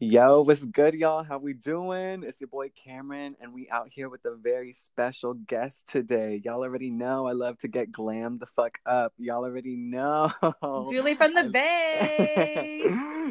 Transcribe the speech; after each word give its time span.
Yo, 0.00 0.42
what's 0.42 0.64
good, 0.64 0.94
y'all? 0.94 1.22
How 1.22 1.38
we 1.38 1.52
doing? 1.52 2.24
It's 2.24 2.40
your 2.40 2.48
boy 2.48 2.70
Camren, 2.84 3.34
and 3.40 3.54
we 3.54 3.68
out 3.70 3.88
here 3.92 4.08
with 4.08 4.24
a 4.24 4.34
very 4.34 4.72
special 4.72 5.34
guest 5.34 5.88
today. 5.88 6.42
Y'all 6.44 6.64
already 6.64 6.90
know 6.90 7.28
I 7.28 7.32
love 7.32 7.58
to 7.58 7.68
get 7.68 7.92
glam 7.92 8.38
the 8.38 8.46
fuck 8.46 8.78
up. 8.86 9.12
Y'all 9.18 9.44
already 9.44 9.76
know. 9.76 10.32
Julie 10.90 11.14
from 11.14 11.34
the 11.34 11.44
Bay. 11.52 12.82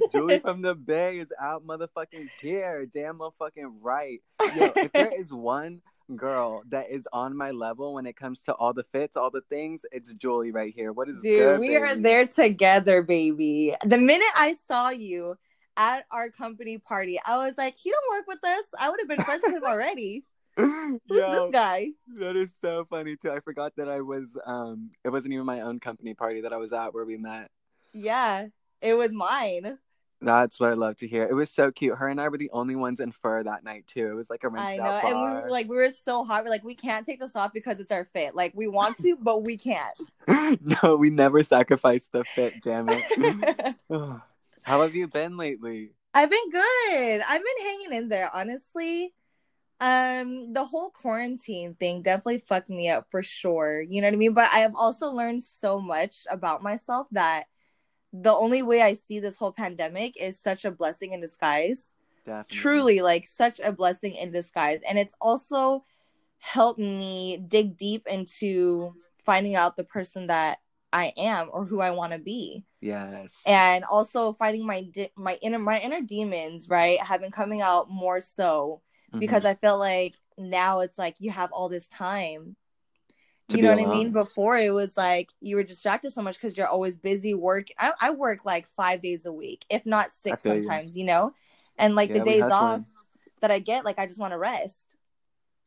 Julie 0.14 0.40
from 0.40 0.62
the 0.62 0.74
Bay 0.88 1.20
is 1.20 1.34
out 1.40 1.68
motherfucking 1.68 2.30
here. 2.40 2.86
Damn 2.86 3.20
motherfucking 3.20 3.74
right. 3.82 4.22
Yo, 4.56 4.72
if 4.78 4.94
there 4.94 5.20
is 5.20 5.34
one 5.34 5.82
girl 6.16 6.64
that 6.70 6.90
is 6.90 7.08
on 7.12 7.36
my 7.36 7.52
level 7.52 7.94
when 7.96 8.06
it 8.06 8.16
comes 8.16 8.42
to 8.44 8.54
all 8.54 8.74
the 8.74 8.84
fits, 8.84 9.18
all 9.18 9.32
the 9.32 9.44
things, 9.50 9.86
it's 9.92 10.14
Julie 10.14 10.52
right 10.52 10.74
here. 10.74 10.94
What 10.94 11.10
is 11.10 11.20
Dude, 11.20 11.40
good, 11.40 11.60
we 11.60 11.70
baby? 11.70 11.84
are 11.84 11.96
there 11.96 12.26
together, 12.26 13.02
baby. 13.02 13.76
The 13.84 13.98
minute 13.98 14.28
I 14.38 14.54
saw 14.54 14.90
you 14.90 15.36
at 15.78 16.06
our 16.12 16.30
company 16.30 16.78
party, 16.78 17.20
I 17.26 17.38
was 17.46 17.58
like, 17.58 17.78
he 17.78 17.92
don't 17.92 18.18
work 18.18 18.28
with 18.28 18.44
us. 18.44 18.66
I 18.80 18.90
would 18.90 19.00
have 19.00 19.08
been 19.10 19.24
friends 19.24 19.44
with 19.46 19.54
him 19.56 19.64
already. 19.68 20.24
Who's 20.56 21.00
Yo, 21.10 21.48
this 21.48 21.52
guy? 21.52 21.88
That 22.20 22.36
is 22.36 22.54
so 22.62 22.86
funny 22.90 23.16
too. 23.16 23.32
I 23.32 23.40
forgot 23.40 23.74
that 23.78 23.90
I 23.90 24.02
was 24.02 24.38
um 24.46 24.92
it 25.04 25.10
wasn't 25.10 25.34
even 25.34 25.46
my 25.48 25.62
own 25.62 25.80
company 25.80 26.14
party 26.14 26.42
that 26.42 26.54
I 26.54 26.58
was 26.58 26.74
at 26.74 26.94
where 26.94 27.06
we 27.06 27.18
met. 27.18 27.50
Yeah, 27.92 28.48
it 28.82 28.94
was 28.96 29.12
mine. 29.12 29.80
That's 30.22 30.60
what 30.60 30.70
I 30.70 30.74
love 30.74 30.96
to 30.98 31.08
hear. 31.08 31.24
It 31.24 31.34
was 31.34 31.50
so 31.50 31.70
cute. 31.72 31.98
Her 31.98 32.08
and 32.08 32.22
I 32.22 32.30
were 32.30 32.38
the 32.38 32.50
only 32.54 32.76
ones 32.76 33.02
in 33.02 33.12
fur 33.12 33.44
that 33.44 33.64
night 33.66 33.88
too. 33.88 34.08
It 34.08 34.14
was 34.14 34.30
like 34.30 34.44
a 34.46 34.52
I 34.56 34.78
know. 34.78 34.84
out 34.84 35.04
And 35.04 35.20
we 35.20 35.28
bar. 35.28 35.42
were 35.44 35.50
like, 35.50 35.68
we 35.68 35.76
were 35.76 35.90
so 35.90 36.24
hot. 36.24 36.46
We're 36.46 36.50
like, 36.50 36.64
we 36.64 36.76
can't 36.76 37.06
take 37.06 37.20
this 37.20 37.36
off 37.36 37.52
because 37.52 37.82
it's 37.82 37.92
our 37.92 38.06
fit. 38.06 38.34
Like, 38.34 38.54
we 38.56 38.68
want 38.68 38.98
to, 39.00 39.18
but 39.20 39.44
we 39.44 39.58
can't. 39.58 39.94
no, 40.84 40.96
we 40.96 41.10
never 41.10 41.44
sacrificed 41.44 42.14
the 42.14 42.24
fit, 42.24 42.62
damn 42.62 42.88
it. 42.90 43.76
How 44.64 44.82
have 44.82 44.96
you 44.96 45.08
been 45.08 45.38
lately? 45.38 45.92
I've 46.14 46.30
been 46.30 46.50
good. 46.50 47.22
I've 47.28 47.42
been 47.42 47.66
hanging 47.66 47.94
in 47.94 48.10
there, 48.10 48.30
honestly. 48.34 49.14
Um, 49.80 50.54
the 50.54 50.64
whole 50.64 50.90
quarantine 50.90 51.76
thing 51.76 52.02
definitely 52.02 52.38
fucked 52.38 52.70
me 52.70 52.90
up 52.90 53.08
for 53.12 53.24
sure. 53.24 53.82
You 53.82 54.02
know 54.02 54.08
what 54.08 54.14
I 54.14 54.18
mean? 54.18 54.34
But 54.34 54.50
I 54.54 54.60
have 54.60 54.76
also 54.76 55.10
learned 55.10 55.44
so 55.44 55.80
much 55.80 56.26
about 56.30 56.64
myself 56.64 57.08
that 57.12 57.46
the 58.14 58.34
only 58.34 58.62
way 58.62 58.82
I 58.82 58.94
see 58.94 59.20
this 59.20 59.38
whole 59.38 59.52
pandemic 59.52 60.16
is 60.16 60.40
such 60.40 60.66
a 60.66 60.72
blessing 60.72 61.12
in 61.12 61.20
disguise. 61.20 61.92
Definitely. 62.26 62.58
Truly, 62.58 63.02
like 63.02 63.26
such 63.26 63.60
a 63.60 63.72
blessing 63.72 64.14
in 64.14 64.32
disguise. 64.32 64.80
And 64.88 64.98
it's 64.98 65.16
also 65.20 65.84
helped 66.38 66.80
me 66.80 67.44
dig 67.48 67.76
deep 67.76 68.08
into 68.08 68.94
finding 69.26 69.56
out 69.56 69.76
the 69.76 69.84
person 69.84 70.28
that 70.28 70.60
I 70.94 71.12
am 71.18 71.50
or 71.52 71.66
who 71.66 71.82
I 71.82 71.92
want 71.92 72.14
to 72.14 72.20
be 72.20 72.64
Yes. 72.82 73.34
and 73.46 73.84
also 73.86 74.34
fighting 74.34 74.66
my 74.66 74.82
di- 74.82 75.12
my 75.18 75.38
inner 75.42 75.60
my 75.60 75.80
inner 75.80 76.02
demons 76.02 76.70
right 76.70 77.02
have 77.02 77.20
been 77.22 77.32
coming 77.32 77.62
out 77.62 77.90
more 77.90 78.22
so 78.22 78.82
Mhm. 79.14 79.20
because 79.20 79.44
i 79.46 79.54
feel 79.56 79.78
like 79.78 80.16
now 80.38 80.80
it's 80.82 80.98
like 80.98 81.16
you 81.20 81.32
have 81.32 81.52
all 81.52 81.70
this 81.70 81.88
time 81.88 82.56
To 83.50 83.58
you 83.58 83.64
know 83.64 83.76
be 83.76 83.82
what 83.84 83.88
i 83.90 83.92
mean 83.92 84.12
before 84.12 84.58
it 84.58 84.74
was 84.74 84.96
like 84.98 85.30
you 85.42 85.56
were 85.58 85.64
distracted 85.64 86.12
so 86.12 86.22
much 86.22 86.36
because 86.36 86.56
you're 86.58 86.68
always 86.68 86.96
busy 86.98 87.34
work 87.34 87.68
I, 87.78 87.92
I 88.00 88.10
work 88.12 88.46
like 88.46 88.68
five 88.68 89.02
days 89.02 89.26
a 89.26 89.32
week 89.34 89.66
if 89.70 89.86
not 89.86 90.12
six 90.14 90.44
feel 90.44 90.56
you. 90.56 90.64
sometimes 90.64 90.96
you 90.98 91.04
know 91.06 91.34
and 91.78 91.96
like 91.96 92.10
Yeah, 92.10 92.20
the 92.20 92.26
days 92.26 92.44
off 92.44 92.82
that 93.42 93.52
i 93.52 93.60
get 93.60 93.84
like 93.86 94.00
i 94.00 94.06
just 94.06 94.20
want 94.20 94.32
to 94.34 94.38
rest 94.38 94.96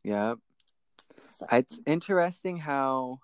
Yep. 0.04 0.38
So- 1.38 1.46
It's 1.52 1.80
interesting 1.86 2.56
how 2.58 3.20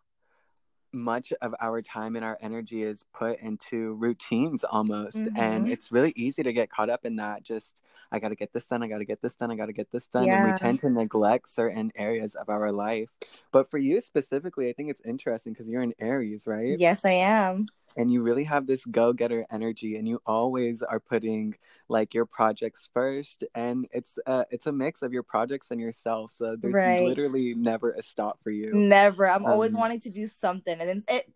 much 0.93 1.33
of 1.41 1.55
our 1.61 1.83
time 1.83 2.17
and 2.17 2.25
our 2.25 2.39
energy 2.41 2.83
is 2.83 3.05
put 3.15 3.39
into 3.41 3.95
routines 3.95 4.65
almost. 4.65 5.29
And 5.37 5.67
Mhm. 5.67 5.73
it's 5.73 5.93
really 5.93 6.12
easy 6.17 6.43
to 6.43 6.53
get 6.53 6.71
caught 6.71 6.91
up 6.91 7.05
in 7.05 7.17
that. 7.17 7.43
Just, 7.43 7.81
I 8.11 8.19
got 8.19 8.29
to 8.29 8.35
get 8.37 8.53
this 8.53 8.67
done. 8.67 8.83
I 8.83 8.89
got 8.89 8.98
to 8.98 9.05
get 9.05 9.23
this 9.23 9.37
done. 9.37 9.51
I 9.51 9.57
got 9.57 9.67
to 9.67 9.73
get 9.73 9.91
this 9.91 10.07
done. 10.07 10.31
And 10.31 10.43
we 10.43 10.53
tend 10.53 10.81
to 10.81 10.91
neglect 10.91 11.48
certain 11.51 11.93
areas 11.97 12.35
of 12.35 12.48
our 12.48 12.73
life. 12.73 13.09
But 13.53 13.70
for 13.70 13.79
you 13.79 14.01
specifically, 14.01 14.69
I 14.69 14.73
think 14.73 14.91
it's 14.91 15.03
interesting 15.03 15.53
because 15.53 15.69
you're 15.69 15.83
in 15.83 15.95
Aries, 15.98 16.47
right? 16.47 16.79
yes 16.79 17.05
i 17.05 17.11
am 17.13 17.67
and 17.97 18.13
you 18.13 18.23
really 18.23 18.45
have 18.45 18.67
this 18.67 18.85
go-getter 18.86 19.47
energy 19.51 19.97
and 19.97 20.08
you 20.08 20.20
always 20.27 20.83
are 20.83 21.01
putting 21.01 21.55
like 21.89 22.14
your 22.14 22.27
projects 22.27 22.89
first 22.95 23.45
and 23.55 23.86
it's 23.92 24.19
uh 24.27 24.45
it's 24.51 24.67
a 24.67 24.73
mix 24.73 25.03
of 25.03 25.13
your 25.13 25.23
projects 25.23 25.70
and 25.70 25.80
yourself 25.80 26.33
so 26.35 26.57
there's 26.57 26.85
Right. 26.85 26.85
literally 26.85 27.55
never 27.55 27.92
a 27.92 28.03
stop 28.03 28.39
for 28.42 28.51
you 28.51 28.86
Never. 28.91 29.29
I'm 29.29 29.47
always 29.47 29.75
Um, 29.75 29.77
wanting 29.77 30.01
to 30.01 30.11
do 30.11 30.27
something. 30.27 30.79
And 30.80 30.89
then 30.89 31.05
it 31.08 31.30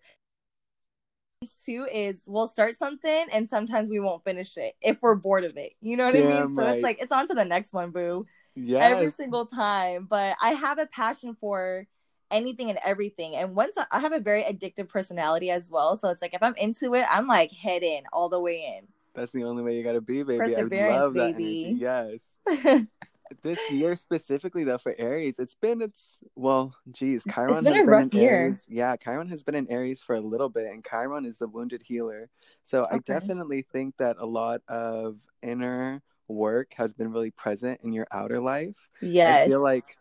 too 1.64 1.86
is 1.92 2.22
we'll 2.26 2.46
start 2.48 2.76
something 2.76 3.26
and 3.32 3.48
sometimes 3.48 3.90
we 3.90 4.00
won't 4.00 4.24
finish 4.24 4.56
it 4.56 4.74
if 4.80 4.98
we're 5.02 5.14
bored 5.14 5.44
of 5.44 5.56
it. 5.56 5.72
You 5.80 5.96
know 5.96 6.04
what 6.06 6.16
I 6.16 6.22
mean? 6.22 6.48
So 6.48 6.66
right. 6.66 6.68
it's 6.68 6.82
like 6.82 6.98
it's 7.00 7.12
on 7.12 7.28
to 7.28 7.34
the 7.34 7.44
next 7.44 7.72
one, 7.74 7.90
boo. 7.90 8.26
yes 8.56 8.80
Every 8.80 9.10
single 9.10 9.46
time. 9.46 10.06
But 10.08 10.36
I 10.42 10.50
have 10.52 10.78
a 10.78 10.86
passion 10.86 11.36
for 11.40 11.86
anything 12.30 12.70
and 12.70 12.78
everything. 12.84 13.36
And 13.36 13.54
once 13.54 13.74
I, 13.76 13.86
I 13.92 14.00
have 14.00 14.12
a 14.12 14.20
very 14.20 14.42
addictive 14.42 14.88
personality 14.88 15.50
as 15.50 15.70
well. 15.70 15.96
So 15.96 16.08
it's 16.08 16.22
like 16.22 16.34
if 16.34 16.42
I'm 16.42 16.54
into 16.56 16.94
it, 16.94 17.04
I'm 17.10 17.26
like 17.26 17.52
head 17.52 17.82
in 17.82 18.04
all 18.12 18.28
the 18.28 18.40
way 18.40 18.76
in. 18.78 18.86
that's 19.14 19.32
the 19.32 19.44
only 19.44 19.62
way 19.62 19.76
you 19.76 19.82
gotta 19.84 20.00
be 20.00 20.22
baby 20.22 20.34
i 20.34 20.38
Perseverance, 20.38 20.98
love 21.00 21.14
that 21.14 21.36
baby. 21.36 21.78
energy. 21.78 21.80
yes 21.80 22.84
this 23.42 23.58
year 23.70 23.96
specifically 23.96 24.62
though 24.64 24.78
for 24.78 24.94
aries 24.98 25.38
it's 25.38 25.54
been 25.54 25.80
it's 25.82 26.18
well 26.36 26.72
geez 26.92 27.26
chiron 27.32 27.64
been 27.64 27.74
has 27.74 27.82
a 27.82 27.84
rough 27.84 28.08
in 28.12 28.20
year. 28.20 28.30
aries 28.30 28.64
yeah 28.68 28.94
chiron 28.96 29.28
has 29.28 29.42
been 29.42 29.54
in 29.54 29.68
aries 29.70 30.02
for 30.02 30.14
a 30.14 30.20
little 30.20 30.48
bit 30.48 30.66
and 30.68 30.84
chiron 30.84 31.24
is 31.24 31.38
the 31.38 31.48
wounded 31.48 31.82
healer 31.82 32.28
so 32.64 32.86
i 32.90 32.98
definitely 32.98 33.62
think 33.72 33.96
that 33.98 34.16
a 34.20 34.26
lot 34.26 34.60
of 34.68 35.16
inner 35.42 36.02
work 36.28 36.72
has 36.76 36.92
been 36.92 37.10
really 37.12 37.30
present 37.32 37.80
in 37.82 37.92
your 37.92 38.06
outer 38.12 38.40
life 38.40 38.76
yes. 39.00 39.44
i 39.44 39.48
feel 39.48 39.62
like 39.62 39.98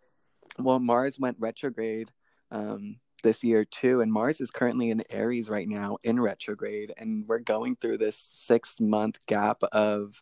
well 0.59 0.79
mars 0.79 1.19
went 1.19 1.38
retrograde 1.39 2.11
um 2.51 2.97
this 3.23 3.43
year 3.43 3.66
too 3.66 4.01
and 4.01 4.11
mars 4.11 4.39
is 4.39 4.51
currently 4.51 4.89
in 4.91 5.03
aries 5.09 5.49
right 5.49 5.67
now 5.67 5.97
in 6.03 6.19
retrograde 6.19 6.93
and 6.97 7.27
we're 7.27 7.39
going 7.39 7.75
through 7.75 7.97
this 7.97 8.29
six 8.33 8.79
month 8.79 9.17
gap 9.25 9.61
of 9.71 10.21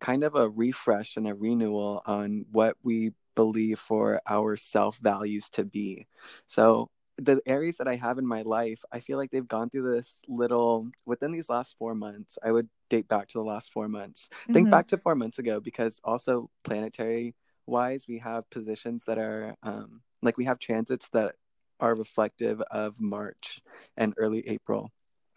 kind 0.00 0.22
of 0.22 0.34
a 0.36 0.48
refresh 0.48 1.16
and 1.16 1.26
a 1.26 1.34
renewal 1.34 2.02
on 2.06 2.44
what 2.52 2.76
we 2.82 3.10
believe 3.34 3.78
for 3.78 4.20
our 4.28 4.56
self 4.56 4.98
values 4.98 5.48
to 5.50 5.64
be 5.64 6.06
so 6.46 6.88
the 7.16 7.40
areas 7.46 7.76
that 7.78 7.88
i 7.88 7.96
have 7.96 8.18
in 8.18 8.26
my 8.26 8.42
life 8.42 8.80
i 8.92 9.00
feel 9.00 9.18
like 9.18 9.30
they've 9.30 9.48
gone 9.48 9.68
through 9.68 9.92
this 9.92 10.20
little 10.28 10.88
within 11.06 11.32
these 11.32 11.48
last 11.48 11.76
four 11.78 11.94
months 11.94 12.38
i 12.44 12.50
would 12.52 12.68
date 12.90 13.08
back 13.08 13.26
to 13.28 13.38
the 13.38 13.44
last 13.44 13.72
four 13.72 13.88
months 13.88 14.28
think 14.52 14.68
Mhm. 14.68 14.70
back 14.70 14.86
to 14.88 14.96
four 14.98 15.14
months 15.16 15.38
ago 15.38 15.58
because 15.60 16.00
also 16.04 16.50
planetary 16.62 17.34
wise 17.68 18.06
we 18.08 18.18
have 18.18 18.48
positions 18.50 19.04
that 19.04 19.18
are 19.18 19.54
um, 19.62 20.00
like 20.22 20.36
we 20.38 20.44
have 20.44 20.58
transits 20.58 21.08
that 21.10 21.34
are 21.80 21.94
reflective 21.94 22.60
of 22.70 23.00
march 23.00 23.60
and 23.96 24.14
early 24.16 24.48
april 24.48 24.90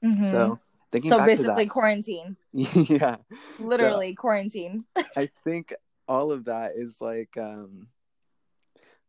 Mhm. 0.04 0.32
so 0.32 0.60
thinking 0.92 1.10
so 1.12 1.24
basically 1.24 1.66
to 1.66 1.70
quarantine. 1.70 2.36
yeah 2.54 3.18
Literally 3.60 4.16
quarantine. 4.16 4.80
i 5.16 5.30
think 5.44 5.74
all 6.08 6.32
of 6.32 6.46
that 6.46 6.72
is 6.76 6.98
like 7.00 7.38
um 7.38 7.88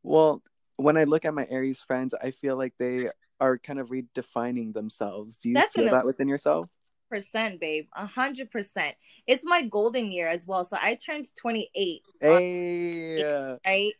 well 0.03 0.43
when 0.77 0.97
i 0.97 1.05
look 1.05 1.25
at 1.25 1.35
my 1.35 1.47
aries 1.51 1.79
friends 1.81 2.15
i 2.23 2.31
feel 2.31 2.57
like 2.57 2.75
they 2.79 3.09
are 3.41 3.59
kind 3.59 3.79
of 3.79 3.89
redefining 3.89 4.73
themselves 4.75 5.37
do 5.39 5.49
you 5.49 5.55
feel 5.73 5.91
that 5.91 6.05
within 6.05 6.29
yourself 6.29 6.69
percent, 7.13 7.61
babe. 7.61 7.87
A 7.95 8.07
hundred 8.07 8.51
percent. 8.51 8.97
It's 9.27 9.45
my 9.45 9.67
golden 9.67 10.11
year 10.11 10.29
as 10.29 10.47
well. 10.47 10.65
So 10.65 10.79
I 10.81 10.95
turned 10.95 11.29
28, 11.37 12.01
hey 12.23 13.59
right? 13.67 13.93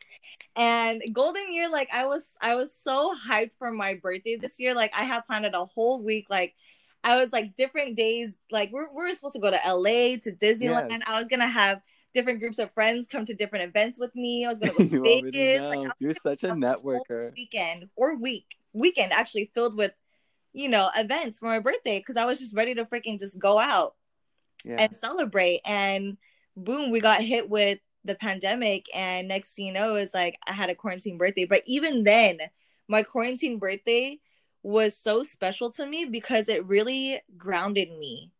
And 0.55 1.03
golden 1.13 1.53
year, 1.53 1.69
like 1.69 1.89
I 1.93 2.07
was 2.07 2.27
I 2.41 2.55
was 2.55 2.75
so 2.83 3.13
hyped 3.15 3.51
for 3.59 3.71
my 3.71 3.93
birthday 3.93 4.35
this 4.35 4.59
year. 4.59 4.73
Like 4.73 4.91
I 4.95 5.03
had 5.03 5.27
planned 5.27 5.45
it 5.45 5.53
a 5.53 5.63
whole 5.63 6.01
week. 6.03 6.25
Like 6.27 6.55
I 7.03 7.17
was 7.17 7.31
like 7.31 7.55
different 7.55 7.95
days, 7.97 8.33
like 8.49 8.71
we're 8.71 8.91
we're 8.91 9.13
supposed 9.13 9.35
to 9.35 9.41
go 9.41 9.51
to 9.51 9.61
LA 9.63 10.17
to 10.23 10.31
Disneyland. 10.31 10.89
Yes. 10.89 11.01
I 11.05 11.19
was 11.19 11.27
gonna 11.27 11.47
have 11.47 11.81
different 12.15 12.39
groups 12.39 12.57
of 12.57 12.71
friends 12.73 13.05
come 13.05 13.25
to 13.25 13.35
different 13.35 13.65
events 13.65 13.99
with 13.99 14.15
me. 14.15 14.43
I 14.43 14.49
was 14.49 14.57
gonna 14.57 14.73
go 14.73 14.87
to 14.87 15.01
Vegas. 15.03 15.61
Like, 15.61 15.91
You're 15.99 16.13
such 16.23 16.43
a 16.43 16.47
gonna 16.47 16.67
have 16.67 16.81
whole 16.81 16.95
networker 16.95 17.31
weekend 17.35 17.89
or 17.95 18.15
week 18.15 18.57
weekend 18.73 19.13
actually 19.13 19.51
filled 19.53 19.77
with 19.77 19.91
you 20.53 20.69
know 20.69 20.89
events 20.95 21.39
for 21.39 21.45
my 21.45 21.59
birthday 21.59 21.99
because 21.99 22.15
I 22.15 22.25
was 22.25 22.39
just 22.39 22.55
ready 22.55 22.75
to 22.75 22.85
freaking 22.85 23.19
just 23.19 23.37
go 23.37 23.59
out 23.59 23.95
yeah 24.63 24.77
and 24.79 24.95
celebrate. 25.03 25.61
And 25.65 26.17
boom, 26.55 26.91
we 26.91 26.99
got 26.99 27.21
hit 27.21 27.49
with 27.49 27.79
the 28.05 28.15
pandemic. 28.15 28.85
And 28.93 29.27
next 29.27 29.55
thing 29.55 29.67
you 29.67 29.73
know, 29.73 29.95
is 29.95 30.13
like 30.13 30.37
I 30.47 30.53
had 30.53 30.69
a 30.69 30.75
quarantine 30.75 31.17
birthday. 31.17 31.45
But 31.45 31.63
even 31.65 32.03
then, 32.03 32.39
my 32.87 33.03
quarantine 33.03 33.59
birthday 33.59 34.19
was 34.61 34.95
so 34.95 35.23
special 35.23 35.71
to 35.71 35.85
me 35.85 36.05
because 36.05 36.47
it 36.47 36.65
really 36.65 37.21
grounded 37.37 37.89
me 37.91 38.31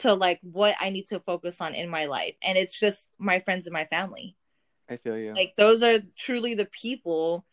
to 0.00 0.14
like 0.14 0.40
what 0.42 0.74
I 0.80 0.90
need 0.90 1.08
to 1.08 1.20
focus 1.20 1.60
on 1.60 1.74
in 1.74 1.88
my 1.88 2.06
life. 2.06 2.34
And 2.42 2.58
it's 2.58 2.78
just 2.78 3.08
my 3.18 3.40
friends 3.40 3.66
and 3.66 3.74
my 3.74 3.84
family. 3.86 4.36
i 4.88 4.96
feel 4.96 5.16
you 5.16 5.34
Like 5.34 5.54
those 5.56 5.82
are 5.82 6.00
truly 6.16 6.54
the 6.54 6.66
people 6.66 7.44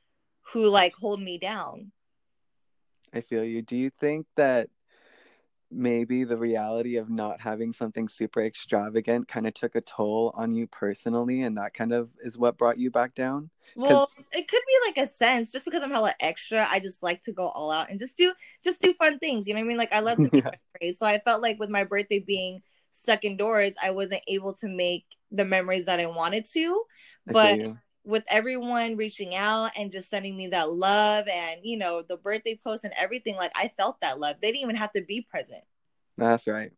who 0.51 0.67
like 0.67 0.95
hold 0.95 1.21
me 1.21 1.37
down. 1.37 1.91
I 3.13 3.21
feel 3.21 3.43
you. 3.43 3.61
Do 3.61 3.75
you 3.75 3.89
think 3.89 4.25
that 4.35 4.69
maybe 5.71 6.23
the 6.23 6.37
reality 6.37 6.97
of 6.97 7.09
not 7.09 7.39
having 7.39 7.71
something 7.71 8.09
super 8.09 8.43
extravagant 8.43 9.27
kind 9.27 9.47
of 9.47 9.53
took 9.53 9.75
a 9.75 9.81
toll 9.81 10.33
on 10.35 10.53
you 10.53 10.67
personally 10.67 11.43
and 11.43 11.57
that 11.57 11.73
kind 11.73 11.93
of 11.93 12.09
is 12.23 12.37
what 12.37 12.57
brought 12.57 12.77
you 12.77 12.91
back 12.91 13.15
down? 13.15 13.49
Well 13.75 14.09
it 14.33 14.47
could 14.47 14.61
be 14.67 14.87
like 14.87 15.07
a 15.07 15.11
sense. 15.11 15.51
Just 15.51 15.63
because 15.63 15.81
i'm 15.81 15.91
hella 15.91 16.13
extra 16.19 16.67
i 16.69 16.79
just 16.79 17.01
like 17.01 17.21
to 17.23 17.31
go 17.31 17.47
all 17.47 17.71
out 17.71 17.89
and 17.89 17.99
just 17.99 18.17
do 18.17 18.33
just 18.63 18.81
do 18.81 18.93
fun 18.95 19.17
things 19.19 19.47
you 19.47 19.53
know 19.53 19.59
what 19.59 19.65
i 19.65 19.67
mean? 19.67 19.77
Like 19.77 19.93
i 19.93 20.01
love 20.01 20.17
to 20.17 20.29
be 20.31 20.43
yeah. 20.43 20.91
so 20.91 21.05
i 21.05 21.19
felt 21.19 21.41
like 21.41 21.59
with 21.59 21.69
my 21.69 21.85
birthday 21.85 22.19
being 22.19 22.61
stuck 22.91 23.23
indoors 23.23 23.73
i 23.81 23.91
wasn't 23.91 24.21
able 24.27 24.53
to 24.55 24.67
make 24.67 25.05
the 25.31 25.45
memories 25.45 25.85
that 25.85 25.99
i 25.99 26.05
wanted 26.05 26.45
to 26.51 26.83
but 27.25 27.61
with 28.03 28.23
everyone 28.27 28.97
reaching 28.97 29.35
out 29.35 29.71
and 29.77 29.91
just 29.91 30.09
sending 30.09 30.35
me 30.35 30.47
that 30.47 30.71
love 30.71 31.27
and 31.27 31.59
you 31.63 31.77
know 31.77 32.01
the 32.01 32.17
birthday 32.17 32.59
post 32.63 32.83
and 32.83 32.93
everything 32.97 33.35
like 33.35 33.51
i 33.55 33.71
felt 33.77 33.99
that 34.01 34.19
love. 34.19 34.37
They 34.41 34.49
didn't 34.49 34.63
even 34.63 34.75
have 34.75 34.91
to 34.93 35.01
be 35.01 35.21
present. 35.21 35.63
That's 36.17 36.47
right. 36.47 36.71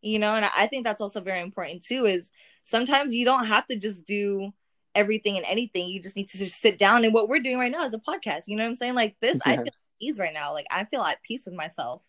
You 0.00 0.18
know 0.18 0.34
and 0.34 0.44
i 0.56 0.66
think 0.66 0.84
that's 0.84 1.00
also 1.00 1.20
very 1.20 1.40
important 1.40 1.82
too 1.82 2.06
is 2.06 2.30
sometimes 2.64 3.14
you 3.14 3.24
don't 3.24 3.46
have 3.46 3.66
to 3.66 3.76
just 3.76 4.04
do 4.04 4.52
everything 4.94 5.36
and 5.36 5.46
anything. 5.46 5.88
You 5.88 6.00
just 6.00 6.16
need 6.16 6.28
to 6.28 6.38
just 6.38 6.60
sit 6.60 6.78
down 6.78 7.04
and 7.04 7.12
what 7.12 7.28
we're 7.28 7.40
doing 7.40 7.58
right 7.58 7.72
now 7.72 7.84
is 7.84 7.94
a 7.94 7.98
podcast. 7.98 8.42
You 8.46 8.56
know 8.56 8.62
what 8.62 8.68
i'm 8.68 8.74
saying? 8.74 8.94
Like 8.94 9.16
this 9.20 9.40
yeah. 9.44 9.52
i 9.52 9.56
feel 9.56 9.66
at 9.66 9.74
ease 10.00 10.18
right 10.18 10.34
now. 10.34 10.52
Like 10.52 10.66
i 10.70 10.84
feel 10.84 11.02
at 11.02 11.22
peace 11.22 11.46
with 11.46 11.54
myself. 11.54 12.02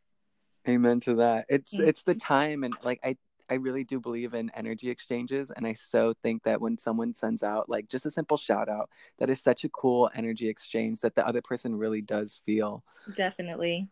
Amen 0.67 0.99
to 1.01 1.15
that. 1.15 1.45
It's 1.49 1.73
mm-hmm. 1.73 1.87
it's 1.87 2.03
the 2.03 2.15
time 2.15 2.63
and 2.63 2.73
like 2.83 2.99
i 3.03 3.17
I 3.49 3.55
really 3.55 3.83
do 3.83 3.99
believe 3.99 4.33
in 4.33 4.51
energy 4.55 4.89
exchanges. 4.89 5.51
And 5.55 5.67
I 5.67 5.73
so 5.73 6.13
think 6.23 6.43
that 6.43 6.61
when 6.61 6.77
someone 6.77 7.13
sends 7.13 7.43
out 7.43 7.69
like 7.69 7.87
just 7.87 8.05
a 8.05 8.11
simple 8.11 8.37
shout 8.37 8.69
out, 8.69 8.89
that 9.19 9.29
is 9.29 9.41
such 9.41 9.63
a 9.63 9.69
cool 9.69 10.09
energy 10.15 10.49
exchange 10.49 11.01
that 11.01 11.15
the 11.15 11.25
other 11.25 11.41
person 11.41 11.75
really 11.75 12.01
does 12.01 12.39
feel. 12.45 12.83
Definitely. 13.15 13.89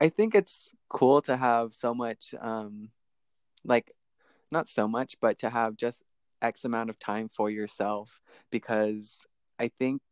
I 0.00 0.08
think 0.08 0.34
it's 0.34 0.70
cool 0.88 1.22
to 1.22 1.36
have 1.36 1.72
so 1.72 1.94
much, 1.94 2.34
um, 2.40 2.90
like, 3.64 3.92
not 4.52 4.68
so 4.68 4.86
much, 4.86 5.16
but 5.20 5.38
to 5.40 5.50
have 5.50 5.76
just 5.76 6.02
X 6.42 6.64
amount 6.64 6.90
of 6.90 6.98
time 6.98 7.28
for 7.28 7.50
yourself 7.50 8.20
because 8.50 9.20
I 9.58 9.68
think 9.68 10.02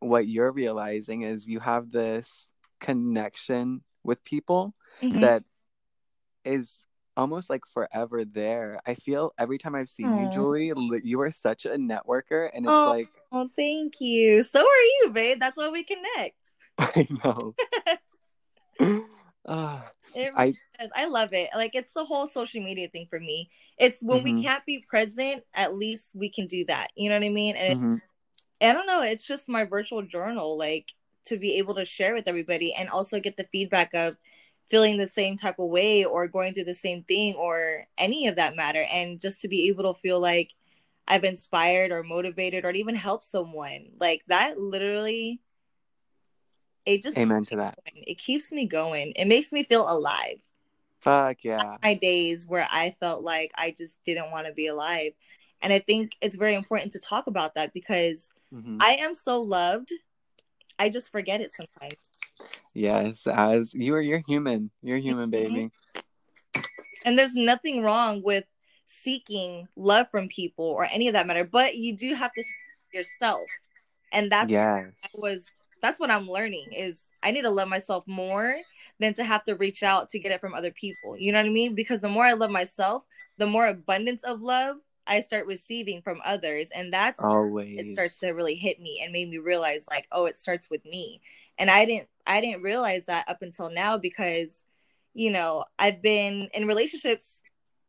what 0.00 0.26
you're 0.26 0.50
realizing 0.50 1.22
is 1.22 1.46
you 1.46 1.60
have 1.60 1.90
this 1.90 2.48
connection 2.80 3.82
with 4.02 4.24
people 4.24 4.74
mm-hmm. 5.02 5.20
that 5.20 5.44
is 6.44 6.78
almost 7.20 7.50
like 7.50 7.62
forever 7.72 8.24
there. 8.24 8.80
I 8.86 8.94
feel 8.94 9.32
every 9.38 9.58
time 9.58 9.74
I've 9.74 9.90
seen 9.90 10.06
Aww. 10.06 10.24
you, 10.24 10.30
Julie, 10.32 11.00
you 11.04 11.20
are 11.20 11.30
such 11.30 11.66
a 11.66 11.70
networker, 11.70 12.48
and 12.52 12.64
it's 12.64 12.72
oh, 12.72 12.90
like, 12.90 13.08
oh, 13.30 13.48
thank 13.54 14.00
you. 14.00 14.42
So 14.42 14.60
are 14.60 14.82
you, 14.82 15.10
babe. 15.12 15.38
That's 15.38 15.56
why 15.56 15.68
we 15.68 15.84
connect. 15.84 16.36
I 16.78 17.06
know. 17.22 17.54
uh, 19.46 19.80
I 20.16 20.54
I 20.94 21.06
love 21.06 21.32
it. 21.32 21.50
Like 21.54 21.74
it's 21.74 21.92
the 21.92 22.04
whole 22.04 22.26
social 22.26 22.62
media 22.62 22.88
thing 22.88 23.06
for 23.10 23.20
me. 23.20 23.50
It's 23.78 24.02
when 24.02 24.24
mm-hmm. 24.24 24.36
we 24.36 24.42
can't 24.42 24.64
be 24.66 24.84
present, 24.88 25.44
at 25.54 25.74
least 25.74 26.10
we 26.14 26.30
can 26.30 26.46
do 26.46 26.64
that. 26.66 26.88
You 26.96 27.10
know 27.10 27.16
what 27.16 27.24
I 27.24 27.30
mean? 27.30 27.56
And 27.56 27.80
mm-hmm. 27.80 27.94
I 28.62 28.72
don't 28.72 28.86
know. 28.86 29.02
It's 29.02 29.26
just 29.26 29.48
my 29.48 29.64
virtual 29.64 30.02
journal, 30.02 30.58
like 30.58 30.86
to 31.26 31.36
be 31.36 31.58
able 31.58 31.74
to 31.74 31.84
share 31.84 32.14
with 32.14 32.28
everybody 32.28 32.74
and 32.74 32.88
also 32.88 33.20
get 33.20 33.36
the 33.36 33.48
feedback 33.52 33.92
of 33.94 34.16
feeling 34.70 34.96
the 34.96 35.06
same 35.06 35.36
type 35.36 35.58
of 35.58 35.68
way 35.68 36.04
or 36.04 36.28
going 36.28 36.54
through 36.54 36.64
the 36.64 36.74
same 36.74 37.02
thing 37.02 37.34
or 37.34 37.86
any 37.98 38.28
of 38.28 38.36
that 38.36 38.56
matter. 38.56 38.84
And 38.90 39.20
just 39.20 39.40
to 39.40 39.48
be 39.48 39.68
able 39.68 39.92
to 39.92 40.00
feel 40.00 40.20
like 40.20 40.52
i've 41.08 41.24
inspired 41.24 41.90
or 41.90 42.02
motivated 42.02 42.64
or 42.64 42.70
even 42.70 42.94
helped 42.94 43.24
someone 43.24 43.86
like 43.98 44.22
that 44.28 44.58
literally 44.58 45.40
it 46.86 47.02
just 47.02 47.18
amen 47.18 47.44
to 47.46 47.56
that. 47.56 47.78
it 47.84 48.16
keeps 48.16 48.50
me 48.52 48.66
going. 48.66 49.12
It 49.14 49.26
makes 49.26 49.52
me 49.52 49.64
feel 49.64 49.90
alive. 49.90 50.38
Fuck 51.00 51.38
yeah. 51.42 51.76
My 51.82 51.94
days 51.94 52.46
where 52.46 52.66
i 52.70 52.94
felt 53.00 53.22
like 53.22 53.50
i 53.54 53.74
just 53.76 54.02
didn't 54.04 54.30
want 54.30 54.46
to 54.46 54.52
be 54.52 54.68
alive. 54.68 55.12
And 55.62 55.72
i 55.72 55.78
think 55.78 56.16
it's 56.20 56.36
very 56.36 56.54
important 56.54 56.92
to 56.92 56.98
talk 56.98 57.26
about 57.26 57.54
that 57.54 57.72
because 57.74 58.30
mm-hmm. 58.52 58.78
i 58.80 58.96
am 58.96 59.14
so 59.14 59.40
loved. 59.42 59.92
I 60.78 60.88
just 60.88 61.12
forget 61.12 61.40
it 61.40 61.52
sometimes 61.54 61.98
Yes, 62.74 63.26
as 63.26 63.74
you 63.74 63.94
are, 63.94 64.00
you're 64.00 64.22
human. 64.26 64.70
You're 64.82 64.98
human, 64.98 65.30
mm-hmm. 65.30 65.54
baby. 65.54 65.70
And 67.04 67.18
there's 67.18 67.34
nothing 67.34 67.82
wrong 67.82 68.22
with 68.22 68.44
seeking 69.02 69.66
love 69.76 70.06
from 70.10 70.28
people 70.28 70.66
or 70.66 70.84
any 70.84 71.08
of 71.08 71.14
that 71.14 71.26
matter, 71.26 71.44
but 71.44 71.76
you 71.76 71.96
do 71.96 72.14
have 72.14 72.32
to 72.32 72.44
yourself. 72.92 73.42
And 74.12 74.30
that's 74.30 74.50
yes. 74.50 74.92
was 75.14 75.46
that's 75.82 75.98
what 75.98 76.10
I'm 76.10 76.28
learning 76.28 76.66
is 76.72 77.00
I 77.22 77.30
need 77.30 77.42
to 77.42 77.50
love 77.50 77.68
myself 77.68 78.04
more 78.06 78.56
than 78.98 79.14
to 79.14 79.24
have 79.24 79.44
to 79.44 79.56
reach 79.56 79.82
out 79.82 80.10
to 80.10 80.18
get 80.18 80.32
it 80.32 80.40
from 80.40 80.54
other 80.54 80.72
people. 80.72 81.16
You 81.18 81.32
know 81.32 81.38
what 81.38 81.46
I 81.46 81.50
mean? 81.50 81.74
Because 81.74 82.00
the 82.00 82.08
more 82.08 82.24
I 82.24 82.32
love 82.32 82.50
myself, 82.50 83.04
the 83.38 83.46
more 83.46 83.66
abundance 83.66 84.22
of 84.22 84.42
love 84.42 84.76
I 85.06 85.20
start 85.20 85.46
receiving 85.46 86.02
from 86.02 86.20
others. 86.24 86.70
And 86.74 86.92
that's 86.92 87.22
always 87.22 87.78
it 87.78 87.92
starts 87.92 88.18
to 88.18 88.30
really 88.30 88.54
hit 88.54 88.80
me 88.80 89.00
and 89.02 89.12
made 89.12 89.28
me 89.28 89.38
realize 89.38 89.84
like, 89.90 90.06
oh, 90.12 90.26
it 90.26 90.38
starts 90.38 90.70
with 90.70 90.84
me. 90.84 91.20
And 91.58 91.70
I 91.70 91.84
didn't 91.84 92.08
I 92.26 92.40
didn't 92.40 92.62
realize 92.62 93.06
that 93.06 93.28
up 93.28 93.42
until 93.42 93.70
now 93.70 93.98
because, 93.98 94.62
you 95.14 95.30
know, 95.30 95.64
I've 95.78 96.02
been 96.02 96.48
in 96.54 96.66
relationships 96.66 97.42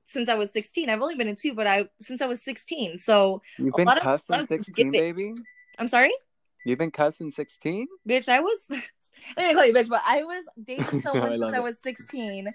since 0.05 0.29
I 0.29 0.35
was 0.35 0.51
16. 0.51 0.89
I've 0.89 1.01
only 1.01 1.15
been 1.15 1.27
in 1.27 1.35
two, 1.35 1.53
but 1.53 1.67
I 1.67 1.87
since 1.99 2.21
I 2.21 2.27
was 2.27 2.43
16. 2.43 2.97
So 2.97 3.41
you've 3.57 3.73
been 3.73 3.87
cussed 3.87 4.25
since 4.31 4.47
16, 4.47 4.91
baby. 4.91 5.33
I'm 5.77 5.87
sorry. 5.87 6.13
You've 6.65 6.79
been 6.79 6.91
cussed 6.91 7.19
since 7.19 7.35
16. 7.35 7.87
Bitch, 8.07 8.29
I 8.29 8.39
was. 8.39 8.59
I 9.37 9.41
didn't 9.41 9.55
call 9.55 9.65
you 9.65 9.73
bitch, 9.73 9.87
but 9.87 10.01
I 10.05 10.23
was 10.23 10.43
dating 10.63 11.01
someone 11.05 11.33
I 11.33 11.37
since 11.37 11.55
I 11.55 11.59
was 11.59 11.79
16 11.79 12.51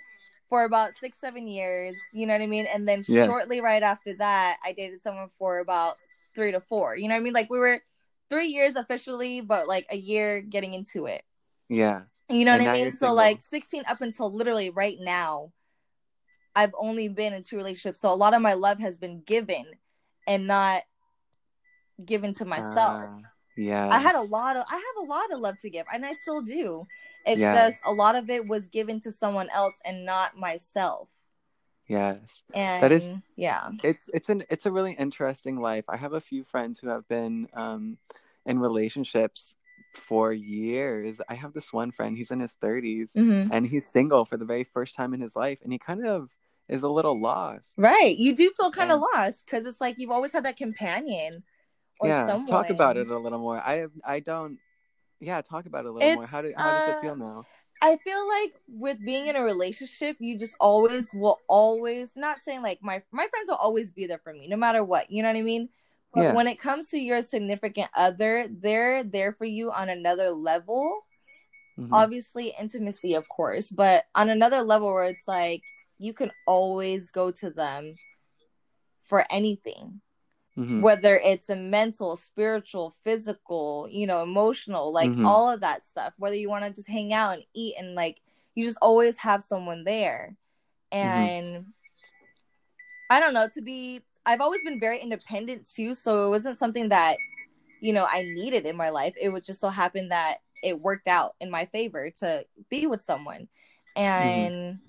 for 0.49 0.65
about 0.65 0.93
six, 1.01 1.19
seven 1.21 1.49
years. 1.49 1.97
You 2.13 2.27
know 2.27 2.35
what 2.35 2.43
I 2.43 2.47
mean? 2.47 2.67
And 2.67 2.89
then 2.89 3.03
yeah. 3.09 3.27
shortly 3.27 3.61
right 3.61 3.83
after 3.83 4.15
that, 4.17 4.59
I 4.65 4.73
dated 4.73 5.03
someone 5.03 5.29
for 5.39 5.59
about 5.59 5.97
three 6.35 6.53
to 6.53 6.61
four. 6.61 6.97
You 6.97 7.09
know 7.09 7.15
what 7.15 7.21
I 7.21 7.25
mean? 7.25 7.33
Like 7.33 7.51
we 7.51 7.59
were 7.59 7.81
three 8.31 8.49
years 8.49 8.77
officially, 8.77 9.41
but 9.41 9.67
like 9.67 9.87
a 9.91 9.97
year 9.97 10.41
getting 10.41 10.75
into 10.75 11.07
it. 11.07 11.23
Yeah. 11.69 12.03
You 12.29 12.45
know 12.45 12.53
and 12.53 12.65
what 12.65 12.71
I 12.71 12.75
mean? 12.75 12.93
So 12.93 13.13
like 13.13 13.41
16 13.41 13.85
up 13.89 14.01
until 14.01 14.33
literally 14.33 14.71
right 14.71 14.99
now, 15.01 15.53
I've 16.55 16.75
only 16.79 17.09
been 17.09 17.35
in 17.35 17.43
two 17.43 17.57
relationships. 17.57 18.01
So 18.01 18.13
a 18.13 18.17
lot 18.17 18.35
of 18.35 18.43
my 18.43 18.55
love 18.55 18.79
has 18.81 18.97
been 18.97 19.21
given 19.21 19.65
and 20.27 20.47
not 20.47 20.83
given 22.05 22.35
to 22.35 22.45
myself. 22.45 23.05
Uh, 23.05 23.23
yeah. 23.57 23.89
I 23.91 23.99
had 23.99 24.15
a 24.15 24.23
lot 24.23 24.57
of 24.57 24.65
I 24.69 24.75
have 24.75 25.05
a 25.05 25.09
lot 25.09 25.33
of 25.33 25.41
love 25.41 25.59
to 25.61 25.71
give 25.71 25.87
and 25.93 26.05
I 26.05 26.15
still 26.15 26.43
do. 26.43 26.87
It's 27.27 27.41
yes. 27.41 27.73
just 27.73 27.83
a 27.85 27.93
lot 27.93 28.15
of 28.15 28.31
it 28.31 28.47
was 28.47 28.69
given 28.69 29.01
to 29.01 29.13
someone 29.13 29.49
else 29.51 29.77
and 29.85 30.07
not 30.07 30.37
myself. 30.39 31.09
Yes. 31.89 32.43
And 32.55 32.83
that 32.83 32.93
is 32.93 33.23
yeah. 33.37 33.69
It's 33.83 34.05
it's 34.13 34.29
an 34.29 34.45
it's 34.51 34.67
a 34.67 34.73
really 34.73 34.93
interesting 34.93 35.61
life. 35.61 35.85
I 35.89 35.97
have 35.97 36.13
a 36.13 36.21
few 36.21 36.45
friends 36.45 36.79
who 36.79 36.89
have 36.89 37.07
been 37.09 37.49
um 37.55 37.99
in 38.45 38.59
relationships 38.59 39.55
for 39.95 40.33
years. 40.33 41.21
I 41.29 41.35
have 41.35 41.53
this 41.53 41.73
one 41.73 41.91
friend, 41.91 42.17
he's 42.17 42.31
in 42.31 42.41
his 42.41 42.57
30s 42.63 43.15
mm-hmm. 43.15 43.53
and 43.53 43.67
he's 43.67 43.87
single 43.87 44.25
for 44.25 44.37
the 44.37 44.45
very 44.45 44.65
first 44.65 44.95
time 44.95 45.15
in 45.15 45.21
his 45.21 45.35
life 45.35 45.59
and 45.63 45.73
he 45.73 45.79
kind 45.79 46.07
of 46.07 46.31
is 46.69 46.83
a 46.83 46.89
little 46.89 47.21
lost. 47.21 47.69
Right. 47.77 48.17
You 48.17 48.35
do 48.35 48.53
feel 48.57 48.71
kind 48.71 48.93
of 48.93 49.01
lost 49.15 49.45
because 49.45 49.65
it's 49.67 49.81
like 49.81 49.97
you've 49.99 50.11
always 50.11 50.33
had 50.33 50.45
that 50.45 50.57
companion. 50.57 51.45
yeah. 52.03 52.27
Someone. 52.27 52.47
Talk 52.47 52.71
about 52.71 52.97
it 52.97 53.09
a 53.09 53.19
little 53.19 53.39
more. 53.39 53.59
I 53.59 53.87
I 54.05 54.21
don't. 54.21 54.59
Yeah, 55.21 55.41
talk 55.41 55.67
about 55.67 55.85
it 55.85 55.89
a 55.89 55.93
little 55.93 56.09
it's, 56.09 56.17
more. 56.17 56.27
How 56.27 56.43
do, 56.43 56.53
how 56.57 56.69
uh, 56.69 56.87
does 56.87 56.97
it 56.97 57.01
feel 57.01 57.13
uh, 57.13 57.17
now? 57.17 57.47
I 57.83 57.97
feel 57.97 58.27
like 58.27 58.53
with 58.69 59.05
being 59.05 59.27
in 59.27 59.37
a 59.37 59.43
relationship, 59.43 60.17
you 60.19 60.39
just 60.39 60.55
always 60.61 61.11
will 61.15 61.39
always 61.49 62.13
not 62.17 62.39
saying 62.45 62.63
like 62.63 62.79
my 62.83 63.03
my 63.13 63.27
friends 63.29 63.49
will 63.49 63.57
always 63.57 63.93
be 63.93 64.07
there 64.07 64.21
for 64.23 64.33
me 64.33 64.49
no 64.49 64.57
matter 64.57 64.83
what. 64.83 65.11
You 65.11 65.23
know 65.23 65.29
what 65.29 65.39
I 65.39 65.43
mean? 65.43 65.69
But 66.15 66.23
yeah. 66.23 66.33
when 66.33 66.47
it 66.47 66.59
comes 66.59 66.89
to 66.91 66.99
your 66.99 67.21
significant 67.21 67.91
other, 67.95 68.49
they're 68.51 69.05
there 69.05 69.33
for 69.33 69.45
you 69.45 69.71
on 69.71 69.89
another 69.89 70.31
level. 70.31 71.01
Mm-hmm. 71.79 71.93
Obviously, 71.93 72.55
intimacy, 72.59 73.15
of 73.15 73.29
course, 73.29 73.71
but 73.71 74.05
on 74.15 74.31
another 74.31 74.63
level 74.63 74.93
where 74.93 75.05
it's 75.05 75.29
like 75.29 75.61
you 75.99 76.15
can 76.15 76.31
always 76.47 77.11
go 77.11 77.31
to 77.33 77.51
them 77.51 77.97
for 79.05 79.25
anything. 79.31 80.01
Mm-hmm. 80.59 80.81
Whether 80.81 81.21
it's 81.23 81.51
a 81.51 81.57
mental, 81.57 82.17
spiritual, 82.17 82.95
physical, 83.05 83.89
you 83.91 84.07
know, 84.07 84.23
emotional, 84.23 84.91
like 84.91 85.11
mm-hmm. 85.11 85.27
all 85.27 85.51
of 85.51 85.61
that 85.61 85.85
stuff. 85.85 86.15
Whether 86.17 86.37
you 86.37 86.49
want 86.49 86.65
to 86.65 86.71
just 86.71 86.89
hang 86.89 87.13
out 87.13 87.35
and 87.35 87.45
eat 87.55 87.75
and 87.79 87.95
like 87.95 88.23
you 88.55 88.65
just 88.65 88.79
always 88.81 89.19
have 89.19 89.43
someone 89.43 89.85
there. 89.85 90.35
Mm-hmm. 90.93 91.09
And 91.09 91.67
I 93.11 93.21
don't 93.21 93.35
know, 93.35 93.49
to 93.53 93.61
be 93.61 94.03
I've 94.27 94.41
always 94.41 94.63
been 94.63 94.81
very 94.81 94.99
independent 94.99 95.69
too, 95.69 95.95
so 95.95 96.27
it 96.27 96.31
wasn't 96.31 96.59
something 96.59 96.89
that 96.89 97.17
you 97.81 97.93
know 97.93 98.07
I 98.09 98.23
needed 98.23 98.67
in 98.67 98.77
my 98.77 98.91
life. 98.91 99.15
It 99.21 99.29
would 99.29 99.45
just 99.45 99.61
so 99.61 99.69
happen 99.69 100.09
that 100.09 100.39
it 100.63 100.81
worked 100.81 101.07
out 101.07 101.35
in 101.41 101.51
my 101.51 101.67
favor 101.67 102.11
to 102.19 102.45
be 102.69 102.87
with 102.87 103.03
someone, 103.03 103.47
and 103.95 104.55
mm-hmm. 104.55 104.87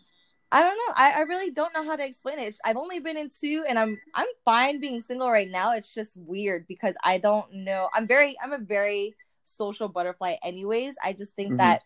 I 0.52 0.64
don't 0.64 0.78
know. 0.78 0.94
I, 0.96 1.12
I 1.18 1.20
really 1.22 1.52
don't 1.52 1.74
know 1.74 1.84
how 1.84 1.96
to 1.96 2.06
explain 2.06 2.40
it. 2.40 2.58
I've 2.64 2.78
only 2.78 3.00
been 3.00 3.18
in 3.18 3.30
two, 3.30 3.66
and 3.68 3.78
I'm 3.78 3.98
I'm 4.14 4.28
fine 4.46 4.80
being 4.80 5.02
single 5.02 5.30
right 5.30 5.50
now. 5.50 5.74
It's 5.74 5.94
just 5.94 6.16
weird 6.16 6.68
because 6.68 6.96
I 7.04 7.18
don't 7.18 7.52
know. 7.52 7.90
I'm 7.94 8.08
very 8.08 8.36
I'm 8.42 8.54
a 8.54 8.58
very 8.58 9.16
social 9.44 9.90
butterfly, 9.90 10.36
anyways. 10.44 10.96
I 11.04 11.14
just 11.14 11.36
think 11.36 11.50
mm-hmm. 11.50 11.58
that 11.58 11.84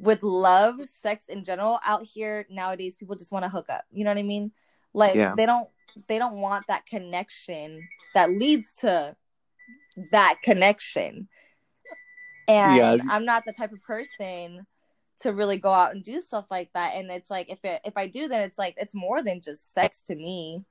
with 0.00 0.22
love, 0.22 0.76
sex 0.88 1.24
in 1.28 1.44
general, 1.44 1.80
out 1.84 2.04
here 2.04 2.46
nowadays, 2.50 2.96
people 2.96 3.16
just 3.16 3.32
want 3.32 3.44
to 3.44 3.48
hook 3.48 3.66
up. 3.70 3.84
You 3.90 4.04
know 4.04 4.10
what 4.10 4.18
I 4.18 4.22
mean? 4.22 4.52
Like 4.92 5.14
Yeah. 5.14 5.34
they 5.36 5.46
don't 5.46 5.68
they 6.06 6.18
don't 6.18 6.40
want 6.40 6.66
that 6.68 6.86
connection 6.86 7.80
that 8.14 8.30
leads 8.30 8.72
to 8.80 9.16
that 10.12 10.36
connection. 10.44 11.28
And 12.48 12.76
Yeah. 12.76 12.96
I'm 13.10 13.24
not 13.24 13.44
the 13.44 13.52
type 13.52 13.72
of 13.72 13.82
person 13.82 14.66
to 15.20 15.32
really 15.32 15.56
go 15.56 15.70
out 15.70 15.92
and 15.92 16.04
do 16.04 16.20
stuff 16.20 16.46
like 16.50 16.70
that. 16.74 16.94
And 16.94 17.10
it's 17.10 17.30
like 17.30 17.50
if 17.50 17.64
it, 17.64 17.80
if 17.84 17.94
I 17.96 18.06
do, 18.06 18.28
then 18.28 18.42
it's 18.42 18.58
like 18.58 18.74
it's 18.76 18.94
more 18.94 19.22
than 19.22 19.40
just 19.40 19.72
sex 19.72 20.02
to 20.02 20.14
me. 20.14 20.64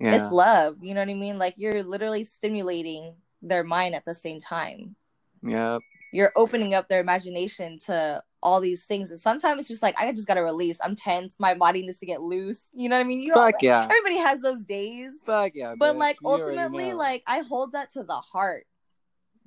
Yeah. 0.00 0.14
It's 0.14 0.32
love. 0.32 0.76
You 0.82 0.94
know 0.94 1.00
what 1.00 1.08
I 1.08 1.14
mean? 1.14 1.38
Like 1.38 1.54
you're 1.56 1.82
literally 1.82 2.24
stimulating 2.24 3.14
their 3.42 3.64
mind 3.64 3.94
at 3.94 4.04
the 4.04 4.14
same 4.14 4.40
time 4.40 4.96
yeah. 5.42 5.78
you're 6.12 6.32
opening 6.36 6.74
up 6.74 6.88
their 6.88 7.00
imagination 7.00 7.78
to 7.86 8.22
all 8.42 8.60
these 8.60 8.84
things 8.84 9.10
and 9.10 9.18
sometimes 9.18 9.60
it's 9.60 9.68
just 9.68 9.82
like 9.82 9.96
i 9.98 10.10
just 10.12 10.28
gotta 10.28 10.42
release 10.42 10.78
i'm 10.82 10.94
tense 10.94 11.34
my 11.40 11.54
body 11.54 11.82
needs 11.82 11.98
to 11.98 12.06
get 12.06 12.22
loose 12.22 12.68
you 12.72 12.88
know 12.88 12.96
what 12.96 13.00
i 13.00 13.04
mean 13.04 13.20
you 13.20 13.32
Fuck 13.34 13.62
yeah. 13.62 13.82
everybody 13.84 14.16
has 14.16 14.40
those 14.40 14.64
days 14.64 15.12
Fuck 15.26 15.52
yeah. 15.54 15.74
but 15.76 15.96
like 15.96 16.18
You 16.22 16.28
ultimately 16.28 16.92
like 16.92 17.24
i 17.26 17.40
hold 17.40 17.72
that 17.72 17.90
to 17.92 18.04
the 18.04 18.14
heart 18.14 18.66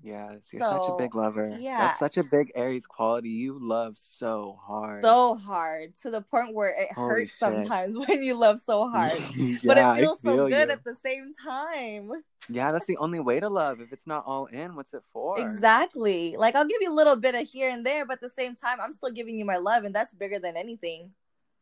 Yes, 0.03 0.50
you're 0.51 0.63
such 0.63 0.88
a 0.88 0.96
big 0.98 1.15
lover. 1.15 1.58
yeah. 1.60 1.77
That's 1.77 2.00
such 2.00 2.17
a 2.17 2.24
big 2.24 2.51
Aries 2.55 2.88
quality. 2.88 3.29
You 3.29 3.58
love 3.62 3.98
so 3.98 4.60
hard. 4.65 5.03
so 5.03 5.36
hard 5.36 5.96
to 6.01 6.10
the 6.10 6.22
point 6.22 6.53
where 6.55 6.70
it 6.70 6.91
Holy 6.93 7.10
hurts 7.22 7.31
shit. 7.31 7.38
sometimes 7.39 7.98
when 8.08 8.24
you 8.24 8.36
love 8.36 8.60
so 8.60 8.89
hard 8.89 9.13
yeah, 9.38 9.58
but 9.65 9.77
it 9.77 9.96
feels 10.01 10.20
so 10.22 10.31
feel 10.31 10.48
good 10.48 10.67
you. 10.67 10.74
at 10.74 10.84
the 10.84 10.96
same 11.03 11.34
time 11.43 12.12
Yeah, 12.50 12.72
that's 12.72 12.86
the 12.86 12.98
only 12.98 13.20
way 13.20 13.39
to 13.39 13.50
love. 13.50 13.79
If 13.79 13.93
it's 13.93 14.08
not 14.08 14.25
all 14.25 14.48
in, 14.48 14.75
what's 14.75 14.93
it 14.93 15.03
for? 15.13 15.38
exactly 15.39 16.36
like 16.38 16.55
i'll 16.55 16.65
give 16.65 16.81
you 16.81 16.91
a 16.91 16.93
little 16.93 17.15
bit 17.15 17.36
of 17.36 17.48
here 17.48 17.70
and 17.70 17.86
there 17.86 18.05
but 18.05 18.15
at 18.15 18.22
the 18.22 18.29
same 18.29 18.53
time 18.55 18.79
i'm 18.81 18.91
still 18.91 19.12
giving 19.12 19.38
you 19.39 19.46
my 19.46 19.55
love 19.58 19.86
and 19.86 19.96
that's 19.96 20.13
bigger 20.13 20.39
than 20.39 20.58
anything 20.58 21.12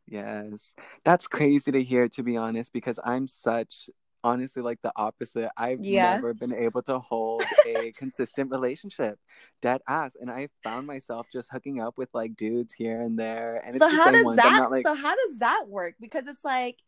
Yes. 0.08 0.74
That's 1.04 1.28
crazy 1.28 1.72
to 1.72 1.84
hear, 1.84 2.08
to 2.10 2.24
be 2.24 2.36
honest, 2.36 2.74
because 2.74 3.00
I'm 3.04 3.28
such, 3.28 3.92
honestly, 4.24 4.62
like 4.62 4.82
the 4.82 4.92
opposite. 4.96 5.50
I've 5.58 5.80
Yeah. 5.82 6.16
never 6.16 6.34
been 6.34 6.54
able 6.54 6.82
to 6.84 7.00
hold 7.00 7.46
a 7.66 7.92
consistent 7.94 8.52
relationship, 8.52 9.20
dead 9.62 9.82
ass. 9.88 10.16
And 10.20 10.30
I 10.32 10.50
found 10.64 10.88
myself 10.88 11.28
just 11.32 11.50
hooking 11.52 11.80
up 11.80 11.98
with 11.98 12.10
like 12.14 12.36
dudes 12.36 12.74
here 12.74 13.02
and 13.02 13.18
there. 13.18 13.58
And 13.66 13.76
it's 13.76 13.84
so 13.84 13.90
how 13.90 14.12
does 14.12 14.26
ones. 14.26 14.38
That 14.38 14.56
not 14.58 14.72
like, 14.72 14.86
so 14.86 14.96
how 14.96 15.16
does 15.16 15.40
that 15.40 15.66
work 15.68 15.96
because 16.00 16.28
it's 16.28 16.44
like 16.44 16.80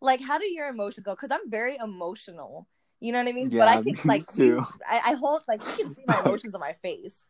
like 0.00 0.20
how 0.20 0.38
do 0.38 0.46
your 0.46 0.68
emotions 0.68 1.04
go 1.04 1.12
because 1.14 1.30
i'm 1.30 1.50
very 1.50 1.76
emotional 1.82 2.66
you 3.00 3.12
know 3.12 3.18
what 3.18 3.28
i 3.28 3.32
mean 3.32 3.50
but 3.56 3.68
i 3.68 3.76
Yeah, 3.76 3.82
can 3.82 3.94
me 4.04 4.18
like 4.20 4.26
too. 4.34 4.44
you, 4.44 4.66
I, 4.86 5.00
I 5.06 5.12
hold 5.14 5.42
like 5.48 5.60
you 5.66 5.74
can 5.74 5.90
see 5.94 6.02
my 6.06 6.18
emotions 6.18 6.54
on 6.54 6.60
my 6.60 6.74
face 6.82 7.22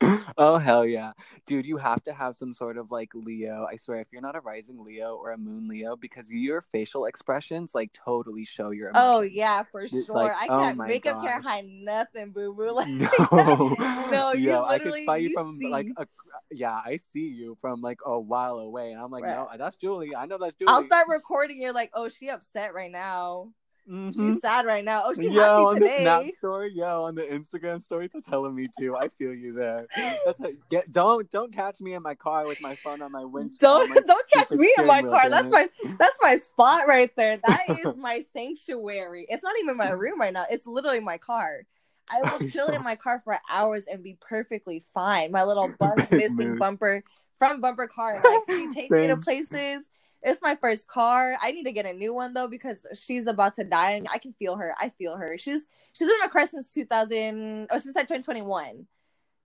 oh 0.38 0.58
hell 0.58 0.86
yeah. 0.86 1.12
Dude 1.46 1.66
you 1.66 1.76
have 1.76 2.02
to 2.04 2.12
have 2.12 2.36
some 2.36 2.54
sort 2.54 2.78
of 2.78 2.90
like 2.90 3.10
leo. 3.14 3.66
I 3.70 3.76
swear 3.76 4.00
if 4.00 4.08
you're 4.12 4.22
not 4.22 4.36
a 4.36 4.40
rising 4.40 4.84
leo 4.84 5.16
or 5.16 5.32
a 5.32 5.38
moon 5.38 5.66
leo 5.68 5.96
because 5.96 6.30
your 6.30 6.62
facial 6.62 7.06
expressions 7.06 7.74
like 7.74 7.92
totally 7.92 8.44
show 8.44 8.70
your 8.70 8.90
oh, 8.94 9.18
emotions. 9.20 9.32
oh 9.32 9.34
yeah 9.36 9.62
for 9.70 9.82
It's 9.82 9.92
sure. 9.92 10.14
Like, 10.14 10.32
i 10.36 10.46
oh 10.48 10.60
can't 10.60 10.76
my 10.76 10.86
makeup 10.86 11.20
can't 11.22 11.42
hide 11.44 11.66
nothing 11.66 12.30
boo 12.30 12.54
boo. 12.54 12.68
Like 12.74 12.88
no. 12.88 13.74
no 14.10 14.32
you 14.34 14.50
Yo, 14.50 14.64
i 14.64 14.78
could 14.78 14.94
spy 15.02 15.16
you 15.16 15.28
you 15.30 15.34
from 15.34 15.56
see. 15.58 15.68
like 15.68 15.88
a 15.96 16.06
yeah 16.50 16.72
i 16.74 16.98
see 17.12 17.26
you 17.28 17.56
from 17.60 17.80
like 17.80 17.98
a 18.06 18.18
while 18.18 18.58
away 18.58 18.92
and 18.92 19.00
i'm 19.00 19.10
like 19.10 19.24
Right. 19.24 19.34
no 19.34 19.48
that's 19.58 19.76
julie. 19.76 20.14
I 20.14 20.26
know 20.26 20.38
that's 20.38 20.54
julie. 20.56 20.68
i'll 20.72 20.84
start 20.84 21.08
recording 21.08 21.60
you're 21.60 21.72
like 21.72 21.90
oh 21.94 22.08
she 22.08 22.28
upset 22.28 22.72
right 22.74 22.90
now 22.92 23.48
Mhm. 23.88 24.14
she's 24.14 24.40
sad 24.42 24.66
right 24.66 24.84
now 24.84 25.04
oh 25.06 25.14
she's 25.14 25.32
Yo, 25.32 25.40
happy 25.40 25.62
on 25.62 25.78
the 25.78 25.88
Snap 25.98 26.24
story, 26.38 26.72
yo, 26.74 27.04
on 27.04 27.14
the 27.14 27.22
Instagram 27.22 27.82
story, 27.82 28.10
that's 28.12 28.26
telling 28.26 28.54
me 28.54 28.66
too. 28.78 28.94
I 28.96 29.08
feel 29.08 29.34
you 29.34 29.54
there. 29.54 29.86
That's 30.26 30.40
a, 30.40 30.52
get, 30.70 30.92
don't 30.92 31.30
don't 31.30 31.52
catch 31.52 31.80
me 31.80 31.94
in 31.94 32.02
my 32.02 32.14
car 32.14 32.46
with 32.46 32.60
my 32.60 32.76
phone 32.76 33.00
on 33.00 33.12
my 33.12 33.24
windshield. 33.24 33.58
don't 33.60 34.06
don't 34.06 34.30
catch 34.30 34.50
me 34.50 34.72
in 34.78 34.86
my 34.86 35.02
car. 35.02 35.30
That's 35.30 35.50
my 35.50 35.68
that's 35.98 36.16
my 36.20 36.36
spot 36.36 36.86
right 36.86 37.14
there. 37.16 37.38
That 37.48 37.78
is 37.78 37.96
my 37.96 38.24
sanctuary. 38.34 39.26
It's 39.28 39.42
not 39.42 39.54
even 39.60 39.76
my 39.76 39.90
room 39.90 40.20
right 40.20 40.32
now. 40.32 40.44
It's 40.50 40.66
literally 40.66 41.00
my 41.00 41.16
car. 41.16 41.62
I 42.10 42.20
will 42.22 42.46
chill 42.50 42.68
in 42.68 42.82
my 42.82 42.96
car 42.96 43.22
for 43.24 43.38
hours 43.48 43.84
and 43.90 44.02
be 44.02 44.18
perfectly 44.20 44.82
fine. 44.92 45.32
My 45.32 45.44
little 45.44 45.68
Big 45.80 46.12
missing 46.12 46.58
bumper 46.58 47.02
front 47.38 47.62
bumper 47.62 47.86
car. 47.86 48.20
Like 48.22 48.42
she 48.48 48.70
takes 48.72 48.90
me 48.90 49.06
to 49.06 49.16
places. 49.16 49.84
It's 50.22 50.42
my 50.42 50.56
first 50.56 50.88
car. 50.88 51.36
I 51.40 51.52
need 51.52 51.64
to 51.64 51.72
get 51.72 51.86
a 51.86 51.92
new 51.92 52.12
one 52.12 52.34
though 52.34 52.48
because 52.48 52.78
she's 52.94 53.26
about 53.26 53.56
to 53.56 53.64
die 53.64 53.92
and 53.92 54.08
I 54.12 54.18
can 54.18 54.32
feel 54.32 54.56
her. 54.56 54.74
I 54.78 54.88
feel 54.88 55.16
her. 55.16 55.38
She's 55.38 55.64
she's 55.92 56.08
been 56.08 56.16
in 56.16 56.20
my 56.20 56.28
car 56.28 56.46
since 56.46 56.70
2000 56.70 57.68
or 57.70 57.78
since 57.78 57.96
I 57.96 58.04
turned 58.04 58.24
21. 58.24 58.86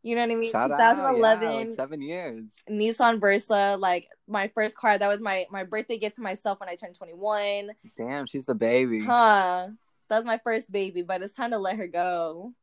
You 0.05 0.15
know 0.15 0.21
what 0.21 0.31
I 0.31 0.35
mean? 0.35 0.51
Shout 0.51 0.69
out, 0.71 0.79
yeah, 0.79 0.93
2011 0.95 1.69
like 1.69 1.75
seven 1.77 2.01
years. 2.01 2.43
Nissan 2.69 3.21
Versa, 3.21 3.77
like 3.79 4.09
my 4.27 4.49
first 4.49 4.75
car. 4.75 4.97
That 4.97 5.07
was 5.07 5.21
my 5.21 5.45
my 5.49 5.63
birthday 5.63 5.97
gift 5.97 6.17
to 6.17 6.21
myself 6.21 6.59
when 6.59 6.69
I 6.69 6.75
turned 6.75 6.95
21. 6.95 7.71
Damn, 7.97 8.25
she's 8.25 8.49
a 8.49 8.53
baby. 8.53 8.99
Huh. 8.99 9.69
That 10.09 10.17
was 10.17 10.25
my 10.25 10.39
first 10.43 10.69
baby, 10.71 11.03
but 11.03 11.21
it's 11.21 11.33
time 11.33 11.51
to 11.51 11.57
let 11.57 11.77
her 11.77 11.87
go. 11.87 12.53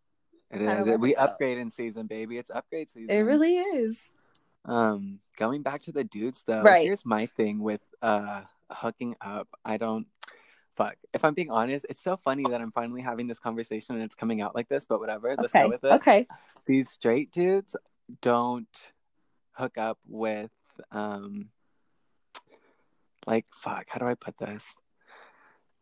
It 0.50 0.61
is. 0.61 0.99
we 0.99 1.14
upgrade 1.14 1.59
in 1.59 1.71
season, 1.71 2.07
baby. 2.07 2.37
It's 2.37 2.50
upgrade 2.50 2.90
season. 2.90 3.11
It 3.11 3.23
really 3.23 3.57
is. 3.59 4.11
Um, 4.64 5.21
going 5.37 5.62
back 5.62 5.83
to 5.83 5.93
the 5.93 6.05
dudes 6.05 6.43
though. 6.47 6.62
Right. 6.62 6.85
Here's 6.85 7.05
my 7.07 7.26
thing 7.26 7.61
with 7.61 7.81
uh 8.02 8.43
hooking 8.71 9.17
up. 9.21 9.49
I 9.64 9.76
don't. 9.76 10.07
Fuck. 10.76 10.97
If 11.12 11.25
I'm 11.25 11.35
being 11.35 11.50
honest, 11.50 11.85
it's 11.90 12.02
so 12.02 12.17
funny 12.17 12.45
that 12.45 12.61
I'm 12.61 12.71
finally 12.71 13.02
having 13.02 13.26
this 13.26 13.38
conversation 13.40 13.97
and 13.97 14.05
it's 14.05 14.14
coming 14.14 14.40
out 14.40 14.55
like 14.55 14.69
this. 14.69 14.85
But 14.85 15.00
whatever. 15.00 15.35
Let's 15.37 15.55
Okay. 15.55 15.64
go 15.64 15.69
with 15.69 15.85
it. 15.85 15.93
Okay. 15.95 16.26
these 16.67 16.88
straight 16.90 17.33
dudes 17.33 17.75
don't 18.23 18.93
hook 19.52 19.76
up 19.79 19.99
with 20.09 20.50
um 20.93 21.49
like 23.26 23.45
fuck 23.52 23.85
how 23.88 23.99
do 23.99 24.07
i 24.07 24.14
put 24.14 24.37
this 24.38 24.75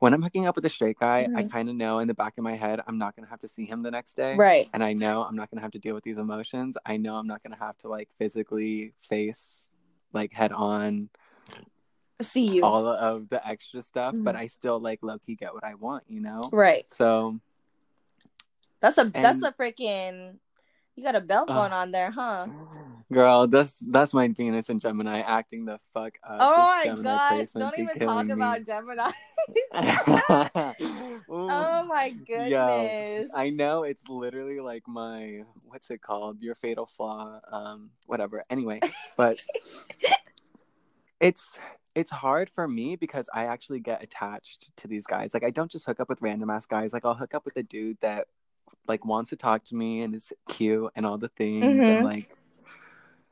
when 0.00 0.14
i'm 0.14 0.23
hooking 0.23 0.47
up 0.47 0.55
with 0.57 0.64
a 0.64 0.69
straight 0.69 0.99
guy 0.99 1.28
i 1.35 1.43
Mhm. 1.43 1.50
kind 1.50 1.69
of 1.69 1.75
know 1.75 1.99
in 1.99 2.09
the 2.09 2.14
back 2.14 2.38
of 2.38 2.45
my 2.45 2.55
head 2.55 2.81
i'm 2.87 2.99
not 2.99 3.14
gonna 3.17 3.28
have 3.28 3.40
to 3.40 3.49
see 3.49 3.64
him 3.64 3.83
the 3.83 3.90
next 3.90 4.14
day 4.17 4.37
Right. 4.37 4.69
and 4.73 4.83
i 4.83 4.93
know 4.93 5.23
i'm 5.25 5.37
not 5.37 5.50
gonna 5.50 5.61
have 5.62 5.73
to 5.73 5.78
deal 5.78 5.95
with 5.95 6.05
these 6.05 6.19
emotions 6.19 6.76
i 6.87 6.97
know 6.97 7.17
i'm 7.17 7.26
not 7.26 7.43
gonna 7.43 7.57
have 7.57 7.76
to 7.78 7.88
like 7.88 8.09
physically 8.19 8.95
face 9.02 9.64
like 10.12 10.33
head 10.33 10.52
on 10.52 11.11
See 12.21 12.47
you. 12.57 12.64
all 12.64 12.87
of 12.87 13.28
the 13.28 13.47
extra 13.47 13.81
stuff 13.83 14.14
but 14.19 14.35
Mhm. 14.35 14.38
i 14.40 14.47
still 14.47 14.81
like 14.81 15.00
low-key 15.02 15.37
get 15.37 15.55
what 15.55 15.64
i 15.64 15.75
want 15.75 16.05
you 16.09 16.21
know 16.21 16.49
Right. 16.52 16.90
so 16.93 17.38
That's 18.81 18.99
a 18.99 19.05
that's 19.05 19.43
a 19.43 19.52
freaking 19.52 20.38
you 20.99 21.05
got 21.05 21.14
a 21.14 21.21
belt 21.21 21.49
Uh, 21.49 21.55
going 21.55 21.73
on 21.73 21.93
there, 21.93 22.11
huh? 22.11 22.49
Girl, 23.12 23.47
that's 23.47 23.75
that's 23.88 24.12
my 24.12 24.28
Venus 24.28 24.69
and 24.69 24.81
Gemini 24.81 25.21
acting 25.21 25.64
the 25.64 25.78
fuck 25.95 26.19
up. 26.23 26.38
Oh 26.40 26.57
my 26.85 27.02
gosh, 27.02 27.47
don't 27.57 27.78
even 27.78 27.99
talk 28.00 28.26
me. 28.26 28.33
about 28.33 28.64
Gemini. 28.64 29.11
Oh 31.31 31.85
my 31.88 32.11
goodness. 32.11 33.31
I 33.35 33.50
know 33.50 33.85
it's 33.85 34.02
literally 34.09 34.61
like 34.61 34.87
my 34.87 35.45
what's 35.62 35.88
it 35.90 36.02
called? 36.02 36.43
Your 36.43 36.55
fatal 36.57 36.87
flaw. 36.87 37.40
Um, 37.50 37.90
whatever. 38.07 38.45
Anyway, 38.50 38.81
but 39.17 39.38
it's 41.21 41.59
it's 41.95 42.11
hard 42.11 42.50
for 42.50 42.69
me 42.69 42.97
because 42.97 43.28
I 43.33 43.45
actually 43.45 43.81
get 43.81 44.02
attached 44.02 44.71
to 44.78 44.88
these 44.88 45.07
guys. 45.07 45.33
Like 45.33 45.45
I 45.45 45.50
don't 45.50 45.71
just 45.71 45.87
hook 45.87 46.00
up 46.00 46.09
with 46.09 46.21
random 46.23 46.50
ass 46.50 46.67
guys. 46.67 46.93
Like 46.93 47.05
I'll 47.05 47.14
hook 47.14 47.35
up 47.35 47.45
with 47.45 47.57
a 47.57 47.62
dude 47.62 47.99
that 48.00 48.26
like 48.87 49.04
wants 49.04 49.30
to 49.30 49.37
talk 49.37 49.64
to 49.64 49.75
me 49.75 50.02
and 50.02 50.14
is 50.14 50.32
cute 50.48 50.90
and 50.96 51.04
all 51.06 51.18
the 51.18 51.28
things 51.28 51.84
Mhm. 51.84 51.88
and 51.96 52.04
like 52.04 52.34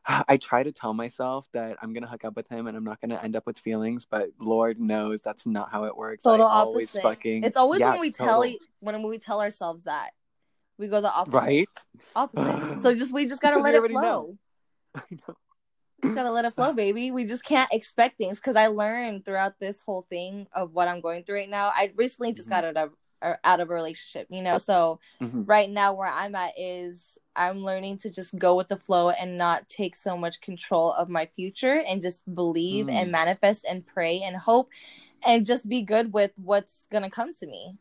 I 0.28 0.36
try 0.36 0.62
to 0.62 0.70
tell 0.72 0.94
myself 0.94 1.48
that 1.52 1.76
I'm 1.82 1.92
gonna 1.92 2.06
hook 2.06 2.24
up 2.24 2.36
with 2.36 2.48
him 2.48 2.66
and 2.66 2.76
I'm 2.76 2.84
not 2.84 3.00
gonna 3.00 3.20
end 3.22 3.34
up 3.36 3.46
with 3.46 3.58
feelings, 3.58 4.06
but 4.08 4.28
Lord 4.38 4.78
knows 4.78 5.20
that's 5.22 5.46
not 5.46 5.70
how 5.72 5.84
it 5.84 5.96
works. 5.96 6.24
Total 6.24 6.46
I 6.46 6.60
always 6.60 6.90
opposite. 6.90 7.02
fucking 7.02 7.44
It's 7.44 7.56
always 7.56 7.80
Yeah, 7.80 7.90
when 7.92 8.00
we 8.00 8.10
total. 8.12 8.42
tell 8.44 8.54
when 8.80 9.02
we 9.02 9.18
tell 9.18 9.40
ourselves 9.40 9.84
that 9.84 10.10
we 10.78 10.88
go 10.88 11.00
the 11.00 11.12
opposite. 11.12 11.36
right. 11.36 11.68
Opposite. 12.14 12.78
So 12.82 12.94
just 12.94 13.12
we 13.12 13.26
just 13.26 13.42
gotta 13.42 13.58
let 13.60 13.74
it 13.74 13.88
flow. 13.90 14.00
know. 14.00 14.38
I 14.94 15.02
know. 15.10 15.34
Just 16.02 16.14
gotta 16.14 16.30
let 16.30 16.44
it 16.44 16.54
flow, 16.54 16.72
baby. 16.72 17.10
We 17.10 17.24
just 17.24 17.44
can't 17.44 17.72
expect 17.72 18.18
things 18.18 18.38
because 18.38 18.54
I 18.54 18.68
learned 18.68 19.24
throughout 19.24 19.58
this 19.58 19.80
whole 19.82 20.02
thing 20.02 20.46
of 20.52 20.72
what 20.72 20.88
I'm 20.88 21.00
going 21.00 21.24
through 21.24 21.36
right 21.36 21.50
now. 21.50 21.72
I 21.74 21.92
recently 21.96 22.32
just 22.32 22.48
Mhm. 22.48 22.52
got 22.52 22.64
out 22.64 22.76
of 22.76 22.90
or 23.22 23.38
out 23.44 23.60
of 23.60 23.70
a 23.70 23.74
relationship, 23.74 24.26
you 24.30 24.42
know. 24.42 24.58
So 24.58 25.00
Mhm. 25.20 25.44
right 25.46 25.70
now 25.70 25.92
where 25.94 26.08
I'm 26.10 26.34
at 26.34 26.52
is 26.58 27.18
I'm 27.34 27.62
learning 27.64 27.98
to 27.98 28.10
just 28.10 28.38
go 28.38 28.56
with 28.56 28.68
the 28.68 28.76
flow 28.78 29.10
and 29.10 29.36
not 29.36 29.68
take 29.68 29.94
so 29.94 30.16
much 30.16 30.40
control 30.40 30.92
of 30.92 31.08
my 31.08 31.26
future 31.26 31.80
and 31.86 32.02
just 32.02 32.22
believe 32.34 32.86
Mm. 32.86 32.92
and 32.94 33.12
manifest 33.12 33.64
and 33.68 33.86
pray 33.86 34.22
and 34.22 34.36
hope 34.36 34.70
and 35.22 35.44
just 35.46 35.68
be 35.68 35.82
good 35.82 36.12
with 36.12 36.32
what's 36.38 36.86
gonna 36.90 37.10
come 37.10 37.34
to 37.34 37.46
me 37.46 37.76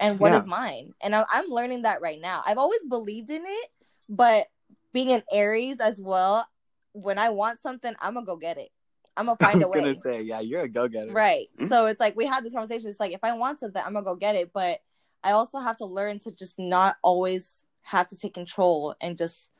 and 0.00 0.18
what 0.18 0.32
is 0.32 0.44
Yeah. 0.44 0.50
mine. 0.50 0.94
And 1.00 1.14
I'm, 1.14 1.26
I'm 1.30 1.46
learning 1.48 1.82
that 1.82 2.00
right 2.00 2.20
now. 2.20 2.42
I've 2.46 2.58
always 2.58 2.84
believed 2.84 3.30
in 3.30 3.44
it, 3.46 3.70
but 4.08 4.48
being 4.92 5.12
an 5.12 5.22
Aries 5.30 5.78
as 5.80 6.00
well, 6.00 6.48
when 6.92 7.18
I 7.18 7.30
want 7.30 7.60
something, 7.60 7.94
I'm 8.00 8.14
gonna 8.14 8.26
go 8.26 8.36
get 8.36 8.58
it. 8.58 8.70
I'm 9.18 9.26
gonna 9.26 9.36
I 9.40 9.44
find 9.44 9.56
was 9.58 9.64
a 9.64 9.68
way. 9.68 9.80
gonna 9.80 9.94
say, 9.94 10.22
yeah, 10.22 10.40
you're 10.40 10.62
a 10.62 10.68
go-getter. 10.68 11.12
Right. 11.12 11.48
Mm-hmm. 11.58 11.68
So 11.68 11.86
it's 11.86 12.00
like 12.00 12.16
we 12.16 12.24
had 12.24 12.44
this 12.44 12.52
conversation. 12.54 12.88
It's 12.88 13.00
like 13.00 13.12
if 13.12 13.20
I 13.22 13.34
want 13.34 13.60
something, 13.60 13.82
I'm 13.84 13.92
gonna 13.92 14.04
go 14.04 14.14
get 14.14 14.36
it. 14.36 14.52
But 14.52 14.80
I 15.22 15.32
also 15.32 15.58
have 15.58 15.76
to 15.78 15.86
learn 15.86 16.20
to 16.20 16.32
just 16.32 16.58
not 16.58 16.96
always 17.02 17.64
have 17.82 18.08
to 18.08 18.16
take 18.16 18.34
control 18.34 18.94
and 19.00 19.18
just 19.18 19.50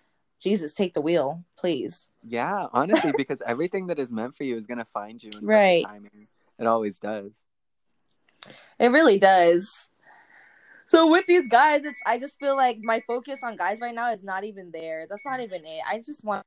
Jesus, 0.40 0.72
take 0.72 0.94
the 0.94 1.00
wheel, 1.00 1.44
please. 1.56 2.08
Yeah, 2.22 2.66
honestly, 2.72 3.12
because 3.16 3.42
everything 3.46 3.88
that 3.88 3.98
is 3.98 4.12
meant 4.12 4.36
for 4.36 4.44
you 4.44 4.56
is 4.56 4.66
gonna 4.66 4.84
find 4.84 5.22
you 5.22 5.30
in 5.32 5.44
Right. 5.44 5.84
timing. 5.86 6.28
It 6.58 6.66
always 6.66 6.98
does. 6.98 7.44
It 8.78 8.88
really 8.90 9.18
does. 9.18 9.88
So 10.86 11.10
with 11.10 11.26
these 11.26 11.48
guys, 11.48 11.84
it's 11.84 11.98
I 12.06 12.18
just 12.18 12.38
feel 12.38 12.56
like 12.56 12.78
my 12.82 13.00
focus 13.06 13.40
on 13.42 13.56
guys 13.56 13.80
right 13.80 13.94
now 13.94 14.10
is 14.12 14.22
not 14.22 14.44
even 14.44 14.70
there. 14.70 15.06
That's 15.08 15.24
not 15.24 15.40
even 15.40 15.64
it. 15.66 15.82
I 15.86 15.98
just 15.98 16.24
want 16.24 16.44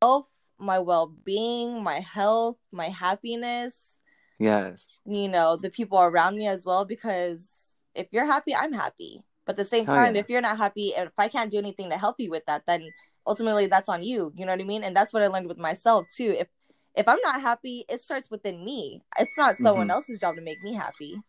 health, 0.00 0.28
my 0.62 0.78
well-being, 0.78 1.82
my 1.82 2.00
health, 2.00 2.56
my 2.72 2.88
happiness, 2.88 3.98
Yes. 4.38 5.00
you 5.04 5.28
know, 5.28 5.56
the 5.56 5.70
people 5.70 6.00
around 6.00 6.36
me 6.36 6.46
as 6.46 6.64
well 6.64 6.84
because 6.84 7.74
if 7.94 8.08
you're 8.12 8.26
happy, 8.26 8.54
I'm 8.54 8.72
happy. 8.72 9.24
But 9.44 9.52
at 9.54 9.56
the 9.58 9.64
same 9.64 9.86
time, 9.86 10.14
yeah. 10.14 10.20
if 10.20 10.30
you're 10.30 10.40
not 10.40 10.56
happy 10.56 10.94
and 10.94 11.08
if 11.08 11.12
I 11.18 11.28
can't 11.28 11.50
do 11.50 11.58
anything 11.58 11.90
to 11.90 11.98
help 11.98 12.16
you 12.18 12.30
with 12.30 12.46
that, 12.46 12.62
then 12.66 12.88
ultimately 13.26 13.66
that's 13.66 13.88
on 13.88 14.02
you. 14.02 14.32
You 14.36 14.46
know 14.46 14.52
what 14.52 14.60
I 14.60 14.64
mean? 14.64 14.84
And 14.84 14.96
that's 14.96 15.12
what 15.12 15.22
I 15.22 15.26
learned 15.26 15.48
with 15.48 15.58
myself 15.58 16.06
too. 16.16 16.34
If 16.38 16.48
if 16.94 17.08
I'm 17.08 17.20
not 17.24 17.40
happy, 17.40 17.84
it 17.88 18.02
starts 18.02 18.30
within 18.30 18.64
me. 18.64 19.02
It's 19.18 19.36
not 19.38 19.56
someone 19.56 19.88
Mhm. 19.88 19.92
else's 19.92 20.20
job 20.20 20.36
to 20.36 20.42
make 20.42 20.62
me 20.62 20.74
happy. 20.74 21.22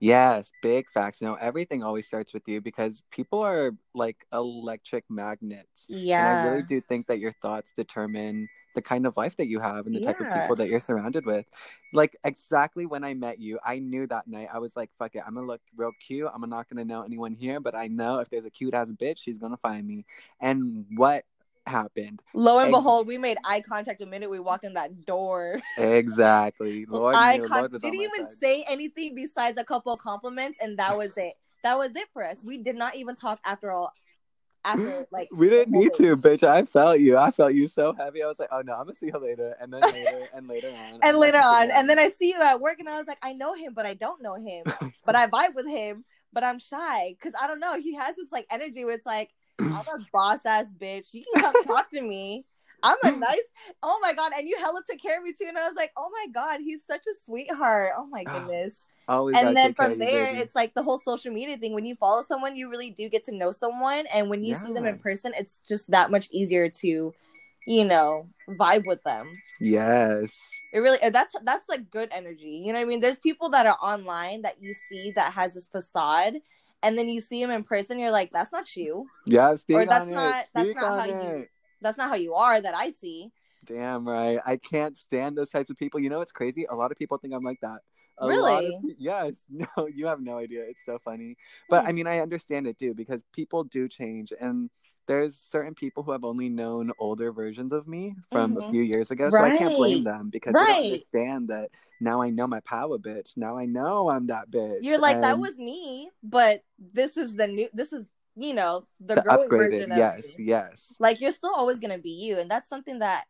Yes, 0.00 0.52
big 0.60 0.90
facts. 0.90 1.20
You 1.20 1.28
know, 1.28 1.34
everything 1.34 1.82
always 1.82 2.06
starts 2.06 2.34
with 2.34 2.42
you 2.46 2.60
because 2.60 3.02
people 3.10 3.40
are 3.40 3.72
like 3.94 4.26
electric 4.32 5.04
magnets. 5.08 5.86
Yeah. 5.88 6.18
And 6.18 6.28
I 6.28 6.44
really 6.46 6.62
do 6.62 6.80
think 6.80 7.06
that 7.06 7.20
your 7.20 7.32
thoughts 7.40 7.72
determine 7.76 8.48
the 8.74 8.82
kind 8.82 9.06
of 9.06 9.16
life 9.16 9.36
that 9.36 9.46
you 9.46 9.60
have 9.60 9.86
and 9.86 9.94
the 9.94 10.00
type 10.00 10.20
of 10.20 10.26
people 10.32 10.56
that 10.56 10.68
you're 10.68 10.80
surrounded 10.80 11.24
with. 11.24 11.46
Like 11.92 12.16
exactly 12.24 12.86
when 12.86 13.04
I 13.04 13.14
met 13.14 13.38
you, 13.38 13.58
I 13.64 13.78
knew 13.78 14.06
that 14.08 14.26
night 14.26 14.48
I 14.52 14.58
was 14.58 14.76
like, 14.76 14.90
fuck 14.98 15.14
it, 15.14 15.22
I'm 15.26 15.34
gonna 15.34 15.46
look 15.46 15.60
real 15.76 15.92
cute. 16.06 16.28
I'm 16.32 16.48
not 16.48 16.68
gonna 16.68 16.84
know 16.84 17.02
anyone 17.02 17.32
here, 17.32 17.60
but 17.60 17.74
I 17.74 17.86
know 17.86 18.18
if 18.18 18.28
there's 18.28 18.44
a 18.44 18.50
cute 18.50 18.74
ass 18.74 18.90
bitch, 18.90 19.18
she's 19.20 19.38
gonna 19.38 19.56
find 19.56 19.86
me. 19.86 20.04
And 20.40 20.86
what 20.96 21.24
happened? 21.66 22.20
Lo 22.34 22.58
and 22.58 22.68
Ex- 22.68 22.76
behold, 22.76 23.06
we 23.06 23.16
made 23.18 23.38
eye 23.44 23.60
contact 23.60 24.00
the 24.00 24.06
minute 24.06 24.28
we 24.28 24.40
walked 24.40 24.64
in 24.64 24.74
that 24.74 25.04
door. 25.06 25.60
Exactly. 25.78 26.86
Lord 26.86 27.16
eye 27.16 27.38
knew, 27.38 27.48
con- 27.48 27.60
Lord 27.60 27.72
didn't 27.72 28.00
even 28.00 28.26
side. 28.26 28.36
say 28.42 28.64
anything 28.68 29.14
besides 29.14 29.58
a 29.58 29.64
couple 29.64 29.92
of 29.92 29.98
compliments, 29.98 30.58
and 30.60 30.78
that 30.78 30.96
was 30.96 31.12
it. 31.16 31.34
That 31.62 31.76
was 31.76 31.96
it 31.96 32.06
for 32.12 32.24
us. 32.24 32.42
We 32.44 32.58
did 32.58 32.76
not 32.76 32.94
even 32.94 33.14
talk 33.14 33.40
after 33.44 33.72
all. 33.72 33.92
After 34.64 35.06
like 35.12 35.28
We 35.32 35.48
didn't 35.48 35.72
need 35.72 35.94
to, 35.94 36.16
bitch. 36.16 36.42
I 36.42 36.64
felt 36.64 37.00
you. 37.00 37.16
I 37.16 37.30
felt 37.30 37.54
you 37.54 37.66
so 37.66 37.92
heavy. 37.92 38.22
I 38.22 38.26
was 38.26 38.38
like, 38.38 38.48
oh 38.50 38.62
no, 38.62 38.72
I'm 38.72 38.84
gonna 38.84 38.94
see 38.94 39.06
you 39.06 39.18
later, 39.18 39.56
and 39.60 39.72
then 39.72 39.82
later, 39.82 40.28
and 40.34 40.48
later 40.48 40.68
on, 40.68 41.00
and 41.02 41.18
later 41.18 41.38
on, 41.38 41.70
and 41.70 41.88
then 41.88 41.98
I 41.98 42.08
see 42.08 42.30
you 42.30 42.40
at 42.40 42.60
work, 42.60 42.78
and 42.78 42.88
I 42.88 42.96
was 42.98 43.06
like, 43.06 43.18
I 43.22 43.32
know 43.32 43.54
him, 43.54 43.74
but 43.74 43.86
I 43.86 43.94
don't 43.94 44.22
know 44.22 44.34
him. 44.34 44.64
But 45.06 45.16
I 45.16 45.26
vibe 45.26 45.54
with 45.54 45.68
him, 45.68 46.02
but 46.32 46.44
I'm 46.44 46.58
shy 46.58 47.14
because 47.18 47.34
I 47.38 47.46
don't 47.46 47.60
know. 47.60 47.78
He 47.78 47.94
has 47.94 48.16
this 48.16 48.32
like 48.32 48.46
energy 48.50 48.86
where 48.86 48.94
it's 48.94 49.04
like, 49.04 49.28
I'm 49.60 49.68
a 49.70 49.98
boss 50.14 50.40
ass 50.46 50.64
bitch. 50.80 51.12
You 51.12 51.24
can 51.34 51.42
come 51.42 51.64
talk 51.64 51.90
to 51.90 52.00
me. 52.00 52.46
I'm 52.82 52.96
a 53.04 53.10
nice. 53.18 53.44
Oh 53.82 53.98
my 54.00 54.14
god! 54.14 54.32
And 54.36 54.48
you 54.48 54.56
hella 54.58 54.80
took 54.88 55.00
care 55.00 55.18
of 55.18 55.24
me 55.24 55.32
too. 55.32 55.46
And 55.46 55.58
I 55.58 55.68
was 55.68 55.76
like, 55.76 55.92
oh 55.96 56.10
my 56.10 56.26
god, 56.32 56.60
he's 56.60 56.84
such 56.86 57.02
a 57.06 57.14
sweetheart. 57.26 57.92
Oh 57.98 58.06
my 58.06 58.24
goodness. 58.32 58.82
Always 59.06 59.36
and 59.36 59.54
then 59.56 59.74
from 59.74 59.98
there, 59.98 60.26
baby. 60.26 60.38
it's 60.38 60.54
like 60.54 60.72
the 60.74 60.82
whole 60.82 60.98
social 60.98 61.32
media 61.32 61.56
thing. 61.58 61.74
When 61.74 61.84
you 61.84 61.94
follow 61.96 62.22
someone, 62.22 62.56
you 62.56 62.70
really 62.70 62.90
do 62.90 63.08
get 63.08 63.24
to 63.24 63.32
know 63.34 63.50
someone, 63.50 64.06
and 64.14 64.30
when 64.30 64.42
you 64.42 64.54
see 64.54 64.72
them 64.72 64.84
in 64.86 64.98
person, 64.98 65.32
it's 65.36 65.60
just 65.66 65.90
that 65.90 66.10
much 66.10 66.28
easier 66.30 66.68
to, 66.70 67.12
you 67.66 67.84
know, 67.84 68.28
vibe 68.48 68.86
with 68.86 69.02
them. 69.04 69.26
yes, 69.60 70.32
It 70.72 70.78
really 70.80 70.98
that's 71.10 71.34
that's 71.42 71.68
like 71.68 71.90
good 71.90 72.08
energy. 72.12 72.62
You 72.64 72.72
know 72.72 72.78
what 72.78 72.86
I 72.86 72.88
mean? 72.88 73.00
There's 73.00 73.18
people 73.18 73.50
that 73.50 73.66
are 73.66 73.76
online 73.82 74.42
that 74.42 74.56
you 74.62 74.74
see 74.88 75.12
that 75.16 75.32
has 75.34 75.52
this 75.54 75.68
facade, 75.68 76.36
and 76.82 76.96
then 76.98 77.08
you 77.08 77.20
see 77.20 77.42
them 77.42 77.50
in 77.50 77.62
person, 77.64 77.98
you're 77.98 78.10
like, 78.10 78.30
that's 78.32 78.52
not 78.52 78.74
you. 78.74 79.06
yeah. 79.26 79.50
Or 79.50 79.84
that's 79.86 80.06
not- 80.10 80.40
it. 80.44 80.48
that's 80.54 80.74
not 80.80 81.00
how 81.00 81.06
you- 81.06 81.46
That's 81.82 81.98
not 81.98 82.08
how 82.08 82.14
you 82.16 82.32
are 82.34 82.58
that 82.62 82.74
I 82.74 82.88
see. 82.90 83.30
Damn 83.66 84.08
right. 84.08 84.38
I 84.46 84.56
can't 84.56 84.96
stand 84.96 85.36
those 85.36 85.50
types 85.50 85.68
of 85.68 85.76
people. 85.76 86.00
You 86.00 86.08
know 86.08 86.18
what's 86.18 86.32
crazy? 86.32 86.64
A 86.64 86.74
lot 86.74 86.90
of 86.90 86.96
people 86.98 87.18
think 87.18 87.34
I'm 87.34 87.42
like 87.44 87.60
that. 87.60 87.80
A 88.18 88.26
Really? 88.26 88.66
of 88.68 88.84
yes. 88.98 89.34
No, 89.50 89.86
you 89.86 90.06
have 90.06 90.20
no 90.20 90.38
idea. 90.38 90.64
It's 90.64 90.84
so 90.84 90.98
funny. 90.98 91.36
But 91.68 91.82
Hmm. 91.82 91.88
I 91.88 91.92
mean, 91.92 92.06
I 92.06 92.20
understand 92.20 92.66
it 92.66 92.78
too 92.78 92.94
because 92.94 93.24
people 93.32 93.64
do 93.64 93.88
change, 93.88 94.32
and 94.38 94.70
there's 95.06 95.36
certain 95.36 95.74
people 95.74 96.02
who 96.02 96.12
have 96.12 96.24
only 96.24 96.48
known 96.48 96.92
older 96.98 97.32
versions 97.32 97.72
of 97.72 97.86
me 97.86 98.14
from 98.30 98.56
a 98.56 98.60
Mhm. 98.62 98.70
few 98.70 98.82
years 98.82 99.10
ago, 99.10 99.30
so 99.30 99.38
I 99.44 99.56
can't 99.56 99.76
blame 99.76 100.04
them 100.04 100.30
because 100.30 100.54
they 100.54 100.60
Right. 100.60 100.74
don't 100.76 100.84
understand 100.84 101.48
that 101.48 101.70
now 102.00 102.22
I 102.22 102.30
know 102.30 102.46
my 102.46 102.60
power, 102.60 102.98
bitch. 102.98 103.36
Now 103.36 103.58
I 103.58 103.66
know 103.66 104.08
I'm 104.10 104.26
that 104.28 104.50
bitch. 104.50 104.78
You're 104.82 104.98
like, 104.98 105.20
that 105.20 105.38
was 105.38 105.56
me, 105.56 106.10
but 106.22 106.62
this 106.78 107.16
is 107.16 107.34
the 107.34 107.46
new 107.46 107.68
this 107.74 107.92
is, 107.92 108.06
you 108.36 108.54
know, 108.54 108.86
the, 109.00 109.16
the 109.16 109.20
growing 109.22 109.48
upgraded. 109.48 109.70
version 109.70 109.92
of 109.92 109.98
Yes, 109.98 110.38
me. 110.38 110.44
yes. 110.46 110.94
like 110.98 111.20
you're 111.20 111.30
still 111.30 111.52
always 111.54 111.78
going 111.78 111.94
to 111.94 112.02
be 112.02 112.10
you 112.10 112.38
and 112.38 112.50
that's 112.50 112.68
something 112.68 112.98
that 113.00 113.24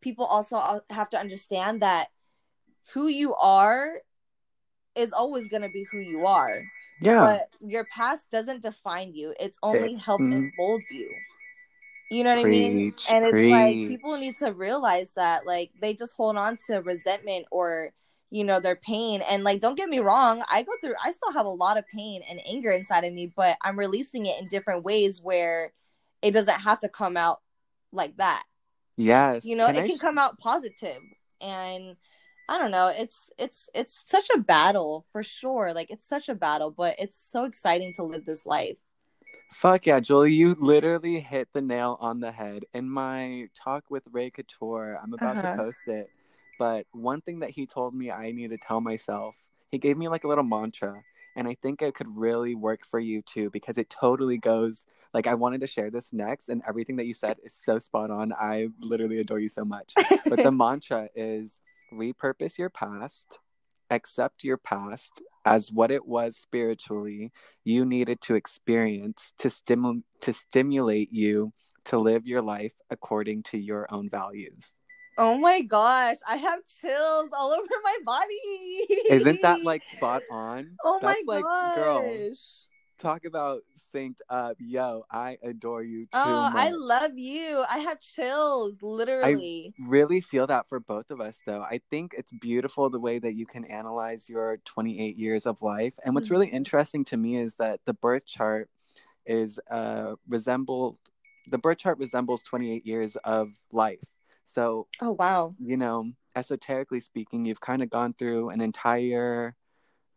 people 0.00 0.24
also 0.24 0.80
have 0.90 1.10
to 1.10 1.18
understand 1.18 1.82
that 1.82 2.08
who 2.92 3.08
you 3.08 3.34
are 3.36 4.00
is 5.00 5.12
always 5.12 5.48
going 5.48 5.62
to 5.62 5.68
be 5.68 5.84
who 5.90 5.98
you 5.98 6.26
are. 6.26 6.60
Yeah. 7.02 7.20
but 7.20 7.48
your 7.66 7.84
past 7.84 8.30
doesn't 8.30 8.62
define 8.62 9.14
you. 9.14 9.34
It's 9.40 9.58
only 9.62 9.94
helped 9.94 10.22
mhm. 10.22 10.50
mold 10.58 10.82
you. 10.90 11.08
You 12.10 12.24
know 12.24 12.36
what 12.36 12.44
i 12.44 12.48
mean? 12.48 12.92
Preach, 12.92 13.06
and 13.10 13.24
it's 13.24 13.32
like 13.32 13.74
people 13.74 14.18
need 14.18 14.36
to 14.38 14.52
realize 14.52 15.08
that 15.16 15.46
like 15.46 15.70
they 15.80 15.94
just 15.94 16.14
hold 16.14 16.36
on 16.36 16.58
to 16.66 16.78
resentment 16.78 17.46
or 17.50 17.92
you 18.30 18.44
know 18.44 18.60
their 18.60 18.76
pain. 18.76 19.22
And 19.30 19.44
like 19.44 19.60
don't 19.60 19.76
get 19.76 19.88
me 19.88 20.00
wrong 20.00 20.42
i 20.50 20.62
go 20.62 20.72
through 20.80 20.94
i 21.02 21.12
still 21.12 21.32
have 21.32 21.46
a 21.46 21.50
lot 21.50 21.78
of 21.78 21.86
pain 21.86 22.22
and 22.28 22.40
anger 22.46 22.70
inside 22.70 23.04
of 23.04 23.12
me 23.12 23.32
but 23.34 23.56
i'm 23.62 23.78
releasing 23.78 24.26
it 24.26 24.40
in 24.40 24.48
different 24.48 24.84
ways 24.84 25.20
where 25.22 25.72
it 26.22 26.32
doesn't 26.32 26.60
have 26.60 26.80
to 26.80 26.88
come 26.88 27.16
out 27.16 27.40
like 27.92 28.16
that. 28.18 28.44
Yes. 28.96 29.44
you 29.44 29.56
know 29.56 29.66
Can 29.66 29.76
it 29.76 29.82
I 29.82 29.86
can 29.86 29.96
sh- 29.96 30.00
come 30.00 30.18
out 30.18 30.38
positive. 30.38 31.00
And 31.40 31.96
i 32.50 32.58
don't 32.58 32.70
know 32.70 32.88
it's 32.88 33.30
it's 33.38 33.70
it's 33.74 34.04
such 34.06 34.28
a 34.34 34.38
battle 34.38 35.06
for 35.12 35.22
sure 35.22 35.72
like 35.72 35.90
it's 35.90 36.06
such 36.06 36.28
a 36.28 36.34
battle 36.34 36.70
but 36.70 36.94
it's 36.98 37.16
so 37.30 37.44
exciting 37.44 37.94
to 37.94 38.02
live 38.02 38.26
this 38.26 38.44
life 38.44 38.76
Fuck 39.52 39.86
yeah, 39.86 40.00
Julie, 40.00 40.32
you 40.32 40.56
literally 40.60 41.20
hit 41.20 41.48
the 41.52 41.60
nail 41.60 41.98
on 42.00 42.20
the 42.20 42.30
head. 42.30 42.64
In 42.72 42.88
my 42.88 43.48
talk 43.54 43.84
with 43.90 44.04
Ray 44.12 44.30
Couture, 44.30 44.98
I'm 45.02 45.12
about 45.12 45.38
Uh-huh. 45.38 45.56
to 45.56 45.56
post 45.56 45.88
it. 45.88 46.08
But 46.58 46.86
one 46.92 47.20
thing 47.20 47.40
that 47.40 47.50
he 47.50 47.66
told 47.66 47.94
me 47.94 48.10
I 48.12 48.30
need 48.30 48.50
to 48.50 48.58
tell 48.58 48.80
myself, 48.80 49.34
he 49.70 49.78
gave 49.78 49.96
me 49.96 50.08
like 50.08 50.24
a 50.24 50.28
little 50.28 50.44
mantra. 50.44 51.02
And 51.36 51.48
I 51.48 51.56
think 51.62 51.82
it 51.82 51.94
could 51.94 52.16
really 52.16 52.54
work 52.54 52.80
for 52.90 53.00
you 53.00 53.22
too, 53.22 53.50
because 53.50 53.78
it 53.78 53.90
totally 53.90 54.38
goes 54.38 54.84
like 55.14 55.26
I 55.26 55.34
wanted 55.34 55.60
to 55.62 55.66
share 55.66 55.90
this 55.90 56.12
next, 56.12 56.48
and 56.48 56.62
everything 56.66 56.96
that 56.96 57.06
you 57.06 57.14
said 57.14 57.38
is 57.44 57.54
so 57.54 57.78
spot 57.78 58.10
on. 58.10 58.32
I 58.32 58.68
literally 58.80 59.18
adore 59.18 59.40
you 59.40 59.48
so 59.48 59.64
much. 59.64 59.94
But 60.28 60.42
the 60.42 60.52
mantra 60.64 61.08
is 61.14 61.60
repurpose 61.92 62.58
your 62.58 62.70
past, 62.70 63.38
accept 63.90 64.44
your 64.44 64.56
past 64.56 65.20
as 65.44 65.72
what 65.72 65.90
it 65.90 66.06
was 66.06 66.36
spiritually 66.36 67.32
you 67.64 67.84
needed 67.84 68.20
to 68.20 68.34
experience 68.34 69.32
to 69.38 69.48
stimulate 69.50 70.02
to 70.20 70.32
stimulate 70.32 71.12
you 71.12 71.52
to 71.84 71.98
live 71.98 72.26
your 72.26 72.42
life 72.42 72.72
according 72.90 73.42
to 73.42 73.58
your 73.58 73.86
own 73.90 74.08
values. 74.08 74.72
oh 75.18 75.36
my 75.38 75.60
gosh 75.62 76.16
i 76.28 76.36
have 76.36 76.60
chills 76.80 77.30
all 77.32 77.50
over 77.58 77.76
my 77.82 77.96
body 78.04 79.02
Isn't 79.08 79.42
that 79.42 79.64
like 79.64 79.82
spot 79.96 80.22
on? 80.30 80.76
oh 80.84 80.98
That's 81.02 81.24
my 81.26 81.34
like 81.34 81.44
gosh 81.44 81.74
girl, 81.74 82.16
talk 83.00 83.24
about 83.24 83.62
synced 83.94 84.20
up. 84.28 84.56
Yo, 84.58 85.04
I 85.10 85.38
adore 85.42 85.82
you 85.82 86.04
too 86.06 86.08
oh 86.14 86.42
much. 86.44 86.52
i 86.56 86.70
love 86.70 87.16
you 87.16 87.64
i 87.70 87.78
have 87.78 88.00
chills 88.00 88.82
literally 88.82 89.72
I 89.78 89.82
really 89.88 90.20
feel 90.20 90.46
that 90.48 90.68
for 90.68 90.80
both 90.80 91.10
of 91.10 91.20
us 91.20 91.38
though 91.46 91.62
i 91.62 91.80
think 91.90 92.14
it's 92.18 92.32
beautiful 92.32 92.90
the 92.90 92.98
way 92.98 93.18
that 93.20 93.34
you 93.34 93.46
can 93.46 93.64
analyze 93.64 94.28
your 94.28 94.58
28 94.64 95.16
years 95.16 95.46
of 95.46 95.62
life 95.62 95.94
and 96.04 96.14
what's 96.14 96.30
really 96.30 96.48
Mhm. 96.48 96.54
interesting 96.54 97.04
to 97.06 97.16
me 97.16 97.36
is 97.36 97.54
that 97.56 97.80
the 97.84 97.92
birth 97.94 98.26
chart 98.26 98.68
is 99.26 99.60
uh 99.70 100.14
resembled 100.28 100.96
the 101.48 101.58
birth 101.58 101.78
chart 101.78 101.98
resembles 101.98 102.42
28 102.42 102.84
years 102.86 103.16
of 103.24 103.50
life 103.70 104.00
so 104.46 104.86
oh 105.00 105.12
wow 105.12 105.54
you 105.60 105.76
know 105.76 106.10
esoterically 106.34 107.00
speaking 107.00 107.44
you've 107.44 107.60
kind 107.60 107.82
of 107.82 107.90
gone 107.90 108.14
through 108.18 108.50
an 108.50 108.60
entire 108.60 109.54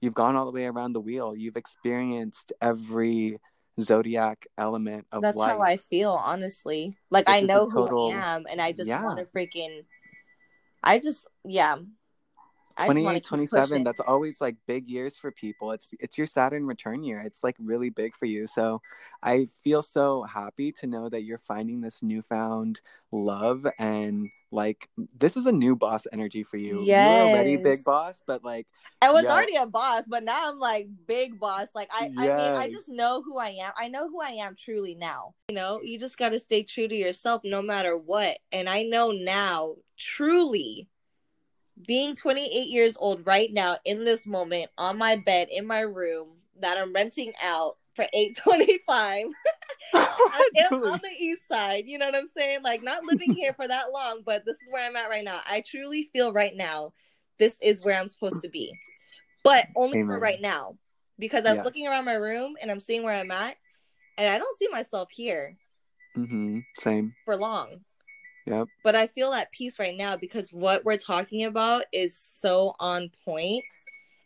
you've 0.02 0.14
gone 0.14 0.36
all 0.36 0.46
the 0.46 0.52
way 0.52 0.66
around 0.66 0.94
the 0.94 1.02
wheel 1.02 1.36
you've 1.36 1.58
experienced 1.58 2.52
every 2.62 3.40
zodiac 3.82 4.46
element 4.58 5.06
of 5.12 5.22
that's 5.22 5.38
life. 5.38 5.52
How 5.52 5.62
i 5.62 5.78
feel 5.78 6.12
honestly. 6.12 6.98
Like 7.10 7.26
This 7.26 7.36
i 7.36 7.42
know 7.42 7.68
total- 7.70 8.12
who 8.12 8.18
i 8.18 8.36
am 8.36 8.46
and 8.50 8.62
i 8.62 8.72
just 8.72 8.88
Yeah. 8.88 9.02
want 9.04 9.20
to 9.20 9.26
freaking 9.26 9.84
i 10.84 11.00
just 11.00 11.26
yeah. 11.46 11.78
I 12.76 12.86
28 12.86 13.24
27 13.24 13.84
that's 13.84 14.00
always 14.00 14.42
like 14.42 14.56
big 14.66 14.90
years 14.90 15.16
for 15.16 15.32
people. 15.32 15.72
It's 15.74 15.92
it's 16.00 16.18
your 16.18 16.26
saturn 16.26 16.66
return 16.66 17.04
year. 17.04 17.20
It's 17.22 17.44
like 17.44 17.56
really 17.60 17.92
big 17.92 18.16
for 18.16 18.26
you. 18.26 18.48
So 18.48 18.82
i 19.22 19.48
feel 19.64 19.84
so 19.84 20.24
happy 20.24 20.72
to 20.72 20.88
know 20.88 21.08
that 21.10 21.22
you're 21.24 21.38
finding 21.38 21.82
this 21.82 22.02
newfound 22.02 22.82
love 23.12 23.68
and 23.78 24.28
like 24.54 24.88
this 25.18 25.36
is 25.36 25.46
a 25.46 25.52
new 25.52 25.76
boss 25.76 26.08
energy 26.14 26.44
for 26.44 26.58
you. 26.58 26.86
You're 26.86 27.22
already 27.22 27.58
big 27.58 27.84
boss, 27.84 28.22
but 28.26 28.44
like 28.44 28.68
I 29.02 29.12
was 29.12 29.26
Yeah. 29.26 29.34
already 29.34 29.56
a 29.58 29.68
boss, 29.68 30.04
but 30.08 30.24
now 30.24 30.50
I'm 30.50 30.60
like 30.60 30.88
big 31.08 31.40
boss. 31.40 31.68
Like 31.76 31.90
I, 31.92 32.10
I 32.18 32.28
mean, 32.36 32.56
I 32.56 32.70
just 32.72 32.88
know 32.88 33.22
who 33.22 33.38
I 33.38 33.50
am. 33.50 33.74
I 33.78 33.90
know 33.90 34.08
who 34.10 34.22
I 34.22 34.30
am 34.30 34.56
truly 34.56 34.96
now. 34.96 35.34
You 35.50 35.56
know, 35.56 35.82
you 35.82 36.00
just 36.00 36.18
got 36.18 36.30
to 36.30 36.40
stay 36.40 36.64
true 36.64 36.88
to 36.88 36.96
yourself 36.96 37.42
no 37.44 37.62
matter 37.62 37.98
what. 37.98 38.38
And 38.52 38.70
I 38.70 38.84
know 38.84 39.12
now, 39.12 39.76
truly, 39.98 40.88
being 41.86 42.16
28 42.16 42.68
years 42.68 42.96
old 42.98 43.26
right 43.26 43.52
now 43.52 43.78
in 43.84 44.06
this 44.06 44.26
moment 44.26 44.70
on 44.78 44.98
my 44.98 45.16
bed 45.16 45.48
in 45.52 45.66
my 45.66 45.82
room 45.82 46.30
that 46.60 46.78
I'm 46.78 46.94
renting 46.94 47.34
out 47.44 47.78
for 47.96 48.06
825 48.14 49.26
in- 49.26 49.32
on 49.94 51.00
the 51.02 51.10
east 51.20 51.48
side. 51.52 51.84
You 51.86 51.98
know 51.98 52.06
what 52.06 52.16
I'm 52.16 52.28
saying? 52.36 52.64
Like 52.64 52.84
not 52.84 53.04
living 53.04 53.34
here 53.34 53.54
for 53.54 53.68
that 53.68 53.92
long, 53.94 54.22
but 54.26 54.46
this 54.46 54.56
is 54.56 54.68
where 54.70 54.86
I'm 54.86 54.96
at 54.96 55.10
right 55.10 55.24
now. 55.24 55.42
I 55.46 55.62
truly 55.66 56.10
feel 56.14 56.34
right 56.34 56.56
now 56.56 56.94
this 57.40 57.58
is 57.62 57.82
where 57.82 58.00
I'm 58.00 58.08
supposed 58.08 58.42
to 58.42 58.50
be. 58.50 58.74
But 59.44 59.68
only 59.76 60.04
for 60.04 60.20
right 60.20 60.42
now. 60.42 60.78
Because 61.20 61.46
I'm 61.46 61.58
Yes. 61.58 61.66
looking 61.66 61.88
around 61.88 62.06
my 62.06 62.14
room 62.14 62.56
and 62.62 62.72
I'm 62.72 62.80
seeing 62.80 63.04
where 63.04 63.16
I'm 63.16 63.30
at 63.32 63.56
and 64.18 64.28
I 64.28 64.38
don't 64.40 64.58
see 64.58 64.68
myself 64.70 65.10
here 65.12 65.56
hmm 66.16 66.60
Same. 66.80 67.14
for 67.26 67.36
long. 67.36 67.82
Yep. 68.46 68.68
But 68.84 68.96
I 68.96 69.08
feel 69.08 69.32
at 69.34 69.52
peace 69.52 69.80
right 69.80 69.96
now 69.96 70.16
because 70.18 70.52
what 70.52 70.84
we're 70.84 70.98
talking 70.98 71.46
about 71.46 71.86
is 71.94 72.18
so 72.18 72.76
on 72.80 73.10
point 73.24 73.64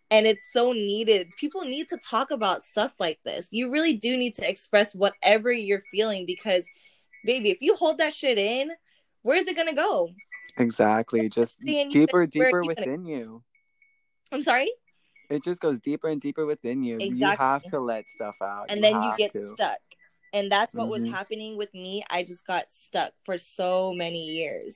and 0.10 0.26
it's 0.26 0.52
so 0.52 0.72
needed. 0.72 1.30
People 1.38 1.64
need 1.64 1.90
to 1.90 1.98
talk 1.98 2.32
about 2.32 2.64
stuff 2.64 2.94
like 3.00 3.20
this. 3.26 3.48
You 3.52 3.70
really 3.70 3.94
do 3.94 4.18
need 4.18 4.36
to 4.36 4.50
express 4.50 4.96
whatever 4.96 5.52
you're 5.52 5.84
feeling 5.92 6.26
because, 6.26 6.66
baby, 7.26 7.50
if 7.52 7.62
you 7.62 7.76
hold 7.76 7.98
that 7.98 8.14
shit 8.14 8.38
in, 8.38 8.70
where's 9.24 9.48
it 9.48 9.56
gonna 9.58 9.74
go? 9.74 10.10
Exactly. 10.58 11.30
Just 11.30 11.58
you 11.62 11.90
deeper, 11.92 12.26
deeper 12.26 12.46
you 12.48 12.52
gonna- 12.52 12.68
within 12.68 13.06
you. 13.06 13.44
I'm 14.32 14.42
sorry, 14.42 14.70
It 15.30 15.44
just 15.44 15.60
goes 15.60 15.80
deeper 15.82 16.08
and 16.08 16.22
deeper 16.22 16.46
within 16.46 16.84
you. 16.84 17.00
You 17.00 17.28
have 17.28 17.64
to 17.72 17.80
let 17.80 18.08
stuff 18.10 18.42
out. 18.42 18.68
and 18.70 18.82
then 18.84 19.02
you 19.02 19.14
get 19.18 19.34
to. 19.34 19.54
stuck. 19.56 19.80
And 20.34 20.52
that's 20.52 20.74
what 20.74 20.90
was 20.90 21.04
Mhm. 21.04 21.12
happening 21.12 21.58
with 21.58 21.74
me. 21.74 22.04
I 22.10 22.24
just 22.24 22.46
got 22.46 22.70
stuck 22.72 23.14
for 23.26 23.38
so 23.38 23.94
many 23.94 24.24
years. 24.26 24.76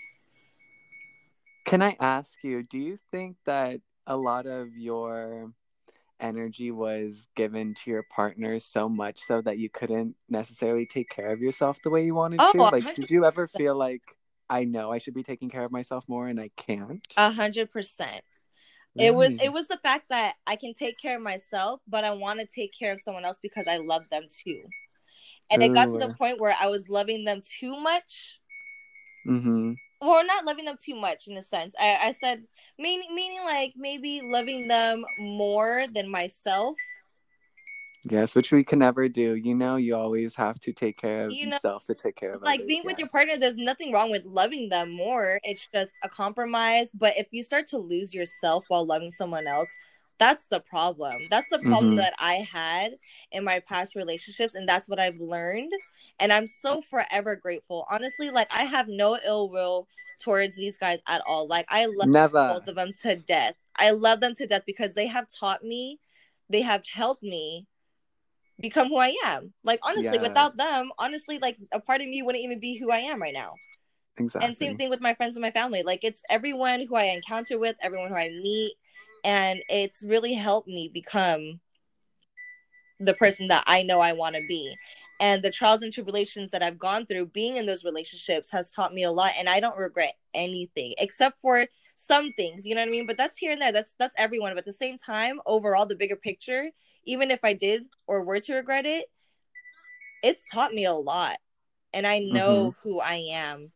Can 1.65 1.81
I 1.81 1.95
ask 1.99 2.43
you, 2.43 2.63
do 2.63 2.77
you 2.77 2.97
think 3.11 3.37
that 3.45 3.81
a 4.07 4.17
lot 4.17 4.45
of 4.45 4.75
your 4.75 5.53
energy 6.19 6.71
was 6.71 7.27
given 7.35 7.73
to 7.73 7.89
your 7.89 8.03
partner 8.03 8.59
so 8.59 8.87
much 8.87 9.19
so 9.19 9.41
that 9.41 9.57
you 9.57 9.69
couldn't 9.69 10.15
necessarily 10.29 10.85
take 10.85 11.09
care 11.09 11.31
of 11.31 11.39
yourself 11.39 11.79
the 11.83 11.89
way 11.89 12.05
you 12.05 12.13
wanted 12.15 12.39
Oh, 12.41 12.51
to? 12.51 12.61
Like, 12.61 12.95
did 12.95 13.09
you 13.09 13.25
ever 13.25 13.47
feel 13.47 13.75
like, 13.75 14.01
I 14.49 14.65
know 14.65 14.91
I 14.91 14.97
should 14.97 15.13
be 15.13 15.23
taking 15.23 15.49
care 15.49 15.63
of 15.63 15.71
myself 15.71 16.03
more 16.07 16.27
and 16.27 16.39
I 16.39 16.51
can't? 16.57 17.05
A 17.17 17.31
hundred 17.31 17.71
percent. 17.71 18.23
It 18.97 19.15
was 19.15 19.31
it 19.41 19.53
was 19.53 19.67
the 19.67 19.77
fact 19.77 20.09
that 20.09 20.35
I 20.45 20.57
can 20.57 20.73
take 20.73 20.99
care 20.99 21.15
of 21.15 21.23
myself, 21.23 21.79
but 21.87 22.03
I 22.03 22.11
want 22.11 22.41
to 22.41 22.45
take 22.45 22.73
care 22.77 22.91
of 22.91 22.99
someone 22.99 23.23
else 23.23 23.37
because 23.41 23.65
I 23.67 23.77
love 23.77 24.03
them 24.09 24.23
too. 24.29 24.63
And 25.49 25.63
it 25.63 25.73
got 25.73 25.89
to 25.89 25.97
the 25.97 26.13
point 26.13 26.39
where 26.39 26.55
I 26.59 26.67
was 26.67 26.87
loving 26.89 27.23
them 27.23 27.41
too 27.59 27.79
much. 27.79 28.39
Mm-hmm. 29.27 29.73
Or 30.01 30.23
not 30.23 30.45
loving 30.45 30.65
them 30.65 30.77
too 30.83 30.95
much 30.95 31.27
in 31.27 31.37
a 31.37 31.41
sense. 31.41 31.75
I, 31.79 31.97
I 32.01 32.11
said 32.13 32.43
meaning 32.79 33.13
meaning 33.13 33.43
like 33.45 33.73
maybe 33.75 34.21
loving 34.21 34.67
them 34.67 35.05
more 35.19 35.85
than 35.93 36.09
myself. 36.09 36.75
Yes, 38.09 38.33
which 38.33 38.51
we 38.51 38.63
can 38.63 38.79
never 38.79 39.07
do. 39.07 39.35
You 39.35 39.53
know, 39.53 39.75
you 39.75 39.95
always 39.95 40.35
have 40.35 40.59
to 40.61 40.73
take 40.73 40.97
care 40.97 41.27
of 41.27 41.33
You 41.33 41.47
know, 41.47 41.55
yourself 41.55 41.85
to 41.85 41.93
take 41.93 42.15
care 42.15 42.33
of 42.33 42.41
Like 42.43 42.61
others, 42.61 42.67
being 42.67 42.83
with 42.83 42.97
your 42.97 43.09
partner, 43.09 43.37
there's 43.37 43.57
nothing 43.57 43.91
wrong 43.91 44.09
with 44.09 44.25
loving 44.25 44.69
them 44.69 44.89
more. 44.91 45.39
It's 45.43 45.67
just 45.67 45.91
a 46.03 46.09
compromise. 46.09 46.89
But 46.93 47.15
if 47.17 47.27
you 47.31 47.43
start 47.43 47.67
to 47.67 47.77
lose 47.77 48.11
yourself 48.13 48.65
while 48.69 48.85
loving 48.85 49.11
someone 49.11 49.45
else, 49.45 49.69
that's 50.17 50.47
the 50.47 50.59
problem. 50.59 51.27
That's 51.29 51.49
the 51.49 51.59
problem 51.59 51.93
Mhm. 51.93 51.97
that 51.97 52.13
I 52.17 52.35
had 52.35 52.97
in 53.31 53.43
my 53.43 53.59
past 53.59 53.95
relationships, 53.95 54.55
and 54.55 54.67
that's 54.67 54.87
what 54.89 54.99
I've 54.99 55.19
learned. 55.19 55.71
And 56.21 56.31
I'm 56.31 56.47
so 56.47 56.81
forever 56.81 57.35
grateful. 57.35 57.85
Honestly, 57.89 58.29
like 58.29 58.47
I 58.51 58.63
have 58.63 58.87
no 58.87 59.17
ill 59.25 59.49
will 59.49 59.87
towards 60.21 60.55
these 60.55 60.77
guys 60.77 60.99
at 61.07 61.21
all. 61.25 61.47
Like 61.47 61.65
I 61.67 61.87
love 61.87 62.09
Never. 62.09 62.47
both 62.47 62.67
of 62.67 62.75
them 62.75 62.93
to 63.01 63.15
death. 63.15 63.55
I 63.75 63.91
love 63.91 64.19
them 64.19 64.35
to 64.35 64.45
death 64.47 64.63
because 64.65 64.93
they 64.93 65.07
have 65.07 65.27
taught 65.27 65.63
me, 65.63 65.99
they 66.49 66.61
have 66.61 66.83
helped 66.85 67.23
me 67.23 67.65
become 68.59 68.89
who 68.89 68.97
I 68.97 69.15
am. 69.25 69.53
Like 69.63 69.79
honestly, 69.83 70.19
Yes. 70.19 70.21
without 70.21 70.55
them, 70.55 70.91
honestly, 70.99 71.39
like 71.39 71.57
a 71.71 71.79
part 71.79 72.01
of 72.01 72.07
me 72.07 72.21
wouldn't 72.21 72.43
even 72.43 72.59
be 72.59 72.77
who 72.77 72.91
I 72.91 72.99
am 72.99 73.21
right 73.21 73.33
now. 73.33 73.55
Exactly. 74.17 74.47
And 74.47 74.57
same 74.57 74.77
thing 74.77 74.89
with 74.89 75.01
my 75.01 75.15
friends 75.15 75.35
and 75.35 75.41
my 75.41 75.51
family. 75.51 75.81
Like 75.81 76.03
it's 76.03 76.21
everyone 76.29 76.85
who 76.87 76.95
I 76.95 77.05
encounter 77.05 77.57
with, 77.57 77.75
everyone 77.81 78.09
who 78.09 78.15
I 78.15 78.29
meet, 78.29 78.75
and 79.23 79.59
it's 79.69 80.03
really 80.03 80.33
helped 80.33 80.67
me 80.67 80.89
become 80.93 81.59
the 82.99 83.13
person 83.15 83.47
that 83.47 83.63
I 83.65 83.81
know 83.81 83.99
I 83.99 84.13
want 84.13 84.35
to 84.35 84.41
be. 84.47 84.75
And 85.21 85.43
the 85.43 85.51
trials 85.51 85.83
and 85.83 85.93
tribulations 85.93 86.49
that 86.49 86.63
I've 86.63 86.79
gone 86.79 87.05
through 87.05 87.27
being 87.27 87.57
in 87.57 87.67
those 87.67 87.85
relationships 87.85 88.49
has 88.49 88.71
taught 88.71 88.91
me 88.91 89.03
a 89.03 89.11
lot 89.11 89.33
and 89.37 89.47
I 89.47 89.59
don't 89.59 89.77
regret 89.77 90.15
anything 90.33 90.95
except 90.97 91.39
for 91.43 91.67
some 91.95 92.33
things, 92.33 92.65
you 92.65 92.73
know 92.73 92.81
what 92.81 92.87
I 92.87 92.91
mean? 92.91 93.05
But 93.05 93.17
that's 93.17 93.37
here 93.37 93.51
and 93.51 93.61
there. 93.61 93.71
That's 93.71 93.93
that's 93.99 94.15
everyone. 94.17 94.53
But 94.53 94.59
at 94.59 94.65
the 94.65 94.73
same 94.73 94.97
time, 94.97 95.39
overall 95.45 95.85
the 95.85 95.95
bigger 95.95 96.15
picture, 96.15 96.71
even 97.05 97.29
if 97.29 97.39
I 97.43 97.53
did 97.53 97.83
or 98.07 98.23
were 98.23 98.39
to 98.39 98.55
regret 98.55 98.87
it, 98.87 99.05
it's 100.23 100.49
taught 100.49 100.73
me 100.73 100.85
a 100.85 100.93
lot. 100.93 101.37
And 101.93 102.07
I 102.07 102.19
know 102.19 102.71
mm-hmm. 102.71 102.89
who 102.89 102.99
I 102.99 103.27
am 103.29 103.71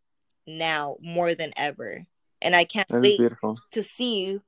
now 0.47 0.97
more 0.99 1.36
than 1.36 1.53
ever. 1.55 2.08
And 2.41 2.55
I 2.55 2.65
can't 2.65 2.88
That 2.88 3.01
wait 3.01 3.19
to 3.73 3.84
see 3.84 4.39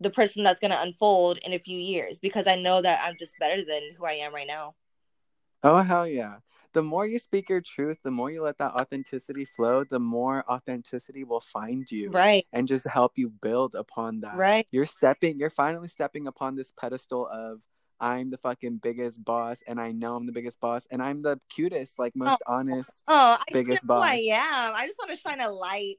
the 0.00 0.10
person 0.10 0.42
that's 0.42 0.60
going 0.60 0.70
to 0.70 0.80
unfold 0.80 1.36
in 1.38 1.52
a 1.52 1.58
few 1.58 1.78
years 1.78 2.18
because 2.18 2.46
I 2.46 2.56
know 2.56 2.80
that 2.80 3.02
I'm 3.04 3.16
just 3.18 3.34
better 3.38 3.62
than 3.62 3.82
who 3.98 4.06
I 4.06 4.12
am 4.12 4.34
right 4.34 4.46
now. 4.46 4.74
Oh 5.62 5.78
hell 5.82 6.06
yeah. 6.06 6.36
The 6.72 6.82
more 6.82 7.04
you 7.04 7.18
speak 7.18 7.48
your 7.48 7.60
truth, 7.60 7.98
the 8.04 8.12
more 8.12 8.30
you 8.30 8.42
let 8.42 8.58
that 8.58 8.72
authenticity 8.74 9.44
flow, 9.44 9.82
the 9.82 9.98
more 9.98 10.44
authenticity 10.48 11.24
will 11.24 11.40
find 11.40 11.90
you 11.90 12.10
Right. 12.10 12.46
and 12.52 12.68
just 12.68 12.86
help 12.86 13.12
you 13.16 13.28
build 13.28 13.74
upon 13.74 14.20
that. 14.20 14.36
Right. 14.36 14.68
You're 14.70 14.86
stepping, 14.86 15.38
you're 15.38 15.50
finally 15.50 15.88
stepping 15.88 16.28
upon 16.28 16.54
this 16.54 16.72
pedestal 16.78 17.26
of 17.26 17.60
I'm 18.02 18.30
the 18.30 18.38
fucking 18.38 18.78
biggest 18.78 19.22
boss 19.22 19.58
and 19.66 19.78
I 19.80 19.92
know 19.92 20.14
I'm 20.16 20.26
the 20.26 20.32
biggest 20.32 20.58
boss 20.60 20.86
and 20.90 21.02
I'm 21.02 21.22
the 21.22 21.38
cutest, 21.50 21.98
like 21.98 22.12
oh, 22.16 22.24
most 22.24 22.42
honest. 22.46 22.90
Oh, 23.08 23.36
I 23.38 23.52
Biggest 23.52 23.82
who 23.84 23.92
I 23.92 24.16
boss. 24.16 24.38
am. 24.38 24.74
I 24.76 24.86
just 24.86 24.98
want 24.98 25.10
to 25.10 25.16
shine 25.16 25.40
a 25.40 25.50
light. 25.50 25.96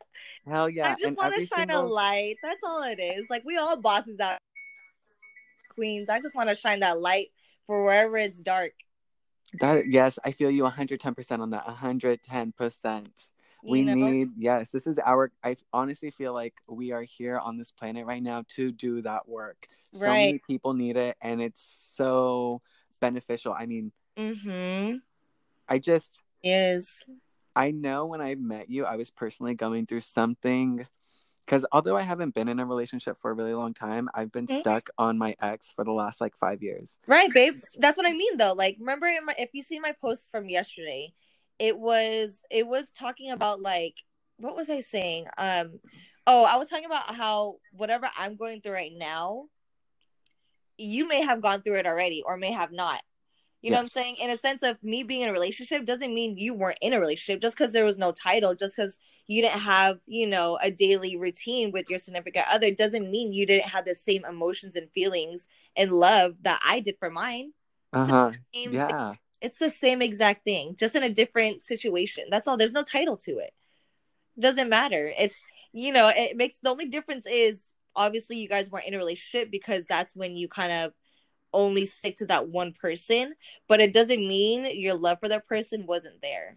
Hell 0.48 0.68
yeah. 0.68 0.88
I 0.88 0.92
just 0.94 1.04
and 1.04 1.16
want 1.16 1.34
to 1.38 1.46
shine 1.46 1.70
a 1.70 1.80
light. 1.82 2.36
That's 2.42 2.62
all 2.64 2.82
it 2.82 2.98
is. 2.98 3.26
Like 3.30 3.44
we 3.44 3.58
all 3.58 3.76
bosses 3.76 4.18
out 4.18 4.38
queens. 5.74 6.08
I 6.08 6.20
just 6.20 6.34
want 6.34 6.48
to 6.48 6.56
shine 6.56 6.80
that 6.80 6.98
light 7.00 7.28
for 7.66 7.84
wherever 7.84 8.16
it's 8.16 8.40
dark. 8.40 8.72
That 9.60 9.86
yes, 9.86 10.18
I 10.24 10.32
feel 10.32 10.50
you 10.50 10.64
110% 10.64 11.40
on 11.40 11.50
that. 11.50 11.66
110%. 11.66 13.30
You 13.62 13.70
we 13.72 13.82
know? 13.82 13.94
need 13.94 14.28
yes 14.36 14.70
this 14.70 14.86
is 14.86 14.96
our 15.04 15.32
i 15.42 15.56
honestly 15.72 16.10
feel 16.10 16.32
like 16.32 16.54
we 16.68 16.92
are 16.92 17.02
here 17.02 17.36
on 17.38 17.56
this 17.56 17.72
planet 17.72 18.06
right 18.06 18.22
now 18.22 18.44
to 18.48 18.70
do 18.70 19.02
that 19.02 19.26
work 19.28 19.66
so 19.92 20.10
many 20.10 20.32
Right. 20.34 20.42
people 20.46 20.72
need 20.74 20.96
it 20.96 21.16
and 21.20 21.40
it's 21.42 21.90
so 21.96 22.60
beneficial 23.00 23.52
i 23.58 23.66
mean 23.66 23.90
Mm-hmm. 24.16 24.96
i 25.68 25.78
just 25.78 26.20
Is 26.44 27.04
i 27.56 27.72
know 27.72 28.06
when 28.06 28.20
i 28.20 28.36
met 28.36 28.70
you 28.70 28.84
i 28.84 28.94
was 28.94 29.10
personally 29.10 29.54
going 29.54 29.86
through 29.86 30.00
something 30.02 30.84
because 31.46 31.64
although 31.72 31.96
i 31.96 32.02
haven't 32.02 32.34
been 32.34 32.48
in 32.48 32.58
a 32.58 32.66
relationship 32.66 33.16
for 33.18 33.30
a 33.30 33.34
really 33.34 33.54
long 33.54 33.72
time 33.72 34.08
i've 34.14 34.32
been 34.32 34.46
Mhm. 34.46 34.60
stuck 34.60 34.90
on 34.98 35.16
my 35.16 35.34
ex 35.40 35.72
for 35.72 35.84
the 35.84 35.92
last 35.92 36.20
like 36.20 36.36
five 36.36 36.62
years 36.62 36.98
right, 37.08 37.32
babe. 37.32 37.54
That's 37.78 37.96
what 37.96 38.06
I 38.06 38.12
mean, 38.12 38.36
though. 38.36 38.52
Like, 38.52 38.76
remember, 38.80 39.06
in 39.06 39.24
my, 39.24 39.34
if 39.38 39.50
you 39.52 39.62
see 39.62 39.78
my 39.78 39.92
post 39.92 40.30
from 40.30 40.48
yesterday, 40.48 41.12
it 41.58 41.78
was 41.78 42.42
it 42.50 42.66
was 42.66 42.90
talking 42.90 43.30
about 43.30 43.62
like 43.62 43.94
what 44.38 44.56
was 44.56 44.68
I 44.68 44.80
saying? 44.80 45.26
Um, 45.38 45.80
oh, 46.26 46.44
I 46.44 46.56
was 46.56 46.68
talking 46.68 46.84
about 46.84 47.14
how 47.14 47.56
whatever 47.72 48.10
I'm 48.18 48.36
going 48.36 48.60
through 48.60 48.72
right 48.72 48.92
now, 48.94 49.46
you 50.78 51.08
may 51.08 51.22
have 51.22 51.40
gone 51.40 51.62
through 51.62 51.76
it 51.76 51.86
already, 51.86 52.22
or 52.26 52.36
may 52.36 52.52
have 52.52 52.72
not. 52.72 53.02
You 53.62 53.70
know 53.70 53.78
what 53.78 53.82
I'm 53.82 53.88
saying? 53.88 54.16
In 54.20 54.30
a 54.30 54.36
sense 54.36 54.62
of 54.62 54.82
me 54.84 55.02
being 55.02 55.22
in 55.22 55.28
a 55.28 55.32
relationship 55.32 55.86
doesn't 55.86 56.14
mean 56.14 56.36
you 56.36 56.54
weren't 56.54 56.78
in 56.82 56.92
a 56.92 57.00
relationship 57.00 57.40
just 57.40 57.56
because 57.56 57.72
there 57.72 57.84
was 57.84 57.98
no 57.98 58.12
title, 58.12 58.54
just 58.54 58.76
because 58.76 58.98
you 59.26 59.42
didn't 59.42 59.60
have, 59.60 59.98
you 60.06 60.26
know, 60.26 60.58
a 60.62 60.70
daily 60.70 61.16
routine 61.16 61.72
with 61.72 61.88
your 61.90 61.98
significant 61.98 62.46
other 62.50 62.70
doesn't 62.70 63.10
mean 63.10 63.32
you 63.32 63.46
didn't 63.46 63.68
have 63.68 63.84
the 63.84 63.94
same 63.94 64.24
emotions 64.24 64.76
and 64.76 64.90
feelings 64.92 65.46
and 65.76 65.92
love 65.92 66.34
that 66.42 66.60
I 66.64 66.80
did 66.80 66.96
for 66.98 67.10
mine. 67.10 67.52
uh-huh 67.92 68.32
thing. 68.52 68.72
yeah 68.72 69.14
It's 69.40 69.58
the 69.58 69.70
same 69.70 70.02
exact 70.02 70.44
thing, 70.44 70.74
just 70.78 70.94
in 70.94 71.02
a 71.02 71.10
different 71.10 71.62
situation. 71.62 72.24
That's 72.30 72.48
all. 72.48 72.56
There's 72.56 72.72
no 72.72 72.84
title 72.84 73.16
to 73.18 73.38
it. 73.38 73.52
Doesn't 74.38 74.68
matter. 74.68 75.12
It's 75.18 75.42
you 75.72 75.92
know, 75.92 76.10
it 76.14 76.36
makes 76.36 76.58
the 76.58 76.70
only 76.70 76.86
difference 76.86 77.26
is 77.26 77.66
obviously 77.94 78.36
you 78.36 78.48
guys 78.48 78.70
weren't 78.70 78.86
in 78.86 78.94
a 78.94 78.98
relationship 78.98 79.50
because 79.50 79.84
that's 79.86 80.14
when 80.14 80.36
you 80.36 80.48
kind 80.48 80.72
of 80.72 80.92
only 81.52 81.86
stick 81.86 82.16
to 82.16 82.26
that 82.26 82.48
one 82.48 82.72
person, 82.72 83.34
but 83.68 83.80
it 83.80 83.92
doesn't 83.92 84.26
mean 84.26 84.66
your 84.78 84.94
love 84.94 85.18
for 85.20 85.28
that 85.28 85.46
person 85.46 85.86
wasn't 85.86 86.20
there. 86.22 86.56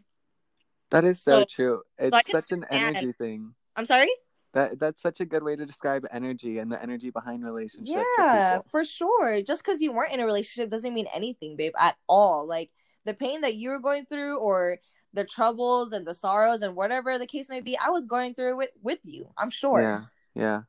That 0.92 1.06
is 1.06 1.22
so, 1.22 1.42
So- 1.42 1.46
true. 1.46 1.82
It's 1.98 2.22
can 2.24 2.32
such 2.32 2.52
an 2.52 2.66
energy 2.70 3.14
thing. 3.14 3.54
I'm 3.76 3.86
sorry. 3.86 4.10
That 4.54 4.80
that's 4.80 5.00
such 5.00 5.20
a 5.20 5.26
good 5.26 5.44
way 5.44 5.56
to 5.56 5.64
describe 5.64 6.06
energy 6.12 6.58
and 6.58 6.72
the 6.72 6.82
energy 6.82 7.12
behind 7.12 7.46
relationships. 7.46 8.04
Yeah, 8.18 8.60
for 8.72 8.84
sure. 8.84 9.44
Just 9.44 9.64
because 9.64 9.80
you 9.80 9.92
weren't 9.92 10.12
in 10.12 10.20
a 10.20 10.26
relationship 10.26 10.72
doesn't 10.72 10.94
mean 10.94 11.06
anything, 11.14 11.56
babe, 11.56 11.74
at 11.78 11.96
all. 12.08 12.48
Like 12.48 12.72
the 13.06 13.14
pain 13.14 13.42
that 13.42 13.56
you 13.56 13.70
were 13.70 13.80
going 13.80 14.06
through, 14.08 14.40
or 14.40 14.80
the 15.14 15.24
troubles 15.24 15.92
and 15.92 16.06
the 16.06 16.16
sorrows 16.16 16.62
and 16.62 16.76
whatever 16.76 17.20
the 17.20 17.28
case 17.28 17.48
may 17.48 17.62
be, 17.62 17.78
I 17.78 17.90
was 17.90 18.06
going 18.08 18.34
through 18.34 18.62
it 18.62 18.72
with 18.82 19.00
you. 19.04 19.30
I'm 19.38 19.52
sure. 19.52 19.82
Yeah. 19.82 20.02
Yeah. 20.34 20.62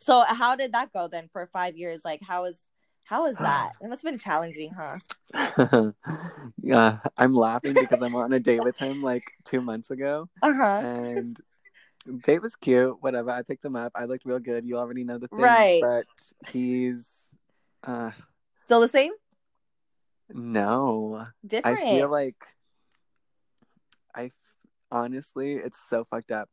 So 0.00 0.24
how 0.26 0.54
did 0.56 0.72
that 0.72 0.92
go 0.92 1.08
then 1.08 1.28
for 1.32 1.46
five 1.46 1.76
years? 1.76 2.02
Like 2.04 2.20
how 2.22 2.42
was 2.42 2.56
how 3.04 3.24
was 3.24 3.36
that? 3.36 3.72
It 3.80 3.88
must 3.88 4.02
have 4.02 4.10
been 4.12 4.18
challenging, 4.18 4.72
huh? 4.72 4.98
yeah. 6.62 6.98
I'm 7.18 7.34
laughing 7.34 7.74
because 7.74 8.00
I'm 8.02 8.14
on 8.14 8.32
a 8.32 8.40
date 8.40 8.62
with 8.64 8.78
him 8.78 9.02
like 9.02 9.24
two 9.44 9.60
months 9.60 9.90
ago. 9.90 10.28
Uh 10.42 10.52
huh. 10.54 10.80
and 10.80 11.40
date 12.22 12.42
was 12.42 12.54
cute 12.54 12.98
whatever 13.00 13.30
i 13.30 13.40
picked 13.40 13.64
him 13.64 13.74
up 13.74 13.90
i 13.94 14.04
looked 14.04 14.26
real 14.26 14.38
good 14.38 14.66
you 14.66 14.76
already 14.76 15.04
know 15.04 15.16
the 15.16 15.26
thing 15.28 15.38
Right. 15.38 15.80
but 15.80 16.04
he's 16.50 17.08
uh 17.82 18.10
Still 18.66 18.80
the 18.82 18.88
same? 18.88 19.12
no 20.30 21.26
Different. 21.46 21.78
i 21.80 21.90
feel 21.90 22.10
like 22.10 22.36
I 24.14 24.30
honestly 24.90 25.54
it's 25.54 25.78
so 25.78 26.04
fucked 26.04 26.30
up 26.30 26.48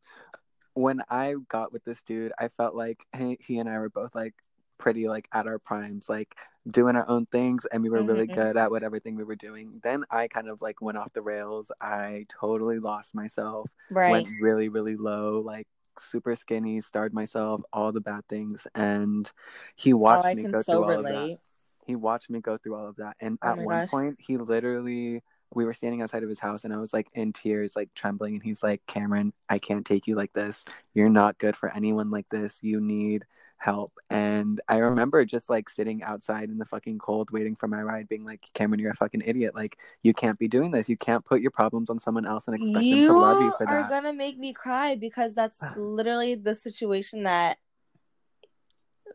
when 0.73 1.01
i 1.09 1.35
got 1.49 1.73
with 1.73 1.83
this 1.83 2.01
dude 2.01 2.31
i 2.39 2.47
felt 2.47 2.73
like 2.73 2.99
he, 3.17 3.37
he 3.41 3.59
and 3.59 3.69
i 3.69 3.77
were 3.77 3.89
both 3.89 4.15
like 4.15 4.33
pretty 4.81 5.07
like 5.07 5.27
at 5.33 5.47
our 5.47 5.59
primes 5.59 6.09
like 6.09 6.35
doing 6.67 6.95
our 6.95 7.07
own 7.09 7.25
things 7.27 7.65
and 7.71 7.83
we 7.83 7.89
were 7.89 8.03
really 8.03 8.27
Mhm. 8.27 8.33
good 8.35 8.57
at 8.57 8.71
what 8.71 8.83
everything 8.83 9.15
we 9.15 9.23
were 9.23 9.35
doing 9.35 9.79
then 9.83 10.03
i 10.11 10.27
kind 10.27 10.49
of 10.49 10.61
like 10.61 10.81
went 10.81 10.97
off 10.97 11.13
the 11.13 11.21
rails 11.21 11.71
i 11.81 12.25
totally 12.29 12.79
lost 12.79 13.15
myself 13.15 13.69
right. 13.91 14.11
went 14.11 14.27
really 14.41 14.69
really 14.69 14.97
low 14.97 15.39
like 15.45 15.67
super 15.99 16.35
skinny 16.35 16.81
starved 16.81 17.13
myself 17.13 17.61
all 17.73 17.91
the 17.91 18.01
bad 18.01 18.27
things 18.27 18.67
and 18.75 19.31
he 19.75 19.93
Oh, 19.93 19.97
watched 19.99 20.23
I 20.23 20.33
me 20.33 20.43
go 20.45 20.63
so 20.63 20.63
through 20.63 20.83
all 20.85 20.99
of 20.99 21.07
that 21.07 21.37
he 21.85 21.95
watched 21.95 22.29
me 22.29 22.39
go 22.41 22.57
through 22.57 22.75
all 22.75 22.87
of 22.87 22.95
that 22.97 23.15
and 23.19 23.37
Oh 23.43 23.49
at 23.49 23.59
one 23.59 23.81
gosh. 23.81 23.89
point 23.89 24.17
he 24.19 24.37
literally 24.37 25.21
we 25.53 25.65
were 25.65 25.73
standing 25.73 26.01
outside 26.01 26.23
of 26.23 26.29
his 26.29 26.39
house 26.39 26.63
and 26.63 26.73
i 26.73 26.77
was 26.77 26.93
like 26.93 27.07
in 27.13 27.33
tears 27.33 27.75
like 27.75 27.89
trembling 27.95 28.35
and 28.35 28.43
he's 28.43 28.63
like 28.63 28.81
Camren 28.87 29.33
i 29.49 29.59
can't 29.59 29.85
take 29.85 30.07
you 30.07 30.15
like 30.15 30.33
this 30.33 30.63
you're 30.93 31.09
not 31.09 31.37
good 31.37 31.55
for 31.55 31.69
anyone 31.75 32.09
like 32.11 32.29
this 32.29 32.59
you 32.61 32.79
need 32.79 33.25
help 33.61 33.91
and 34.09 34.59
i 34.67 34.77
remember 34.77 35.23
just 35.23 35.47
like 35.47 35.69
sitting 35.69 36.01
outside 36.01 36.49
in 36.49 36.57
the 36.57 36.65
fucking 36.65 36.97
cold 36.97 37.29
waiting 37.29 37.55
for 37.55 37.67
my 37.67 37.79
ride 37.81 38.09
being 38.09 38.25
like 38.25 38.41
Camren 38.55 38.79
you're 38.79 38.89
a 38.89 38.95
fucking 38.95 39.21
idiot 39.23 39.53
like 39.53 39.77
you 40.01 40.15
can't 40.15 40.39
be 40.39 40.47
doing 40.47 40.71
this 40.71 40.89
you 40.89 40.97
can't 40.97 41.23
put 41.23 41.41
your 41.41 41.51
problems 41.51 41.91
on 41.91 41.99
someone 41.99 42.25
else 42.25 42.47
and 42.47 42.55
expect 42.55 42.73
them 42.73 43.05
to 43.05 43.13
love 43.13 43.39
you 43.39 43.53
for 43.59 43.65
that. 43.65 43.71
You 43.71 43.77
are 43.77 43.89
gonna 43.89 44.13
make 44.13 44.39
me 44.39 44.51
cry 44.51 44.95
because 44.95 45.35
that's 45.35 45.59
literally 45.77 46.33
the 46.33 46.55
situation 46.55 47.23
that 47.23 47.57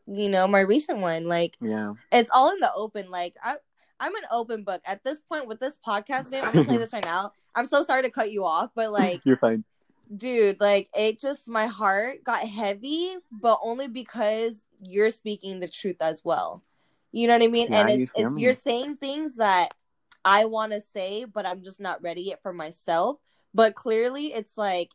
you 0.07 0.29
know, 0.29 0.47
my 0.47 0.61
recent 0.61 1.01
one. 1.01 1.27
Like 1.27 1.57
yeah 1.61 1.95
it's 2.13 2.31
all 2.33 2.53
in 2.53 2.61
the 2.61 2.73
open. 2.73 3.11
Like 3.11 3.35
I 3.43 3.57
I'm 3.99 4.15
an 4.15 4.23
open 4.31 4.63
book. 4.63 4.83
At 4.85 5.03
this 5.05 5.21
point 5.21 5.49
with 5.49 5.59
this 5.59 5.79
podcast, 5.85 6.31
babe, 6.31 6.45
I'm 6.45 6.53
gonna 6.53 6.73
you 6.73 6.79
this 6.87 6.93
right 6.93 7.05
now. 7.05 7.33
I'm 7.55 7.67
so 7.67 7.83
sorry 7.83 8.03
to 8.03 8.11
cut 8.11 8.31
you 8.31 8.45
off, 8.45 8.71
but 8.75 8.93
like 8.93 9.23
you're 9.25 9.37
fine 9.37 9.65
dude 10.15 10.61
like 10.61 10.89
it 10.95 11.19
just 11.21 11.49
my 11.49 11.67
heart 11.67 12.23
got 12.23 12.41
heavy 12.41 13.17
but 13.31 13.59
only 13.63 13.89
because 13.89 14.65
you're 14.81 15.11
speaking 15.11 15.61
the 15.61 15.69
truth 15.69 15.97
as 16.01 16.25
well. 16.25 16.63
You 17.13 17.27
know 17.27 17.35
what 17.35 17.45
i 17.45 17.49
mean? 17.49 17.69
Yeah, 17.71 17.89
and 17.89 18.03
it's 18.03 18.13
feel 18.13 18.27
it's 18.27 18.39
you're 18.39 18.53
saying 18.53 18.97
things 18.97 19.37
that 19.37 19.75
i 20.25 20.45
want 20.45 20.73
to 20.73 20.81
say 20.81 21.25
but 21.25 21.47
i'm 21.47 21.63
just 21.63 21.81
not 21.81 22.03
ready 22.03 22.23
yet 22.23 22.43
for 22.43 22.53
myself. 22.53 23.19
But 23.55 23.75
clearly 23.75 24.35
it's 24.35 24.57
like 24.57 24.91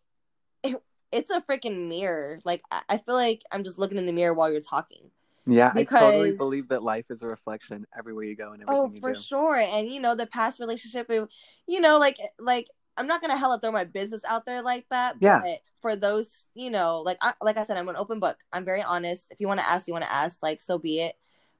it, 0.64 0.82
it's 1.12 1.30
a 1.30 1.42
freaking 1.42 1.90
mirror. 1.90 2.40
Like 2.46 2.62
I, 2.72 2.82
I 2.90 2.98
feel 2.98 3.16
like 3.16 3.42
i'm 3.52 3.64
just 3.64 3.80
looking 3.80 3.98
in 3.98 4.06
the 4.06 4.14
mirror 4.14 4.34
while 4.34 4.52
you're 4.52 4.62
talking. 4.62 5.12
Yeah, 5.46 5.72
I 5.76 5.84
totally 5.84 6.34
believe 6.34 6.68
that 6.68 6.84
life 6.84 7.10
is 7.10 7.24
a 7.24 7.28
reflection 7.28 7.88
everywhere 7.98 8.26
you 8.26 8.36
go 8.36 8.54
and 8.54 8.64
oh, 8.68 8.86
everything 8.86 9.04
Oh, 9.04 9.10
you 9.10 9.16
for 9.16 9.22
sure. 9.22 9.56
And 9.56 9.92
you 9.92 10.00
know, 10.00 10.16
the 10.16 10.28
past 10.28 10.60
relationship, 10.60 11.10
it, 11.10 11.28
you 11.68 11.82
know, 11.82 11.98
like 11.98 12.18
like 12.40 12.68
I'm 12.98 13.08
not 13.08 13.22
gonna 13.22 13.38
hella 13.38 13.60
throw 13.60 13.72
my 13.72 13.86
business 13.86 14.22
out 14.28 14.46
there 14.46 14.62
like 14.62 14.86
that. 14.90 15.16
Yeah. 15.20 15.42
But 15.42 15.62
for 15.82 15.96
those, 15.96 16.46
you 16.54 16.70
know, 16.70 17.02
like 17.02 17.18
I, 17.22 17.34
like 17.42 17.58
I 17.58 17.64
said, 17.64 17.78
I'm 17.78 17.90
an 17.90 17.96
open 17.96 18.20
book. 18.20 18.38
I'm 18.52 18.66
very 18.66 18.82
honest. 18.82 19.28
If 19.32 19.40
you 19.40 19.48
want 19.48 19.60
to 19.60 19.70
ask, 19.70 19.88
you 19.88 19.94
want 19.94 20.06
to 20.06 20.12
ask. 20.14 20.44
Like, 20.44 20.60
so 20.62 20.78
be 20.78 21.00
it. 21.02 21.16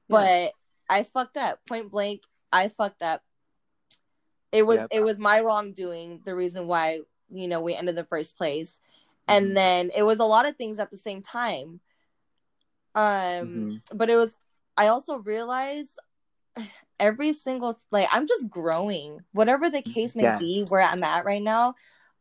But 0.08 0.52
I 0.88 1.04
fucked 1.04 1.36
up. 1.38 1.60
Point 1.66 1.90
blank, 1.90 2.22
I 2.52 2.68
fucked 2.68 3.02
up. 3.02 3.22
It 4.52 4.64
was 4.66 4.78
Yep. 4.80 4.88
it 4.92 5.02
was 5.02 5.18
my 5.18 5.40
wrongdoing. 5.40 6.20
The 6.24 6.34
reason 6.34 6.66
why 6.66 7.00
you 7.30 7.48
know 7.48 7.60
we 7.62 7.74
ended 7.74 7.96
the 7.96 8.04
first 8.04 8.36
place, 8.36 8.78
and 9.26 9.52
Mhm. 9.52 9.54
then 9.54 9.90
it 9.96 10.02
was 10.02 10.18
a 10.18 10.24
lot 10.24 10.44
of 10.46 10.56
things 10.56 10.78
at 10.78 10.90
the 10.90 10.98
same 10.98 11.22
time. 11.22 11.80
Um, 12.94 13.00
Mhm. 13.02 13.82
but 13.94 14.10
it 14.10 14.16
was. 14.16 14.36
I 14.76 14.88
also 14.88 15.16
realized 15.16 15.98
every 17.00 17.32
single 17.32 17.78
like 17.90 18.08
I'm 18.12 18.26
just 18.26 18.48
growing. 18.48 19.20
Whatever 19.32 19.68
the 19.70 19.82
case 19.82 20.14
may 20.14 20.36
be, 20.38 20.64
where 20.68 20.82
I'm 20.82 21.02
at 21.02 21.24
right 21.24 21.42
now, 21.42 21.74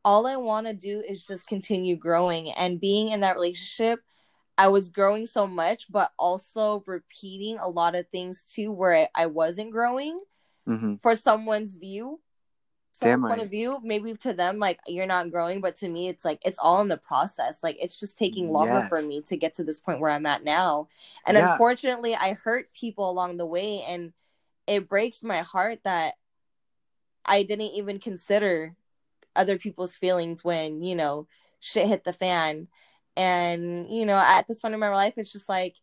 all 0.03 0.25
I 0.27 0.35
want 0.35 0.67
to 0.67 0.73
do 0.73 1.01
is 1.07 1.25
just 1.25 1.47
continue 1.47 1.95
growing 1.95 2.51
and 2.51 2.79
being 2.79 3.09
in 3.09 3.19
that 3.21 3.35
relationship. 3.35 4.01
I 4.57 4.67
was 4.67 4.89
growing 4.89 5.25
so 5.25 5.47
much, 5.47 5.91
but 5.91 6.11
also 6.19 6.83
repeating 6.85 7.57
a 7.59 7.69
lot 7.69 7.95
of 7.95 8.07
things 8.09 8.43
too, 8.43 8.71
where 8.71 9.07
I 9.15 9.25
wasn't 9.27 9.71
growing 9.71 10.21
Mhm. 10.67 11.01
for 11.01 11.15
someone's 11.15 11.75
view, 11.75 12.19
Damn 12.99 13.19
someone's 13.19 13.21
point 13.23 13.39
right. 13.39 13.45
of 13.45 13.51
view. 13.51 13.79
Maybe 13.83 14.13
to 14.15 14.33
them, 14.33 14.59
like 14.59 14.79
you're 14.87 15.07
not 15.07 15.31
growing, 15.31 15.61
but 15.61 15.77
to 15.77 15.89
me, 15.89 16.09
it's 16.09 16.25
like 16.25 16.39
it's 16.45 16.59
all 16.59 16.81
in 16.81 16.89
the 16.89 16.97
process. 16.97 17.63
Like 17.63 17.77
it's 17.81 17.99
just 17.99 18.17
taking 18.17 18.51
longer 18.51 18.85
for 18.89 19.01
me 19.01 19.21
to 19.23 19.37
get 19.37 19.55
to 19.55 19.63
this 19.63 19.79
point 19.79 19.99
where 19.99 20.11
I'm 20.11 20.25
at 20.25 20.43
now. 20.43 20.87
And 21.25 21.37
Yeah. 21.37 21.51
unfortunately, 21.53 22.15
I 22.15 22.33
hurt 22.33 22.71
people 22.73 23.09
along 23.09 23.37
the 23.37 23.45
way, 23.45 23.81
and 23.83 24.13
it 24.67 24.87
breaks 24.87 25.23
my 25.23 25.39
heart 25.39 25.79
that 25.83 26.15
I 27.25 27.43
didn't 27.43 27.73
even 27.75 27.99
consider 27.99 28.75
other 29.35 29.57
people's 29.57 29.95
feelings 29.95 30.43
when 30.43 30.81
you 30.83 30.95
know 30.95 31.27
shit 31.59 31.87
hit 31.87 32.03
the 32.03 32.13
fan. 32.13 32.67
And 33.17 33.89
you 33.89 34.05
know, 34.05 34.17
at 34.17 34.47
this 34.47 34.59
point 34.59 34.73
in 34.73 34.79
my 34.79 34.89
life, 34.89 35.13
it's 35.17 35.31
just 35.31 35.49
like, 35.49 35.75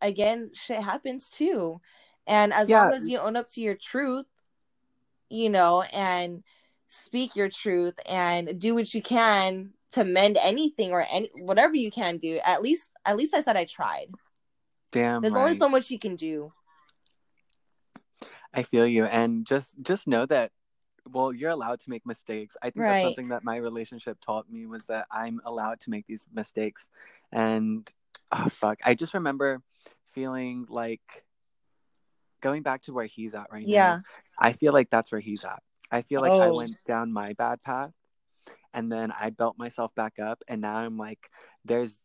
again, 0.00 0.50
shit 0.54 0.82
happens 0.82 1.28
too. 1.30 1.80
And 2.26 2.52
as 2.52 2.68
Yeah. 2.68 2.84
long 2.84 2.92
as 2.94 3.08
you 3.08 3.18
own 3.18 3.36
up 3.36 3.48
to 3.48 3.60
your 3.60 3.74
truth, 3.74 4.26
you 5.28 5.48
know, 5.50 5.82
and 5.82 6.42
speak 6.88 7.36
your 7.36 7.48
truth 7.48 7.94
and 8.08 8.58
do 8.60 8.74
what 8.74 8.92
you 8.92 9.02
can 9.02 9.70
to 9.92 10.04
mend 10.04 10.38
anything 10.42 10.92
or 10.92 11.04
any 11.10 11.30
whatever 11.34 11.74
you 11.74 11.90
can 11.90 12.18
do. 12.18 12.40
At 12.44 12.62
least, 12.62 12.90
at 13.04 13.16
least 13.16 13.34
I 13.34 13.42
said 13.42 13.56
I 13.56 13.64
tried. 13.64 14.10
Damn 14.92 15.22
There's 15.22 15.34
right. 15.34 15.40
only 15.40 15.58
so 15.58 15.68
much 15.68 15.90
you 15.90 15.98
can 15.98 16.16
do. 16.16 16.52
I 18.52 18.62
feel 18.62 18.86
you, 18.86 19.04
and 19.04 19.46
just 19.46 19.74
just 19.82 20.06
know 20.06 20.26
that. 20.26 20.52
Well, 21.10 21.34
you're 21.34 21.50
allowed 21.50 21.80
to 21.80 21.90
make 21.90 22.04
mistakes. 22.04 22.56
I 22.62 22.66
think 22.66 22.84
Right. 22.84 22.92
that's 22.92 23.02
something 23.02 23.28
that 23.28 23.42
my 23.42 23.56
relationship 23.56 24.18
taught 24.20 24.50
me 24.50 24.66
was 24.66 24.84
that 24.86 25.06
I'm 25.10 25.40
allowed 25.46 25.80
to 25.80 25.90
make 25.90 26.06
these 26.06 26.26
mistakes. 26.32 26.90
And 27.32 27.90
oh 28.30 28.48
fuck, 28.50 28.78
I 28.84 28.94
just 28.94 29.14
remember 29.14 29.62
feeling 30.12 30.66
like 30.68 31.24
going 32.42 32.62
back 32.62 32.82
to 32.82 32.92
where 32.92 33.06
he's 33.06 33.34
at 33.34 33.46
right 33.50 33.66
Yeah. 33.66 33.94
now. 33.94 34.02
I 34.38 34.52
feel 34.52 34.72
like 34.72 34.90
that's 34.90 35.10
where 35.10 35.20
he's 35.22 35.44
at. 35.44 35.62
I 35.90 36.02
feel 36.02 36.20
like 36.20 36.32
I 36.32 36.50
Oh. 36.50 36.56
went 36.56 36.76
down 36.84 37.12
my 37.12 37.32
bad 37.32 37.62
path, 37.62 37.92
and 38.74 38.92
then 38.92 39.10
I 39.10 39.30
built 39.30 39.58
myself 39.58 39.94
back 39.94 40.18
up, 40.18 40.42
and 40.48 40.60
now 40.60 40.76
I'm 40.76 40.96
like, 40.98 41.30
there's. 41.64 41.98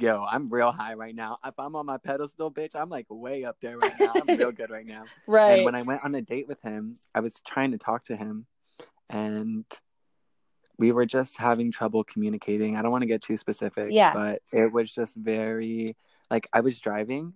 Yo, 0.00 0.24
I'm 0.30 0.48
real 0.50 0.72
high 0.72 0.94
right 0.94 1.14
now. 1.14 1.38
If 1.44 1.54
I'm 1.58 1.74
on 1.74 1.86
my 1.86 1.96
pedestal, 1.96 2.50
bitch, 2.50 2.74
I'm 2.74 2.90
like 2.90 3.06
way 3.08 3.44
up 3.44 3.56
there 3.62 3.78
right 3.78 3.92
now. 3.98 4.12
I'm 4.14 4.36
real 4.36 4.52
good 4.52 4.70
right 4.70 4.86
now. 4.96 5.04
Right. 5.26 5.52
And 5.56 5.64
when 5.64 5.74
I 5.74 5.82
went 5.82 6.04
on 6.04 6.14
a 6.14 6.20
date 6.22 6.46
with 6.48 6.60
him, 6.62 6.98
I 7.14 7.20
was 7.20 7.40
trying 7.46 7.70
to 7.72 7.78
talk 7.78 8.04
to 8.04 8.16
him 8.16 8.46
and 9.08 9.64
we 10.78 10.92
were 10.92 11.06
just 11.06 11.38
having 11.38 11.72
trouble 11.72 12.04
communicating. 12.04 12.76
I 12.76 12.82
don't 12.82 12.90
want 12.90 13.02
to 13.02 13.06
get 13.08 13.22
too 13.22 13.38
specific, 13.38 13.88
Yeah. 13.90 14.12
but 14.12 14.42
it 14.52 14.70
was 14.70 14.92
just 14.92 15.14
very 15.16 15.96
like 16.30 16.46
I 16.52 16.60
was 16.60 16.78
driving. 16.78 17.32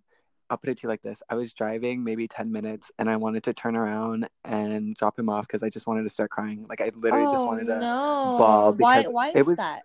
I'll 0.51 0.59
put 0.59 0.69
it 0.69 0.79
to 0.79 0.83
you 0.83 0.89
like 0.91 1.01
this. 1.03 1.23
I 1.31 1.37
was 1.37 1.53
driving 1.55 2.05
maybe 2.05 2.29
10 2.29 2.51
minutes 2.53 2.91
and 2.99 3.09
I 3.09 3.17
wanted 3.17 3.45
to 3.45 3.55
turn 3.55 3.77
around 3.77 4.29
and 4.45 4.95
drop 4.97 5.19
him 5.19 5.29
off 5.31 5.47
because 5.47 5.63
I 5.63 5.71
just 5.71 5.87
wanted 5.87 6.03
to 6.03 6.09
start 6.11 6.31
crying. 6.31 6.67
Like 6.69 6.81
I 6.83 6.91
literally 6.95 7.25
just 7.27 7.37
Oh, 7.39 7.47
wanted 7.47 7.67
to 7.67 7.79
no. 7.79 8.37
bawl 8.39 8.73
why? 8.75 8.99
because 8.99 9.13
Why 9.13 9.29
it 9.31 9.37
is 9.37 9.47
was- 9.47 9.57
that? 9.59 9.83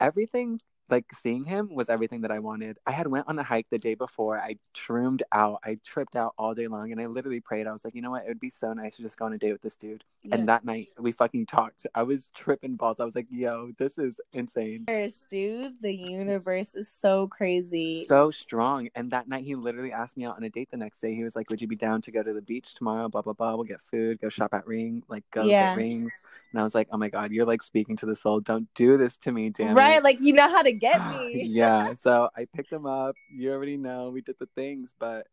everything 0.00 0.58
like 0.90 1.06
seeing 1.12 1.44
him 1.44 1.74
was 1.74 1.88
everything 1.88 2.22
that 2.22 2.30
I 2.30 2.38
wanted. 2.38 2.78
I 2.86 2.92
had 2.92 3.06
went 3.06 3.28
on 3.28 3.38
a 3.38 3.42
hike 3.42 3.66
the 3.70 3.78
day 3.78 3.94
before. 3.94 4.38
I 4.38 4.56
shroomed 4.74 5.22
out. 5.32 5.60
I 5.64 5.78
tripped 5.84 6.16
out 6.16 6.34
all 6.38 6.54
day 6.54 6.66
long, 6.68 6.92
and 6.92 7.00
I 7.00 7.06
literally 7.06 7.40
prayed. 7.40 7.66
I 7.66 7.72
was 7.72 7.84
like, 7.84 7.94
you 7.94 8.02
know 8.02 8.10
what? 8.10 8.24
It 8.24 8.28
would 8.28 8.40
be 8.40 8.50
so 8.50 8.72
nice 8.72 8.96
to 8.96 9.02
just 9.02 9.18
go 9.18 9.26
on 9.26 9.32
a 9.32 9.38
date 9.38 9.52
with 9.52 9.62
this 9.62 9.76
dude. 9.76 10.04
Yeah. 10.22 10.36
And 10.36 10.48
that 10.48 10.64
night 10.64 10.88
we 10.98 11.12
fucking 11.12 11.46
talked. 11.46 11.86
I 11.94 12.02
was 12.02 12.30
tripping 12.34 12.72
balls. 12.74 13.00
I 13.00 13.04
was 13.04 13.14
like, 13.14 13.28
yo, 13.30 13.72
this 13.78 13.98
is 13.98 14.20
insane. 14.32 14.84
Dude, 15.30 15.74
the 15.80 15.94
universe 15.94 16.74
is 16.74 16.88
so 16.88 17.28
crazy. 17.28 18.06
So 18.08 18.30
strong. 18.30 18.88
And 18.94 19.10
that 19.12 19.28
night 19.28 19.44
he 19.44 19.54
literally 19.54 19.92
asked 19.92 20.16
me 20.16 20.24
out 20.24 20.36
on 20.36 20.42
a 20.44 20.50
date 20.50 20.70
the 20.70 20.76
next 20.76 21.00
day. 21.00 21.14
He 21.14 21.24
was 21.24 21.36
like, 21.36 21.50
Would 21.50 21.60
you 21.60 21.68
be 21.68 21.76
down 21.76 22.02
to 22.02 22.10
go 22.10 22.22
to 22.22 22.32
the 22.32 22.42
beach 22.42 22.74
tomorrow? 22.74 23.08
Blah 23.08 23.22
blah 23.22 23.32
blah. 23.32 23.54
We'll 23.54 23.64
get 23.64 23.80
food, 23.80 24.20
go 24.20 24.28
shop 24.28 24.54
at 24.54 24.66
Ring, 24.66 25.02
like 25.08 25.24
go 25.30 25.44
Yeah. 25.44 25.70
get 25.70 25.76
rings. 25.76 26.12
And 26.52 26.60
I 26.60 26.64
was 26.64 26.74
like, 26.74 26.88
oh 26.90 26.96
my 26.96 27.08
God, 27.08 27.30
you're 27.30 27.46
like 27.46 27.62
speaking 27.62 27.96
to 27.96 28.06
the 28.06 28.14
soul. 28.14 28.40
Don't 28.40 28.68
do 28.74 28.96
this 28.96 29.16
to 29.18 29.32
me, 29.32 29.50
damn 29.50 29.76
right, 29.76 29.98
it. 29.98 30.04
like 30.04 30.18
you 30.20 30.32
know 30.32 30.48
how 30.48 30.62
to 30.62 30.72
get 30.72 31.06
me. 31.10 31.44
yeah. 31.44 31.92
So 31.96 32.28
I 32.36 32.46
picked 32.54 32.72
him 32.72 32.86
up. 32.86 33.16
You 33.30 33.52
already 33.52 33.76
know 33.76 34.10
we 34.10 34.22
did 34.22 34.36
the 34.38 34.48
things, 34.54 34.94
but 34.98 35.26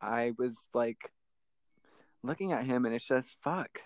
I 0.00 0.32
was 0.38 0.56
like 0.72 1.10
looking 2.22 2.52
at 2.52 2.64
him 2.64 2.84
and 2.84 2.94
it's 2.94 3.04
just 3.04 3.34
fuck. 3.42 3.80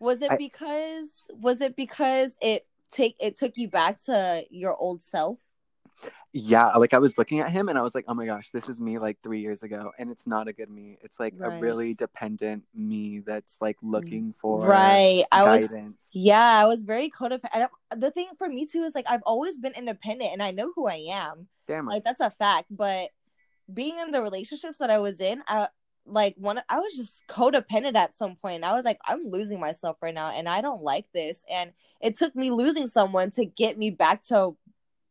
Was 0.00 0.22
it 0.22 0.32
I- 0.32 0.36
because 0.36 1.08
was 1.30 1.60
it 1.60 1.76
because 1.76 2.32
it 2.42 2.66
take 2.90 3.16
it 3.20 3.36
took 3.36 3.56
you 3.56 3.68
back 3.68 4.00
to 4.04 4.44
your 4.50 4.76
old 4.76 5.02
self? 5.02 5.38
Yeah, 6.36 6.72
like 6.72 6.92
I 6.94 6.98
was 6.98 7.16
looking 7.16 7.40
at 7.40 7.52
him 7.52 7.68
and 7.68 7.78
I 7.78 7.82
was 7.82 7.94
like, 7.94 8.06
oh 8.08 8.14
my 8.14 8.26
gosh, 8.26 8.50
this 8.50 8.68
is 8.68 8.80
me 8.80 8.98
like 8.98 9.18
three 9.22 9.40
years 9.40 9.62
ago. 9.62 9.92
And 9.98 10.10
it's 10.10 10.26
not 10.26 10.48
a 10.48 10.52
good 10.52 10.68
me. 10.70 10.98
It's 11.02 11.20
like 11.20 11.36
Right. 11.38 11.46
a 11.46 11.50
really 11.60 11.94
dependent 11.94 12.64
me 12.74 13.20
that's 13.20 13.58
like 13.60 13.78
mm, 13.96 14.22
looking 14.22 14.32
for 14.32 14.60
Right. 14.66 15.24
I 15.32 15.44
was 15.44 15.70
guidance. 15.70 16.06
yeah, 16.12 16.60
I 16.62 16.66
was 16.66 16.84
very 16.84 17.10
codependent. 17.10 17.68
The 17.96 18.10
thing 18.10 18.28
for 18.38 18.48
me 18.48 18.66
too 18.66 18.82
is 18.84 18.94
like 18.94 19.06
I've 19.08 19.22
always 19.26 19.58
been 19.58 19.72
independent 19.74 20.32
and 20.32 20.42
I 20.42 20.52
know 20.52 20.72
who 20.74 20.86
I 20.88 21.06
am. 21.10 21.48
Damn 21.66 21.86
right. 21.88 21.94
Like 21.94 22.04
that's 22.04 22.20
a 22.20 22.30
fact. 22.30 22.66
But 22.70 23.10
being 23.72 23.98
in 23.98 24.10
the 24.12 24.22
relationships 24.22 24.78
that 24.78 24.90
I 24.90 24.98
was 24.98 25.20
in, 25.20 25.42
I 25.48 25.68
like 26.06 26.34
one 26.38 26.60
I 26.68 26.80
was 26.80 26.94
just 26.96 27.24
codependent 27.28 27.96
at 27.96 28.16
some 28.16 28.36
point. 28.36 28.64
I 28.64 28.72
was 28.74 28.84
like, 28.84 28.98
I'm 29.06 29.30
losing 29.30 29.60
myself 29.60 29.96
right 30.02 30.14
now 30.14 30.30
and 30.30 30.48
I 30.48 30.60
don't 30.60 30.82
like 30.82 31.06
this. 31.14 31.42
And 31.50 31.72
it 32.00 32.18
took 32.18 32.36
me 32.36 32.50
losing 32.50 32.86
someone 32.88 33.30
to 33.32 33.46
get 33.46 33.78
me 33.78 33.90
back 33.90 34.22
to 34.26 34.56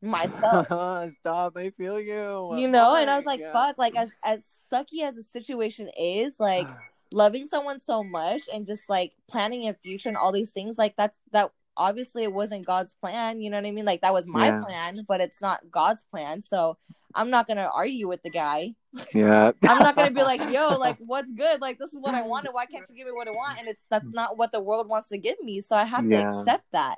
myself. 0.03 0.67
Stop, 1.19 1.57
I 1.57 1.69
feel 1.71 1.99
you. 1.99 2.57
you 2.57 2.67
know, 2.67 2.91
Oh 2.91 2.95
and 2.95 3.09
I 3.09 3.13
oh 3.13 3.17
was 3.17 3.25
like, 3.25 3.39
God. 3.39 3.51
fuck, 3.53 3.77
like 3.77 3.95
as 3.97 4.11
as 4.23 4.43
sucky 4.71 5.03
as 5.03 5.15
the 5.15 5.23
situation 5.23 5.89
is, 5.99 6.33
like 6.39 6.67
loving 7.11 7.45
someone 7.45 7.79
so 7.79 8.03
much 8.03 8.43
and 8.53 8.65
just 8.67 8.89
like 8.89 9.13
planning 9.27 9.67
a 9.67 9.73
future 9.73 10.09
and 10.09 10.17
all 10.17 10.31
these 10.31 10.51
things, 10.51 10.77
like 10.77 10.95
that's 10.97 11.17
that 11.31 11.51
obviously 11.77 12.23
it 12.23 12.33
wasn't 12.33 12.65
God's 12.65 12.93
plan, 12.95 13.41
you 13.41 13.49
know 13.49 13.57
what 13.57 13.65
I 13.67 13.71
mean? 13.71 13.85
Like 13.85 14.01
that 14.01 14.13
was 14.13 14.27
my 14.27 14.47
Yeah. 14.47 14.61
plan, 14.61 15.05
but 15.07 15.21
it's 15.21 15.41
not 15.41 15.61
God's 15.71 16.03
plan. 16.11 16.41
So 16.41 16.77
I'm 17.15 17.29
not 17.29 17.47
gonna 17.47 17.69
argue 17.73 18.07
with 18.07 18.23
the 18.23 18.29
guy. 18.31 18.75
yeah. 19.13 19.51
I'm 19.65 19.81
not 19.81 19.95
gonna 19.95 20.11
be 20.11 20.23
like, 20.23 20.41
yo, 20.45 20.77
like 20.77 20.97
what's 20.99 21.31
good? 21.31 21.61
Like 21.61 21.79
this 21.79 21.93
is 21.93 21.99
what 21.99 22.15
I 22.15 22.23
wanted. 22.23 22.51
Why 22.53 22.65
can't 22.65 22.87
you 22.89 22.95
give 22.95 23.05
me 23.07 23.13
what 23.13 23.27
I 23.27 23.31
want? 23.31 23.59
And 23.59 23.67
it's 23.67 23.83
that's 23.89 24.11
not 24.13 24.37
what 24.37 24.51
the 24.51 24.59
world 24.61 24.87
wants 24.87 25.09
to 25.09 25.17
give 25.17 25.37
me. 25.41 25.61
So 25.61 25.75
I 25.75 25.85
have 25.85 26.07
to 26.09 26.15
accept 26.17 26.65
that. 26.73 26.97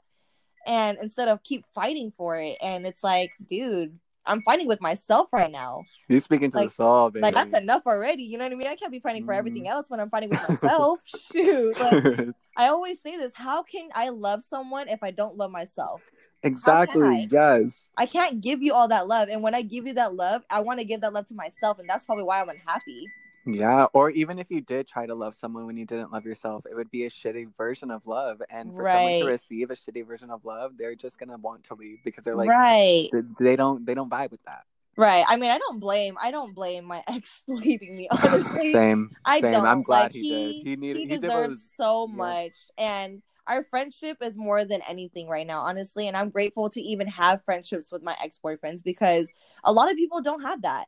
And 0.65 0.97
instead 1.01 1.27
of 1.27 1.43
keep 1.43 1.65
fighting 1.73 2.11
for 2.17 2.37
it, 2.37 2.57
and 2.61 2.85
it's 2.85 3.03
like, 3.03 3.31
dude, 3.47 3.99
I'm 4.25 4.41
fighting 4.41 4.67
with 4.67 4.81
myself 4.81 5.27
right 5.31 5.51
now. 5.51 5.83
You're 6.07 6.19
speaking 6.19 6.49
to 6.51 6.57
Like- 6.57 6.69
the 6.69 6.73
soul, 6.73 7.09
baby. 7.09 7.21
Like 7.21 7.33
that's 7.33 7.57
enough 7.57 7.83
already. 7.85 8.23
You 8.23 8.37
know 8.37 8.45
what 8.45 8.53
I 8.53 8.55
mean? 8.55 8.67
I 8.67 8.75
can't 8.75 8.91
be 8.91 8.99
fighting 8.99 9.25
for 9.25 9.33
everything 9.33 9.63
mm-hmm. 9.63 9.73
else 9.73 9.89
when 9.89 9.99
I'm 9.99 10.09
fighting 10.09 10.29
with 10.29 10.49
myself. 10.61 10.99
Shoot. 11.05 11.79
Like, 11.79 12.29
I 12.57 12.67
always 12.67 13.01
say 13.01 13.17
this: 13.17 13.31
How 13.35 13.63
can 13.63 13.89
I 13.93 14.09
love 14.09 14.43
someone 14.43 14.87
if 14.87 15.03
I 15.03 15.11
don't 15.11 15.37
love 15.37 15.51
myself? 15.51 16.01
I? 16.43 16.47
exactly. 16.47 17.27
Yes. 17.31 17.85
I 17.97 18.05
can't 18.05 18.41
give 18.41 18.61
you 18.61 18.73
all 18.73 18.87
that 18.87 19.07
love, 19.07 19.29
and 19.29 19.41
when 19.41 19.55
I 19.55 19.61
give 19.61 19.85
you 19.87 19.93
that 19.93 20.15
love, 20.15 20.43
I 20.49 20.61
want 20.61 20.79
to 20.79 20.85
give 20.85 21.01
that 21.01 21.13
love 21.13 21.27
to 21.27 21.35
myself, 21.35 21.79
and 21.79 21.87
that's 21.89 22.05
probably 22.05 22.23
why 22.23 22.41
I'm 22.41 22.49
unhappy. 22.49 23.07
Yeah. 23.45 23.85
Or 23.93 24.09
even 24.09 24.39
if 24.39 24.49
you 24.49 24.61
did 24.61 24.87
try 24.87 25.05
to 25.05 25.13
love 25.15 25.35
someone 25.35 25.65
when 25.67 25.77
you 25.77 25.85
didn't 25.85 26.11
love 26.11 26.25
yourself, 26.25 26.65
it 26.69 26.75
would 26.75 26.89
be 26.89 27.05
a 27.05 27.09
shitty 27.09 27.55
version 27.55 27.91
of 27.91 28.07
love. 28.07 28.41
And 28.49 28.73
for 28.73 28.85
someone 28.85 29.19
to 29.19 29.25
receive 29.25 29.69
a 29.69 29.75
shitty 29.75 30.05
version 30.05 30.31
of 30.31 30.45
love, 30.45 30.73
they're 30.77 30.95
just 30.95 31.19
gonna 31.19 31.37
want 31.37 31.65
to 31.65 31.75
leave 31.75 31.99
because 32.03 32.23
they're 32.23 32.35
like 32.35 32.49
right, 32.49 33.07
th- 33.11 33.25
they 33.39 33.55
don't 33.55 33.85
they 33.85 33.93
don't 33.93 34.09
vibe 34.09 34.31
with 34.31 34.43
that. 34.45 34.63
right. 34.97 35.23
I 35.27 35.37
mean, 35.37 35.51
I 35.51 35.57
don't 35.59 35.79
blame. 35.79 36.17
I 36.19 36.31
don't 36.31 36.55
blame 36.55 36.85
my 36.85 37.03
ex 37.07 37.43
leaving 37.47 37.95
me. 37.95 38.07
Honestly, 38.23 38.71
Same. 38.71 39.11
I 39.25 39.41
Same. 39.41 39.51
don't. 39.51 39.65
I'm 39.67 39.83
glad 39.83 40.03
like, 40.03 40.13
he, 40.13 40.21
he, 40.21 40.63
did. 40.63 40.67
He 40.67 40.75
needed. 40.75 40.97
he 40.97 41.05
He, 41.07 41.07
deserves 41.07 41.57
was. 41.57 41.71
so 41.77 42.07
yeah. 42.09 42.15
much 42.15 42.57
and 42.77 43.21
our 43.47 43.63
friendship 43.69 44.17
is 44.21 44.35
more 44.35 44.65
than 44.65 44.81
anything 44.89 45.27
right 45.27 45.45
now 45.45 45.61
honestly 45.61 46.07
and 46.07 46.17
i'm 46.17 46.29
grateful 46.31 46.67
to 46.67 46.81
even 46.81 47.05
have 47.07 47.43
friendships 47.43 47.91
with 47.91 48.01
my 48.01 48.15
ex-boyfriends 48.23 48.83
because 48.83 49.31
a 49.63 49.71
lot 49.71 49.89
of 49.91 49.95
people 49.95 50.19
don't 50.21 50.41
have 50.41 50.63
that 50.63 50.85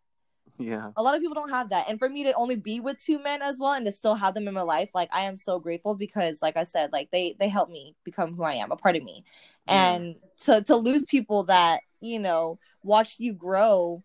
Yeah. 0.58 0.92
a 0.96 1.04
lot 1.04 1.16
of 1.16 1.22
people 1.22 1.36
don't 1.36 1.50
have 1.52 1.70
that. 1.70 1.90
And 1.90 2.00
for 2.00 2.10
me 2.10 2.24
to 2.24 2.34
only 2.34 2.56
be 2.56 2.80
with 2.80 2.98
two 3.04 3.22
men 3.22 3.42
as 3.42 3.60
well 3.60 3.74
and 3.74 3.86
to 3.86 3.92
still 3.92 4.16
have 4.16 4.34
them 4.34 4.48
in 4.48 4.54
my 4.54 4.62
life 4.62 4.90
like 4.96 5.10
i 5.12 5.22
am 5.22 5.38
so 5.38 5.60
grateful 5.60 5.96
because 5.96 6.42
like 6.42 6.58
i 6.58 6.64
said 6.64 6.92
like 6.92 7.10
they 7.12 7.36
they 7.40 7.48
help 7.50 7.70
me 7.70 7.96
become 8.04 8.36
who 8.36 8.44
i 8.44 8.54
am 8.54 8.72
a 8.72 8.76
part 8.76 8.96
of 8.96 9.04
me. 9.04 9.24
And 9.68 10.16
to 10.44 10.62
to 10.64 10.76
lose 10.76 11.04
people 11.06 11.44
that 11.44 11.82
you 12.00 12.20
know 12.20 12.60
watched 12.84 13.20
you 13.20 13.34
grow 13.34 14.04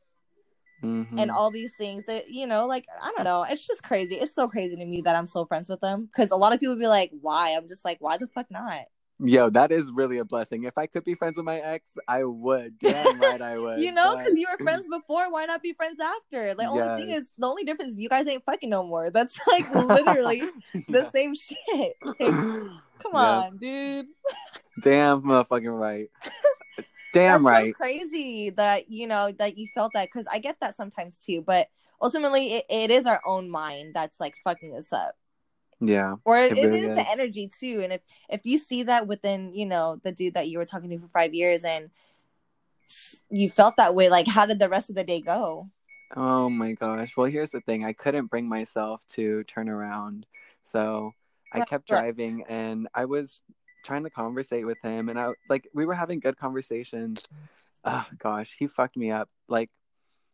Mhm. 0.82 1.16
and 1.16 1.30
all 1.30 1.50
these 1.52 1.74
things 1.76 2.06
that 2.06 2.28
you 2.28 2.46
know 2.46 2.66
like 2.66 2.86
i 3.00 3.12
don't 3.16 3.24
know. 3.24 3.44
It's 3.48 3.66
just 3.66 3.82
crazy. 3.82 4.16
It's 4.16 4.34
so 4.34 4.48
crazy 4.48 4.76
to 4.76 4.84
me 4.84 5.00
that 5.02 5.14
i'm 5.16 5.26
still 5.26 5.46
friends 5.46 5.68
with 5.68 5.80
them 5.80 6.06
because 6.06 6.30
a 6.30 6.36
lot 6.36 6.52
of 6.52 6.60
people 6.60 6.76
be 6.76 6.88
like 6.88 7.10
why? 7.20 7.54
I'm 7.56 7.68
just 7.68 7.84
like 7.84 7.98
why 8.00 8.16
the 8.16 8.26
fuck 8.26 8.50
not 8.50 8.82
Yo, 9.24 9.48
that 9.50 9.70
is 9.70 9.88
really 9.92 10.18
a 10.18 10.24
blessing. 10.24 10.64
If 10.64 10.76
I 10.76 10.86
could 10.86 11.04
be 11.04 11.14
friends 11.14 11.36
with 11.36 11.46
my 11.46 11.60
ex, 11.60 11.96
I 12.08 12.24
would. 12.24 12.78
Damn 12.80 13.20
right, 13.20 13.40
I 13.40 13.56
would. 13.62 13.78
you 13.78 13.92
know 13.92 14.14
but- 14.16 14.24
because 14.24 14.38
you 14.38 14.46
were 14.50 14.62
friends 14.64 14.86
before 14.90 15.30
why 15.30 15.44
not 15.46 15.62
be 15.62 15.72
friends 15.74 16.00
after 16.00 16.54
the 16.54 16.64
only 16.66 17.02
thing 17.02 17.10
is 17.14 17.28
the 17.38 17.46
only 17.46 17.62
difference 17.64 17.92
is 17.94 18.00
you 18.00 18.08
guys 18.08 18.26
ain't 18.26 18.44
fucking 18.44 18.68
no 18.70 18.82
more 18.82 19.10
that's 19.10 19.38
like 19.48 19.72
literally 19.74 20.40
the 20.74 20.84
Yeah. 20.88 21.08
same 21.10 21.34
shit 21.34 21.94
like, 22.04 22.16
come 22.18 23.12
Yeah. 23.12 23.18
on 23.44 23.56
dude 23.58 24.06
Damn, 24.80 25.22
motherfucking 25.22 25.78
right. 25.78 26.08
Damn 27.12 27.28
that's 27.28 27.42
right. 27.42 27.66
so 27.68 27.72
crazy 27.74 28.50
that 28.50 28.90
you 28.90 29.06
know 29.06 29.30
that 29.38 29.56
you 29.58 29.68
felt 29.74 29.92
that 29.92 30.08
because 30.08 30.26
i 30.32 30.38
get 30.38 30.58
that 30.60 30.74
sometimes 30.74 31.18
too 31.18 31.42
but 31.42 31.68
ultimately 32.00 32.54
it, 32.54 32.64
it 32.70 32.90
is 32.90 33.04
our 33.06 33.20
own 33.26 33.50
mind 33.50 33.92
that's 33.94 34.18
like 34.18 34.32
fucking 34.42 34.74
us 34.74 34.92
up 34.92 35.14
Yeah. 35.84 36.14
or 36.24 36.38
it, 36.38 36.52
It 36.52 36.58
it 36.58 36.66
really 36.66 36.80
is 36.80 36.90
is. 36.90 36.96
the 36.96 37.10
energy 37.10 37.48
too 37.48 37.80
and 37.82 37.92
if 37.92 38.00
if 38.28 38.40
you 38.44 38.56
see 38.56 38.84
that 38.84 39.06
within 39.06 39.52
you 39.54 39.66
know 39.66 40.00
the 40.04 40.12
dude 40.12 40.34
that 40.34 40.48
you 40.48 40.58
were 40.58 40.64
talking 40.64 40.90
to 40.90 40.98
for 40.98 41.08
five 41.08 41.34
years 41.34 41.64
and 41.64 41.90
you 43.30 43.50
felt 43.50 43.76
that 43.78 43.94
way 43.94 44.08
like 44.08 44.28
how 44.28 44.46
did 44.46 44.58
the 44.58 44.68
rest 44.68 44.90
of 44.90 44.96
the 44.96 45.04
day 45.04 45.20
go 45.20 45.68
Oh 46.14 46.48
my 46.50 46.72
gosh. 46.72 47.16
Well, 47.16 47.26
here's 47.26 47.52
the 47.52 47.62
thing. 47.62 47.84
I 47.86 47.94
couldn't 47.94 48.26
bring 48.26 48.46
myself 48.46 49.02
to 49.14 49.44
turn 49.44 49.68
around. 49.70 50.26
So 50.62 51.12
I 51.52 51.62
kept 51.64 51.88
driving 51.88 52.44
and 52.48 52.86
I 52.94 53.06
was 53.06 53.40
trying 53.84 54.04
to 54.04 54.10
conversate 54.10 54.66
with 54.66 54.78
him 54.82 55.08
and 55.08 55.18
I 55.18 55.32
like 55.48 55.68
we 55.74 55.86
were 55.86 55.94
having 55.94 56.20
good 56.20 56.36
conversations. 56.36 57.24
Oh 57.84 58.06
gosh, 58.18 58.54
he 58.58 58.66
fucked 58.66 58.96
me 58.96 59.10
up. 59.10 59.28
Like 59.48 59.70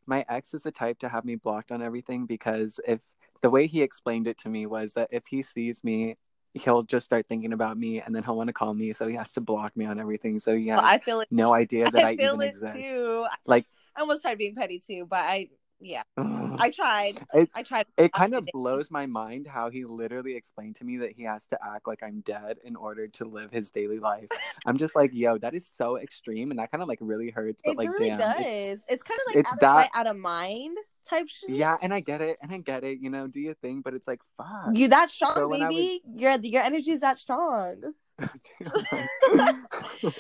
my 0.05 0.25
ex 0.29 0.53
is 0.53 0.63
the 0.65 0.73
type 0.73 0.99
to 0.99 1.09
have 1.09 1.25
me 1.25 1.37
blocked 1.37 1.71
on 1.71 1.81
everything 1.81 2.27
because 2.27 2.81
if 2.87 3.03
the 3.43 3.51
way 3.51 3.67
he 3.67 3.83
explained 3.83 4.27
it 4.27 4.39
to 4.39 4.49
me 4.49 4.67
was 4.67 4.93
that 4.95 5.09
if 5.13 5.25
he 5.27 5.43
sees 5.43 5.83
me 5.85 6.17
he'll 6.55 6.83
just 6.83 7.05
start 7.07 7.27
thinking 7.29 7.53
about 7.53 7.77
me 7.79 8.01
and 8.01 8.15
then 8.15 8.25
he'll 8.25 8.37
want 8.37 8.49
to 8.49 8.53
call 8.53 8.75
me 8.75 8.93
so 8.93 9.07
he 9.07 9.15
has 9.15 9.33
to 9.33 9.41
block 9.41 9.77
me 9.77 9.85
on 9.85 10.01
everything 10.01 10.39
so 10.41 10.57
he 10.57 10.69
has 10.69 10.79
Well, 10.79 10.87
i 10.87 10.99
feel 10.99 11.21
it 11.21 11.29
no 11.31 11.53
idea 11.53 11.85
that 11.91 12.05
I, 12.05 12.11
i 12.11 12.17
feel 12.17 12.35
even 12.35 12.43
it 12.43 12.49
exist. 12.51 12.75
too 12.95 13.27
Like 13.47 13.67
i 13.97 14.01
almost 14.01 14.23
tried 14.23 14.39
being 14.39 14.55
petty 14.55 14.81
too 14.85 15.07
but 15.09 15.21
i 15.21 15.49
yeah 15.81 16.03
i 16.17 16.71
tried 16.75 17.21
It- 17.35 17.51
i 17.55 17.63
tried 17.63 17.87
It 17.97 18.13
kind 18.13 18.35
of 18.35 18.47
blows 18.53 18.91
my 18.91 19.07
mind 19.07 19.47
how 19.47 19.71
he 19.71 19.85
literally 19.85 20.35
explained 20.35 20.77
to 20.77 20.85
me 20.85 20.99
that 20.99 21.13
he 21.13 21.23
has 21.25 21.47
to 21.49 21.59
act 21.65 21.87
like 21.87 22.03
I'm 22.03 22.21
dead 22.21 22.59
in 22.65 22.75
order 22.77 23.07
to 23.09 23.25
live 23.25 23.51
his 23.51 23.71
daily 23.71 23.99
life. 23.99 24.29
I'm 24.67 24.77
just 24.77 24.95
like, 24.97 25.11
yo, 25.13 25.39
that 25.39 25.55
is 25.55 25.69
so 25.69 25.97
extreme, 25.99 26.51
and 26.51 26.59
that 26.59 26.71
kind 26.71 26.83
of 26.83 26.89
like 26.89 26.99
really 27.01 27.31
hurts. 27.31 27.61
But 27.65 27.73
it 27.73 27.79
like, 27.79 27.91
really 27.91 28.09
damn, 28.09 28.19
does 28.19 28.41
it's- 28.41 28.83
it's, 28.89 29.03
kind 29.03 29.21
of 29.21 29.27
like 29.29 29.37
it's 29.37 29.49
out 29.49 29.55
of 29.55 29.61
that- 29.61 29.77
sight 29.77 29.91
out 29.95 30.07
of 30.07 30.17
mind 30.17 30.77
type 31.05 31.29
shit 31.29 31.51
yeah, 31.51 31.77
and 31.81 31.93
I 31.95 32.01
get 32.01 32.21
it, 32.21 32.39
and 32.43 32.53
I 32.53 32.59
get 32.59 32.85
it. 32.85 32.99
You 33.01 33.11
know, 33.11 33.27
do 33.27 33.41
your 33.41 33.55
thing, 33.55 33.81
but 33.83 33.95
it's 33.95 34.07
like, 34.09 34.21
fuck. 34.37 34.71
you 34.75 34.89
that 34.89 35.11
strong 35.11 35.35
So 35.35 35.49
baby 35.49 36.03
your 36.17 36.33
your 36.43 36.63
energy 36.63 36.91
is 36.93 37.01
that 37.01 37.19
strong 37.19 37.83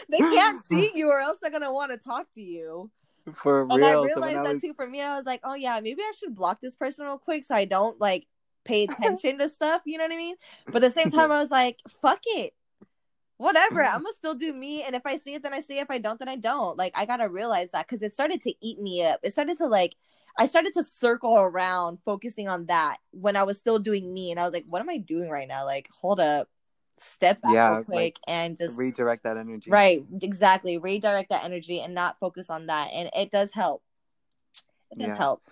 they 0.08 0.18
can't 0.18 0.64
see 0.70 0.90
you 0.94 1.08
or 1.08 1.20
else 1.20 1.38
they're 1.40 1.50
gonna 1.50 1.72
want 1.72 1.90
to 1.92 1.98
talk 1.98 2.26
to 2.34 2.40
you 2.42 2.90
for 3.32 3.62
and 3.62 3.84
I 3.84 3.92
real. 3.92 4.04
realized 4.04 4.14
so 4.14 4.20
when 4.20 4.38
I 4.38 4.42
that 4.42 4.54
was, 4.54 4.62
too 4.62 4.74
for 4.74 4.86
me. 4.86 5.02
I 5.02 5.16
was 5.16 5.26
like, 5.26 5.40
oh 5.44 5.54
yeah, 5.54 5.80
maybe 5.80 6.02
I 6.02 6.12
should 6.18 6.34
block 6.34 6.60
this 6.60 6.74
person 6.74 7.06
real 7.06 7.18
quick 7.18 7.44
so 7.44 7.54
I 7.54 7.64
don't 7.64 8.00
like 8.00 8.26
pay 8.64 8.84
attention 8.90 9.38
to 9.38 9.48
stuff. 9.48 9.82
You 9.84 9.98
know 9.98 10.04
what 10.04 10.12
I 10.12 10.16
mean? 10.16 10.36
But 10.66 10.76
at 10.76 10.82
the 10.82 10.90
same 10.90 11.10
time, 11.10 11.32
I 11.32 11.40
was 11.40 11.50
like, 11.50 11.78
fuck 12.02 12.20
it. 12.26 12.54
Whatever, 13.36 13.82
I'm 13.84 14.02
gonna 14.02 14.12
still 14.14 14.34
do 14.34 14.52
me, 14.52 14.82
and 14.82 14.94
if 14.94 15.02
I 15.04 15.18
see 15.18 15.34
it, 15.34 15.42
then 15.42 15.54
I 15.54 15.60
see 15.60 15.78
it. 15.78 15.82
If 15.82 15.90
I 15.90 15.98
don't, 15.98 16.18
then 16.18 16.28
I 16.28 16.36
don't. 16.36 16.76
Like 16.76 16.92
I 16.96 17.06
gotta 17.06 17.28
realize 17.28 17.70
that 17.72 17.86
because 17.86 18.02
it 18.02 18.12
started 18.12 18.42
to 18.42 18.54
eat 18.60 18.80
me 18.80 19.04
up. 19.04 19.20
It 19.22 19.32
started 19.32 19.58
to 19.58 19.66
like, 19.66 19.94
I 20.38 20.46
started 20.46 20.74
to 20.74 20.82
circle 20.82 21.36
around, 21.36 21.98
focusing 22.04 22.48
on 22.48 22.66
that 22.66 22.98
when 23.12 23.36
I 23.36 23.44
was 23.44 23.58
still 23.58 23.78
doing 23.78 24.12
me, 24.12 24.30
and 24.30 24.40
I 24.40 24.44
was 24.44 24.52
like, 24.52 24.66
what 24.68 24.80
am 24.80 24.90
I 24.90 24.98
doing 24.98 25.30
right 25.30 25.48
now? 25.48 25.64
Like, 25.64 25.88
hold 25.92 26.20
up, 26.20 26.48
step 27.00 27.40
back 27.40 27.52
Yeah, 27.52 27.68
real 27.68 27.76
like, 27.78 27.86
quick, 27.86 28.16
and 28.26 28.56
just 28.56 28.76
redirect 28.78 29.24
that 29.24 29.36
energy. 29.36 29.70
Right, 29.70 30.04
exactly. 30.22 30.78
Redirect 30.78 31.30
that 31.30 31.44
energy 31.44 31.80
and 31.80 31.94
not 31.94 32.18
focus 32.18 32.50
on 32.50 32.66
that. 32.66 32.90
And 32.92 33.10
it 33.14 33.30
does 33.30 33.52
help. 33.52 33.82
It 34.90 34.98
does 34.98 35.08
Yeah. 35.08 35.16
help. 35.16 35.42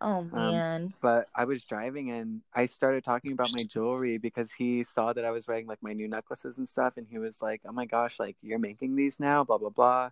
Oh 0.00 0.22
man. 0.22 0.94
But 1.02 1.28
I 1.34 1.44
was 1.44 1.64
driving 1.64 2.10
and 2.10 2.42
I 2.54 2.66
started 2.66 3.04
talking 3.04 3.32
about 3.32 3.52
my 3.52 3.64
jewelry 3.64 4.18
because 4.18 4.52
he 4.52 4.84
saw 4.84 5.12
that 5.12 5.24
I 5.24 5.30
was 5.30 5.46
wearing 5.46 5.66
like 5.66 5.82
my 5.82 5.92
new 5.92 6.08
necklaces 6.08 6.58
and 6.58 6.68
stuff, 6.68 6.96
and 6.96 7.06
he 7.06 7.18
was 7.18 7.40
like, 7.42 7.62
"Oh 7.66 7.72
my 7.72 7.86
gosh, 7.86 8.18
like 8.18 8.36
you're 8.42 8.58
making 8.58 8.96
these 8.96 9.18
now?" 9.18 9.44
Blah 9.44 9.58
blah 9.58 9.70
blah. 9.70 10.10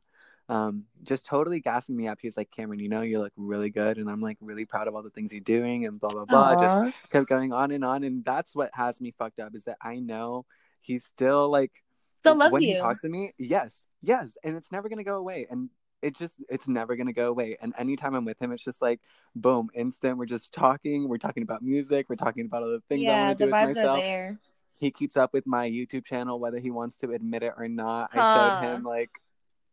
Um, 0.51 0.85
just 1.03 1.27
totally 1.27 1.61
gassing 1.61 1.95
me 1.95 2.09
up. 2.09 2.19
He's 2.23 2.37
like, 2.39 2.51
"Camren, 2.51 2.81
you 2.81 2.89
know 2.89 3.03
you 3.03 3.21
look 3.21 3.33
really 3.37 3.69
good," 3.71 3.99
and 3.99 4.11
I'm 4.11 4.21
like 4.23 4.39
really 4.41 4.65
proud 4.65 4.89
of 4.89 4.95
all 4.95 5.03
the 5.03 5.11
things 5.11 5.31
you're 5.33 5.41
doing, 5.41 5.87
and 5.87 6.01
blah 6.01 6.11
blah 6.11 6.25
blah. 6.25 6.57
Just 6.57 6.99
kept 7.11 7.29
going 7.29 7.53
on 7.53 7.71
and 7.71 7.85
on, 7.85 8.03
and 8.03 8.25
that's 8.25 8.55
what 8.55 8.71
has 8.75 9.01
me 9.01 9.11
fucked 9.19 9.41
up 9.41 9.55
is 9.55 9.65
that 9.65 9.77
I 9.83 9.99
know 9.99 10.47
he's 10.81 11.05
still 11.05 11.49
like 11.51 11.73
still 12.21 12.37
loves 12.37 12.53
when 12.53 12.63
you. 12.63 12.75
he 12.75 12.81
talks 12.81 13.03
to 13.03 13.09
me, 13.09 13.33
yes, 13.39 13.85
yes, 14.01 14.37
and 14.45 14.57
it's 14.57 14.73
never 14.73 14.89
gonna 14.89 15.05
go 15.05 15.17
away. 15.17 15.47
And 15.51 15.71
it 16.03 16.17
just 16.17 16.37
it's 16.49 16.69
never 16.69 16.97
gonna 16.97 17.13
go 17.13 17.29
away. 17.29 17.57
And 17.61 17.75
anytime 17.79 18.15
I'm 18.15 18.25
with 18.25 18.41
him, 18.41 18.53
it's 18.53 18.65
just 18.65 18.81
like 18.83 19.01
boom, 19.35 19.71
instant. 19.75 20.19
We're 20.19 20.27
just 20.27 20.53
talking. 20.53 21.09
We're 21.09 21.19
talking 21.19 21.43
about 21.43 21.63
music. 21.63 22.07
We're 22.09 22.17
talking 22.17 22.47
about 22.47 22.63
other 22.63 22.81
things 22.89 23.03
I 23.03 23.11
yeah, 23.11 23.27
want 23.27 23.39
to 23.39 23.45
the 23.45 23.51
do 23.51 23.57
with 23.57 23.61
vibes 23.61 23.75
myself. 23.77 23.99
are 23.99 24.03
there. 24.03 24.39
He 24.79 24.91
keeps 24.93 25.17
up 25.17 25.33
with 25.33 25.47
my 25.47 25.69
YouTube 25.69 26.05
channel, 26.05 26.39
whether 26.39 26.59
he 26.59 26.71
wants 26.71 26.97
to 26.99 27.11
admit 27.11 27.43
it 27.43 27.53
or 27.57 27.67
not. 27.67 28.11
I 28.15 28.61
showed 28.61 28.67
him 28.69 28.85
like, 28.85 29.11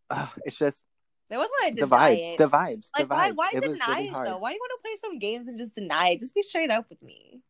uh, 0.09 0.27
it's 0.45 0.57
just 0.57 0.83
that 1.29 1.39
was 1.39 1.49
when 1.59 1.67
I 1.67 1.75
did. 1.75 1.79
the 1.79 1.87
vibes, 1.87 2.33
it. 2.33 2.37
the 2.37 2.49
vibes, 2.49 2.89
like 2.97 3.07
the 3.07 3.13
why 3.13 3.31
vibes. 3.31 3.35
why 3.35 3.51
it 3.53 3.61
deny 3.61 3.73
really 3.87 4.07
it 4.07 4.11
hard. 4.11 4.27
though? 4.27 4.37
Why 4.37 4.49
do 4.51 4.55
you 4.55 4.59
want 4.61 4.71
to 4.77 4.81
play 4.81 4.95
some 5.09 5.19
games 5.19 5.47
and 5.47 5.57
just 5.57 5.73
deny 5.73 6.09
it? 6.09 6.19
Just 6.19 6.35
be 6.35 6.41
straight 6.41 6.71
up 6.71 6.85
with 6.89 7.01
me. 7.01 7.41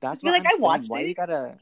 That's 0.00 0.20
Just 0.20 0.22
be 0.22 0.30
what 0.30 0.38
like, 0.38 0.42
I'm 0.42 0.46
I 0.46 0.50
saying. 0.50 0.62
watched 0.62 0.88
why 0.88 1.00
it. 1.00 1.08
you 1.08 1.14
gotta 1.14 1.54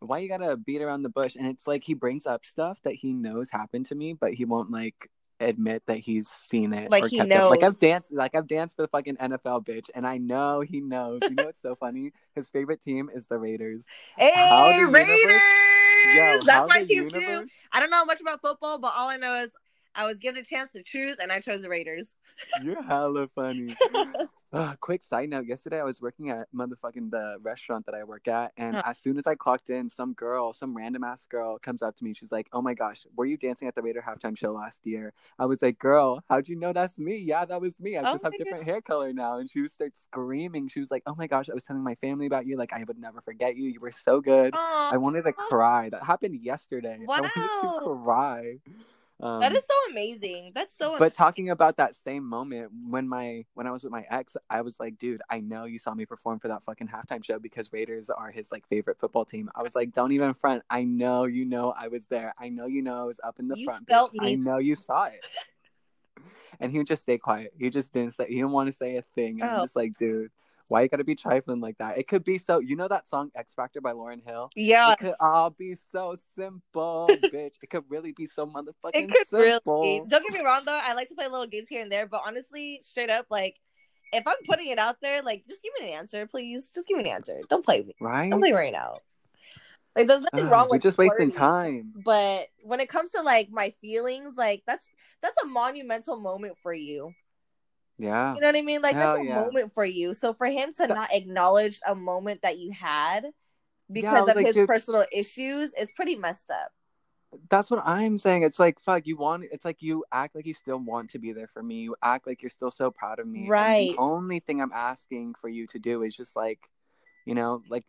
why 0.00 0.18
you 0.18 0.28
gotta 0.28 0.56
beat 0.56 0.82
around 0.82 1.02
the 1.02 1.08
bush? 1.08 1.36
And 1.36 1.46
it's 1.46 1.66
like 1.66 1.84
he 1.84 1.94
brings 1.94 2.26
up 2.26 2.44
stuff 2.44 2.80
that 2.82 2.94
he 2.94 3.12
knows 3.12 3.50
happened 3.50 3.86
to 3.86 3.94
me, 3.94 4.14
but 4.14 4.34
he 4.34 4.44
won't 4.44 4.70
like 4.70 5.10
admit 5.40 5.82
that 5.86 5.98
he's 5.98 6.28
seen 6.28 6.72
it. 6.72 6.90
Like, 6.90 7.04
or 7.04 7.08
he 7.08 7.18
kept 7.18 7.32
up. 7.32 7.50
Like. 7.50 7.62
I've 7.62 7.78
danced 7.78 8.12
like 8.12 8.34
I've 8.34 8.46
danced 8.46 8.76
for 8.76 8.82
the 8.82 8.88
fucking 8.88 9.16
NFL 9.16 9.64
bitch, 9.66 9.90
and 9.94 10.06
I 10.06 10.18
know 10.18 10.60
he 10.60 10.80
knows. 10.80 11.20
You 11.22 11.34
know 11.34 11.44
what's 11.44 11.62
so 11.62 11.74
funny? 11.74 12.12
His 12.34 12.48
favorite 12.48 12.80
team 12.80 13.10
is 13.14 13.26
the 13.26 13.38
Raiders. 13.38 13.86
Hey, 14.16 14.32
the 14.34 14.78
universe- 14.78 15.08
Raiders! 15.08 15.40
Yo, 16.14 16.40
That's 16.44 16.68
my 16.68 16.84
team 16.84 17.08
too. 17.08 17.46
I 17.72 17.80
don't 17.80 17.90
know 17.90 18.04
much 18.04 18.20
about 18.20 18.40
football, 18.40 18.78
but 18.78 18.92
all 18.96 19.08
I 19.08 19.16
know 19.16 19.34
is 19.42 19.50
I 19.94 20.06
was 20.06 20.18
given 20.18 20.40
a 20.40 20.44
chance 20.44 20.72
to 20.72 20.82
choose, 20.82 21.18
and 21.18 21.32
I 21.32 21.40
chose 21.40 21.62
the 21.62 21.68
Raiders. 21.68 22.14
You're 22.54 22.82
hella 22.82 23.28
funny. 23.28 23.76
Uh, 24.52 24.74
quick 24.80 25.00
side 25.00 25.28
note: 25.30 25.46
Yesterday, 25.46 25.78
I 25.80 25.84
was 25.84 26.00
working 26.00 26.28
at 26.30 26.48
motherfucking 26.52 27.12
the 27.12 27.36
restaurant 27.40 27.86
that 27.86 27.94
I 27.94 28.02
work 28.02 28.26
at, 28.26 28.52
and 28.56 28.80
Huh. 28.80 28.82
as 28.82 28.98
soon 28.98 29.16
as 29.16 29.24
I 29.24 29.36
clocked 29.36 29.70
in, 29.70 29.88
some 29.88 30.12
girl, 30.12 30.52
some 30.52 30.76
random 30.76 31.04
ass 31.04 31.24
girl, 31.24 31.56
comes 31.60 31.82
up 31.82 31.94
to 31.98 32.04
me. 32.04 32.14
She's 32.14 32.32
like, 32.32 32.48
"Oh 32.52 32.60
my 32.60 32.74
gosh, 32.74 33.06
were 33.14 33.26
you 33.26 33.36
dancing 33.36 33.68
at 33.68 33.76
the 33.76 33.82
Raider 33.82 34.02
halftime 34.04 34.36
show 34.36 34.50
last 34.52 34.84
year?" 34.84 35.12
I 35.38 35.46
was 35.46 35.62
like, 35.62 35.78
"Girl, 35.78 36.24
how'd 36.28 36.48
you 36.48 36.56
know 36.56 36.72
that's 36.72 36.98
me? 36.98 37.16
Yeah, 37.16 37.44
that 37.44 37.60
was 37.60 37.78
me. 37.80 37.96
I 37.96 38.04
Oh 38.04 38.06
just 38.06 38.24
have 38.24 38.34
different 38.34 38.64
hair 38.64 38.80
color 38.82 39.12
now." 39.12 39.38
And 39.38 39.48
she 39.48 39.60
was 39.60 39.72
start 39.72 39.96
screaming. 39.96 40.66
She 40.66 40.80
was 40.80 40.90
like, 40.90 41.04
"Oh 41.06 41.14
my 41.14 41.28
gosh, 41.28 41.48
I 41.48 41.54
was 41.54 41.64
telling 41.64 41.84
my 41.84 41.94
family 41.94 42.26
about 42.26 42.44
you. 42.46 42.56
Like, 42.56 42.72
I 42.72 42.82
would 42.82 42.98
never 42.98 43.20
forget 43.20 43.54
you. 43.56 43.68
You 43.70 43.78
were 43.80 43.92
so 43.92 44.20
good." 44.20 44.58
Aw, 44.58 44.90
I 44.90 44.96
wanted 44.96 45.22
to 45.26 45.32
cry. 45.32 45.90
That 45.90 46.02
happened 46.02 46.34
yesterday. 46.42 47.06
I 47.16 47.20
wanted 47.20 47.52
Wow. 47.54 47.54
to 47.60 47.72
cry. 47.72 48.58
Um, 49.22 49.40
that 49.40 49.54
is 49.54 49.64
so 49.64 49.74
amazing. 49.90 50.52
That's 50.54 50.76
so. 50.76 50.96
but 50.98 51.12
talking 51.14 51.50
about 51.50 51.76
that 51.76 51.94
same 51.94 52.24
moment 52.24 52.70
when 52.88 53.08
my 53.08 53.44
when 53.54 53.66
I 53.66 53.70
was 53.70 53.82
with 53.82 53.92
my 53.92 54.04
ex, 54.10 54.36
I 54.48 54.62
was 54.62 54.80
like, 54.80 54.98
dude, 54.98 55.22
I 55.30 55.40
know 55.40 55.64
you 55.64 55.78
saw 55.78 55.94
me 55.94 56.06
perform 56.06 56.38
for 56.38 56.48
that 56.48 56.62
fucking 56.64 56.88
halftime 56.88 57.24
show 57.24 57.38
because 57.38 57.72
Raiders 57.72 58.10
are 58.10 58.30
his 58.30 58.50
like 58.50 58.66
favorite 58.68 58.98
football 58.98 59.24
team. 59.24 59.50
I 59.54 59.62
was 59.62 59.74
like, 59.74 59.92
don't 59.92 60.12
even 60.12 60.34
front. 60.34 60.62
I 60.70 60.84
know 60.84 61.24
you 61.24 61.44
know 61.44 61.74
I 61.76 61.88
was 61.88 62.06
there. 62.06 62.34
I 62.38 62.48
know 62.48 62.66
you 62.66 62.82
know 62.82 63.00
I 63.00 63.04
was 63.04 63.20
up 63.22 63.38
in 63.38 63.48
the 63.48 63.58
You 63.58 63.66
front. 63.66 63.88
felt 63.88 64.12
bitch. 64.14 64.22
me. 64.22 64.32
I 64.32 64.34
know 64.36 64.58
you 64.58 64.74
saw 64.74 65.04
it. 65.04 65.20
and 66.60 66.72
he 66.72 66.78
would 66.78 66.86
just 66.86 67.02
stay 67.02 67.18
quiet. 67.18 67.52
He 67.58 67.70
just 67.70 67.92
didn't 67.92 68.14
say. 68.14 68.26
He 68.28 68.36
didn't 68.36 68.50
want 68.52 68.68
to 68.68 68.72
say 68.72 68.96
a 68.96 69.02
thing. 69.02 69.40
Oh. 69.42 69.46
I'm 69.46 69.60
just 69.64 69.76
like, 69.76 69.96
dude, 69.96 70.30
why 70.70 70.82
you 70.82 70.88
gotta 70.88 71.04
be 71.04 71.16
trifling 71.16 71.60
like 71.60 71.76
that? 71.78 71.98
It 71.98 72.06
could 72.06 72.24
be 72.24 72.38
so. 72.38 72.60
You 72.60 72.76
know 72.76 72.88
that 72.88 73.08
song 73.08 73.30
Ex-Factor 73.34 73.80
by 73.80 73.92
Lauryn 73.92 74.24
Hill. 74.24 74.50
yeah, 74.54 74.92
It 74.92 74.98
could 74.98 75.14
all 75.20 75.50
be 75.50 75.76
so 75.92 76.16
simple, 76.36 77.08
bitch. 77.24 77.54
It 77.62 77.70
could 77.70 77.84
really 77.88 78.12
be 78.12 78.26
so 78.26 78.46
motherfucking 78.46 78.94
it 78.94 79.10
could 79.10 79.26
simple. 79.26 79.82
really. 79.82 80.02
Don't 80.06 80.22
get 80.22 80.32
me 80.32 80.44
wrong 80.44 80.62
though. 80.64 80.80
I 80.80 80.94
like 80.94 81.08
to 81.08 81.14
play 81.14 81.28
little 81.28 81.46
games 81.46 81.68
here 81.68 81.82
and 81.82 81.90
there, 81.90 82.06
but 82.06 82.22
honestly, 82.24 82.80
straight 82.82 83.10
up, 83.10 83.26
like 83.30 83.56
if 84.12 84.26
I'm 84.26 84.36
putting 84.46 84.68
it 84.68 84.78
out 84.78 84.96
there, 85.02 85.22
like 85.22 85.44
just 85.48 85.62
give 85.62 85.72
me 85.80 85.92
an 85.92 85.98
answer, 85.98 86.26
please. 86.26 86.72
Just 86.72 86.86
give 86.86 86.96
me 86.96 87.04
an 87.04 87.10
answer. 87.10 87.40
Don't 87.48 87.64
play 87.64 87.82
me. 87.82 87.94
Right? 88.00 88.30
Don't 88.30 88.40
play 88.40 88.52
right 88.52 88.72
now. 88.72 88.94
Like 89.96 90.06
there's 90.06 90.22
nothing 90.22 90.46
Ugh, 90.46 90.52
wrong 90.52 90.68
with 90.70 90.82
just 90.82 90.98
wasting 90.98 91.30
time. 91.30 91.92
But 92.04 92.46
when 92.62 92.80
it 92.80 92.88
comes 92.88 93.10
to 93.10 93.22
like 93.22 93.50
my 93.50 93.74
feelings, 93.80 94.34
like 94.36 94.62
that's 94.66 94.84
that's 95.20 95.36
a 95.42 95.46
monumental 95.46 96.18
moment 96.18 96.56
for 96.62 96.72
you. 96.72 97.12
Yeah. 98.00 98.34
You 98.34 98.40
know 98.40 98.48
what 98.48 98.56
I 98.56 98.62
mean? 98.62 98.82
Like 98.82 98.94
Hell 98.96 99.14
that's 99.14 99.24
a 99.24 99.28
yeah. 99.28 99.34
moment 99.34 99.74
for 99.74 99.84
you. 99.84 100.14
So 100.14 100.32
for 100.34 100.46
him 100.46 100.72
to 100.74 100.86
That- 100.86 100.90
not 100.96 101.12
acknowledge 101.12 101.80
a 101.86 101.94
moment 101.94 102.42
that 102.42 102.58
you 102.58 102.70
had 102.72 103.26
because 103.92 104.22
was 104.22 104.30
of 104.30 104.36
like, 104.36 104.46
his 104.46 104.54
dude- 104.54 104.68
personal 104.68 105.04
issues 105.12 105.72
is 105.74 105.90
pretty 105.92 106.16
messed 106.16 106.50
up. 106.50 106.72
That's 107.48 107.70
what 107.70 107.86
I'm 107.86 108.18
saying. 108.18 108.42
It's 108.42 108.58
like 108.58 108.80
fuck. 108.80 109.06
You 109.06 109.16
want. 109.16 109.44
It's 109.52 109.64
like 109.64 109.82
you 109.82 110.04
act 110.10 110.34
like 110.34 110.46
you 110.46 110.54
still 110.54 110.78
want 110.78 111.10
to 111.10 111.18
be 111.20 111.32
there 111.32 111.46
for 111.46 111.62
me. 111.62 111.76
You 111.82 111.94
act 112.02 112.26
like 112.26 112.42
you're 112.42 112.50
still 112.50 112.72
so 112.72 112.90
proud 112.90 113.20
of 113.20 113.26
me. 113.28 113.40
and 113.42 113.48
Right. 113.48 113.90
the 113.90 113.98
only 113.98 114.40
thing 114.40 114.60
I'm 114.60 114.72
asking 114.72 115.34
for 115.34 115.48
you 115.48 115.68
to 115.68 115.78
do 115.78 116.02
is 116.02 116.16
just 116.16 116.34
like, 116.34 116.58
you 117.26 117.34
know, 117.36 117.62
like, 117.68 117.84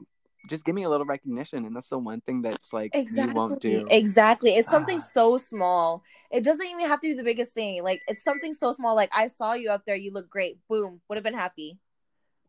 just 0.47 0.65
give 0.65 0.73
me 0.75 0.83
a 0.83 0.89
little 0.89 1.05
recognition, 1.05 1.65
and 1.65 1.75
that's 1.75 1.87
the 1.89 1.97
one 1.99 2.21
thing 2.21 2.41
that's 2.41 2.73
like 2.73 2.91
Exactly. 2.95 3.31
you 3.33 3.35
won't 3.39 3.61
do. 3.61 3.85
Exactly. 3.89 4.55
It's 4.55 4.69
something 4.69 4.97
Ah. 4.97 5.09
so 5.13 5.37
small. 5.37 6.03
It 6.31 6.43
doesn't 6.43 6.65
even 6.65 6.87
have 6.87 6.99
to 7.01 7.07
be 7.07 7.13
the 7.13 7.23
biggest 7.23 7.53
thing. 7.53 7.83
Like 7.83 8.01
it's 8.07 8.23
something 8.23 8.53
so 8.53 8.73
small. 8.73 8.95
Like 8.95 9.11
I 9.13 9.27
saw 9.27 9.53
you 9.53 9.69
up 9.69 9.85
there. 9.85 9.95
You 9.95 10.11
look 10.11 10.29
great. 10.29 10.57
Boom. 10.67 11.01
Would 11.09 11.15
have 11.17 11.23
been 11.23 11.33
happy. 11.33 11.77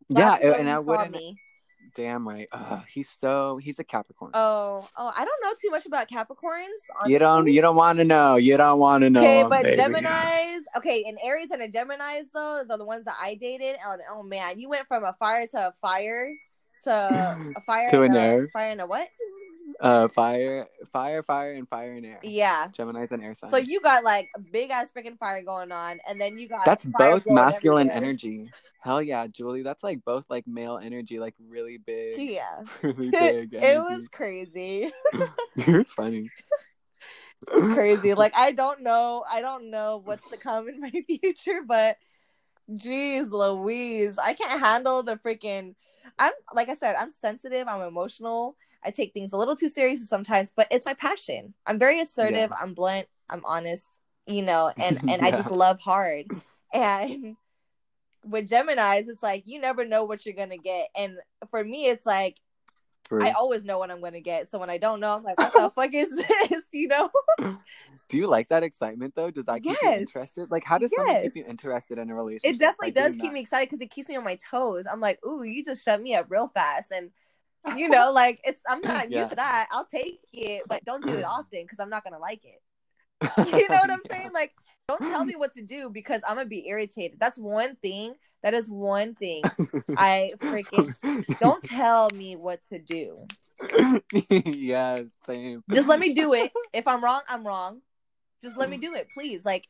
yeah, 0.09 0.39
Glad 0.39 0.59
and 0.59 0.69
I 0.69 0.79
wouldn't. 0.79 1.11
me. 1.11 1.37
Damn 1.95 2.27
right. 2.27 2.47
Ugh, 2.51 2.81
he's 2.91 3.07
so. 3.09 3.57
He's 3.57 3.77
a 3.77 3.83
Capricorn. 3.83 4.31
Oh, 4.33 4.87
oh, 4.97 5.11
I 5.15 5.23
don't 5.25 5.43
know 5.43 5.51
too 5.61 5.69
much 5.69 5.85
about 5.85 6.09
Capricorns. 6.09 6.65
you 7.05 7.19
don't. 7.19 7.45
You 7.45 7.61
don't 7.61 7.75
want 7.75 7.99
to 7.99 8.03
know. 8.03 8.35
You 8.37 8.57
don't 8.57 8.79
want 8.79 9.03
to 9.03 9.11
know. 9.11 9.19
Okay, 9.19 9.43
but 9.43 9.61
baby. 9.63 9.77
Gemini's 9.77 10.63
okay, 10.75 11.03
and 11.07 11.19
Aries 11.23 11.51
and 11.51 11.61
a 11.61 11.69
Gemini's 11.69 12.31
though, 12.33 12.63
they're 12.67 12.77
the 12.79 12.85
ones 12.85 13.05
that 13.05 13.15
I 13.21 13.35
dated. 13.35 13.75
Oh, 13.85 13.97
oh 14.11 14.23
man, 14.23 14.59
you 14.59 14.69
went 14.69 14.87
from 14.87 15.03
a 15.03 15.13
fire 15.13 15.45
to 15.47 15.67
a 15.67 15.73
fire 15.81 16.33
to 16.89 17.53
a 17.55 17.61
fire 17.65 17.89
To 17.91 18.03
and 18.03 18.13
an 18.15 18.19
a, 18.21 18.25
air. 18.25 18.47
fire 18.53 18.71
and 18.71 18.81
a 18.81 18.85
what? 18.85 19.07
Uh, 19.79 20.07
fire, 20.07 20.67
fire, 20.93 21.23
fire, 21.23 21.53
and 21.53 21.67
fire 21.67 21.93
and 21.93 22.05
air. 22.05 22.19
Yeah. 22.23 22.67
Gemini's 22.71 23.11
and 23.11 23.23
air 23.23 23.33
sign. 23.33 23.49
So 23.49 23.57
you 23.57 23.81
got 23.81 24.03
like 24.03 24.29
a 24.35 24.39
big 24.39 24.69
ass 24.69 24.91
freaking 24.95 25.17
fire 25.17 25.41
going 25.41 25.71
on, 25.71 25.99
and 26.07 26.21
then 26.21 26.37
you 26.37 26.47
got 26.47 26.63
That's 26.63 26.85
both 26.85 27.23
masculine 27.25 27.89
everywhere. 27.89 28.09
energy. 28.09 28.51
Hell 28.81 29.01
yeah, 29.01 29.27
Julie. 29.27 29.63
That's 29.63 29.83
like 29.83 30.05
both 30.05 30.25
like 30.29 30.47
male 30.47 30.77
energy, 30.81 31.19
like 31.19 31.33
really 31.49 31.79
big. 31.79 32.21
Yeah, 32.21 32.61
Really 32.81 33.09
big. 33.09 33.53
it 33.55 33.79
was 33.79 34.07
crazy. 34.09 34.91
You're 35.55 35.83
funny. 35.85 36.29
It 37.47 37.55
was 37.55 37.73
crazy. 37.73 38.13
Like 38.13 38.33
I 38.37 38.51
don't 38.53 38.83
know, 38.83 39.25
I 39.29 39.41
don't 39.41 39.69
know 39.71 40.01
what's 40.05 40.29
to 40.29 40.37
come 40.37 40.69
in 40.69 40.79
my 40.79 40.91
future, 41.07 41.61
but 41.65 41.97
geez, 42.75 43.31
Louise, 43.31 44.17
I 44.17 44.33
can't 44.33 44.61
handle 44.63 45.03
the 45.03 45.15
freaking. 45.17 45.75
I'm 46.19 46.33
like 46.53 46.69
I 46.69 46.75
said, 46.75 46.95
I'm 46.97 47.11
sensitive. 47.11 47.67
I'm 47.67 47.81
emotional. 47.81 48.55
I 48.83 48.91
take 48.91 49.13
things 49.13 49.33
a 49.33 49.37
little 49.37 49.55
too 49.55 49.69
seriously 49.69 50.05
sometimes, 50.05 50.51
but 50.55 50.67
it's 50.69 50.85
my 50.85 50.93
passion. 50.93 51.53
I'm 51.65 51.79
very 51.79 51.99
assertive. 52.01 52.49
Yeah. 52.51 52.57
I'm 52.59 52.73
blunt. 52.73 53.07
I'm 53.29 53.41
honest. 53.45 53.99
You 54.27 54.41
know, 54.41 54.71
and 54.77 54.99
and 55.09 55.21
I 55.21 55.31
just 55.31 55.51
love 55.51 55.79
hard. 55.79 56.27
And 56.73 57.35
with 58.25 58.49
Gemini's, 58.49 59.07
it's 59.07 59.23
like 59.23 59.43
you 59.45 59.59
never 59.59 59.85
know 59.85 60.05
what 60.05 60.25
you're 60.25 60.35
gonna 60.35 60.57
get. 60.57 60.89
And 60.95 61.17
for 61.49 61.63
me, 61.63 61.87
it's 61.87 62.05
like 62.05 62.37
True. 63.07 63.23
I 63.25 63.31
always 63.31 63.63
know 63.63 63.77
what 63.77 63.91
I'm 63.91 64.01
gonna 64.01 64.21
get. 64.21 64.49
So 64.49 64.59
when 64.59 64.69
I 64.69 64.77
don't 64.77 64.99
know, 64.99 65.15
I'm 65.15 65.23
like, 65.23 65.37
what 65.37 65.53
the 65.53 65.69
fuck 65.75 65.93
is 65.93 66.09
this? 66.09 66.63
You 66.73 66.87
know? 66.87 67.09
Do 68.09 68.17
you 68.17 68.27
like 68.27 68.49
that 68.49 68.63
excitement 68.63 69.13
though? 69.15 69.31
Does 69.31 69.45
that 69.45 69.61
keep 69.63 69.77
you 69.81 69.91
interested? 69.91 70.49
Like, 70.51 70.63
how 70.63 70.77
does 70.77 70.91
Yes. 70.91 71.23
keep 71.23 71.35
you 71.37 71.45
interested 71.47 71.97
in 71.97 72.09
a 72.09 72.15
relationship? 72.15 72.55
It 72.55 72.59
definitely 72.59 72.91
does 72.91 73.13
keep 73.15 73.21
that? 73.23 73.33
me 73.33 73.39
excited 73.41 73.69
because 73.69 73.81
it 73.81 73.91
keeps 73.91 74.09
me 74.09 74.15
on 74.15 74.23
my 74.23 74.37
toes. 74.49 74.85
I'm 74.91 74.99
like, 74.99 75.19
ooh, 75.25 75.43
you 75.43 75.63
just 75.63 75.83
shut 75.85 76.01
me 76.01 76.15
up 76.15 76.27
real 76.29 76.47
fast. 76.49 76.91
And 76.91 77.11
you 77.77 77.89
know, 77.89 78.11
like 78.11 78.41
it's 78.43 78.61
I'm 78.67 78.81
not 78.81 79.11
Yeah. 79.11 79.19
used 79.19 79.31
to 79.31 79.35
that. 79.35 79.67
I'll 79.71 79.85
take 79.85 80.19
it, 80.33 80.63
but 80.67 80.83
don't 80.85 81.05
do 81.05 81.17
it 81.17 81.23
often 81.27 81.63
because 81.63 81.79
I'm 81.79 81.89
not 81.89 82.03
gonna 82.03 82.19
like 82.19 82.43
it. 82.43 82.61
You 83.45 83.69
know 83.69 83.77
what 83.77 83.91
I'm 83.91 83.99
Yeah. 84.09 84.15
saying? 84.17 84.29
Like, 84.33 84.53
don't 84.87 85.05
tell 85.05 85.25
me 85.25 85.35
what 85.35 85.53
to 85.53 85.61
do 85.61 85.89
because 85.89 86.21
I'm 86.27 86.35
gonna 86.37 86.47
be 86.49 86.67
irritated. 86.67 87.19
That's 87.19 87.37
one 87.37 87.75
thing. 87.77 88.15
That 88.43 88.53
is 88.53 88.69
one 88.69 89.15
thing. 89.15 89.51
I 89.95 90.33
freaking 90.51 90.95
don't 91.39 91.63
tell 91.63 92.11
me 92.11 92.35
what 92.35 92.61
to 92.69 92.79
do. 92.79 93.27
yeah, 94.45 95.03
same. 95.25 95.63
Just 95.73 95.87
let 95.87 95.99
me 95.99 96.13
do 96.13 96.33
it. 96.33 96.51
If 96.73 96.87
I'm 96.87 97.03
wrong, 97.03 97.21
I'm 97.29 97.45
wrong. 97.45 97.81
Just 98.41 98.57
let 98.57 98.69
me 98.69 98.77
do 98.77 98.93
it, 98.95 99.09
please. 99.13 99.45
Like 99.45 99.67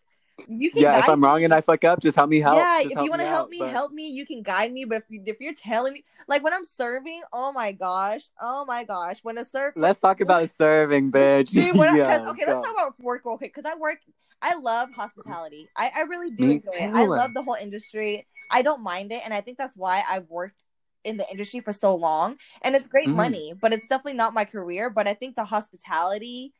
you 0.47 0.71
can 0.71 0.81
Yeah, 0.81 0.99
if 0.99 1.07
I'm 1.09 1.23
wrong 1.23 1.43
and 1.43 1.53
I 1.53 1.61
fuck 1.61 1.83
up, 1.83 2.01
just 2.01 2.15
help 2.15 2.29
me 2.29 2.39
help. 2.39 2.57
yeah, 2.57 2.79
Just 2.83 2.95
if 2.95 3.03
you 3.03 3.09
want 3.09 3.21
to 3.21 3.27
help 3.27 3.45
out, 3.45 3.49
me, 3.49 3.59
but- 3.59 3.69
help 3.69 3.91
me. 3.91 4.07
You 4.09 4.25
can 4.25 4.41
guide 4.41 4.71
me, 4.73 4.85
but 4.85 4.97
if, 4.97 5.03
you, 5.09 5.23
if 5.25 5.37
you're 5.39 5.53
telling 5.53 5.93
me, 5.93 6.03
like 6.27 6.43
when 6.43 6.53
I'm 6.53 6.65
serving, 6.65 7.21
oh 7.31 7.51
my 7.53 7.71
gosh, 7.71 8.21
oh 8.41 8.65
my 8.65 8.83
gosh, 8.83 9.17
when 9.23 9.37
a 9.37 9.45
serve, 9.45 9.73
Let's 9.75 9.99
talk 9.99 10.21
about 10.21 10.49
serving, 10.57 11.11
bitch. 11.15 11.49
Dude, 11.51 11.77
when 11.77 11.89
I- 11.89 11.97
'cause- 11.99 12.21
Yeah, 12.23 12.29
okay, 12.31 12.45
go. 12.45 12.51
let's 12.53 12.67
talk 12.67 12.75
about 12.75 12.99
work 12.99 13.21
real 13.25 13.37
quick 13.37 13.53
because 13.53 13.69
I 13.71 13.75
work. 13.77 13.99
I 14.41 14.55
love 14.55 14.91
hospitality. 14.91 15.69
I, 15.77 15.89
I 15.95 16.01
really 16.01 16.29
do 16.29 16.47
Me 16.47 16.53
enjoy 16.55 16.71
it. 16.73 16.89
I 16.93 17.05
love 17.05 17.33
the 17.33 17.41
whole 17.43 17.53
industry. 17.55 18.27
I 18.51 18.61
don't 18.61 18.81
mind 18.83 19.13
it, 19.13 19.21
and 19.23 19.33
I 19.33 19.39
think 19.39 19.57
that's 19.57 19.77
why 19.77 20.03
I've 20.09 20.29
worked 20.29 20.63
in 21.05 21.15
the 21.15 21.29
industry 21.31 21.61
for 21.61 21.71
so 21.71 21.95
long. 21.95 22.37
And 22.61 22.75
it's 22.75 22.87
great 22.87 23.07
Mhm. 23.07 23.15
money, 23.15 23.53
but 23.61 23.71
it's 23.71 23.87
definitely 23.87 24.13
not 24.17 24.33
my 24.33 24.43
career. 24.43 24.89
But 24.89 25.07
I 25.07 25.13
think 25.13 25.37
the 25.37 25.45
hospitality 25.45 26.53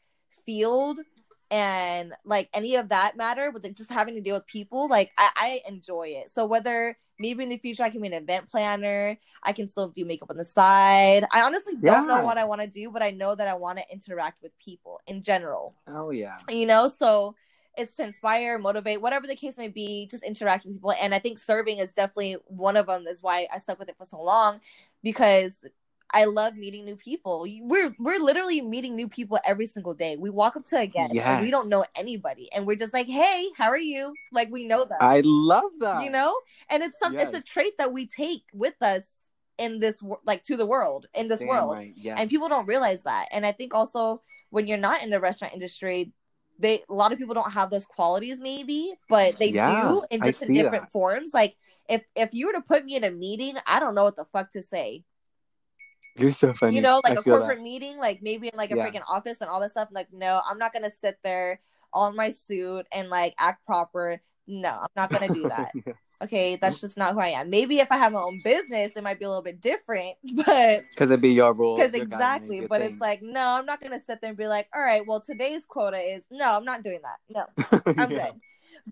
field 0.45 0.99
and 1.53 2.13
like 2.25 2.49
any 2.51 2.75
of 2.77 2.89
that 2.89 3.15
matter 3.15 3.51
with 3.51 3.63
like, 3.63 3.75
just 3.75 3.91
having 3.91 4.15
to 4.15 4.21
deal 4.21 4.33
with 4.35 4.47
people 4.47 4.87
like 4.87 5.11
I, 5.19 5.29
I 5.35 5.61
enjoy 5.69 6.07
it. 6.07 6.31
So 6.31 6.47
whether 6.47 6.97
maybe 7.19 7.43
in 7.43 7.49
the 7.49 7.57
future 7.57 7.83
i 7.83 7.91
can 7.91 8.01
be 8.01 8.07
an 8.07 8.13
event 8.13 8.49
planner 8.49 9.15
i 9.43 9.53
can 9.53 9.67
still 9.67 9.87
do 9.87 10.03
makeup 10.03 10.31
on 10.31 10.37
the 10.37 10.43
side. 10.43 11.23
I 11.31 11.43
honestly 11.43 11.75
don't 11.79 12.07
know 12.07 12.23
what 12.23 12.39
i 12.39 12.43
want 12.43 12.61
to 12.61 12.67
do 12.67 12.89
but 12.89 13.03
i 13.03 13.11
know 13.11 13.35
that 13.35 13.47
i 13.47 13.53
want 13.53 13.77
to 13.77 13.85
interact 13.91 14.41
with 14.41 14.51
people 14.57 14.99
in 15.05 15.21
general. 15.21 15.75
Oh 15.87 16.09
yeah. 16.09 16.37
you 16.49 16.65
know 16.65 16.87
so 16.87 17.35
it's 17.77 17.93
to 17.95 18.03
inspire 18.03 18.57
motivate 18.57 18.99
whatever 18.99 19.27
the 19.27 19.35
case 19.35 19.57
may 19.57 19.67
be 19.67 20.07
just 20.09 20.23
interact 20.23 20.65
with 20.65 20.73
people. 20.73 20.93
And 20.99 21.13
i 21.13 21.19
think 21.19 21.37
serving 21.37 21.77
is 21.77 21.93
definitely 21.93 22.37
one 22.47 22.77
of 22.77 22.87
them 22.87 23.05
is 23.05 23.21
why 23.21 23.45
i 23.53 23.59
stuck 23.59 23.77
with 23.77 23.89
it 23.89 23.97
for 23.97 24.05
so 24.05 24.19
long 24.19 24.59
because 25.03 25.61
i 26.13 26.25
love 26.25 26.55
meeting 26.55 26.85
new 26.85 26.95
people. 26.95 27.45
We're 27.61 27.95
we're 27.99 28.19
literally 28.19 28.61
meeting 28.61 28.95
new 28.95 29.09
people 29.09 29.39
every 29.45 29.65
single 29.65 29.93
day. 29.93 30.15
We 30.15 30.29
walk 30.29 30.55
up 30.55 30.65
to 30.67 30.77
a 30.79 30.85
guest 30.85 31.13
and 31.15 31.41
we 31.45 31.51
don't 31.51 31.69
know 31.69 31.83
anybody 31.95 32.49
and 32.53 32.65
we're 32.67 32.75
just 32.75 32.93
like 32.93 33.07
hey 33.07 33.49
how 33.57 33.69
are 33.69 33.77
you? 33.77 34.13
Like 34.31 34.49
we 34.51 34.65
know 34.65 34.85
them. 34.85 34.97
I 35.01 35.21
love 35.25 35.71
that. 35.79 36.03
you 36.03 36.09
know? 36.11 36.33
And 36.69 36.83
it's 36.83 36.97
some 36.99 37.17
it's 37.17 37.33
a 37.33 37.41
trait 37.41 37.73
that 37.79 37.91
we 37.91 38.05
take 38.07 38.43
with 38.53 38.75
us 38.81 39.03
in 39.57 39.79
this 39.79 40.01
like 40.25 40.43
to 40.43 40.57
the 40.57 40.65
world 40.65 41.07
in 41.13 41.27
this 41.27 41.39
Damn 41.39 41.47
world. 41.49 41.73
right. 41.75 41.93
Yeah. 41.95 42.15
and 42.17 42.29
people 42.29 42.49
don't 42.49 42.67
realize 42.67 43.03
that. 43.03 43.27
And 43.31 43.45
i 43.45 43.51
think 43.51 43.73
also 43.73 44.21
when 44.49 44.67
you're 44.67 44.77
not 44.89 45.03
in 45.03 45.09
the 45.09 45.19
restaurant 45.19 45.53
industry 45.53 46.11
they 46.59 46.83
a 46.89 46.93
lot 46.93 47.11
of 47.11 47.17
people 47.17 47.33
don't 47.33 47.51
have 47.51 47.69
those 47.71 47.85
qualities 47.85 48.39
maybe 48.39 48.93
but 49.09 49.37
they 49.39 49.49
Yeah, 49.49 49.81
do 49.89 50.03
in 50.11 50.21
just 50.21 50.43
in 50.43 50.53
different 50.53 50.85
that. 50.85 50.91
forms. 50.91 51.31
Like 51.33 51.55
if 51.89 52.01
if 52.15 52.29
you 52.33 52.47
were 52.47 52.53
to 52.53 52.61
put 52.61 52.85
me 52.85 52.95
in 52.95 53.03
a 53.03 53.11
meeting 53.11 53.55
i 53.67 53.79
don't 53.79 53.95
know 53.95 54.03
what 54.05 54.15
the 54.15 54.25
fuck 54.31 54.51
to 54.51 54.61
say 54.61 55.03
You're 56.15 56.31
so 56.31 56.53
funny. 56.53 56.75
you 56.75 56.81
know 56.81 57.01
like 57.03 57.17
I 57.17 57.21
a 57.21 57.23
corporate 57.23 57.57
that. 57.57 57.63
meeting 57.63 57.97
like 57.97 58.21
maybe 58.21 58.47
in 58.47 58.57
like 58.57 58.71
a 58.71 58.75
Yeah. 58.75 58.85
freaking 58.89 59.03
office 59.07 59.37
and 59.41 59.49
all 59.49 59.59
this 59.59 59.71
stuff 59.71 59.89
like 59.91 60.07
no 60.13 60.41
i'm 60.47 60.57
not 60.59 60.71
gonna 60.73 60.91
sit 60.91 61.17
there 61.23 61.59
all 61.91 62.07
in 62.09 62.15
my 62.15 62.31
suit 62.31 62.85
and 62.93 63.09
like 63.09 63.33
act 63.39 63.65
proper 63.65 64.21
no 64.47 64.69
i'm 64.69 64.87
not 64.95 65.11
gonna 65.11 65.29
do 65.33 65.47
that 65.49 65.71
Yeah. 65.85 65.93
okay 66.23 66.55
that's 66.55 66.79
just 66.81 66.97
not 66.97 67.13
who 67.15 67.19
i 67.19 67.29
am 67.29 67.49
maybe 67.49 67.79
if 67.79 67.91
i 67.91 67.97
have 67.97 68.13
my 68.13 68.19
own 68.21 68.39
business 68.43 68.91
it 68.95 69.03
might 69.03 69.17
be 69.19 69.25
a 69.25 69.29
little 69.29 69.41
bit 69.43 69.59
different 69.59 70.15
but 70.45 70.83
Because 70.89 71.09
it'd 71.09 71.21
be 71.21 71.29
your 71.33 71.53
rules. 71.53 71.79
because 71.79 71.93
exactly 71.99 72.65
but 72.67 72.81
thing. 72.81 72.91
it's 72.91 73.01
like 73.01 73.21
no 73.23 73.57
i'm 73.57 73.65
not 73.65 73.81
gonna 73.81 73.99
sit 73.99 74.21
there 74.21 74.29
and 74.29 74.37
be 74.37 74.47
like 74.47 74.67
all 74.75 74.81
right 74.81 75.05
well 75.07 75.19
today's 75.19 75.65
quota 75.65 75.97
is 75.97 76.23
no 76.29 76.55
i'm 76.55 76.65
not 76.65 76.83
doing 76.83 76.99
that 77.03 77.17
no 77.29 77.81
i'm 77.97 78.11
Yeah. 78.11 78.25
good 78.29 78.33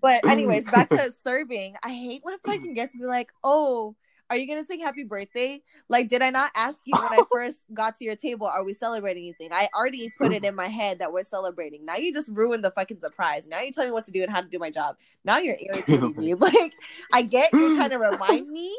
but 0.00 0.26
anyways 0.26 0.64
back 0.70 0.88
to 0.88 1.12
serving 1.22 1.74
i 1.82 1.90
hate 1.92 2.24
when 2.24 2.38
fucking 2.46 2.74
guests 2.74 2.96
be 2.96 3.04
like 3.04 3.30
oh 3.44 3.94
are 4.32 4.36
you 4.36 4.46
gonna 4.46 4.64
sing 4.64 4.80
happy 4.80 5.04
birthday? 5.04 5.60
Like 5.90 6.08
did 6.08 6.22
i 6.22 6.30
not 6.30 6.50
ask 6.56 6.78
you 6.86 6.94
when 6.96 7.12
i 7.12 7.22
first 7.32 7.58
got 7.74 7.98
to 7.98 8.04
your 8.04 8.16
table 8.16 8.46
are 8.46 8.64
we 8.64 8.72
celebrating 8.72 9.24
anything? 9.24 9.52
I 9.52 9.68
already 9.76 10.10
put 10.16 10.32
it 10.32 10.42
in 10.44 10.54
my 10.54 10.68
head 10.68 11.00
that 11.00 11.12
we're 11.12 11.22
celebrating. 11.22 11.84
Now 11.84 11.96
you 11.96 12.14
just 12.14 12.30
ruined 12.30 12.64
the 12.64 12.70
fucking 12.70 13.00
surprise. 13.00 13.46
Now 13.46 13.60
you 13.60 13.72
tell 13.72 13.84
me 13.84 13.90
what 13.90 14.06
to 14.06 14.10
do 14.10 14.22
and 14.22 14.32
how 14.32 14.40
to 14.40 14.48
do 14.48 14.58
my 14.58 14.70
job. 14.70 14.96
Now 15.22 15.38
you're 15.38 15.58
irritating 15.60 16.14
me. 16.16 16.34
Like 16.42 16.72
i 17.12 17.22
get 17.22 17.52
you're 17.52 17.76
trying 17.76 17.90
to 17.90 17.98
remind 17.98 18.48
me 18.58 18.74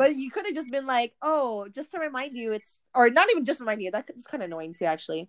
but 0.00 0.16
you 0.16 0.30
could 0.30 0.46
have 0.46 0.54
just 0.54 0.70
been 0.70 0.86
like, 0.86 1.12
"Oh, 1.20 1.68
just 1.74 1.90
to 1.90 1.98
remind 1.98 2.34
you, 2.34 2.52
it's 2.52 2.78
or 2.94 3.10
not 3.10 3.28
even 3.30 3.44
just 3.44 3.60
remind 3.60 3.82
you." 3.82 3.90
That's 3.90 4.26
kind 4.26 4.42
of 4.42 4.46
annoying 4.46 4.72
too, 4.72 4.86
actually. 4.86 5.28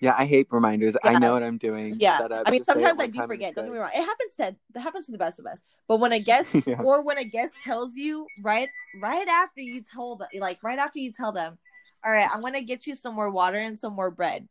Yeah, 0.00 0.14
I 0.16 0.24
hate 0.24 0.46
reminders. 0.50 0.96
I 1.04 1.18
know 1.18 1.34
what 1.34 1.42
I'm 1.42 1.58
doing. 1.58 1.96
Yeah. 2.00 2.26
I 2.46 2.50
mean, 2.50 2.64
sometimes 2.64 2.98
I 2.98 3.06
do 3.06 3.26
forget. 3.26 3.54
Don't 3.54 3.66
get 3.66 3.72
me 3.72 3.78
wrong; 3.78 3.90
it 3.94 4.02
happens 4.02 4.34
to 4.36 4.56
that 4.72 4.80
happens 4.80 5.06
to 5.06 5.12
the 5.12 5.18
best 5.18 5.38
of 5.38 5.46
us. 5.46 5.60
But 5.88 6.00
when 6.00 6.12
a 6.12 6.18
guest 6.30 6.48
Yeah. 6.66 6.80
or 6.82 7.02
when 7.04 7.18
a 7.18 7.24
guest 7.24 7.52
tells 7.62 7.94
you 7.96 8.26
right 8.42 8.68
right 9.02 9.28
after 9.28 9.60
you 9.60 9.82
told 9.82 10.22
like 10.38 10.62
right 10.62 10.78
after 10.78 10.98
you 10.98 11.12
tell 11.12 11.32
them, 11.32 11.58
"All 12.04 12.10
right, 12.10 12.28
I'm 12.32 12.40
gonna 12.40 12.62
get 12.62 12.86
you 12.86 12.94
some 12.94 13.14
more 13.14 13.30
water 13.30 13.58
and 13.58 13.78
some 13.78 13.92
more 13.92 14.10
bread," 14.10 14.48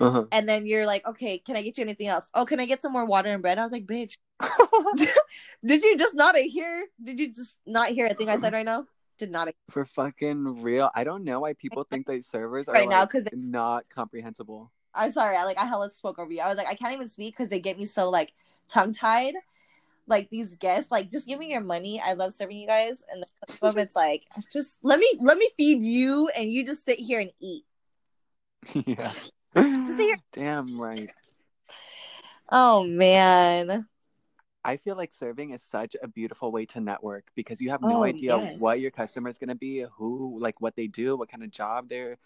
Uh-huh. 0.00 0.26
and 0.30 0.48
then 0.48 0.66
you're 0.66 0.86
like, 0.86 1.04
"Okay, 1.04 1.38
can 1.38 1.56
I 1.56 1.62
get 1.62 1.76
you 1.76 1.82
anything 1.82 2.06
else? 2.06 2.26
Oh, 2.32 2.44
can 2.44 2.60
I 2.60 2.66
get 2.66 2.80
some 2.80 2.92
more 2.92 3.04
water 3.06 3.30
and 3.30 3.42
bread?" 3.42 3.58
I 3.58 3.64
was 3.64 3.72
like, 3.72 3.86
"Bitch, 3.86 4.18
did 5.64 5.82
you 5.82 5.96
just 5.98 6.14
not 6.14 6.36
hear? 6.36 6.86
Did 7.02 7.18
you 7.18 7.32
just 7.32 7.56
not 7.66 7.88
hear 7.88 8.06
a 8.06 8.14
thing 8.14 8.28
I 8.30 8.36
said 8.36 8.52
right 8.52 8.64
now? 8.66 8.86
Did 9.18 9.30
not 9.30 9.48
For 9.70 9.84
fucking 9.84 10.62
real. 10.62 10.90
I 10.94 11.04
don't 11.04 11.24
know 11.24 11.40
why 11.40 11.52
people 11.54 11.84
think 11.84 12.06
that 12.06 12.24
servers 12.24 12.68
are 12.68 12.74
Right 12.74 12.88
now, 12.88 13.00
like, 13.00 13.10
'cause 13.10 13.24
they- 13.24 13.36
not 13.36 13.88
comprehensible. 13.88 14.72
I'm 14.92 15.10
sorry. 15.12 15.36
I 15.36 15.44
like 15.44 15.58
I 15.58 15.66
hella 15.66 15.90
spoke 15.90 16.18
over 16.18 16.32
you. 16.32 16.40
I 16.40 16.48
was 16.48 16.56
like, 16.56 16.68
I 16.68 16.74
can't 16.74 16.92
even 16.94 17.08
speak 17.08 17.34
because 17.34 17.48
they 17.48 17.60
get 17.60 17.78
me 17.78 17.86
so 17.86 18.10
like 18.10 18.32
tongue 18.68 18.92
tied. 18.92 19.34
Like 20.06 20.28
these 20.30 20.54
guests, 20.56 20.90
like 20.90 21.10
just 21.10 21.26
give 21.26 21.38
me 21.38 21.50
your 21.50 21.62
money. 21.62 22.00
I 22.00 22.12
love 22.12 22.34
serving 22.34 22.58
you 22.58 22.66
guys, 22.66 23.02
and 23.10 23.22
then 23.22 23.28
some 23.58 23.68
of 23.68 23.74
them, 23.74 23.82
it's 23.82 23.96
like 23.96 24.24
just 24.52 24.78
let 24.82 24.98
me 24.98 25.08
let 25.20 25.38
me 25.38 25.48
feed 25.56 25.82
you, 25.82 26.28
and 26.28 26.50
you 26.50 26.64
just 26.64 26.84
sit 26.84 26.98
here 26.98 27.20
and 27.20 27.32
eat. 27.40 27.64
yeah. 28.86 29.12
Damn 30.32 30.80
right. 30.80 31.10
Oh 32.50 32.84
man, 32.84 33.86
I 34.64 34.76
feel 34.78 34.96
like 34.96 35.12
serving 35.12 35.50
is 35.50 35.62
such 35.62 35.96
a 36.02 36.08
beautiful 36.08 36.50
way 36.50 36.64
to 36.66 36.80
network 36.80 37.26
because 37.34 37.60
you 37.60 37.70
have 37.70 37.82
no 37.82 38.00
Oh, 38.00 38.04
idea 38.04 38.36
yes. 38.36 38.60
what 38.60 38.80
your 38.80 38.90
customer 38.90 39.28
is 39.28 39.38
going 39.38 39.48
to 39.50 39.54
be, 39.54 39.84
who, 39.96 40.38
like, 40.40 40.60
what 40.60 40.74
they 40.74 40.86
do, 40.86 41.16
what 41.16 41.28
kind 41.30 41.42
of 41.42 41.50
job 41.50 41.88
they're, 41.88 42.16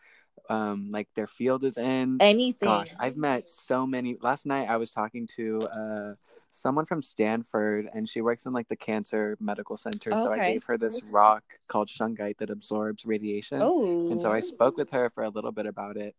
um, 0.48 0.90
like 0.92 1.08
their 1.14 1.26
field 1.26 1.64
is 1.64 1.76
in. 1.76 2.18
anything. 2.20 2.68
Gosh, 2.68 2.94
I've 2.98 3.16
met 3.16 3.48
so 3.48 3.86
many. 3.86 4.16
Last 4.20 4.46
night 4.46 4.68
I 4.68 4.76
was 4.76 4.90
talking 4.90 5.26
to 5.36 5.60
uh, 5.68 6.14
someone 6.50 6.86
from 6.86 7.02
Stanford, 7.02 7.88
and 7.92 8.08
she 8.08 8.20
works 8.20 8.46
in 8.46 8.52
like 8.52 8.68
the 8.68 8.76
cancer 8.76 9.36
medical 9.40 9.76
center. 9.76 10.12
So 10.12 10.32
I 10.32 10.38
gave 10.38 10.64
her 10.64 10.78
this 10.78 11.02
rock 11.02 11.42
called 11.66 11.88
shungite 11.88 12.38
that 12.38 12.50
absorbs 12.50 13.04
radiation. 13.04 13.60
oh, 13.62 14.10
And 14.10 14.20
so 14.20 14.30
I 14.32 14.40
spoke 14.40 14.76
with 14.76 14.90
her 14.90 15.10
for 15.10 15.24
a 15.24 15.28
little 15.30 15.52
bit 15.52 15.66
about 15.66 15.96
it. 15.96 16.14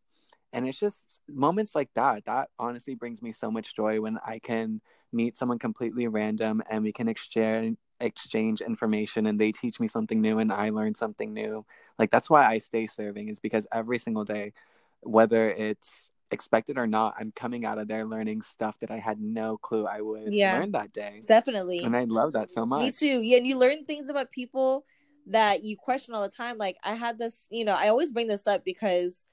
And 0.53 0.67
it's 0.67 0.79
just 0.79 1.21
moments 1.27 1.75
like 1.75 1.89
that 1.95 2.25
that 2.25 2.49
honestly 2.57 2.95
brings 2.95 3.21
me 3.21 3.31
so 3.31 3.51
much 3.51 3.75
joy 3.75 4.01
when 4.01 4.17
I 4.25 4.39
can 4.39 4.81
meet 5.11 5.37
someone 5.37 5.59
completely 5.59 6.07
random 6.07 6.61
and 6.69 6.83
we 6.83 6.91
can 6.93 7.07
exchange 7.07 7.77
exchange 8.01 8.61
information 8.61 9.25
and 9.25 9.37
they 9.37 9.51
teach 9.51 9.77
me 9.77 9.85
something 9.87 10.21
new 10.21 10.39
and 10.39 10.53
I 10.53 10.69
learn 10.69 10.95
something 10.95 11.33
new. 11.33 11.65
Like 11.97 12.11
that's 12.11 12.29
why 12.29 12.45
I 12.45 12.57
stay 12.59 12.87
serving 12.87 13.27
is 13.27 13.39
because 13.39 13.67
every 13.73 13.97
single 13.99 14.23
day 14.23 14.53
whether 15.01 15.49
it's 15.49 16.11
expected 16.31 16.77
or 16.77 16.87
not, 16.87 17.15
I'm 17.19 17.31
coming 17.31 17.65
out 17.65 17.77
of 17.77 17.87
there 17.87 18.05
learning 18.05 18.41
stuff 18.41 18.75
that 18.81 18.91
I 18.91 18.97
had 18.97 19.19
no 19.19 19.57
clue 19.57 19.85
I 19.85 20.01
would 20.01 20.33
Yeah. 20.33 20.59
learn 20.59 20.71
that 20.71 20.93
day. 20.93 21.23
definitely. 21.25 21.83
And 21.83 21.95
I 21.95 22.03
love 22.05 22.33
that 22.33 22.51
so 22.51 22.65
much. 22.65 22.83
Me 22.83 22.91
too. 22.91 23.21
Yeah, 23.21 23.37
and 23.37 23.47
you 23.47 23.57
learn 23.57 23.85
things 23.85 24.09
about 24.09 24.31
people 24.31 24.85
that 25.27 25.63
you 25.63 25.77
question 25.77 26.13
all 26.13 26.23
the 26.23 26.29
time. 26.29 26.57
Like 26.57 26.77
I 26.83 26.95
had 26.95 27.19
this, 27.19 27.47
you 27.49 27.65
know, 27.65 27.75
I 27.77 27.89
always 27.89 28.11
bring 28.11 28.27
this 28.27 28.47
up 28.47 28.63
because 28.63 29.25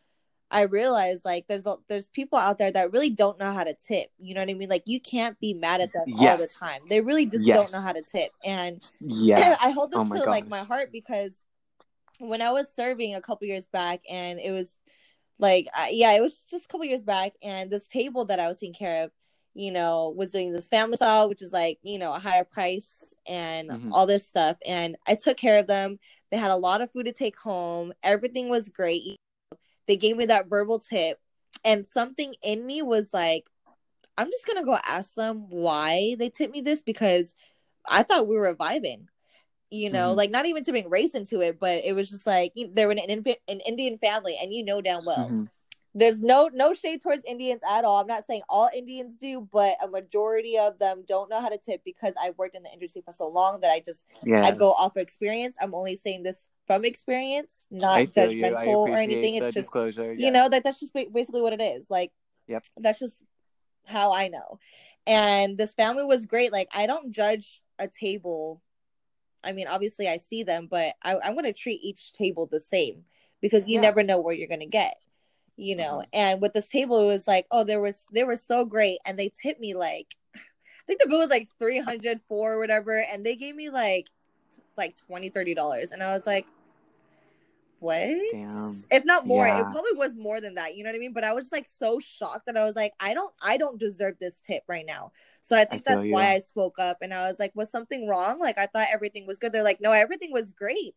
I 0.51 0.63
realize 0.63 1.25
like 1.25 1.47
there's 1.49 1.67
there's 1.89 2.09
people 2.09 2.39
out 2.39 2.59
there 2.59 2.71
that 2.71 2.93
really 2.93 3.11
don't 3.11 3.39
know 3.39 3.53
how 3.53 3.65
to 3.65 3.75
tip. 3.75 4.09
You 4.19 4.35
know 4.35 4.41
what 4.41 4.51
I 4.51 4.55
mean? 4.55 4.69
Like 4.69 4.85
you 4.87 5.01
can't 5.01 5.39
be 5.41 5.55
mad 5.55 5.81
at 5.81 5.93
them 5.93 6.15
all 6.19 6.37
the 6.37 6.49
time. 6.59 6.83
They 6.89 7.01
really 7.01 7.27
just 7.27 7.47
Yes. 7.47 7.57
don't 7.57 7.73
know 7.73 7.85
how 7.85 7.93
to 7.93 8.03
tip. 8.03 8.31
And 8.45 8.83
Yeah. 9.01 9.57
I 9.63 9.71
hold 9.71 9.91
this 9.91 10.01
Oh 10.01 10.17
to 10.17 10.25
like 10.25 10.49
my 10.49 10.61
heart 10.61 10.91
because 10.93 11.33
when 12.21 12.43
I 12.43 12.53
was 12.53 12.73
serving 12.73 13.15
a 13.15 13.21
couple 13.21 13.47
years 13.47 13.67
back, 13.67 14.01
and 14.09 14.39
it 14.39 14.51
was 14.53 14.77
like, 15.39 15.67
I, 15.75 15.91
yeah, 15.93 16.13
it 16.17 16.23
was 16.23 16.47
just 16.51 16.65
a 16.65 16.69
couple 16.69 16.87
years 16.87 17.03
back, 17.03 17.33
and 17.43 17.71
this 17.71 17.89
table 17.89 18.25
that 18.27 18.41
I 18.41 18.49
was 18.49 18.59
taking 18.59 18.75
care 18.75 19.05
of, 19.05 19.11
you 19.55 19.71
know, 19.71 20.15
was 20.17 20.33
doing 20.33 20.53
this 20.53 20.69
family 20.69 20.97
style, 20.97 21.29
which 21.29 21.43
is 21.43 21.53
like, 21.53 21.79
you 21.83 21.99
know, 21.99 22.15
a 22.15 22.19
higher 22.19 22.45
price 22.45 23.15
and 23.27 23.69
Mhm. 23.71 23.91
all 23.93 24.07
this 24.07 24.27
stuff. 24.27 24.57
And 24.65 24.97
I 25.07 25.15
took 25.15 25.37
care 25.37 25.59
of 25.59 25.67
them. 25.67 25.99
They 26.31 26.37
had 26.39 26.51
a 26.51 26.57
lot 26.57 26.81
of 26.81 26.91
food 26.91 27.07
to 27.07 27.13
take 27.13 27.39
home. 27.39 27.93
Everything 28.03 28.49
was 28.49 28.69
great. 28.69 29.17
They 29.87 29.97
gave 29.97 30.17
me 30.17 30.27
that 30.27 30.49
verbal 30.49 30.79
tip, 30.79 31.19
and 31.65 31.85
something 31.87 32.35
in 32.43 32.65
me 32.67 32.83
was 32.83 33.13
like, 33.15 33.45
I'm 34.19 34.31
just 34.31 34.47
gonna 34.47 34.65
go 34.65 34.77
ask 34.85 35.15
them 35.15 35.49
why 35.51 36.17
they 36.19 36.31
tipped 36.31 36.53
me 36.53 36.61
this 36.63 36.83
because 36.83 37.35
I 37.87 38.03
thought 38.03 38.27
we 38.29 38.37
were 38.37 38.55
vibing. 38.55 39.07
You 39.71 39.91
know, 39.91 40.13
Mhm. 40.13 40.17
like 40.17 40.31
not 40.31 40.47
even 40.47 40.63
to 40.65 40.71
bring 40.71 40.89
race 40.89 41.15
into 41.15 41.41
it, 41.41 41.59
but 41.59 41.85
it 41.85 41.93
was 41.95 42.09
just 42.09 42.27
like 42.27 42.53
you- 42.55 42.71
they 42.73 42.87
were 42.87 42.93
an, 42.93 42.99
an 43.49 43.61
Indian 43.67 43.99
family, 43.99 44.39
and 44.41 44.53
you 44.53 44.65
know 44.65 44.81
damn 44.81 45.05
well. 45.05 45.29
Mhm. 45.29 45.49
There's 45.93 46.21
no 46.21 46.49
no 46.53 46.73
shade 46.75 47.01
towards 47.03 47.25
Indians 47.25 47.63
at 47.69 47.85
all. 47.85 47.99
I'm 48.01 48.07
not 48.07 48.27
saying 48.27 48.43
all 48.49 48.69
Indians 48.75 49.17
do, 49.17 49.41
but 49.41 49.77
a 49.83 49.89
majority 49.89 50.59
of 50.59 50.79
them 50.79 51.05
don't 51.09 51.31
know 51.31 51.41
how 51.41 51.49
to 51.49 51.59
tip 51.59 51.83
because 51.85 52.15
I've 52.21 52.37
worked 52.39 52.55
in 52.55 52.63
the 52.63 52.73
industry 52.73 53.03
for 53.03 53.13
so 53.13 53.29
long 53.29 53.61
that 53.61 53.71
I 53.71 53.81
just 53.81 54.05
Yeah. 54.23 54.45
I 54.45 54.53
go 54.53 54.73
off 54.73 54.97
experience. 54.97 55.57
I'm 55.61 55.75
only 55.75 55.97
saying 55.97 56.23
this 56.23 56.49
from 56.67 56.85
experience, 56.85 57.67
not 57.71 57.99
I 57.99 58.07
feel 58.07 58.33
you. 58.33 58.45
I 58.47 58.51
judgmental 58.51 58.89
or 58.89 58.97
anything. 58.97 59.35
It's 59.37 59.47
just 59.47 59.55
disclosure. 59.55 60.13
you 60.15 60.31
know 60.31 60.49
that 60.49 60.65
that's 60.65 60.81
just 60.81 60.93
basically 60.93 61.43
what 61.43 61.53
it 61.53 61.63
is. 61.63 61.89
Like, 61.91 62.13
Yep. 62.49 62.65
that's 62.79 62.99
just 62.99 63.23
how 63.85 64.13
I 64.13 64.29
know. 64.29 64.59
And 65.07 65.57
this 65.57 65.75
family 65.75 66.05
was 66.05 66.27
great. 66.27 66.53
Like, 66.53 66.69
I 66.73 66.87
don't 66.87 67.13
judge 67.13 67.63
a 67.79 67.89
table. 67.89 68.63
I 69.45 69.53
mean, 69.53 69.69
obviously, 69.69 70.09
I 70.09 70.17
see 70.19 70.43
them, 70.43 70.67
but 70.69 70.95
I, 71.03 71.17
I'm 71.23 71.35
going 71.35 71.45
to 71.45 71.53
treat 71.53 71.81
each 71.83 72.13
table 72.13 72.47
the 72.51 72.61
same 72.61 73.05
because 73.41 73.69
you 73.69 73.77
Yeah. 73.77 73.83
never 73.83 74.03
know 74.03 74.21
where 74.21 74.35
you're 74.35 74.49
going 74.49 74.61
to 74.61 74.67
get. 74.67 74.97
You 75.59 75.75
know, 75.77 75.99
Mhm. 76.03 76.07
and 76.13 76.43
with 76.43 76.53
this 76.53 76.69
table, 76.69 76.99
it 77.01 77.07
was 77.07 77.27
like, 77.27 77.47
oh, 77.51 77.65
there 77.65 77.81
was 77.81 78.05
they 78.13 78.25
were 78.25 78.37
so 78.37 78.65
great, 78.67 78.99
and 79.07 79.19
they 79.19 79.31
tipped 79.31 79.59
me 79.61 79.73
like, 79.75 80.15
I 80.35 80.41
think 80.87 81.01
the 81.01 81.09
bill 81.09 81.19
was 81.21 81.31
like 81.31 81.49
three 81.59 81.79
hundred 81.79 82.21
four 82.29 82.53
or 82.55 82.59
whatever, 82.59 82.99
and 82.99 83.25
they 83.25 83.37
gave 83.37 83.55
me 83.57 83.71
like 83.71 84.09
like 84.79 84.97
20 84.97 85.29
30 85.31 85.55
dollars, 85.55 85.93
and 85.93 86.03
I 86.03 86.15
was 86.15 86.27
like, 86.27 86.47
what? 87.79 88.17
Damn. 88.31 88.85
If 88.91 89.05
not 89.05 89.27
more, 89.27 89.47
Yeah. 89.47 89.61
it 89.61 89.71
probably 89.71 89.93
was 89.95 90.15
more 90.15 90.41
than 90.41 90.55
that. 90.55 90.77
You 90.77 90.85
know 90.85 90.91
what 90.91 90.97
I 90.97 91.01
mean? 91.01 91.13
But 91.13 91.25
I 91.25 91.33
was 91.35 91.51
like 91.53 91.67
so 91.67 91.99
shocked 91.99 92.47
that 92.47 92.57
I 92.57 92.65
was 92.65 92.77
like, 92.77 92.93
I 93.01 93.15
don't, 93.15 93.33
I 93.43 93.57
don't 93.57 93.79
deserve 93.81 94.17
this 94.21 94.41
tip 94.41 94.63
right 94.69 94.87
now. 94.87 95.13
So 95.41 95.57
I 95.57 95.65
think 95.65 95.85
feel 95.85 95.85
that's 95.85 96.07
you. 96.07 96.13
why 96.13 96.33
I 96.33 96.39
spoke 96.39 96.79
up 96.79 96.99
and 97.03 97.13
I 97.13 97.29
was 97.29 97.39
like, 97.39 97.53
was 97.55 97.71
something 97.71 98.07
wrong? 98.09 98.39
Like 98.39 98.59
I 98.59 98.67
thought 98.67 98.89
everything 98.93 99.27
was 99.27 99.39
good. 99.39 99.53
They're 99.53 99.65
like, 99.65 99.81
no, 99.81 99.93
everything 99.93 100.33
was 100.33 100.53
great. 100.53 100.95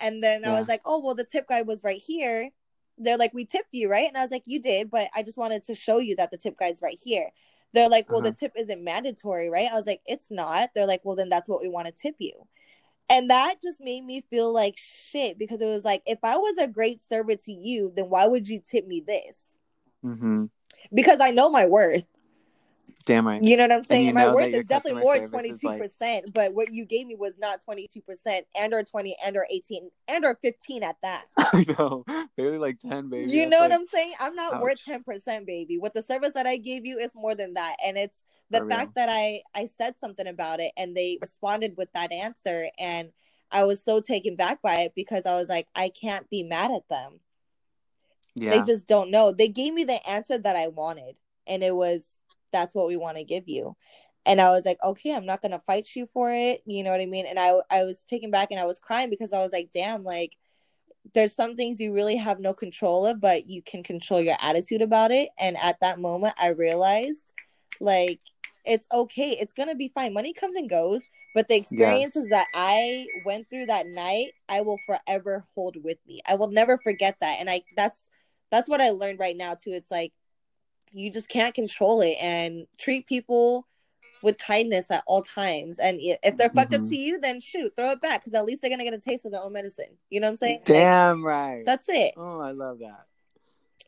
And 0.00 0.22
then 0.22 0.44
I 0.44 0.52
was 0.52 0.68
like, 0.68 0.82
oh 0.84 0.98
well, 1.00 1.14
the 1.14 1.24
tip 1.24 1.48
guide 1.48 1.66
was 1.66 1.84
right 1.84 2.00
here. 2.00 2.50
They're 2.98 3.18
like, 3.18 3.34
we 3.34 3.44
tipped 3.44 3.72
you, 3.72 3.88
right? 3.88 4.08
And 4.08 4.16
I 4.16 4.22
was 4.22 4.30
like, 4.32 4.44
you 4.46 4.60
did, 4.60 4.90
but 4.90 5.08
I 5.14 5.22
just 5.22 5.38
wanted 5.38 5.64
to 5.64 5.74
show 5.76 5.98
you 5.98 6.16
that 6.16 6.30
the 6.32 6.38
tip 6.38 6.58
guide's 6.58 6.82
right 6.82 6.98
here. 7.02 7.30
They're 7.72 7.88
like, 7.88 8.10
well, 8.10 8.22
the 8.22 8.30
Uh-huh. 8.30 8.36
tip 8.38 8.52
isn't 8.56 8.82
mandatory, 8.82 9.50
right? 9.50 9.68
I 9.70 9.76
was 9.76 9.86
like, 9.86 10.00
it's 10.06 10.30
not. 10.30 10.70
They're 10.74 10.86
like, 10.86 11.02
well, 11.04 11.16
then 11.16 11.28
that's 11.28 11.48
what 11.48 11.60
we 11.62 11.68
want 11.68 11.86
to 11.86 11.92
tip 11.92 12.16
you. 12.18 12.32
And 13.10 13.30
that 13.30 13.56
just 13.62 13.80
made 13.80 14.04
me 14.04 14.22
feel 14.30 14.52
like 14.52 14.74
shit 14.76 15.38
because 15.38 15.62
it 15.62 15.66
was 15.66 15.84
like, 15.84 16.02
if 16.06 16.18
I 16.22 16.36
was 16.36 16.58
a 16.58 16.68
great 16.68 17.00
servant 17.00 17.40
to 17.44 17.52
you, 17.52 17.92
then 17.96 18.10
why 18.10 18.26
would 18.26 18.48
you 18.48 18.60
tip 18.60 18.86
me 18.86 19.02
this? 19.06 19.56
Mm-hmm. 20.04 20.46
Because 20.92 21.18
I 21.20 21.30
know 21.30 21.48
my 21.48 21.66
worth. 21.66 22.04
Damn 23.06 23.26
right. 23.26 23.42
You 23.42 23.56
know 23.56 23.64
what 23.64 23.72
I'm 23.72 23.82
saying? 23.82 24.12
my 24.14 24.28
worth 24.30 24.48
is 24.48 24.66
definitely 24.66 25.00
more 25.02 25.14
service 25.16 25.30
twenty 25.30 25.54
like- 25.62 25.80
percent, 25.80 26.32
but 26.34 26.52
what 26.54 26.70
you 26.70 26.84
gave 26.84 27.06
me 27.06 27.14
was 27.14 27.38
not 27.38 27.62
twenty 27.64 27.88
two 27.88 28.02
percent, 28.02 28.46
and 28.58 28.74
or 28.74 28.82
twenty, 28.82 29.16
and 29.24 29.36
or 29.36 29.46
eighteen, 29.50 29.90
and 30.08 30.24
or 30.24 30.38
fifteen 30.42 30.82
at 30.82 30.96
that. 31.02 31.24
I 31.38 31.64
know. 31.78 32.04
Barely 32.36 32.58
like 32.58 32.80
ten, 32.80 33.08
baby. 33.08 33.30
you 33.30 33.42
That's 33.42 33.50
know 33.50 33.60
what 33.60 33.72
I'm 33.72 33.84
saying? 33.84 34.12
I'm 34.20 34.34
not 34.34 34.54
ouch. 34.54 34.60
worth 34.62 34.84
ten 34.84 35.02
percent, 35.04 35.46
baby. 35.46 35.78
With 35.78 35.94
the 35.94 36.02
service 36.02 36.32
that 36.34 36.46
I 36.46 36.58
gave 36.58 36.84
you, 36.84 36.98
is 36.98 37.12
more 37.14 37.34
than 37.34 37.54
that, 37.54 37.76
and 37.84 37.96
it's 37.96 38.24
the 38.50 38.58
For 38.58 38.66
real. 38.66 38.76
fact 38.76 38.94
that 38.96 39.08
I 39.08 39.42
I 39.54 39.66
said 39.66 39.98
something 39.98 40.26
about 40.26 40.60
it, 40.60 40.72
and 40.76 40.94
they 40.96 41.18
responded 41.20 41.74
with 41.78 41.88
that 41.94 42.12
answer, 42.12 42.68
and 42.78 43.10
I 43.50 43.64
was 43.64 43.82
so 43.82 44.00
taken 44.00 44.36
back 44.36 44.60
by 44.60 44.80
it 44.80 44.92
because 44.94 45.24
I 45.24 45.36
was 45.36 45.48
like, 45.48 45.66
I 45.74 45.88
can't 45.88 46.28
be 46.28 46.42
mad 46.42 46.70
at 46.72 46.86
them. 46.90 47.20
Yeah. 48.34 48.50
They 48.50 48.62
just 48.62 48.86
don't 48.86 49.10
know. 49.10 49.32
They 49.32 49.48
gave 49.48 49.72
me 49.72 49.84
the 49.84 50.06
answer 50.06 50.36
that 50.36 50.56
I 50.56 50.66
wanted, 50.66 51.16
and 51.46 51.62
it 51.62 51.74
was 51.74 52.18
that's 52.52 52.74
what 52.74 52.86
we 52.86 52.96
want 52.96 53.16
to 53.16 53.24
give 53.24 53.48
you. 53.48 53.76
And 54.26 54.40
I 54.40 54.50
was 54.50 54.64
like, 54.66 54.78
okay, 54.84 55.14
I'm 55.14 55.26
not 55.26 55.40
gonna 55.40 55.60
fight 55.66 55.88
you 55.94 56.06
for 56.12 56.30
it. 56.30 56.62
You 56.66 56.82
know 56.82 56.90
what 56.90 57.00
I 57.00 57.06
mean? 57.06 57.26
And 57.26 57.38
I 57.38 57.54
I 57.70 57.84
was 57.84 58.02
taken 58.02 58.30
back 58.30 58.50
and 58.50 58.60
I 58.60 58.64
was 58.64 58.78
crying 58.78 59.10
because 59.10 59.32
I 59.32 59.38
was 59.38 59.52
like, 59.52 59.70
damn, 59.72 60.04
like 60.04 60.36
there's 61.14 61.34
some 61.34 61.56
things 61.56 61.80
you 61.80 61.92
really 61.92 62.16
have 62.16 62.40
no 62.40 62.52
control 62.52 63.06
of, 63.06 63.20
but 63.20 63.48
you 63.48 63.62
can 63.62 63.82
control 63.82 64.20
your 64.20 64.36
attitude 64.40 64.82
about 64.82 65.10
it. 65.10 65.30
And 65.38 65.56
at 65.62 65.80
that 65.80 65.98
moment, 65.98 66.34
I 66.38 66.48
realized 66.48 67.32
like 67.80 68.20
it's 68.64 68.86
okay. 68.92 69.30
It's 69.30 69.54
gonna 69.54 69.74
be 69.74 69.88
fine. 69.88 70.12
Money 70.12 70.34
comes 70.34 70.56
and 70.56 70.68
goes, 70.68 71.04
but 71.34 71.48
the 71.48 71.56
experiences 71.56 72.28
that 72.30 72.48
I 72.54 73.06
went 73.24 73.48
through 73.48 73.66
that 73.66 73.86
night, 73.86 74.32
I 74.48 74.60
will 74.60 74.78
forever 74.86 75.46
hold 75.54 75.82
with 75.82 75.98
me. 76.06 76.20
I 76.26 76.34
will 76.34 76.50
never 76.50 76.76
forget 76.76 77.16
that. 77.20 77.38
And 77.40 77.48
I 77.48 77.62
that's 77.76 78.10
that's 78.50 78.68
what 78.68 78.80
I 78.80 78.90
learned 78.90 79.20
right 79.20 79.36
now 79.36 79.54
too. 79.54 79.70
It's 79.70 79.90
like 79.90 80.12
you 80.92 81.10
just 81.10 81.28
can't 81.28 81.54
control 81.54 82.00
it 82.00 82.16
and 82.20 82.66
treat 82.78 83.06
people 83.06 83.66
with 84.22 84.36
kindness 84.38 84.90
at 84.90 85.04
all 85.06 85.22
times. 85.22 85.78
And 85.78 85.98
if 86.00 86.36
they're 86.36 86.50
fucked 86.50 86.74
up 86.74 86.80
Mhm. 86.80 86.88
to 86.88 86.96
you, 86.96 87.20
then 87.20 87.40
shoot, 87.40 87.74
throw 87.76 87.92
it 87.92 88.00
back 88.00 88.20
because 88.20 88.34
at 88.34 88.44
least 88.44 88.60
they're 88.60 88.70
gonna 88.70 88.84
get 88.84 88.94
a 88.94 88.98
taste 88.98 89.24
of 89.24 89.30
their 89.32 89.42
own 89.42 89.52
medicine. 89.52 89.96
You 90.10 90.20
know 90.20 90.26
what 90.26 90.30
I'm 90.30 90.36
saying? 90.36 90.56
Like, 90.58 90.64
Damn 90.64 91.24
right. 91.24 91.64
that's 91.64 91.88
it. 91.88 92.14
Oh, 92.16 92.40
I 92.40 92.50
love 92.50 92.80
that. 92.80 93.06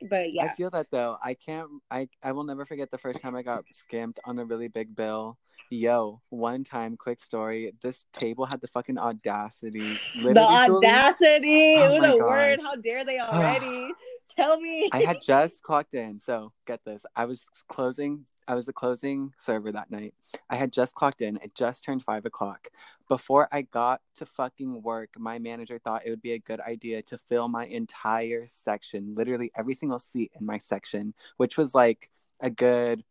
But 0.09 0.33
yeah, 0.33 0.45
I 0.45 0.49
feel 0.49 0.71
that 0.71 0.87
though. 0.91 1.19
I 1.23 1.35
can't. 1.35 1.69
I 1.91 2.09
I 2.23 2.33
will 2.33 2.45
never 2.45 2.65
forget 2.65 2.91
the 2.91 2.97
first 2.99 3.21
time 3.21 3.35
I 3.35 3.43
got 3.43 3.65
scammed 3.91 4.19
on 4.25 4.39
a 4.39 4.45
really 4.45 4.69
big 4.69 4.95
bill. 4.97 5.37
Yo, 5.73 6.21
one 6.31 6.65
time, 6.65 6.97
quick 6.97 7.21
story. 7.21 7.73
This 7.81 8.05
table 8.13 8.45
had 8.45 8.61
the 8.61 8.67
fucking 8.67 8.99
audacity. 8.99 9.79
the 10.23 10.41
audacity. 10.41 11.77
Oh 11.77 11.85
it 11.85 11.91
was 11.93 12.01
my 12.01 12.09
a 12.09 12.17
word. 12.17 12.61
How 12.61 12.75
dare 12.75 13.05
they 13.05 13.21
already? 13.21 13.93
Tell 14.37 14.61
me. 14.61 14.91
I 14.93 15.03
had 15.03 15.19
just 15.23 15.63
clocked 15.63 15.95
in. 15.95 16.19
So 16.19 16.53
get 16.67 16.85
this. 16.85 17.07
I 17.15 17.25
was 17.25 17.47
closing. 17.69 18.27
I 18.49 18.57
was 18.57 18.67
the 18.67 18.73
closing 18.73 19.33
server 19.39 19.71
that 19.71 19.93
night. 19.93 20.13
I 20.49 20.57
had 20.57 20.73
just 20.73 20.97
clocked 20.97 21.23
in. 21.23 21.37
It 21.37 21.55
just 21.55 21.85
turned 21.85 22.03
five 22.03 22.27
o'clock. 22.27 22.67
Before 23.09 23.49
I 23.53 23.63
got 23.63 24.01
to 24.17 24.27
fucking 24.27 24.83
work, 24.83 25.11
my 25.19 25.39
manager 25.39 25.79
thought 25.79 26.03
it 26.05 26.11
would 26.11 26.23
be 26.23 26.33
a 26.33 26.41
good 26.41 26.59
idea 26.61 27.03
to 27.03 27.19
fill 27.29 27.47
my 27.47 27.67
entire 27.67 28.45
section, 28.49 29.15
literally 29.15 29.53
every 29.57 29.75
single 29.75 30.01
seat 30.01 30.33
in 30.39 30.45
my 30.45 30.59
section, 30.59 31.15
which 31.37 31.57
was 31.57 31.77
like 31.77 32.11
a 32.41 32.51
good. 32.51 33.05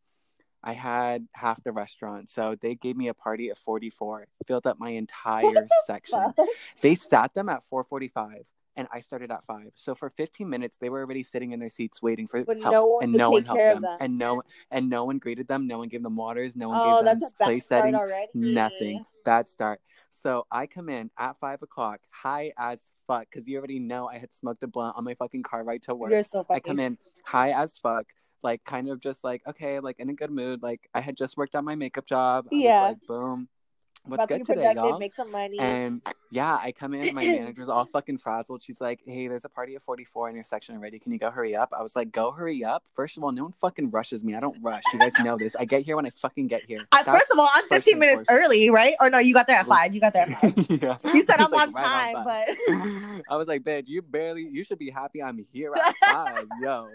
I 0.63 0.73
had 0.73 1.27
half 1.33 1.63
the 1.63 1.71
restaurant, 1.71 2.29
so 2.29 2.55
they 2.59 2.75
gave 2.75 2.97
me 2.97 3.07
a 3.07 3.13
party 3.13 3.49
of 3.49 3.57
44, 3.57 4.27
filled 4.45 4.67
up 4.67 4.79
my 4.79 4.89
entire 5.03 5.67
section 5.85 6.33
they 6.81 6.95
sat 6.95 7.33
them 7.33 7.49
at 7.49 7.63
4:45 7.63 8.45
and 8.75 8.87
I 8.93 9.01
started 9.01 9.29
at 9.31 9.45
5. 9.45 9.71
So 9.75 9.93
for 9.93 10.09
15 10.09 10.49
minutes 10.49 10.77
they 10.79 10.89
were 10.89 10.99
already 10.99 11.23
sitting 11.23 11.51
in 11.51 11.59
their 11.59 11.69
seats 11.69 12.01
waiting 12.01 12.27
for 12.27 12.43
But 12.45 12.61
help 12.61 12.71
no 12.71 12.85
one 12.85 13.03
and 13.03 13.13
no 13.13 13.29
one 13.29 13.45
helped 13.45 13.59
them. 13.59 13.81
them. 13.81 13.97
and 13.99 14.17
no 14.17 14.41
and 14.71 14.89
no 14.89 15.05
one 15.05 15.17
greeted 15.17 15.47
them, 15.47 15.67
no 15.67 15.79
one 15.79 15.89
gave 15.89 16.03
them 16.03 16.15
waters, 16.15 16.55
no 16.55 16.69
one 16.69 16.79
oh, 16.81 17.03
gave 17.03 17.19
them 17.19 17.29
place 17.41 17.67
settings, 17.67 17.99
already. 17.99 18.27
nothing. 18.33 19.05
Bad 19.25 19.49
start. 19.49 19.81
So 20.11 20.47
I 20.49 20.65
come 20.65 20.89
in 20.89 21.11
at 21.17 21.37
5 21.39 21.61
o'clock, 21.61 21.99
high 22.09 22.53
as 22.57 22.91
fuck 23.07 23.29
cuz 23.31 23.47
you 23.47 23.57
already 23.57 23.79
know 23.79 24.07
I 24.07 24.17
had 24.17 24.31
smoked 24.31 24.63
a 24.63 24.67
blunt 24.67 24.95
on 24.97 25.03
my 25.03 25.13
fucking 25.15 25.43
car 25.43 25.63
ride 25.63 25.83
to 25.83 25.95
work. 25.95 26.11
You're 26.11 26.23
so 26.23 26.43
funny. 26.43 26.57
I 26.57 26.59
come 26.61 26.79
in 26.79 26.97
high 27.23 27.51
as 27.51 27.77
fuck, 27.77 28.05
like 28.43 28.63
kind 28.63 28.89
of 28.89 28.99
just 29.01 29.23
like 29.23 29.41
okay, 29.47 29.79
like 29.79 29.99
in 29.99 30.09
a 30.09 30.13
good 30.13 30.31
mood. 30.31 30.61
Like 30.63 30.81
I 30.93 31.01
had 31.01 31.17
just 31.17 31.37
worked 31.37 31.55
on 31.55 31.65
my 31.65 31.75
makeup 31.75 32.05
job. 32.07 32.47
I 32.57 32.61
was 32.61 32.75
Yeah. 32.75 32.81
like 32.81 32.97
boom. 33.07 33.49
What's 34.05 34.23
About 34.23 34.29
to 34.29 34.37
good 34.39 34.47
be 34.47 34.53
today, 34.55 34.73
y'all? 34.75 34.99
make 34.99 35.13
some 35.13 35.31
money. 35.31 35.59
And 35.59 36.01
yeah, 36.31 36.55
I 36.55 36.71
come 36.71 36.93
in, 36.93 37.13
my 37.13 37.21
manager's 37.25 37.69
all 37.69 37.85
fucking 37.85 38.17
frazzled. 38.17 38.63
She's 38.63 38.81
like, 38.81 39.01
Hey, 39.05 39.27
there's 39.27 39.45
a 39.45 39.49
party 39.49 39.75
of 39.75 39.83
44 39.83 40.29
in 40.29 40.35
your 40.35 40.43
section 40.43 40.75
already. 40.75 40.99
Can 40.99 41.11
you 41.11 41.19
go 41.19 41.29
hurry 41.29 41.55
up? 41.55 41.69
I 41.77 41.83
was 41.83 41.95
like, 41.95 42.11
Go 42.11 42.31
hurry 42.31 42.63
up. 42.63 42.83
First 42.95 43.17
of 43.17 43.23
all, 43.23 43.31
no 43.31 43.43
one 43.43 43.51
fucking 43.53 43.91
rushes 43.91 44.23
me. 44.23 44.35
I 44.35 44.39
don't 44.39 44.61
rush. 44.63 44.83
You 44.93 44.99
guys 44.99 45.11
know 45.19 45.37
this. 45.37 45.55
I 45.55 45.65
get 45.65 45.83
here 45.83 45.95
when 45.95 46.05
I 46.05 46.11
fucking 46.11 46.47
get 46.47 46.63
here. 46.63 46.87
I, 46.91 47.03
first 47.03 47.29
of 47.31 47.37
all, 47.39 47.49
I'm 47.53 47.67
15 47.67 47.99
minutes 47.99 48.25
foremost. 48.25 48.45
early, 48.47 48.69
right? 48.71 48.95
Or 48.99 49.09
no, 49.09 49.19
you 49.19 49.33
got 49.33 49.47
there 49.47 49.57
at 49.57 49.67
five. 49.67 49.93
You 49.93 50.01
got 50.01 50.13
there 50.13 50.23
at 50.31 50.41
five. 50.41 50.53
yeah. 50.69 50.97
You 51.13 51.23
said 51.23 51.39
I'm 51.39 51.51
was 51.51 51.61
on 51.61 51.73
right 51.73 52.13
time, 52.13 52.23
five. 52.23 52.47
but 52.47 52.57
I 53.29 53.35
was 53.37 53.47
like, 53.47 53.63
bitch, 53.63 53.87
you 53.87 54.01
barely, 54.01 54.43
you 54.43 54.63
should 54.63 54.79
be 54.79 54.89
happy 54.89 55.21
I'm 55.21 55.45
here 55.51 55.73
at 55.75 55.95
five, 56.03 56.47
yo. 56.61 56.89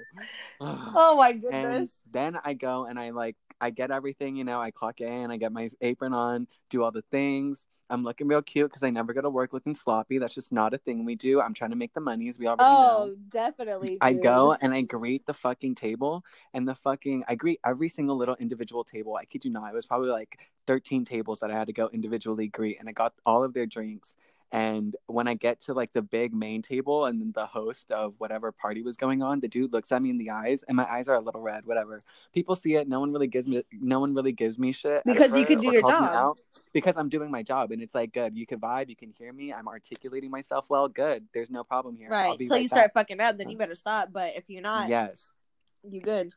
oh 0.60 1.16
my 1.16 1.30
and 1.30 1.40
goodness. 1.42 1.88
then 2.10 2.38
I 2.44 2.54
go 2.54 2.86
and 2.86 2.98
I 2.98 3.10
like 3.10 3.36
I 3.60 3.70
get 3.70 3.90
everything, 3.90 4.36
you 4.36 4.44
know, 4.44 4.60
I 4.60 4.70
clock 4.70 5.00
in, 5.00 5.30
I 5.30 5.36
get 5.36 5.52
my 5.52 5.68
apron 5.80 6.12
on, 6.12 6.46
do 6.70 6.82
all 6.82 6.90
the 6.90 7.04
things. 7.10 7.66
I'm 7.90 8.02
looking 8.02 8.26
real 8.26 8.42
cute 8.42 8.70
because 8.70 8.82
I 8.82 8.90
never 8.90 9.12
go 9.12 9.20
to 9.20 9.30
work 9.30 9.52
looking 9.52 9.74
sloppy. 9.74 10.18
That's 10.18 10.34
just 10.34 10.52
not 10.52 10.72
a 10.72 10.78
thing 10.78 11.04
we 11.04 11.14
do. 11.14 11.40
I'm 11.40 11.52
trying 11.52 11.70
to 11.70 11.76
make 11.76 11.92
the 11.92 12.00
monies. 12.00 12.38
We 12.38 12.46
already 12.46 12.62
know. 12.62 12.68
Oh, 12.68 13.06
know. 13.06 13.14
definitely. 13.30 13.98
I 14.00 14.14
go 14.14 14.56
and 14.60 14.72
I 14.72 14.80
greet 14.80 15.26
the 15.26 15.34
fucking 15.34 15.74
table 15.74 16.24
and 16.54 16.66
the 16.66 16.74
fucking 16.74 17.24
I 17.28 17.34
greet 17.34 17.60
every 17.64 17.88
single 17.88 18.16
little 18.16 18.36
individual 18.36 18.84
table. 18.84 19.16
I 19.16 19.26
kid 19.26 19.44
you 19.44 19.50
not. 19.50 19.70
It 19.70 19.74
was 19.74 19.86
probably 19.86 20.08
like 20.10 20.50
13 20.66 21.04
tables 21.04 21.40
that 21.40 21.50
I 21.50 21.54
had 21.58 21.66
to 21.66 21.72
go 21.74 21.90
individually 21.92 22.48
greet 22.48 22.78
and 22.80 22.88
I 22.88 22.92
got 22.92 23.12
all 23.26 23.44
of 23.44 23.52
their 23.52 23.66
drinks. 23.66 24.14
And 24.54 24.94
when 25.06 25.26
I 25.26 25.34
get 25.34 25.58
to 25.62 25.74
like 25.74 25.92
the 25.92 26.00
big 26.00 26.32
main 26.32 26.62
table 26.62 27.06
and 27.06 27.34
the 27.34 27.44
host 27.44 27.90
of 27.90 28.14
whatever 28.18 28.52
party 28.52 28.82
was 28.82 28.96
going 28.96 29.20
on, 29.20 29.40
the 29.40 29.48
dude 29.48 29.72
looks 29.72 29.90
at 29.90 30.00
me 30.00 30.10
in 30.10 30.16
the 30.16 30.30
eyes 30.30 30.62
and 30.68 30.76
my 30.76 30.88
eyes 30.88 31.08
are 31.08 31.16
a 31.16 31.20
little 31.20 31.40
red, 31.40 31.66
whatever. 31.66 32.00
People 32.32 32.54
see 32.54 32.76
it, 32.76 32.88
no 32.88 33.00
one 33.00 33.12
really 33.12 33.26
gives 33.26 33.48
me 33.48 33.64
no 33.72 33.98
one 33.98 34.14
really 34.14 34.30
gives 34.30 34.56
me 34.56 34.70
shit. 34.70 35.02
Because 35.04 35.36
you 35.36 35.44
can 35.44 35.58
do 35.58 35.72
your 35.72 35.82
job. 35.82 36.36
because 36.72 36.96
I'm 36.96 37.08
doing 37.08 37.32
my 37.32 37.42
job 37.42 37.72
and 37.72 37.82
it's 37.82 37.96
like 37.96 38.12
good. 38.12 38.38
You 38.38 38.46
can 38.46 38.60
vibe, 38.60 38.88
you 38.88 38.94
can 38.94 39.12
hear 39.18 39.32
me, 39.32 39.52
I'm 39.52 39.66
articulating 39.66 40.30
myself 40.30 40.70
well, 40.70 40.86
good. 40.86 41.24
There's 41.34 41.50
no 41.50 41.64
problem 41.64 41.96
here. 41.96 42.08
Right. 42.08 42.30
Until 42.38 42.54
right 42.54 42.62
you 42.62 42.68
back. 42.68 42.78
start 42.78 42.90
fucking 42.94 43.20
up, 43.20 43.36
then 43.36 43.50
you 43.50 43.58
better 43.58 43.74
stop. 43.74 44.10
But 44.12 44.36
if 44.36 44.44
you're 44.46 44.62
not, 44.62 44.88
Yes. 44.88 45.26
you 45.82 46.00
good. 46.00 46.32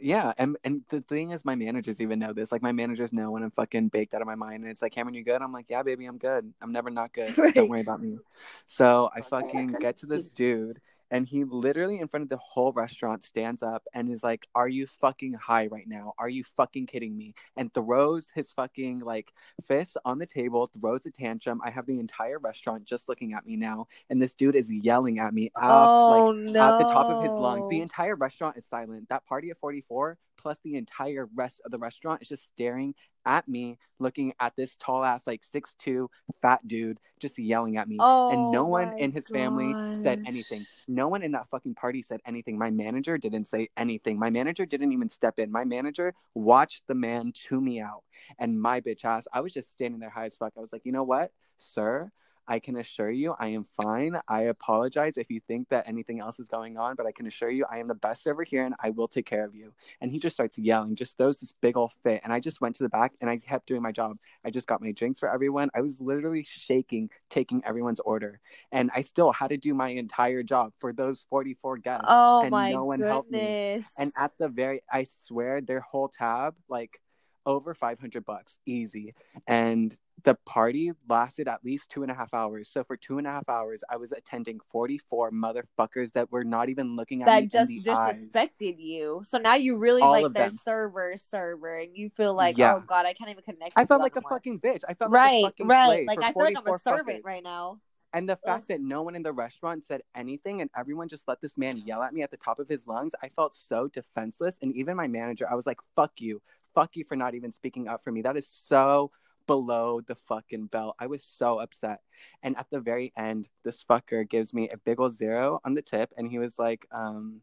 Yeah, 0.00 0.32
and 0.38 0.56
and 0.64 0.82
the 0.88 1.00
thing 1.02 1.30
is, 1.30 1.44
my 1.44 1.54
managers 1.54 2.00
even 2.00 2.18
know 2.18 2.32
this. 2.32 2.50
Like, 2.50 2.62
my 2.62 2.72
managers 2.72 3.12
know 3.12 3.30
when 3.30 3.42
I'm 3.42 3.50
fucking 3.50 3.88
baked 3.88 4.14
out 4.14 4.20
of 4.20 4.26
my 4.26 4.34
mind, 4.34 4.62
and 4.62 4.70
it's 4.70 4.82
like, 4.82 4.94
Camren, 4.94 5.14
you 5.14 5.24
good? 5.24 5.42
I'm 5.42 5.52
like, 5.52 5.66
yeah, 5.68 5.82
baby, 5.82 6.06
I'm 6.06 6.18
good. 6.18 6.52
I'm 6.60 6.72
never 6.72 6.90
not 6.90 7.12
good. 7.12 7.36
Right. 7.36 7.54
Don't 7.54 7.68
worry 7.68 7.80
about 7.80 8.00
me. 8.00 8.18
So 8.66 9.10
I 9.14 9.20
fucking 9.20 9.72
get 9.80 9.98
to 9.98 10.06
this 10.06 10.30
dude, 10.30 10.80
and 11.10 11.26
he 11.26 11.44
literally 11.44 11.98
in 11.98 12.08
front 12.08 12.22
of 12.22 12.28
the 12.28 12.36
whole 12.36 12.72
restaurant 12.72 13.24
stands 13.24 13.62
up 13.62 13.86
and 13.94 14.10
is 14.10 14.22
like, 14.22 14.48
"Are 14.54 14.68
you 14.68 14.86
fucking 14.86 15.34
high 15.34 15.66
right 15.66 15.86
now? 15.86 16.14
Are 16.18 16.28
you 16.28 16.44
fucking 16.44 16.86
kidding 16.86 17.16
me?" 17.16 17.34
And 17.56 17.72
throws 17.72 18.28
his 18.34 18.52
fucking 18.52 19.00
like 19.00 19.32
fist 19.66 19.96
on 20.04 20.18
the 20.18 20.26
table, 20.26 20.66
throws 20.66 21.06
a 21.06 21.10
tantrum. 21.10 21.60
I 21.64 21.70
have 21.70 21.86
the 21.86 21.98
entire 21.98 22.38
restaurant 22.38 22.84
just 22.84 23.08
looking 23.08 23.32
at 23.34 23.46
me 23.46 23.56
now, 23.56 23.86
and 24.08 24.20
this 24.20 24.34
dude 24.34 24.56
is 24.56 24.72
yelling 24.72 25.18
at 25.18 25.34
me 25.34 25.50
out 25.60 26.08
like 26.08 26.22
oh 26.22 26.32
no! 26.32 26.68
at 26.68 26.78
the 26.78 26.84
top 26.84 27.08
of 27.10 27.20
his 27.20 27.38
lungs. 27.38 27.66
The 27.68 27.80
entire 27.80 28.16
restaurant 28.16 28.56
is 28.56 28.66
silent. 28.66 29.08
That 29.08 29.26
party 29.26 29.50
at 29.50 29.58
44 29.58 30.18
plus 30.40 30.58
the 30.64 30.76
entire 30.76 31.28
rest 31.34 31.60
of 31.64 31.70
the 31.70 31.78
restaurant 31.78 32.22
is 32.22 32.28
just 32.28 32.46
staring 32.46 32.94
at 33.26 33.46
me, 33.46 33.78
looking 33.98 34.32
at 34.40 34.54
this 34.56 34.76
tall 34.76 35.04
ass, 35.04 35.26
like 35.26 35.42
6'2 35.54 36.08
fat 36.40 36.66
dude, 36.66 36.98
just 37.18 37.38
yelling 37.38 37.76
at 37.76 37.88
me. 37.88 37.98
Oh, 38.00 38.30
and 38.30 38.50
no 38.50 38.62
oh 38.62 38.68
one 38.68 38.98
in 38.98 39.12
his 39.12 39.28
family 39.28 39.74
said 40.02 40.20
anything. 40.26 40.64
No 40.88 41.08
one 41.08 41.22
in 41.22 41.32
that 41.32 41.48
fucking 41.50 41.74
party 41.74 42.02
said 42.02 42.20
anything. 42.26 42.56
My 42.56 42.70
manager 42.70 43.18
didn't 43.18 43.44
say 43.44 43.68
anything. 43.76 44.18
My 44.18 44.30
manager 44.30 44.64
didn't 44.64 44.92
even 44.92 45.08
step 45.08 45.38
in. 45.38 45.52
My 45.52 45.64
manager 45.64 46.14
watched 46.34 46.86
the 46.86 46.94
man 46.94 47.32
chew 47.34 47.60
me 47.60 47.80
out. 47.80 48.02
And 48.38 48.60
my 48.60 48.80
bitch 48.80 49.04
ass, 49.04 49.26
I 49.32 49.40
was 49.40 49.52
just 49.52 49.72
standing 49.72 50.00
there 50.00 50.10
high 50.10 50.26
as 50.26 50.36
fuck. 50.36 50.54
I 50.56 50.60
was 50.60 50.72
like, 50.72 50.84
you 50.84 50.92
know 50.92 51.04
what, 51.04 51.30
sir? 51.58 52.10
I 52.50 52.58
can 52.58 52.76
assure 52.76 53.10
you 53.10 53.34
I 53.38 53.46
am 53.46 53.64
fine. 53.64 54.20
I 54.26 54.42
apologize 54.42 55.16
if 55.16 55.30
you 55.30 55.40
think 55.46 55.68
that 55.68 55.88
anything 55.88 56.18
else 56.18 56.40
is 56.40 56.48
going 56.48 56.76
on, 56.76 56.96
but 56.96 57.06
I 57.06 57.12
can 57.12 57.28
assure 57.28 57.48
you 57.48 57.64
I 57.70 57.78
am 57.78 57.86
the 57.86 57.94
best 57.94 58.24
server 58.24 58.42
here 58.42 58.64
and 58.66 58.74
I 58.82 58.90
will 58.90 59.06
take 59.06 59.24
care 59.24 59.44
of 59.44 59.54
you. 59.54 59.72
And 60.00 60.10
he 60.10 60.18
just 60.18 60.34
starts 60.34 60.58
yelling, 60.58 60.96
just 60.96 61.16
throws 61.16 61.38
this 61.38 61.54
big 61.62 61.76
old 61.76 61.92
fit. 62.02 62.20
And 62.24 62.32
I 62.32 62.40
just 62.40 62.60
went 62.60 62.74
to 62.76 62.82
the 62.82 62.88
back 62.88 63.12
and 63.20 63.30
I 63.30 63.36
kept 63.36 63.66
doing 63.66 63.82
my 63.82 63.92
job. 63.92 64.18
I 64.44 64.50
just 64.50 64.66
got 64.66 64.82
my 64.82 64.90
drinks 64.90 65.20
for 65.20 65.32
everyone. 65.32 65.70
I 65.74 65.80
was 65.80 66.00
literally 66.00 66.42
shaking, 66.42 67.10
taking 67.30 67.62
everyone's 67.64 68.00
order. 68.00 68.40
And 68.72 68.90
I 68.96 69.02
still 69.02 69.30
had 69.30 69.50
to 69.50 69.56
do 69.56 69.72
my 69.72 69.90
entire 69.90 70.42
job 70.42 70.72
for 70.80 70.92
those 70.92 71.24
44 71.30 71.78
guests. 71.78 72.06
Oh 72.08 72.42
and 72.42 72.50
my 72.50 72.72
no 72.72 72.84
one 72.84 73.00
helped 73.00 73.30
me. 73.30 73.38
goodness. 73.38 73.94
And 73.96 74.10
at 74.18 74.32
the 74.38 74.48
very, 74.48 74.82
I 74.92 75.06
swear, 75.24 75.60
their 75.60 75.80
whole 75.80 76.08
tab, 76.08 76.56
like 76.68 77.00
over 77.46 77.74
500 77.74 78.24
bucks, 78.24 78.58
easy. 78.66 79.14
And 79.46 79.96
the 80.24 80.34
party 80.46 80.92
lasted 81.08 81.48
at 81.48 81.64
least 81.64 81.88
two 81.90 82.02
and 82.02 82.10
a 82.10 82.14
half 82.14 82.32
hours. 82.34 82.68
So 82.68 82.84
for 82.84 82.96
two 82.96 83.18
and 83.18 83.26
a 83.26 83.30
half 83.30 83.48
hours, 83.48 83.82
I 83.90 83.96
was 83.96 84.12
attending 84.12 84.60
44 84.68 85.30
motherfuckers 85.30 86.12
that 86.12 86.30
were 86.30 86.44
not 86.44 86.68
even 86.68 86.96
looking 86.96 87.22
at 87.22 87.26
me 87.26 87.32
that 87.32 87.50
just 87.50 87.68
the 87.68 87.90
eyes. 87.90 88.28
disrespected 88.28 88.76
you. 88.78 89.22
So 89.24 89.38
now 89.38 89.54
you 89.54 89.76
really 89.76 90.02
All 90.02 90.10
like 90.10 90.32
their 90.32 90.48
them. 90.48 90.58
server 90.64 91.16
server 91.16 91.78
and 91.78 91.96
you 91.96 92.10
feel 92.10 92.34
like, 92.34 92.58
Yeah. 92.58 92.74
oh 92.76 92.80
god, 92.86 93.06
I 93.06 93.12
can't 93.12 93.30
even 93.30 93.42
connect. 93.42 93.72
I 93.76 93.84
felt 93.84 94.02
like 94.02 94.16
a 94.16 94.20
fucking 94.22 94.60
bitch. 94.60 94.82
I 94.88 94.94
felt 94.94 95.10
like 95.10 95.20
right, 95.22 95.42
a 95.42 95.46
fucking 95.46 95.66
right. 95.68 96.06
Like 96.06 96.22
I 96.22 96.32
feel 96.32 96.44
like 96.44 96.56
I'm 96.56 96.62
a 96.62 96.78
44 96.78 96.80
servant 96.80 97.08
fuckers. 97.22 97.24
right 97.24 97.44
now. 97.44 97.80
And 98.12 98.28
the 98.28 98.36
fact 98.36 98.62
Ugh. 98.64 98.68
that 98.68 98.80
no 98.80 99.02
one 99.02 99.14
in 99.14 99.22
the 99.22 99.32
restaurant 99.32 99.84
said 99.84 100.02
anything 100.16 100.60
and 100.60 100.70
everyone 100.76 101.08
just 101.08 101.28
let 101.28 101.40
this 101.40 101.56
man 101.56 101.76
yell 101.76 102.02
at 102.02 102.12
me 102.12 102.22
at 102.22 102.30
the 102.32 102.36
top 102.36 102.58
of 102.58 102.68
his 102.68 102.88
lungs, 102.88 103.12
I 103.22 103.28
felt 103.28 103.54
so 103.54 103.86
defenseless. 103.86 104.56
And 104.62 104.74
even 104.74 104.96
my 104.96 105.06
manager, 105.06 105.46
I 105.48 105.54
was 105.54 105.66
like, 105.66 105.78
fuck 105.94 106.12
you. 106.18 106.42
Fuck 106.74 106.96
you 106.96 107.04
for 107.04 107.14
not 107.16 107.34
even 107.34 107.52
speaking 107.52 107.86
up 107.86 108.02
for 108.02 108.10
me. 108.10 108.22
That 108.22 108.36
is 108.36 108.48
so 108.48 109.12
below 109.54 110.00
the 110.06 110.14
fucking 110.30 110.66
belt. 110.66 110.94
I 111.04 111.06
was 111.14 111.22
so 111.24 111.58
upset. 111.58 111.98
And 112.44 112.56
at 112.56 112.66
the 112.70 112.78
very 112.78 113.12
end, 113.16 113.48
this 113.64 113.82
fucker 113.82 114.22
gives 114.34 114.54
me 114.54 114.68
a 114.68 114.76
big 114.76 115.00
ol' 115.00 115.08
zero 115.10 115.58
on 115.64 115.74
the 115.74 115.82
tip. 115.82 116.08
And 116.16 116.30
he 116.30 116.38
was 116.38 116.54
like, 116.56 116.86
um, 116.92 117.40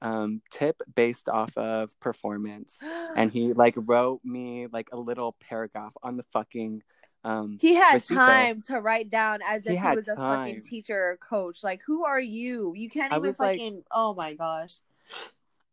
um, 0.00 0.40
tip 0.50 0.76
based 0.94 1.28
off 1.28 1.52
of 1.58 1.84
performance. 2.00 2.82
And 3.18 3.32
he 3.36 3.52
like 3.52 3.74
wrote 3.76 4.20
me 4.24 4.68
like 4.72 4.88
a 4.92 4.96
little 5.08 5.32
paragraph 5.48 5.92
on 6.02 6.16
the 6.16 6.26
fucking 6.32 6.82
um 7.24 7.58
he 7.60 7.74
had 7.74 8.04
time 8.04 8.62
to 8.70 8.74
write 8.80 9.10
down 9.10 9.40
as 9.44 9.66
if 9.66 9.76
he 9.84 9.94
was 10.00 10.06
a 10.06 10.14
fucking 10.14 10.62
teacher 10.62 10.94
or 10.96 11.16
coach. 11.16 11.58
Like, 11.64 11.80
who 11.88 12.04
are 12.04 12.20
you? 12.40 12.72
You 12.82 12.88
can't 12.88 13.12
I 13.12 13.16
even 13.16 13.28
was 13.28 13.38
like- 13.40 13.58
fucking. 13.58 13.82
oh 13.90 14.14
my 14.14 14.32
gosh. 14.34 14.74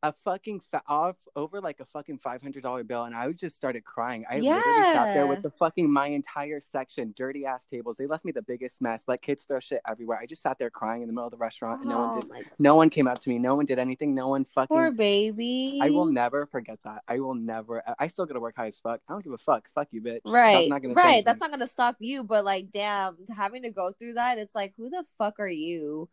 A 0.05 0.13
fucking 0.23 0.61
fa- 0.71 0.83
off 0.87 1.17
over 1.35 1.59
like 1.59 1.79
a 1.79 1.85
fucking 1.85 2.19
five 2.19 2.41
hundred 2.41 2.63
dollar 2.63 2.83
bill, 2.83 3.03
and 3.03 3.15
I 3.15 3.31
just 3.31 3.55
started 3.55 3.83
crying. 3.83 4.23
I 4.29 4.35
literally 4.35 4.93
sat 4.93 5.13
there 5.13 5.27
with 5.27 5.41
the 5.41 5.49
fucking 5.49 5.91
my 5.91 6.07
entire 6.07 6.59
section, 6.59 7.13
dirty 7.15 7.45
ass 7.45 7.65
tables. 7.65 7.97
They 7.97 8.05
left 8.05 8.23
me 8.23 8.31
the 8.31 8.43
biggest 8.43 8.81
mess. 8.81 9.03
Let 9.07 9.21
kids 9.21 9.45
throw 9.45 9.59
shit 9.59 9.81
everywhere. 9.87 10.19
I 10.21 10.27
just 10.27 10.43
sat 10.43 10.59
there 10.59 10.69
crying 10.69 11.01
in 11.01 11.07
the 11.07 11.13
middle 11.13 11.25
of 11.25 11.31
the 11.31 11.37
restaurant, 11.37 11.81
and 11.81 11.89
no 11.89 11.99
one 11.99 12.17
Oh 12.17 12.21
did. 12.21 12.45
No 12.59 12.75
one 12.75 12.89
came 12.89 13.07
up 13.07 13.19
to 13.21 13.29
me. 13.29 13.39
No 13.39 13.55
one 13.55 13.65
did 13.65 13.79
anything. 13.79 14.13
No 14.13 14.27
one 14.27 14.45
fucking. 14.45 14.67
Poor 14.67 14.91
baby. 14.91 15.79
I 15.81 15.89
will 15.89 16.05
never 16.05 16.45
forget 16.45 16.77
that. 16.83 17.01
I 17.07 17.19
will 17.19 17.35
never. 17.35 17.81
I- 17.99 18.07
still 18.07 18.25
gotta 18.25 18.39
work 18.39 18.55
high 18.55 18.67
as 18.67 18.79
fuck. 18.79 19.01
I 19.09 19.13
don't 19.13 19.23
give 19.23 19.33
a 19.33 19.37
fuck. 19.37 19.67
Fuck 19.73 19.89
you, 19.91 20.01
bitch. 20.01 20.21
Right, 20.23 20.69
That's 20.69 20.83
not 20.83 20.95
right. 20.95 21.25
That's 21.25 21.41
me. 21.41 21.47
not 21.47 21.51
gonna 21.51 21.67
stop 21.67 21.97
you, 21.99 22.23
but 22.23 22.45
like, 22.45 22.71
damn, 22.71 23.17
having 23.35 23.63
to 23.63 23.71
go 23.71 23.91
through 23.91 24.13
that, 24.13 24.37
it's 24.37 24.55
like, 24.55 24.73
who 24.77 24.89
the 24.89 25.03
fuck 25.17 25.39
are 25.39 25.47
you? 25.47 26.07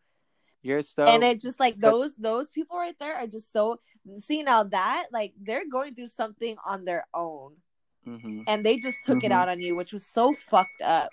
You're 0.63 0.81
so. 0.81 1.03
and 1.03 1.23
it 1.23 1.41
just 1.41 1.59
like 1.59 1.79
those 1.79 2.15
those 2.15 2.49
people 2.49 2.77
right 2.77 2.97
there 2.99 3.15
are 3.15 3.27
just 3.27 3.51
so. 3.51 3.79
See 4.17 4.41
now 4.43 4.63
that 4.63 5.07
like 5.11 5.33
they're 5.39 5.67
going 5.69 5.93
through 5.93 6.07
something 6.07 6.55
on 6.65 6.85
their 6.85 7.05
own, 7.13 7.57
Mhm. 8.07 8.45
and 8.47 8.65
they 8.65 8.77
just 8.77 8.97
took 9.05 9.23
it 9.23 9.31
Mhm. 9.31 9.35
out 9.35 9.49
on 9.49 9.59
you, 9.61 9.75
which 9.75 9.91
was 9.93 10.05
so 10.07 10.33
fucked 10.33 10.81
up. 10.81 11.11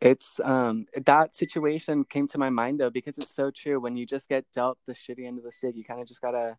It's 0.00 0.38
um 0.40 0.86
that 0.94 1.34
situation 1.34 2.04
came 2.04 2.28
to 2.28 2.38
my 2.38 2.50
mind 2.50 2.78
though 2.80 2.90
because 2.90 3.16
it's 3.16 3.34
so 3.34 3.50
true. 3.50 3.80
When 3.80 3.96
you 3.96 4.04
just 4.04 4.28
get 4.28 4.44
dealt 4.52 4.78
the 4.86 4.92
shitty 4.92 5.26
end 5.26 5.38
of 5.38 5.44
the 5.44 5.52
stick, 5.52 5.74
you 5.76 5.84
kind 5.84 6.00
of 6.00 6.06
just 6.06 6.20
gotta, 6.20 6.58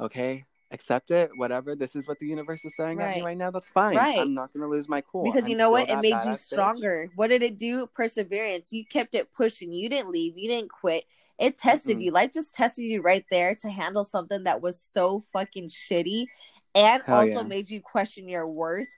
okay, 0.00 0.46
accept 0.70 1.10
it. 1.10 1.30
Whatever. 1.36 1.74
This 1.74 1.96
is 1.96 2.06
what 2.06 2.18
the 2.18 2.26
universe 2.26 2.64
is 2.64 2.74
saying 2.76 3.00
at 3.00 3.08
me 3.08 3.14
Right. 3.16 3.24
right 3.24 3.36
now. 3.36 3.50
That's 3.50 3.68
fine. 3.68 3.96
Right. 3.96 4.18
I'm 4.18 4.34
not 4.34 4.52
gonna 4.52 4.68
lose 4.68 4.88
my 4.88 5.00
cool. 5.02 5.24
because 5.24 5.44
I'm 5.44 5.50
you 5.50 5.56
know 5.56 5.70
what 5.70 5.90
it 5.90 5.96
made 6.00 6.10
you 6.10 6.14
badass 6.14 6.28
bitch. 6.28 6.36
stronger 6.36 7.08
what 7.16 7.28
did 7.28 7.42
it 7.42 7.58
do 7.58 7.86
perseverance 7.88 8.72
you 8.72 8.84
kept 8.84 9.14
it 9.14 9.32
pushing 9.32 9.72
you 9.72 9.88
didn't 9.88 10.10
leave 10.10 10.36
you 10.38 10.48
didn't 10.48 10.70
quit 10.70 11.04
it 11.38 11.56
tested 11.56 11.98
Mm-mm. 11.98 12.02
you 12.02 12.10
life 12.12 12.32
just 12.32 12.54
tested 12.54 12.84
you 12.84 13.02
right 13.02 13.24
there 13.30 13.54
to 13.56 13.68
handle 13.68 14.04
something 14.04 14.44
that 14.44 14.60
was 14.62 14.80
so 14.80 15.22
fucking 15.32 15.68
shitty 15.68 16.26
and 16.74 17.02
Hell 17.04 17.16
also 17.16 17.28
yeah. 17.28 17.42
made 17.42 17.70
you 17.70 17.80
question 17.80 18.28
your 18.28 18.46
worth 18.46 18.88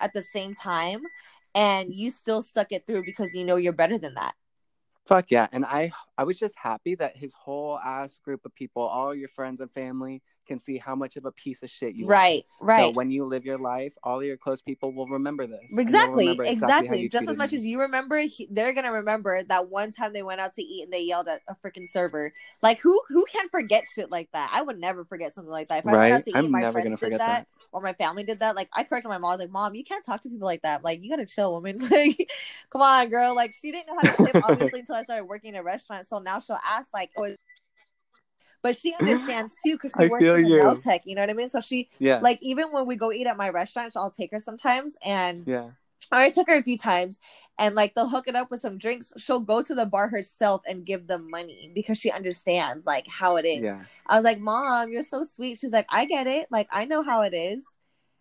at 0.00 0.12
the 0.14 0.22
same 0.22 0.54
time 0.54 1.02
and 1.54 1.94
you 1.94 2.10
still 2.10 2.42
stuck 2.42 2.72
it 2.72 2.86
through 2.86 3.04
because 3.04 3.32
you 3.34 3.44
know 3.44 3.56
you're 3.56 3.72
better 3.72 3.98
than 3.98 4.14
that 4.14 4.34
Fuck 5.06 5.26
yeah. 5.30 5.48
And 5.52 5.66
I 5.66 5.92
I 6.16 6.24
was 6.24 6.38
just 6.38 6.56
happy 6.56 6.94
that 6.94 7.14
his 7.14 7.34
whole 7.34 7.78
ass 7.78 8.18
group 8.24 8.46
of 8.46 8.54
people, 8.54 8.80
all 8.82 9.14
your 9.14 9.28
friends 9.28 9.60
and 9.60 9.70
family, 9.70 10.22
can 10.46 10.58
see 10.58 10.78
how 10.78 10.94
much 10.94 11.16
of 11.16 11.24
a 11.24 11.32
piece 11.32 11.62
of 11.62 11.70
shit 11.70 11.94
you 11.94 12.06
are. 12.06 12.10
right 12.10 12.44
right 12.60 12.92
So 12.92 12.96
when 12.96 13.10
you 13.10 13.24
live 13.24 13.44
your 13.44 13.58
life, 13.58 13.94
all 14.02 14.22
your 14.22 14.36
close 14.36 14.62
people 14.62 14.92
will 14.92 15.06
remember 15.06 15.46
this. 15.46 15.64
Exactly, 15.70 16.24
remember 16.28 16.44
how 16.44 16.50
exactly. 16.52 17.08
Just 17.08 17.28
as 17.28 17.36
much 17.36 17.52
as 17.52 17.64
you 17.66 17.80
remember, 17.80 18.18
he, 18.18 18.48
they're 18.50 18.72
gonna 18.74 18.92
remember 18.92 19.42
that 19.44 19.68
one 19.70 19.92
time 19.92 20.12
they 20.12 20.22
went 20.22 20.40
out 20.40 20.54
to 20.54 20.62
eat 20.62 20.84
and 20.84 20.92
they 20.92 21.02
yelled 21.02 21.28
at 21.28 21.40
a 21.48 21.54
freaking 21.54 21.88
server. 21.88 22.32
Like 22.62 22.78
who 22.80 23.00
who 23.08 23.24
can 23.26 23.48
forget 23.48 23.84
shit 23.92 24.10
like 24.10 24.30
that? 24.32 24.50
I 24.52 24.62
would 24.62 24.78
never 24.78 25.04
forget 25.04 25.34
something 25.34 25.50
like 25.52 25.68
that. 25.68 25.80
If 25.84 25.88
I 25.88 25.96
went 25.96 26.12
out 26.12 26.16
Right? 26.16 26.24
to 26.24 26.30
eat, 26.30 26.36
I'm 26.36 26.50
my 26.50 26.60
never 26.60 26.72
friends 26.72 26.90
did 26.90 26.98
forget 27.00 27.18
that, 27.20 27.38
that. 27.40 27.46
or 27.72 27.80
my 27.80 27.92
family 27.94 28.24
did 28.24 28.40
that. 28.40 28.56
Like 28.56 28.68
I 28.72 28.84
corrected 28.84 29.08
my 29.08 29.18
mom. 29.18 29.30
I 29.30 29.34
was 29.34 29.40
like, 29.40 29.50
"Mom, 29.50 29.74
you 29.74 29.84
can't 29.84 30.04
talk 30.04 30.22
to 30.22 30.28
people 30.28 30.46
like 30.46 30.62
that. 30.62 30.84
Like 30.84 31.02
you 31.02 31.10
gotta 31.10 31.26
chill, 31.26 31.52
woman. 31.52 31.78
Like, 31.90 32.30
come 32.70 32.82
on, 32.82 33.08
girl. 33.08 33.34
Like 33.34 33.54
she 33.60 33.70
didn't 33.70 33.86
know 33.86 33.96
how 33.96 34.02
to 34.14 34.24
tip 34.32 34.36
obviously 34.42 34.80
until 34.80 34.96
I 34.96 35.02
started 35.02 35.24
working 35.24 35.50
in 35.54 35.56
a 35.60 35.62
restaurant. 35.62 36.06
So 36.06 36.18
now 36.18 36.40
she'll 36.40 36.58
ask 36.66 36.92
like, 36.92 37.10
oh. 37.16 37.34
But 38.64 38.78
she 38.78 38.94
understands 38.98 39.56
too 39.62 39.72
because 39.74 39.92
she 39.96 40.04
I 40.04 40.08
works 40.08 40.24
in 40.24 40.46
you. 40.46 40.80
tech. 40.82 41.02
You 41.04 41.14
know 41.14 41.20
what 41.22 41.30
I 41.30 41.34
mean? 41.34 41.50
So 41.50 41.60
she 41.60 41.90
Yeah. 41.98 42.18
like 42.22 42.38
even 42.40 42.72
when 42.72 42.86
we 42.86 42.96
go 42.96 43.12
eat 43.12 43.26
at 43.26 43.36
my 43.36 43.50
restaurant, 43.50 43.92
I'll 43.94 44.10
take 44.10 44.32
her 44.32 44.40
sometimes 44.40 44.96
and 45.04 45.46
yeah. 45.46 45.70
I 46.10 46.30
took 46.30 46.48
her 46.48 46.56
a 46.56 46.62
few 46.62 46.78
times 46.78 47.18
and 47.58 47.74
like 47.74 47.94
they'll 47.94 48.08
hook 48.08 48.26
it 48.26 48.34
up 48.34 48.50
with 48.50 48.60
some 48.60 48.78
drinks. 48.78 49.12
She'll 49.18 49.40
go 49.40 49.62
to 49.62 49.74
the 49.74 49.84
bar 49.84 50.08
herself 50.08 50.62
and 50.66 50.86
give 50.86 51.06
them 51.06 51.30
money 51.30 51.70
because 51.74 51.98
she 51.98 52.10
understands 52.10 52.86
like 52.86 53.06
how 53.06 53.36
it 53.36 53.44
is. 53.44 53.64
Yeah. 53.64 53.84
I 54.06 54.16
was 54.16 54.24
like, 54.24 54.40
Mom, 54.40 54.90
you're 54.90 55.02
so 55.02 55.24
sweet. 55.24 55.58
She's 55.58 55.72
like, 55.72 55.86
I 55.90 56.06
get 56.06 56.26
it. 56.26 56.46
Like 56.50 56.68
I 56.72 56.86
know 56.86 57.02
how 57.02 57.20
it 57.20 57.34
is. 57.34 57.64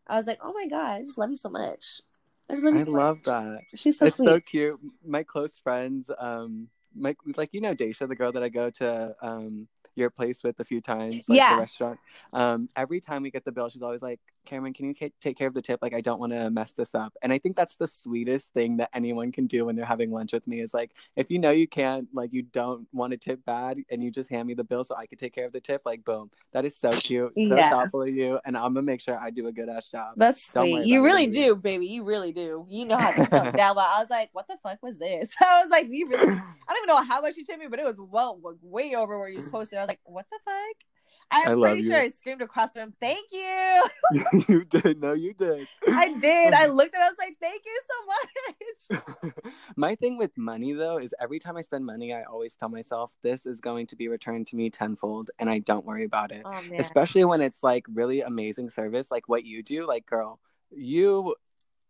I 0.07 0.17
was 0.17 0.27
like, 0.27 0.39
Oh 0.43 0.51
my 0.51 0.67
god, 0.67 0.97
I 0.97 1.03
just 1.05 1.17
love 1.17 1.29
you 1.29 1.37
so 1.37 1.49
much. 1.49 2.01
I 2.49 2.53
just 2.53 2.65
love 2.65 2.73
you 2.73 2.81
I 2.81 2.83
so 2.83 2.91
love 2.91 3.23
that. 3.23 3.61
She's 3.75 3.97
so 3.97 4.05
sweet. 4.05 4.07
it's 4.07 4.17
sweet. 4.17 4.25
so 4.25 4.39
cute. 4.41 4.79
My 5.05 5.23
close 5.23 5.57
friends, 5.57 6.11
um, 6.19 6.67
my 6.93 7.15
like 7.37 7.53
you 7.53 7.61
know 7.61 7.73
Daisha, 7.73 8.09
the 8.09 8.15
girl 8.15 8.33
that 8.33 8.43
I 8.43 8.49
go 8.49 8.69
to 8.71 9.15
um 9.21 9.69
your 9.95 10.09
place 10.09 10.43
with 10.43 10.59
a 10.59 10.63
few 10.63 10.81
times, 10.81 11.23
like 11.27 11.37
Yeah. 11.37 11.55
the 11.55 11.59
restaurant. 11.61 11.99
Um, 12.31 12.69
every 12.75 12.99
time 13.01 13.23
we 13.23 13.31
get 13.31 13.45
the 13.45 13.51
bill, 13.51 13.69
she's 13.69 13.81
always 13.81 14.01
like, 14.01 14.19
"Camren, 14.47 14.73
can 14.73 14.85
you 14.87 14.95
ca- 14.95 15.11
take 15.21 15.37
care 15.37 15.47
of 15.47 15.53
the 15.53 15.61
tip? 15.61 15.79
Like, 15.81 15.93
I 15.93 16.01
don't 16.01 16.19
want 16.19 16.31
to 16.33 16.49
mess 16.49 16.73
this 16.73 16.95
up." 16.95 17.13
And 17.21 17.31
I 17.31 17.37
think 17.37 17.55
that's 17.55 17.77
the 17.77 17.87
sweetest 17.87 18.53
thing 18.53 18.77
that 18.77 18.89
anyone 18.93 19.31
can 19.31 19.45
do 19.47 19.65
when 19.65 19.75
they're 19.75 19.85
having 19.85 20.11
lunch 20.11 20.33
with 20.33 20.45
me 20.47 20.61
is 20.61 20.73
like, 20.73 20.91
if 21.15 21.29
you 21.29 21.39
know 21.39 21.51
you 21.51 21.67
can't, 21.67 22.07
like, 22.13 22.33
you 22.33 22.41
don't 22.43 22.87
want 22.93 23.11
to 23.11 23.17
tip 23.17 23.43
bad, 23.45 23.77
and 23.91 24.03
you 24.03 24.11
just 24.11 24.29
hand 24.29 24.47
me 24.47 24.53
the 24.53 24.63
bill 24.63 24.83
so 24.83 24.95
I 24.95 25.05
can 25.05 25.17
take 25.17 25.33
care 25.33 25.45
of 25.45 25.53
the 25.53 25.61
tip. 25.61 25.81
Like, 25.85 26.03
boom, 26.03 26.31
that 26.51 26.65
is 26.65 26.75
so 26.75 26.89
cute, 26.89 27.31
so 27.35 27.41
Yeah. 27.41 27.69
thoughtful 27.69 28.01
of 28.03 28.09
you, 28.09 28.39
and 28.45 28.57
I'm 28.57 28.73
gonna 28.73 28.81
make 28.81 29.01
sure 29.01 29.17
I 29.19 29.29
do 29.29 29.47
a 29.47 29.51
good 29.51 29.69
ass 29.69 29.89
job. 29.91 30.13
That's 30.17 30.51
Don't 30.53 30.67
sweet. 30.69 30.85
You 30.87 31.03
really 31.03 31.27
baby. 31.27 31.37
do, 31.37 31.55
baby. 31.55 31.85
You 31.87 32.03
really 32.03 32.31
do. 32.31 32.65
You 32.69 32.85
know 32.85 32.97
how 32.97 33.11
to 33.11 33.27
come 33.27 33.51
down. 33.51 33.75
But 33.75 33.85
I 33.87 33.99
was 33.99 34.09
like, 34.09 34.29
what 34.33 34.47
the 34.47 34.57
fuck 34.63 34.81
was 34.83 34.97
this? 34.99 35.33
I 35.41 35.61
was 35.61 35.69
like, 35.69 35.87
you 35.89 36.07
really 36.07 36.23
I 36.67 36.73
don't 36.73 36.77
even 36.77 36.87
know 36.87 37.03
how 37.03 37.21
much 37.21 37.37
you 37.37 37.43
tipped 37.45 37.59
me, 37.59 37.67
but 37.67 37.79
it 37.79 37.85
was 37.85 37.97
well 37.97 38.39
way 38.61 38.95
over 38.95 39.19
where 39.19 39.29
you're 39.29 39.41
supposed 39.41 39.71
to. 39.71 39.82
I 39.83 39.85
was 39.85 39.89
like, 39.89 39.99
what 40.05 40.25
the 40.31 40.39
fuck? 40.45 40.85
I'm 41.31 41.59
pretty 41.59 41.81
sure 41.81 41.99
you. 41.99 42.05
I 42.05 42.07
screamed 42.09 42.41
across 42.41 42.71
the 42.71 42.81
room, 42.81 42.93
thank 43.01 43.25
you. 43.31 43.83
you 44.47 44.63
did, 44.65 45.01
no, 45.01 45.13
you 45.13 45.33
did. 45.33 45.67
I 45.87 46.13
did. 46.13 46.53
I 46.53 46.67
looked 46.67 46.93
and 46.93 47.03
I 47.03 47.07
was 47.07 47.17
like, 47.19 47.37
thank 47.41 47.63
you 47.65 47.81
so 47.89 49.31
much. 49.31 49.33
My 49.75 49.95
thing 49.95 50.17
with 50.17 50.31
money 50.37 50.73
though 50.73 50.97
is 50.97 51.13
every 51.19 51.39
time 51.39 51.57
I 51.57 51.61
spend 51.61 51.85
money, 51.85 52.13
I 52.13 52.23
always 52.23 52.55
tell 52.55 52.69
myself 52.69 53.15
this 53.23 53.45
is 53.45 53.59
going 53.59 53.87
to 53.87 53.95
be 53.95 54.07
returned 54.07 54.47
to 54.47 54.55
me 54.55 54.69
tenfold, 54.69 55.31
and 55.39 55.49
I 55.49 55.59
don't 55.59 55.85
worry 55.85 56.05
about 56.05 56.31
it. 56.31 56.43
Oh. 56.45 56.61
Especially 56.77 57.25
when 57.25 57.41
it's 57.41 57.63
like 57.63 57.85
really 57.91 58.21
amazing 58.21 58.69
service, 58.69 59.11
like 59.11 59.27
what 59.27 59.43
you 59.43 59.63
do. 59.63 59.87
Like, 59.87 60.05
girl, 60.05 60.39
you 60.71 61.35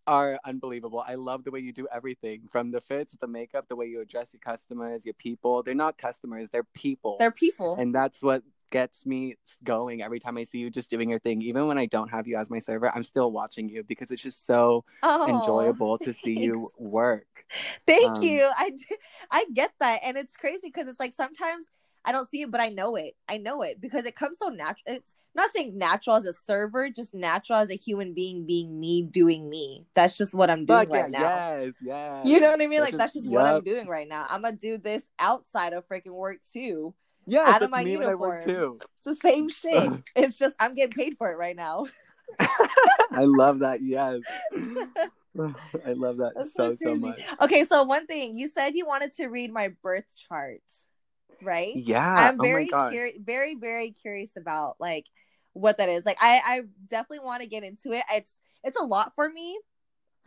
are 0.08 0.39
unbelievable. 0.45 1.04
I 1.06 1.16
love 1.16 1.43
the 1.43 1.51
way 1.51 1.60
you 1.60 1.74
do 1.74 1.88
everything 1.93 2.41
from 2.51 2.72
the 2.72 2.82
fits, 2.82 3.16
the 3.20 3.28
makeup, 3.28 3.68
the 3.68 3.76
way 3.76 3.86
you 3.88 4.01
address 4.01 4.34
your 4.34 4.39
customers, 4.39 5.06
your 5.06 5.14
people. 5.16 5.64
They're 5.64 5.76
not 5.76 5.97
customers, 5.97 6.49
they're 6.49 6.64
people. 6.74 7.18
They're 7.20 7.32
people. 7.32 7.76
and 7.80 7.93
that's 7.93 8.22
what 8.22 8.43
gets 8.72 9.06
me 9.06 9.36
going 9.64 10.01
every 10.01 10.20
time 10.20 10.36
I 10.36 10.43
see 10.43 10.58
you 10.58 10.70
just 10.70 10.89
doing 10.89 11.10
your 11.10 11.20
thing. 11.20 11.41
Even 11.43 11.68
when 11.68 11.78
I 11.78 11.86
don't 11.86 12.10
have 12.10 12.28
you 12.28 12.38
as 12.38 12.49
my 12.49 12.60
server, 12.60 12.91
I'm 12.93 13.04
still 13.04 13.32
watching 13.32 13.70
you 13.70 13.84
because 13.84 14.10
it's 14.12 14.24
just 14.24 14.45
so 14.47 14.84
oh, 15.04 15.28
enjoyable 15.28 15.99
to 15.99 16.14
see 16.14 16.34
you 16.34 16.70
work. 16.78 17.45
Thank 17.88 18.18
Um, 18.18 18.24
you. 18.24 18.49
I 18.58 18.72
do- 18.72 18.97
I 19.32 19.45
get 19.54 19.72
that, 19.80 19.99
and 20.04 20.18
it's 20.18 20.36
crazy 20.36 20.68
because 20.68 20.88
it's 20.88 20.99
like 20.99 21.14
sometimes 21.14 21.68
I 22.06 22.12
don't 22.12 22.30
see 22.30 22.41
it, 22.41 22.51
but 22.51 22.62
I 22.62 22.70
know 22.70 22.95
it. 22.95 23.16
I 23.28 23.38
know 23.38 23.62
it 23.62 23.80
because 23.80 24.06
it 24.06 24.16
comes 24.16 24.38
so 24.41 24.49
natural. 24.49 24.84
It's 24.86 25.14
not 25.36 25.49
saying 25.51 25.78
natural 25.78 26.18
as 26.18 26.26
a 26.26 26.34
server, 26.34 26.89
just 26.89 27.14
natural 27.14 27.60
as 27.60 27.72
a 27.72 27.76
human 27.76 28.14
being 28.14 28.45
being 28.45 28.80
me 28.80 29.04
doing 29.04 29.49
me. 29.49 29.86
That's 29.95 30.18
just 30.18 30.34
what 30.34 30.49
I'm 30.49 30.66
doing 30.66 30.80
Fuck 30.80 30.89
right 30.89 31.12
yeah, 31.12 31.20
now. 31.20 31.56
Yes, 31.56 31.74
yes. 31.82 32.28
You 32.28 32.39
know 32.39 32.51
what 32.51 32.62
I 32.62 32.68
mean? 32.68 32.80
That's 32.80 32.82
Like 32.82 32.91
just- 32.91 32.99
that's 32.99 33.14
just 33.14 33.28
what 33.28 33.45
I'm 33.45 33.64
doing 33.64 33.88
right 33.88 34.08
now. 34.08 34.26
I'm 34.30 34.41
gonna 34.41 34.56
do 34.56 34.78
this 34.78 35.04
outside 35.20 35.74
of 35.74 35.88
freaking 35.88 36.12
work 36.12 36.38
too. 36.51 36.93
Yes, 37.26 37.56
out 37.56 37.62
of 37.62 37.70
my 37.70 37.84
me 37.84 37.97
when 37.97 38.10
I 38.10 38.16
work 38.16 38.45
uniform. 38.45 38.80
too. 38.80 38.88
It's 38.97 39.22
the 39.22 39.28
same 39.28 39.49
shit. 39.49 39.93
it's 40.16 40.38
just 40.38 40.56
I'm 40.60 40.76
getting 40.76 40.93
paid 40.93 41.18
for 41.18 41.32
it 41.32 41.38
right 41.38 41.56
now. 41.56 41.88
I 42.39 43.24
love 43.24 43.60
that. 43.60 43.82
Yes. 43.82 44.22
I 45.86 45.93
love 45.93 46.18
that 46.18 46.34
That's 46.36 46.54
so 46.54 46.76
so 46.76 46.93
so 46.93 46.95
much. 46.95 47.20
Okay, 47.41 47.64
so 47.64 47.84
one 47.84 48.06
thing 48.06 48.38
you 48.38 48.49
said 48.49 48.76
you 48.76 48.86
wanted 48.86 49.14
to 49.14 49.28
read 49.28 49.51
my 49.51 49.72
birth 49.82 50.06
chart, 50.16 50.62
right? 51.44 51.82
Yeah. 51.86 52.32
I'm 52.32 52.39
oh 52.39 52.44
very 52.44 52.66
god. 52.66 52.91
curious, 52.91 53.18
very 53.22 53.56
very 53.56 53.91
curious 53.91 54.36
about 54.38 54.78
like 54.80 55.08
what 55.54 55.78
that 55.78 55.89
is. 55.89 56.06
Like 56.06 56.18
I 56.22 56.41
I 56.46 56.62
definitely 56.89 57.26
want 57.26 57.41
to 57.41 57.48
get 57.50 57.64
into 57.64 57.91
it. 57.91 58.04
It's 58.12 58.39
it's 58.64 58.80
a 58.80 58.84
lot 58.86 59.14
for 59.16 59.30
me 59.30 59.60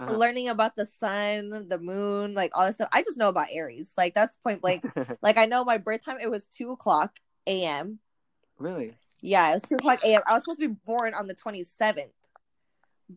Uh-huh. 0.00 0.16
learning 0.16 0.48
about 0.48 0.76
the 0.76 0.86
sun, 0.86 1.68
the 1.68 1.78
moon, 1.78 2.34
like 2.34 2.52
all 2.56 2.66
this 2.66 2.76
stuff. 2.76 2.88
I 2.92 3.02
just 3.02 3.18
know 3.18 3.28
about 3.28 3.48
Aries. 3.52 3.94
Like 3.96 4.14
that's 4.14 4.36
point 4.36 4.60
blank. 4.62 4.84
like 5.22 5.38
I 5.38 5.46
know 5.46 5.64
my 5.64 5.78
birth 5.78 6.04
time. 6.04 6.18
It 6.20 6.30
was 6.30 6.44
two 6.46 6.72
o'clock 6.72 7.18
a.m. 7.46 7.98
really? 8.58 8.90
Yeah, 9.22 9.50
it 9.50 9.54
was 9.54 9.62
two 9.64 9.76
o'clock 9.76 10.00
a.m. 10.04 10.22
I 10.26 10.34
was 10.34 10.42
supposed 10.44 10.60
to 10.60 10.68
be 10.68 10.74
born 10.86 11.14
on 11.14 11.26
the 11.26 11.34
twenty 11.34 11.64
seventh, 11.64 12.12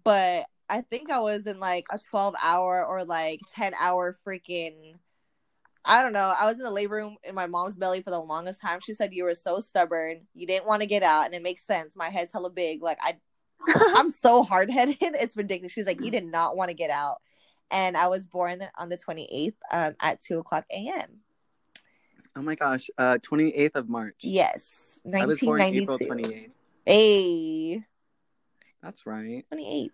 but 0.04 0.46
I 0.70 0.82
think 0.82 1.10
I 1.12 1.20
was 1.20 1.46
in 1.48 1.60
like 1.60 1.86
a 1.92 2.00
twelve 2.00 2.36
hour 2.42 2.86
or 2.86 3.04
like 3.04 3.42
ten 3.52 3.74
hour 3.80 4.16
freaking. 4.26 4.96
I 5.86 6.04
don't 6.04 6.12
know. 6.12 6.34
I 6.38 6.46
was 6.46 6.58
in 6.58 6.64
the 6.64 6.72
labor 6.72 6.96
room 6.96 7.18
in 7.24 7.34
my 7.34 7.48
mom's 7.48 7.76
belly 7.76 8.02
for 8.02 8.12
the 8.12 8.20
longest 8.20 8.62
time. 8.62 8.80
She 8.82 8.94
said 8.94 9.14
you 9.14 9.24
were 9.24 9.34
so 9.34 9.60
stubborn, 9.60 10.28
you 10.34 10.46
didn't 10.46 10.68
want 10.68 10.82
to 10.82 10.88
get 10.88 11.04
out, 11.04 11.26
and 11.26 11.34
it 11.34 11.42
makes 11.42 11.66
sense. 11.66 11.96
My 11.96 12.10
head's 12.10 12.34
hella 12.34 12.50
big. 12.50 12.82
Like 12.82 12.98
I, 13.02 13.18
I'm 13.96 14.10
so 14.10 14.44
hard 14.44 14.70
headed. 14.70 14.98
It's 15.02 15.38
ridiculous. 15.38 15.72
She's 15.72 15.88
like, 15.88 16.04
you 16.04 16.12
did 16.12 16.26
not 16.26 16.56
want 16.56 16.70
to 16.70 16.76
get 16.76 16.90
out, 16.90 17.22
and 17.72 17.96
I 17.96 18.08
was 18.08 18.28
born 18.28 18.62
on 18.78 18.90
the 18.90 18.98
twenty 18.98 19.28
eighth 19.32 19.58
um, 19.72 19.96
at 20.00 20.22
two 20.22 20.40
o'clock 20.40 20.66
a.m. 20.72 21.22
Oh 22.36 22.42
my 22.42 22.56
gosh. 22.56 22.90
Uh 22.98 23.18
28th 23.18 23.76
of 23.76 23.90
March. 23.90 24.16
Yes, 24.22 25.02
I 25.06 25.26
was 25.26 25.42
nineteen 25.42 25.50
born 25.50 25.62
April 25.62 25.98
two. 25.98 26.06
28th. 26.06 26.52
Hey. 26.86 27.84
That's 28.82 29.06
right. 29.06 29.46
28th. 29.54 29.92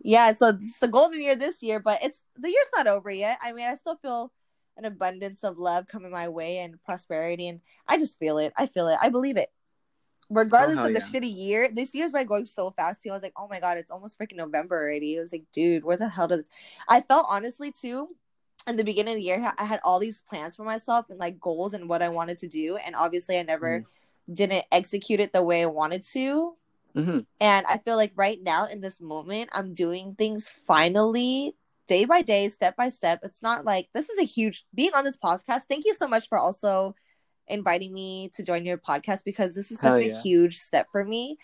Yeah, 0.00 0.32
so 0.34 0.48
it's 0.48 0.78
the 0.80 0.88
golden 0.88 1.20
year 1.22 1.36
this 1.36 1.62
year, 1.62 1.80
but 1.80 2.02
it's 2.02 2.20
the 2.36 2.48
year's 2.48 2.70
not 2.74 2.86
over 2.86 3.10
yet. 3.10 3.38
I 3.40 3.52
mean, 3.52 3.66
I 3.66 3.74
still 3.76 3.96
feel 3.96 4.32
an 4.76 4.84
abundance 4.84 5.44
of 5.44 5.58
love 5.58 5.86
coming 5.88 6.10
my 6.10 6.28
way 6.28 6.58
and 6.58 6.82
prosperity, 6.84 7.48
and 7.48 7.60
I 7.88 7.98
just 7.98 8.18
feel 8.18 8.38
it. 8.38 8.52
I 8.56 8.66
feel 8.66 8.88
it. 8.88 8.98
I 9.00 9.08
believe 9.08 9.36
it. 9.36 9.48
Regardless 10.30 10.78
Oh, 10.80 10.86
of 10.86 10.94
the 10.94 11.00
yeah. 11.00 11.06
shitty 11.06 11.32
year, 11.34 11.68
this 11.72 11.94
year's 11.94 12.12
been 12.12 12.26
going 12.26 12.46
so 12.46 12.70
fast 12.70 13.02
too. 13.02 13.10
I 13.10 13.12
was 13.12 13.22
like, 13.22 13.34
oh 13.36 13.46
my 13.48 13.60
god, 13.60 13.78
it's 13.78 13.90
almost 13.90 14.18
freaking 14.18 14.36
November 14.36 14.76
already. 14.76 15.16
It 15.16 15.20
was 15.20 15.32
like, 15.32 15.44
dude, 15.52 15.84
where 15.84 15.98
the 15.98 16.08
hell 16.08 16.28
did 16.28 16.46
I 16.88 17.02
felt 17.02 17.26
honestly 17.28 17.72
too? 17.72 18.08
In 18.66 18.76
the 18.76 18.84
beginning 18.84 19.14
of 19.14 19.18
the 19.18 19.24
year, 19.24 19.52
I 19.58 19.64
had 19.64 19.80
all 19.84 19.98
these 19.98 20.22
plans 20.22 20.56
for 20.56 20.64
myself 20.64 21.10
and 21.10 21.18
like 21.18 21.38
goals 21.40 21.74
and 21.74 21.88
what 21.88 22.02
I 22.02 22.08
wanted 22.08 22.38
to 22.38 22.48
do, 22.48 22.76
and 22.76 22.94
obviously, 22.96 23.38
I 23.38 23.42
never 23.42 23.84
Mm-hmm. 23.84 24.34
didn't 24.34 24.64
execute 24.72 25.20
it 25.20 25.32
the 25.32 25.42
way 25.42 25.62
I 25.62 25.66
wanted 25.66 26.02
to. 26.14 26.54
hmm 26.94 27.18
And 27.40 27.66
I 27.66 27.78
feel 27.78 27.96
like 27.96 28.12
right 28.16 28.40
now 28.42 28.66
in 28.66 28.80
this 28.80 29.00
moment, 29.00 29.50
I'm 29.52 29.74
doing 29.74 30.14
things 30.14 30.48
finally 30.48 31.54
day 31.86 32.04
by 32.04 32.22
day, 32.22 32.48
step 32.48 32.76
by 32.76 32.88
step. 32.88 33.20
It's 33.22 33.42
not 33.42 33.64
like 33.64 33.88
this 33.92 34.08
is 34.08 34.18
a 34.18 34.24
huge 34.24 34.64
being 34.74 34.92
on 34.96 35.04
this 35.04 35.16
podcast. 35.16 35.62
Thank 35.68 35.84
you 35.84 35.94
so 35.94 36.06
much 36.08 36.28
for 36.28 36.38
also 36.38 36.94
inviting 37.46 37.92
me 37.92 38.30
to 38.34 38.42
join 38.42 38.64
your 38.64 38.78
podcast 38.78 39.24
because 39.24 39.54
this 39.54 39.70
is 39.70 39.78
such 39.80 39.98
a 40.00 40.08
huge 40.08 40.58
step 40.58 40.88
for 40.90 41.04
me. 41.04 41.36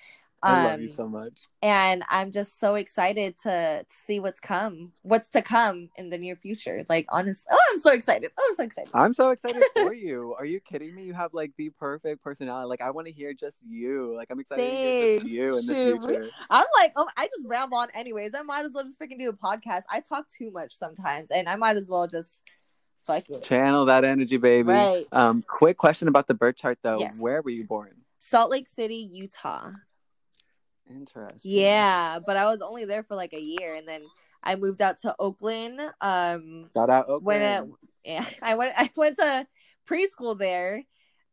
I 0.43 0.65
love 0.65 0.75
Um, 0.77 0.81
you 0.81 0.89
so 0.89 1.07
much. 1.07 1.33
and 1.61 2.03
I'm 2.09 2.33
just 2.33 2.59
so 2.59 2.77
excited 2.77 3.37
to, 3.43 3.85
to 3.87 3.95
see 3.95 4.21
what's 4.21 4.41
come, 4.41 4.93
what's 5.03 5.29
to 5.31 5.43
come 5.43 5.91
in 5.97 6.09
the 6.09 6.17
near 6.17 6.35
future. 6.35 6.83
Like 6.89 7.05
honestly, 7.11 7.49
oh, 7.53 7.59
I'm 7.71 7.79
so 7.79 7.93
excited. 7.93 8.31
Oh, 8.39 8.47
I'm 8.49 8.55
so 8.57 8.63
excited. 8.65 8.91
I'm 8.95 9.13
so 9.13 9.29
excited 9.31 9.63
for 9.75 9.93
you. 9.93 10.35
Are 10.39 10.47
you 10.47 10.59
kidding 10.61 10.95
me? 10.95 11.05
You 11.05 11.13
have 11.13 11.35
like 11.35 11.53
the 11.59 11.69
perfect 11.71 12.23
personality. 12.23 12.69
Like 12.69 12.81
I 12.81 12.91
want 12.91 13.07
to 13.07 13.13
hear 13.13 13.35
just 13.35 13.59
you. 13.69 14.15
Like 14.17 14.29
I'm 14.31 14.41
excited 14.41 14.63
to 14.63 14.71
hear 14.71 15.19
just 15.19 15.29
you 15.31 15.59
in 15.59 15.67
the 15.67 15.75
future. 16.01 16.31
I'm 16.49 16.67
like, 16.81 16.93
oh, 16.97 17.07
I 17.17 17.27
just 17.27 17.47
ramble 17.47 17.77
on 17.79 17.89
anyways. 17.95 18.35
I 18.35 18.41
might 18.43 18.65
as 18.65 18.73
well 18.73 18.85
just 18.85 18.99
freaking 18.99 19.19
do 19.19 19.29
a 19.29 19.33
podcast. 19.35 19.83
I 19.91 20.01
talk 20.01 20.27
too 20.31 20.51
much 20.51 20.75
sometimes, 20.77 21.31
and 21.31 21.49
I 21.51 21.57
might 21.57 21.77
as 21.77 21.89
well 21.91 22.07
just 22.07 22.31
fuck 23.03 23.29
it. 23.29 23.43
Channel 23.43 23.85
that 23.87 24.05
energy, 24.05 24.39
baby. 24.39 24.69
Right. 24.69 25.07
Um, 25.13 25.43
quick 25.47 25.77
question 25.77 26.09
about 26.09 26.29
the 26.29 26.35
birth 26.35 26.57
chart 26.57 26.79
though. 26.83 26.99
Yes. 26.99 27.19
Where 27.19 27.43
were 27.43 27.51
you 27.51 27.65
born? 27.65 27.93
Salt 28.21 28.51
Lake 28.51 28.69
City, 28.69 28.97
Utah. 29.13 29.71
Interesting. 30.91 31.51
Yeah, 31.51 32.19
but 32.25 32.37
I 32.37 32.45
was 32.47 32.61
only 32.61 32.85
there 32.85 33.03
for 33.05 33.15
like 33.17 33.33
a 33.33 33.41
year, 33.41 33.75
and 33.75 33.87
then 33.89 34.03
I 34.43 34.57
moved 34.57 34.83
out 34.83 35.01
to 35.03 35.15
Oakland. 35.19 35.81
Um, 36.01 36.71
Shout 36.75 36.91
out 36.91 37.09
Oakland. 37.09 37.25
when 37.25 37.43
it, 38.05 38.11
yeah, 38.13 38.25
I 38.43 38.55
went 38.55 38.73
I 38.77 38.91
went 38.97 39.17
to 39.17 39.47
preschool 39.89 40.39
there. 40.39 40.83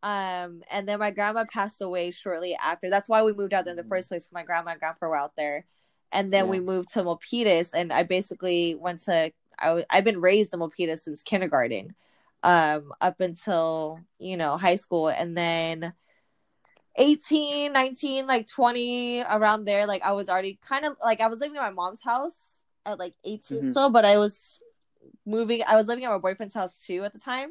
Um, 0.04 0.62
and 0.72 0.88
then 0.88 1.00
my 1.00 1.10
grandma 1.12 1.46
passed 1.52 1.82
away 1.82 2.12
shortly 2.12 2.56
after. 2.56 2.90
That's 2.90 3.10
why 3.10 3.24
we 3.24 3.34
moved 3.34 3.54
out 3.54 3.66
there 3.66 3.72
in 3.72 3.78
the 3.78 3.84
Mhm. 3.84 3.90
first 3.90 4.10
place. 4.10 4.30
My 4.32 4.44
grandma 4.44 4.72
and 4.72 4.80
grandpa 4.80 5.08
were 5.08 5.18
out 5.18 5.36
there, 5.36 5.66
and 6.12 6.32
then 6.32 6.48
we 6.48 6.60
moved 6.60 6.90
to 6.94 7.04
Milpitas, 7.04 7.72
and 7.74 7.92
I 7.92 8.04
basically 8.04 8.76
went 8.76 9.02
to. 9.02 9.32
I 9.60 9.66
w- 9.68 9.86
I've 9.90 10.04
been 10.04 10.22
raised 10.22 10.54
in 10.54 10.60
Milpitas 10.60 11.00
since 11.00 11.24
kindergarten, 11.24 11.96
um, 12.44 12.94
up 13.02 13.20
until 13.22 14.00
you 14.20 14.38
know 14.38 14.56
high 14.58 14.76
school, 14.76 15.10
and 15.10 15.36
then 15.36 15.94
18 16.98 17.72
19 17.74 18.26
like 18.28 18.48
20 18.48 19.22
around 19.22 19.66
there 19.66 19.86
like 19.86 20.04
i 20.04 20.12
was 20.12 20.30
already 20.30 20.58
kind 20.68 20.84
of 20.86 20.96
like 21.04 21.22
i 21.22 21.28
was 21.28 21.40
living 21.40 21.56
at 21.58 21.62
my 21.62 21.70
mom's 21.70 22.02
house 22.04 22.38
at 22.86 22.98
like 23.00 23.14
18 23.24 23.64
Mhm. 23.64 23.70
still 23.72 23.90
but 23.90 24.04
i 24.06 24.18
was 24.18 24.60
moving 25.26 25.62
i 25.68 25.76
was 25.76 25.88
living 25.88 26.04
at 26.06 26.12
my 26.12 26.18
boyfriend's 26.18 26.56
house 26.56 26.78
too 26.80 27.04
at 27.04 27.14
the 27.14 27.20
time 27.20 27.50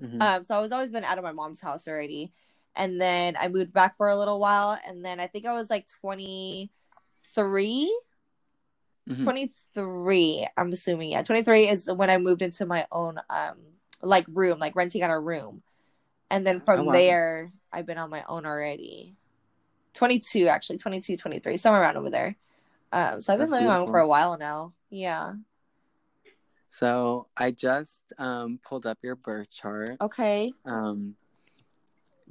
Mhm. 0.00 0.22
um 0.22 0.44
so 0.44 0.56
i 0.56 0.60
was 0.60 0.72
always 0.72 0.90
been 0.90 1.04
out 1.04 1.18
of 1.18 1.24
my 1.24 1.32
mom's 1.32 1.60
house 1.60 1.86
already 1.86 2.32
and 2.74 3.00
then 3.00 3.36
i 3.38 3.48
moved 3.48 3.72
back 3.72 3.96
for 3.96 4.08
a 4.08 4.16
little 4.16 4.38
while 4.40 4.78
and 4.86 5.04
then 5.04 5.20
i 5.20 5.26
think 5.26 5.44
i 5.46 5.52
was 5.52 5.68
like 5.70 5.86
23 6.00 7.92
Mhm. 9.08 9.22
23 9.24 10.46
i'm 10.56 10.72
assuming 10.72 11.10
yeah 11.12 11.22
23 11.22 11.68
is 11.68 11.86
when 11.86 12.10
i 12.10 12.16
moved 12.18 12.42
into 12.42 12.64
my 12.66 12.86
own 12.92 13.18
um 13.28 13.56
like 14.02 14.24
room 14.28 14.58
like 14.58 14.74
renting 14.76 15.02
out 15.02 15.10
a 15.10 15.18
room 15.18 15.62
and 16.30 16.46
then 16.46 16.60
from 16.60 16.80
Oh, 16.80 16.84
wow. 16.84 16.92
there 16.92 17.52
i've 17.72 17.86
been 17.86 17.98
on 17.98 18.10
my 18.10 18.24
own 18.28 18.46
already 18.46 19.14
22 19.94 20.48
actually 20.48 20.78
22 20.78 21.16
23 21.16 21.56
somewhere 21.56 21.82
around 21.82 21.96
over 21.96 22.10
there 22.10 22.36
um 22.92 23.20
so 23.20 23.32
i've 23.32 23.38
been 23.38 23.50
That's 23.50 23.52
living 23.52 23.66
on 23.68 23.72
my 23.72 23.78
own 23.78 23.84
beautiful. 23.86 23.92
for 23.94 24.00
a 24.00 24.06
while 24.08 24.38
now 24.38 24.72
yeah 24.90 25.34
So 26.70 27.26
I 27.36 27.50
just 27.50 28.04
um 28.18 28.60
pulled 28.62 28.86
up 28.86 28.98
your 29.02 29.16
birth 29.16 29.50
chart. 29.50 29.96
okay 30.00 30.52
Um 30.64 31.16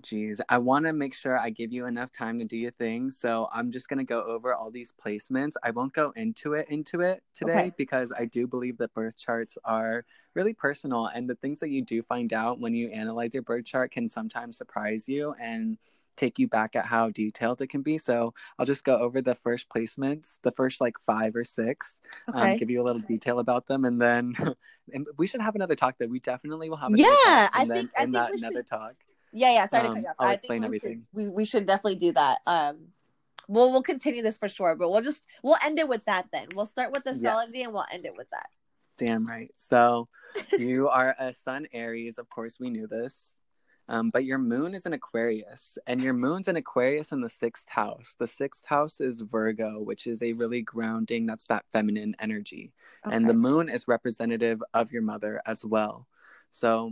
geez, 0.01 0.39
I 0.49 0.57
want 0.57 0.85
to 0.85 0.93
make 0.93 1.13
sure 1.13 1.37
I 1.37 1.49
give 1.49 1.71
you 1.73 1.85
enough 1.85 2.11
time 2.11 2.39
to 2.39 2.45
do 2.45 2.57
your 2.57 2.71
thing. 2.71 3.11
So 3.11 3.49
I'm 3.53 3.71
just 3.71 3.89
gonna 3.89 4.03
go 4.03 4.23
over 4.23 4.53
all 4.53 4.71
these 4.71 4.91
placements. 4.91 5.53
I 5.63 5.71
won't 5.71 5.93
go 5.93 6.11
into 6.15 6.53
it 6.53 6.67
into 6.69 7.01
it 7.01 7.23
today 7.33 7.51
Okay. 7.51 7.71
because 7.77 8.11
I 8.17 8.25
do 8.25 8.47
believe 8.47 8.77
that 8.77 8.93
birth 8.93 9.17
charts 9.17 9.57
are 9.65 10.05
really 10.35 10.53
personal 10.53 11.07
and 11.07 11.29
the 11.29 11.35
things 11.35 11.59
that 11.59 11.69
you 11.69 11.81
do 11.83 12.01
find 12.03 12.33
out 12.33 12.59
when 12.59 12.73
you 12.75 12.89
analyze 12.91 13.33
your 13.33 13.43
birth 13.43 13.65
chart 13.65 13.91
can 13.91 14.07
sometimes 14.07 14.57
surprise 14.57 15.09
you 15.09 15.33
and 15.39 15.77
take 16.15 16.37
you 16.37 16.49
back 16.49 16.75
at 16.75 16.85
how 16.85 17.09
detailed 17.09 17.61
it 17.61 17.67
can 17.67 17.81
be. 17.81 17.97
So 17.97 18.33
I'll 18.57 18.65
just 18.65 18.83
go 18.83 18.97
over 18.97 19.21
the 19.21 19.35
first 19.35 19.69
placements, 19.69 20.37
the 20.43 20.51
first 20.51 20.81
like 20.81 20.99
five 20.99 21.33
or 21.35 21.45
six, 21.45 21.99
okay 22.29 22.51
um, 22.51 22.57
give 22.57 22.69
you 22.69 22.81
a 22.81 22.83
little 22.83 23.01
detail 23.01 23.39
about 23.39 23.67
them, 23.67 23.85
and 23.85 24.01
then 24.01 24.33
and 24.93 25.07
we 25.17 25.27
should 25.27 25.39
have 25.41 25.55
another 25.55 25.75
talk. 25.75 25.97
That 25.97 26.09
we 26.09 26.19
definitely 26.19 26.69
will 26.69 26.75
have. 26.77 26.91
Another 26.91 27.09
Yeah, 27.25 27.47
I 27.53 27.65
think- 27.65 27.91
I 27.97 28.03
in 28.03 28.11
think 28.11 28.13
that 28.13 28.31
we 28.31 28.37
should- 28.37 28.45
another 28.47 28.63
talk. 28.63 28.95
Yeah 29.31 29.51
yeah 29.53 29.65
sorry 29.65 29.83
to 29.83 29.89
Um, 29.89 29.93
cut 29.95 30.01
you 30.03 30.09
off 30.09 30.15
I'll 30.19 30.27
I 30.29 30.33
explain 30.33 30.61
think 30.61 30.71
we 30.71 30.79
should- 30.79 30.85
everything. 30.87 31.07
we, 31.13 31.27
we 31.27 31.45
should 31.45 31.65
definitely 31.65 31.95
do 31.95 32.11
that 32.13 32.39
um 32.47 32.77
we'll 33.47 33.71
we'll 33.71 33.81
continue 33.83 34.21
this 34.21 34.37
for 34.37 34.49
sure 34.49 34.75
but 34.75 34.89
we'll 34.89 35.01
just 35.01 35.25
we'll 35.43 35.57
end 35.63 35.79
it 35.79 35.87
with 35.87 36.05
that 36.05 36.27
then 36.31 36.47
we'll 36.55 36.65
start 36.65 36.91
with 36.91 37.03
Yes. 37.05 37.15
astrology 37.15 37.63
and 37.63 37.73
we'll 37.73 37.85
end 37.91 38.05
it 38.05 38.15
with 38.17 38.29
that 38.31 38.47
Damn 38.97 39.25
right. 39.25 39.49
So 39.55 40.09
you 40.57 40.89
are 40.89 41.15
a 41.17 41.31
Sun 41.31 41.67
Aries. 41.71 42.17
Of 42.17 42.27
course, 42.29 42.59
we 42.59 42.69
knew 42.69 42.85
this. 42.85 43.33
Um, 43.87 44.09
but 44.11 44.25
your 44.25 44.37
moon 44.37 44.75
is 44.75 44.85
in 44.85 44.91
Aquarius, 44.91 45.77
and 45.87 46.01
your 46.01 46.11
moon's 46.11 46.49
in 46.49 46.57
Aquarius 46.57 47.13
in 47.13 47.21
the 47.21 47.29
sixth 47.29 47.69
house. 47.69 48.17
The 48.19 48.27
sixth 48.27 48.65
house 48.65 48.99
is 48.99 49.21
Virgo, 49.21 49.79
which 49.79 50.05
is 50.05 50.21
a 50.21 50.33
really 50.33 50.61
grounding, 50.63 51.25
that's 51.25 51.47
that 51.47 51.63
feminine 51.71 52.13
energy. 52.19 52.73
And 53.05 53.25
the 53.27 53.33
moon 53.33 53.69
is 53.69 53.87
representative 53.87 54.61
of 54.73 54.91
your 54.91 55.01
mother 55.01 55.41
as 55.45 55.63
well. 55.65 56.05
So, 56.51 56.91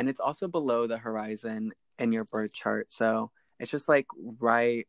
and 0.00 0.08
it's 0.08 0.18
also 0.18 0.48
below 0.48 0.86
the 0.86 0.96
horizon 0.96 1.72
in 1.98 2.10
your 2.10 2.24
birth 2.24 2.54
chart. 2.54 2.90
So 2.90 3.30
it's 3.58 3.70
just 3.70 3.86
like 3.86 4.06
right 4.38 4.88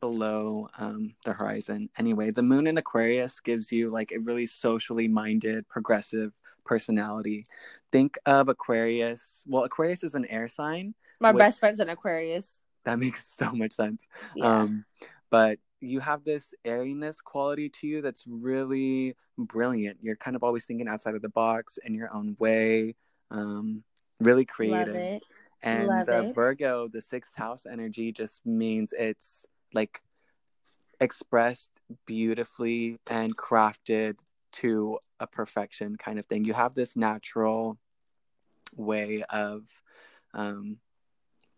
below 0.00 0.68
um, 0.76 1.14
the 1.24 1.32
horizon. 1.32 1.88
Anyway, 1.96 2.32
the 2.32 2.42
moon 2.42 2.66
in 2.66 2.76
Aquarius 2.76 3.38
gives 3.38 3.70
you 3.70 3.90
like 3.90 4.10
a 4.10 4.18
really 4.18 4.44
socially 4.46 5.06
minded, 5.06 5.68
progressive 5.68 6.32
personality. 6.64 7.44
Think 7.92 8.18
of 8.26 8.48
Aquarius. 8.48 9.44
Well, 9.46 9.62
Aquarius 9.62 10.02
is 10.02 10.16
an 10.16 10.24
air 10.26 10.48
sign, 10.48 10.96
My 11.20 11.30
what's- 11.30 11.38
best 11.46 11.60
friend's 11.60 11.78
an 11.78 11.88
Aquarius. 11.88 12.60
that 12.84 12.98
makes 12.98 13.24
so 13.24 13.52
much 13.52 13.70
sense. 13.72 14.08
Yeah. 14.34 14.46
Um, 14.46 14.84
but 15.30 15.60
you 15.80 16.00
have 16.00 16.24
this 16.24 16.52
airiness 16.64 17.20
quality 17.20 17.68
to 17.68 17.86
you 17.86 18.02
that's 18.02 18.24
really 18.26 19.14
brilliant. 19.38 19.98
You're 20.02 20.16
kind 20.16 20.34
of 20.34 20.42
always 20.42 20.64
thinking 20.64 20.88
outside 20.88 21.14
of 21.14 21.22
the 21.22 21.28
box 21.28 21.78
in 21.84 21.94
your 21.94 22.12
own 22.12 22.34
way. 22.40 22.96
Um, 23.30 23.84
really 24.20 24.44
creative. 24.44 25.20
And 25.62 25.88
Love 25.88 26.06
the 26.06 26.22
it. 26.24 26.34
Virgo, 26.34 26.88
the 26.88 27.00
sixth 27.00 27.34
house 27.34 27.64
energy 27.64 28.12
just 28.12 28.44
means 28.44 28.92
it's 28.92 29.46
like 29.72 30.02
expressed 31.00 31.70
beautifully 32.06 32.98
and 33.08 33.36
crafted 33.36 34.18
to 34.52 34.98
a 35.20 35.26
perfection 35.26 35.96
kind 35.96 36.18
of 36.18 36.26
thing. 36.26 36.44
You 36.44 36.52
have 36.52 36.74
this 36.74 36.96
natural 36.96 37.78
way 38.76 39.24
of 39.30 39.62
um, 40.34 40.78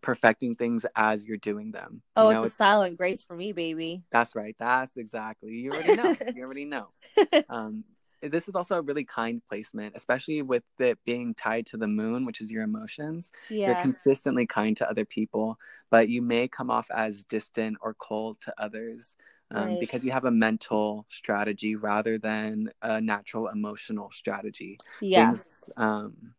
perfecting 0.01 0.55
things 0.55 0.85
as 0.95 1.25
you're 1.25 1.37
doing 1.37 1.71
them. 1.71 2.01
You 2.15 2.23
Oh, 2.23 2.31
know, 2.31 2.43
it's 2.43 2.53
a 2.53 2.55
style 2.55 2.81
and 2.83 2.97
grace 2.97 3.23
for 3.23 3.35
me, 3.35 3.51
baby. 3.51 4.03
That's 4.11 4.35
right. 4.35 4.55
That's 4.57 4.97
exactly. 4.97 5.53
You 5.53 5.71
already 5.71 5.95
know. 5.95 6.15
you 6.35 6.43
already 6.43 6.65
know. 6.65 6.89
Um, 7.49 7.83
this 8.27 8.47
is 8.47 8.55
also 8.55 8.77
a 8.77 8.81
really 8.81 9.03
kind 9.03 9.41
placement, 9.47 9.95
especially 9.95 10.41
with 10.41 10.63
it 10.79 10.99
being 11.05 11.33
tied 11.33 11.65
to 11.67 11.77
the 11.77 11.87
moon, 11.87 12.25
which 12.25 12.41
is 12.41 12.51
your 12.51 12.63
emotions 12.63 13.31
you're 13.67 13.75
consistently 13.81 14.45
kind 14.45 14.75
to 14.77 14.89
other 14.89 15.05
people, 15.05 15.57
but 15.89 16.09
you 16.09 16.21
may 16.21 16.47
come 16.47 16.69
off 16.69 16.89
as 16.91 17.23
distant 17.25 17.77
or 17.81 17.93
cold 17.95 18.39
to 18.41 18.53
others 18.57 19.15
um, 19.51 19.69
Right. 19.69 19.79
because 19.79 20.03
you 20.03 20.11
have 20.11 20.25
a 20.25 20.31
mental 20.31 21.05
strategy 21.09 21.75
rather 21.75 22.17
than 22.17 22.69
a 22.81 22.99
natural 22.99 23.47
emotional 23.47 24.11
strategy. 24.11 24.77
yeah. 25.01 25.31
Things, 25.31 25.63
um, 25.77 26.33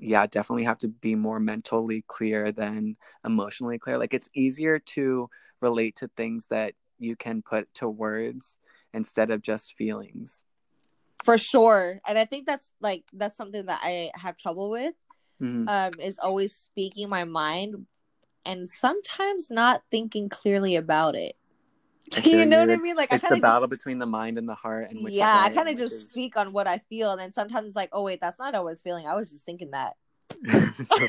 yeah, 0.00 0.26
definitely 0.26 0.64
have 0.64 0.78
to 0.78 0.88
be 0.88 1.14
more 1.16 1.40
mentally 1.40 2.04
clear 2.06 2.52
than 2.52 2.96
emotionally 3.24 3.78
clear. 3.78 3.98
Like 3.98 4.14
it's 4.14 4.28
easier 4.34 4.78
to 4.78 5.28
relate 5.60 5.96
to 5.96 6.08
things 6.16 6.46
that 6.46 6.74
you 7.00 7.16
can 7.16 7.42
put 7.42 7.72
to 7.74 7.88
words 7.88 8.58
instead 8.94 9.30
of 9.30 9.42
just 9.42 9.74
feelings. 9.74 10.42
For 11.24 11.38
sure. 11.38 12.00
And 12.06 12.18
I 12.18 12.24
think 12.24 12.46
that's 12.46 12.70
like 12.80 13.04
that's 13.12 13.36
something 13.36 13.66
that 13.66 13.80
I 13.82 14.10
have 14.14 14.36
trouble 14.36 14.70
with. 14.70 14.94
Mhm. 15.40 15.68
Um, 15.68 16.00
is 16.00 16.18
always 16.18 16.54
speaking 16.54 17.08
my 17.08 17.24
mind 17.24 17.86
and 18.44 18.68
sometimes 18.68 19.50
not 19.50 19.82
thinking 19.90 20.28
clearly 20.28 20.76
about 20.76 21.14
it. 21.14 21.36
I 22.16 22.20
you 22.24 22.46
know 22.46 22.60
what 22.60 22.70
I 22.70 22.76
mean? 22.76 22.96
Like 22.96 23.12
I 23.12 23.16
it's 23.16 23.22
the 23.22 23.28
kind 23.28 23.42
just 23.42 23.52
battle 23.52 23.68
between 23.68 23.98
the 23.98 24.06
mind 24.06 24.38
and 24.38 24.48
the 24.48 24.54
heart, 24.54 24.90
and 24.90 25.04
which 25.04 25.14
yeah, 25.14 25.42
I 25.44 25.50
kind 25.50 25.68
of 25.68 25.76
just 25.76 25.92
is- 25.94 26.10
speak 26.10 26.36
on 26.36 26.52
what 26.52 26.66
I 26.66 26.78
feel, 26.78 27.10
and 27.12 27.20
then 27.20 27.32
sometimes 27.32 27.68
it's 27.68 27.76
like, 27.76 27.90
oh 27.92 28.02
wait, 28.02 28.20
that's 28.20 28.38
not 28.38 28.46
what 28.46 28.54
I 28.54 28.60
was 28.60 28.80
feeling. 28.80 29.06
I 29.06 29.14
was 29.14 29.30
just 29.30 29.44
thinking 29.44 29.70
that. 29.72 29.94
so. 30.84 31.06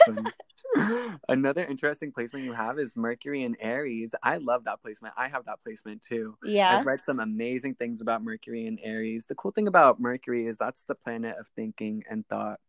Another 1.29 1.65
interesting 1.65 2.11
placement 2.11 2.45
you 2.45 2.53
have 2.53 2.79
is 2.79 2.95
Mercury 2.95 3.43
and 3.43 3.57
Aries. 3.59 4.13
I 4.21 4.37
love 4.37 4.65
that 4.65 4.81
placement. 4.81 5.13
I 5.17 5.27
have 5.27 5.45
that 5.45 5.61
placement 5.61 6.01
too. 6.01 6.37
Yeah, 6.43 6.77
I've 6.77 6.85
read 6.85 7.03
some 7.03 7.19
amazing 7.19 7.75
things 7.75 8.01
about 8.01 8.23
Mercury 8.23 8.67
and 8.67 8.79
Aries. 8.83 9.25
The 9.25 9.35
cool 9.35 9.51
thing 9.51 9.67
about 9.67 9.99
Mercury 9.99 10.47
is 10.47 10.57
that's 10.57 10.83
the 10.83 10.95
planet 10.95 11.35
of 11.39 11.47
thinking 11.55 12.03
and 12.09 12.27
thought. 12.27 12.59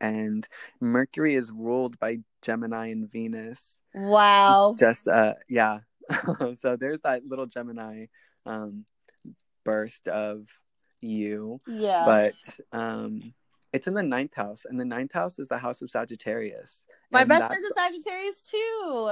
And 0.00 0.46
Mercury 0.80 1.34
is 1.34 1.50
ruled 1.50 1.98
by 1.98 2.18
Gemini 2.42 2.88
and 2.88 3.10
Venus. 3.10 3.78
wow. 3.94 4.74
Just 4.78 5.08
uh 5.08 5.34
yeah. 5.48 5.80
so 6.56 6.76
there's 6.76 7.00
that 7.00 7.22
little 7.26 7.46
Gemini 7.46 8.06
um 8.46 8.84
burst 9.64 10.08
of 10.08 10.46
you 11.00 11.58
Yeah, 11.66 12.04
but 12.04 12.78
um 12.78 13.34
it's 13.74 13.86
in 13.86 13.94
the 13.94 14.02
ninth 14.02 14.34
house 14.34 14.64
and 14.64 14.80
the 14.80 14.84
ninth 14.84 15.12
house 15.12 15.38
is 15.38 15.48
the 15.48 15.58
house 15.58 15.82
of 15.82 15.90
sagittarius 15.90 16.86
my 17.14 17.24
best 17.24 17.46
friend's 17.46 17.66
a 17.66 17.80
Sagittarius 17.80 18.42
too. 18.50 19.10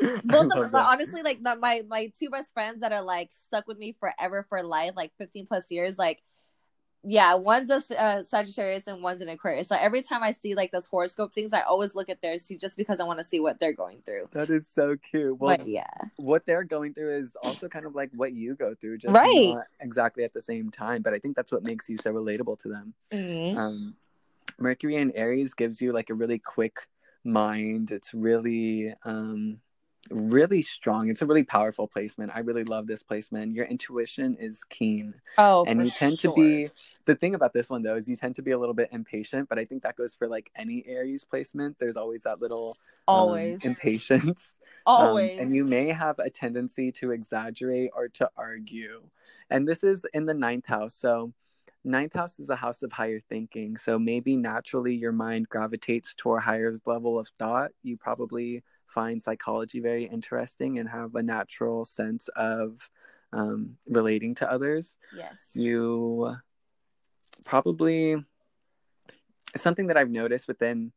Both 0.24 0.52
of 0.52 0.72
them, 0.72 0.74
honestly, 0.74 1.22
like 1.22 1.42
the, 1.42 1.56
my 1.56 1.82
my 1.88 2.10
two 2.18 2.28
best 2.28 2.52
friends 2.52 2.80
that 2.80 2.92
are 2.92 3.02
like 3.02 3.30
stuck 3.30 3.66
with 3.68 3.78
me 3.78 3.96
forever 4.00 4.44
for 4.48 4.62
life, 4.62 4.92
like 4.96 5.12
fifteen 5.16 5.46
plus 5.46 5.70
years. 5.70 5.96
Like, 5.96 6.20
yeah, 7.02 7.34
one's 7.34 7.70
a 7.70 7.82
uh, 8.00 8.22
Sagittarius 8.22 8.86
and 8.86 9.02
one's 9.02 9.20
an 9.20 9.28
Aquarius. 9.28 9.68
So 9.68 9.76
every 9.80 10.02
time 10.02 10.22
I 10.22 10.32
see 10.32 10.54
like 10.54 10.70
those 10.70 10.86
horoscope 10.86 11.32
things, 11.34 11.52
I 11.52 11.62
always 11.62 11.94
look 11.94 12.08
at 12.08 12.20
theirs 12.20 12.46
too, 12.46 12.58
just 12.58 12.76
because 12.76 13.00
I 13.00 13.04
want 13.04 13.18
to 13.18 13.24
see 13.24 13.40
what 13.40 13.58
they're 13.60 13.72
going 13.72 14.02
through. 14.04 14.28
that 14.32 14.50
is 14.50 14.68
so 14.68 14.96
cute 14.96 15.38
well 15.38 15.56
but 15.56 15.66
yeah, 15.66 15.86
what 16.16 16.44
they're 16.46 16.64
going 16.64 16.92
through 16.92 17.16
is 17.16 17.36
also 17.42 17.68
kind 17.68 17.86
of 17.86 17.94
like 17.94 18.10
what 18.16 18.32
you 18.32 18.54
go 18.54 18.74
through 18.74 18.98
just 18.98 19.14
Right. 19.14 19.54
not 19.54 19.64
exactly 19.80 20.24
at 20.24 20.34
the 20.34 20.40
same 20.40 20.70
time 20.70 21.00
but 21.02 21.14
i 21.14 21.18
think 21.18 21.34
that's 21.36 21.50
what 21.52 21.62
makes 21.62 21.88
you 21.88 21.96
so 21.96 22.12
relatable 22.12 22.58
to 22.60 22.68
them 22.68 22.94
Mhm. 23.12 23.56
um 23.56 23.94
mercury 24.58 24.96
and 24.96 25.12
aries 25.14 25.54
gives 25.54 25.80
you 25.80 25.92
like 25.92 26.10
a 26.10 26.14
really 26.14 26.38
quick 26.38 26.86
mind 27.24 27.90
it's 27.90 28.12
really 28.12 28.92
um 29.04 29.60
really 30.10 30.62
strong. 30.62 31.08
It's 31.08 31.22
a 31.22 31.26
really 31.26 31.44
powerful 31.44 31.86
placement. 31.86 32.32
I 32.34 32.40
really 32.40 32.64
love 32.64 32.86
this 32.86 33.02
placement. 33.02 33.54
Your 33.54 33.66
intuition 33.66 34.36
is 34.40 34.64
keen. 34.64 35.14
Oh, 35.38 35.64
and 35.66 35.82
you 35.82 35.90
tend 35.90 36.20
sure. 36.20 36.34
to 36.34 36.40
be 36.40 36.70
the 37.04 37.14
thing 37.14 37.34
about 37.34 37.52
this 37.52 37.68
one 37.68 37.82
though 37.82 37.96
is 37.96 38.08
you 38.08 38.16
tend 38.16 38.34
to 38.36 38.42
be 38.42 38.50
a 38.52 38.58
little 38.58 38.74
bit 38.74 38.88
impatient 38.92 39.48
but 39.48 39.58
i 39.58 39.64
think 39.64 39.82
that 39.82 39.96
goes 39.96 40.14
for 40.14 40.28
like 40.28 40.50
any 40.56 40.84
aries 40.86 41.24
placement. 41.24 41.76
There's 41.78 41.96
always 41.96 42.22
that 42.22 42.40
little 42.40 42.76
um, 43.08 43.16
always, 43.16 43.64
impatience. 43.64 44.56
Um, 44.86 45.08
always, 45.08 45.38
and 45.38 45.54
you 45.54 45.64
may 45.64 45.88
have 45.88 46.18
a 46.18 46.30
tendency 46.30 46.90
to 46.92 47.10
exaggerate 47.10 47.90
or 47.94 48.08
to 48.08 48.30
argue. 48.34 49.02
And 49.50 49.68
this 49.68 49.84
is 49.84 50.06
in 50.14 50.24
the 50.24 50.32
ninth 50.32 50.66
house. 50.66 50.94
So 50.94 51.34
ninth 51.84 52.14
house 52.14 52.40
is 52.40 52.48
a 52.48 52.56
house 52.56 52.82
of 52.82 52.90
higher 52.90 53.20
thinking. 53.20 53.76
So 53.76 53.98
maybe 53.98 54.36
naturally 54.36 54.94
your 54.94 55.12
mind 55.12 55.50
gravitates 55.50 56.14
to 56.14 56.32
a 56.32 56.40
higher 56.40 56.74
level 56.86 57.18
of 57.18 57.28
thought. 57.38 57.72
You 57.82 57.98
probably 57.98 58.62
find 58.90 59.22
psychology 59.22 59.80
very 59.80 60.04
interesting 60.04 60.78
and 60.78 60.88
have 60.88 61.14
a 61.14 61.22
natural 61.22 61.84
sense 61.84 62.28
of 62.36 62.90
um, 63.32 63.76
relating 63.88 64.34
to 64.36 64.50
others. 64.50 64.96
Yes, 65.16 65.36
you 65.54 66.36
probably 67.44 68.24
something 69.56 69.86
that 69.88 69.96
I've 69.96 70.10
noticed 70.10 70.48
within 70.48 70.92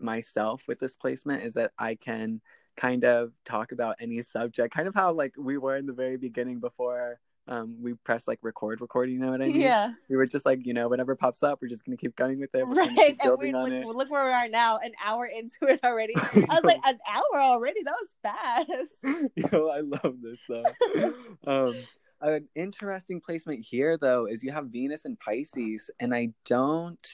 myself 0.00 0.68
with 0.68 0.78
this 0.78 0.96
placement 0.96 1.42
is 1.42 1.54
that 1.54 1.72
I 1.78 1.94
can 1.94 2.40
kind 2.76 3.04
of 3.04 3.32
talk 3.44 3.72
about 3.72 3.96
any 4.00 4.22
subject, 4.22 4.74
kind 4.74 4.88
of 4.88 4.94
how 4.94 5.12
like 5.12 5.34
we 5.36 5.58
were 5.58 5.76
in 5.76 5.86
the 5.86 5.92
very 5.92 6.16
beginning 6.16 6.60
before 6.60 7.18
um, 7.48 7.76
we 7.80 7.94
pressed 7.94 8.28
like 8.28 8.38
record, 8.42 8.82
record. 8.82 9.10
You 9.10 9.18
know 9.18 9.30
what 9.30 9.40
I 9.40 9.46
mean? 9.46 9.60
yeah, 9.60 9.92
We 10.08 10.16
were 10.16 10.26
just 10.26 10.44
like, 10.44 10.66
you 10.66 10.74
know, 10.74 10.88
whatever 10.88 11.16
pops 11.16 11.42
up, 11.42 11.60
we're 11.62 11.68
just 11.68 11.84
gonna 11.84 11.96
keep 11.96 12.14
going 12.14 12.38
with 12.38 12.54
it. 12.54 12.68
We're 12.68 12.74
right. 12.74 13.16
And 13.20 13.40
we 13.40 13.52
look 13.52 14.10
where 14.10 14.26
we 14.26 14.32
are 14.32 14.48
now, 14.48 14.76
an 14.78 14.92
hour 15.02 15.24
into 15.26 15.56
it 15.62 15.80
already. 15.82 16.14
I 16.16 16.46
was 16.50 16.64
like, 16.64 16.80
an 16.84 16.98
hour 17.08 17.40
already? 17.40 17.82
That 17.82 17.94
was 18.00 18.16
fast. 18.22 19.32
Yo, 19.52 19.68
I 19.68 19.80
love 19.80 20.16
this 20.22 20.40
though. 20.46 21.14
um, 21.46 21.74
an 22.20 22.48
interesting 22.54 23.20
placement 23.20 23.64
here 23.64 23.96
though 23.96 24.26
is 24.26 24.42
you 24.42 24.52
have 24.52 24.66
Venus 24.66 25.06
and 25.06 25.18
Pisces, 25.18 25.90
and 26.00 26.14
I 26.14 26.30
don't, 26.44 27.06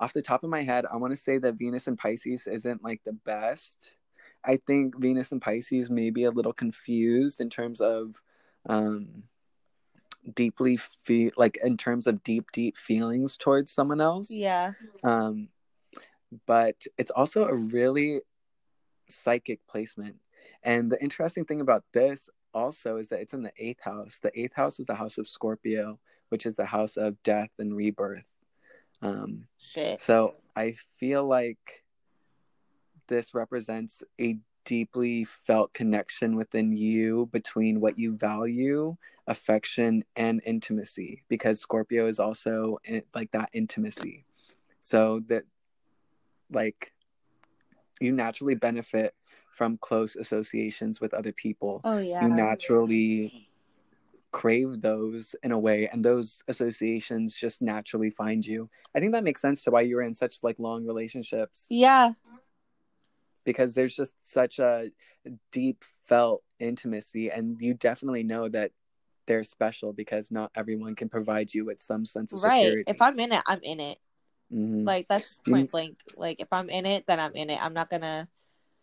off 0.00 0.12
the 0.12 0.22
top 0.22 0.42
of 0.42 0.50
my 0.50 0.64
head, 0.64 0.84
I 0.92 0.96
want 0.96 1.12
to 1.12 1.16
say 1.16 1.38
that 1.38 1.54
Venus 1.54 1.86
and 1.86 1.96
Pisces 1.96 2.48
isn't 2.48 2.82
like 2.82 3.02
the 3.04 3.12
best. 3.12 3.94
I 4.44 4.56
think 4.66 4.98
Venus 4.98 5.30
and 5.30 5.40
Pisces 5.40 5.90
may 5.90 6.10
be 6.10 6.24
a 6.24 6.30
little 6.30 6.54
confused 6.54 7.40
in 7.40 7.50
terms 7.50 7.80
of 7.80 8.20
um 8.68 9.22
deeply 10.34 10.76
feel 11.04 11.30
like 11.36 11.58
in 11.64 11.76
terms 11.76 12.06
of 12.06 12.22
deep 12.22 12.50
deep 12.52 12.76
feelings 12.76 13.36
towards 13.36 13.72
someone 13.72 14.00
else 14.00 14.30
Yeah. 14.30 14.72
um 15.02 15.48
but 16.46 16.76
it's 16.98 17.10
also 17.10 17.44
a 17.46 17.54
really 17.54 18.20
psychic 19.08 19.60
placement 19.66 20.16
and 20.62 20.90
the 20.92 21.02
interesting 21.02 21.44
thing 21.44 21.60
about 21.60 21.84
this 21.92 22.28
also 22.52 22.96
is 22.98 23.08
that 23.08 23.20
it's 23.20 23.32
in 23.32 23.42
the 23.42 23.52
eighth 23.58 23.80
house 23.82 24.18
the 24.22 24.30
eighth 24.38 24.54
house 24.54 24.78
is 24.78 24.86
the 24.86 24.94
house 24.94 25.18
of 25.18 25.26
scorpio 25.28 25.98
which 26.28 26.46
is 26.46 26.54
the 26.56 26.66
house 26.66 26.96
of 26.96 27.20
death 27.22 27.50
and 27.58 27.74
rebirth 27.74 28.24
um 29.02 29.46
Shit. 29.58 30.00
so 30.02 30.34
i 30.54 30.74
feel 30.98 31.24
like 31.26 31.82
this 33.08 33.34
represents 33.34 34.02
a 34.20 34.36
deeply 34.64 35.24
felt 35.24 35.72
connection 35.72 36.36
within 36.36 36.72
you 36.72 37.28
between 37.32 37.80
what 37.80 37.98
you 37.98 38.16
value 38.16 38.96
affection 39.26 40.04
and 40.16 40.40
intimacy 40.44 41.22
because 41.28 41.60
scorpio 41.60 42.06
is 42.06 42.18
also 42.18 42.78
in, 42.84 43.02
like 43.14 43.30
that 43.30 43.48
intimacy 43.52 44.24
so 44.80 45.20
that 45.28 45.44
like 46.50 46.92
you 48.00 48.12
naturally 48.12 48.54
benefit 48.54 49.14
from 49.54 49.76
close 49.78 50.16
associations 50.16 51.00
with 51.00 51.14
other 51.14 51.32
people 51.32 51.80
Oh 51.84 51.98
yeah. 51.98 52.22
you 52.24 52.28
naturally 52.28 53.48
crave 54.32 54.80
those 54.80 55.34
in 55.42 55.52
a 55.52 55.58
way 55.58 55.88
and 55.92 56.04
those 56.04 56.40
associations 56.48 57.36
just 57.36 57.60
naturally 57.62 58.10
find 58.10 58.46
you 58.46 58.70
i 58.94 59.00
think 59.00 59.12
that 59.12 59.24
makes 59.24 59.40
sense 59.40 59.64
to 59.64 59.70
why 59.70 59.80
you 59.80 59.96
were 59.96 60.02
in 60.02 60.14
such 60.14 60.36
like 60.42 60.56
long 60.58 60.86
relationships 60.86 61.66
yeah. 61.68 62.12
Because 63.44 63.74
there's 63.74 63.94
just 63.94 64.14
such 64.22 64.58
a 64.58 64.90
deep 65.52 65.84
felt 66.08 66.42
intimacy 66.58 67.30
and 67.30 67.60
you 67.60 67.74
definitely 67.74 68.22
know 68.22 68.48
that 68.48 68.72
they're 69.26 69.44
special 69.44 69.92
because 69.92 70.30
not 70.30 70.50
everyone 70.54 70.94
can 70.94 71.08
provide 71.08 71.52
you 71.54 71.64
with 71.64 71.80
some 71.80 72.04
sense 72.04 72.32
of 72.32 72.42
Right. 72.42 72.62
security 72.62 72.84
If 72.86 73.00
I'm 73.00 73.18
in 73.18 73.32
it, 73.32 73.42
I'm 73.46 73.60
in 73.62 73.80
it. 73.80 73.98
Mhm. 74.52 74.86
Like 74.86 75.06
that's 75.08 75.28
just 75.28 75.44
point 75.44 75.70
blank. 75.70 75.98
Like 76.16 76.40
if 76.40 76.48
I'm 76.52 76.68
in 76.68 76.86
it, 76.86 77.06
then 77.06 77.20
I'm 77.20 77.34
in 77.34 77.50
it. 77.50 77.62
I'm 77.62 77.74
not 77.74 77.90
gonna 77.90 78.28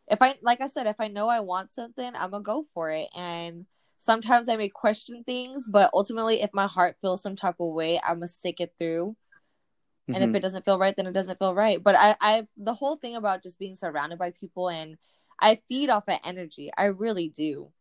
if 0.08 0.22
I 0.22 0.38
like 0.42 0.62
I 0.62 0.68
said, 0.68 0.88
if 0.88 1.00
I 1.00 1.10
know 1.10 1.28
I 1.28 1.42
want 1.42 1.70
something, 1.72 2.12
I'm 2.16 2.32
gonna 2.32 2.44
go 2.44 2.66
for 2.74 2.92
it. 2.92 3.10
And 3.16 3.66
sometimes 3.98 4.48
I 4.48 4.56
may 4.56 4.70
question 4.70 5.24
things, 5.26 5.66
but 5.68 5.90
ultimately, 5.94 6.42
if 6.42 6.50
my 6.54 6.68
heart 6.68 6.96
feels 7.02 7.22
some 7.22 7.36
type 7.36 7.56
of 7.60 7.74
way, 7.74 8.00
I'm 8.04 8.18
gonna 8.18 8.28
stick 8.28 8.62
it 8.62 8.74
through. 8.78 9.16
Mm-hmm. 10.08 10.14
And 10.16 10.24
if 10.24 10.28
mm-hmm. 10.28 10.36
it 10.38 10.42
doesn't 10.42 10.66
feel 10.66 10.80
right, 10.80 10.96
then 10.96 11.08
it 11.08 11.14
doesn't 11.14 11.40
feel 11.40 11.54
right. 11.54 11.84
But 11.84 11.96
I, 11.98 12.16
I, 12.22 12.48
the 12.56 12.74
whole 12.74 12.96
thing 12.96 13.16
about 13.16 13.44
just 13.44 13.60
being 13.60 13.76
surrounded 13.76 14.18
by 14.18 14.32
people 14.32 14.70
and 14.70 14.98
I 15.40 15.60
feed 15.68 15.90
off 15.90 16.08
of 16.08 16.20
energy. 16.24 16.72
I 16.78 16.86
really 16.86 17.30
do. 17.30 17.72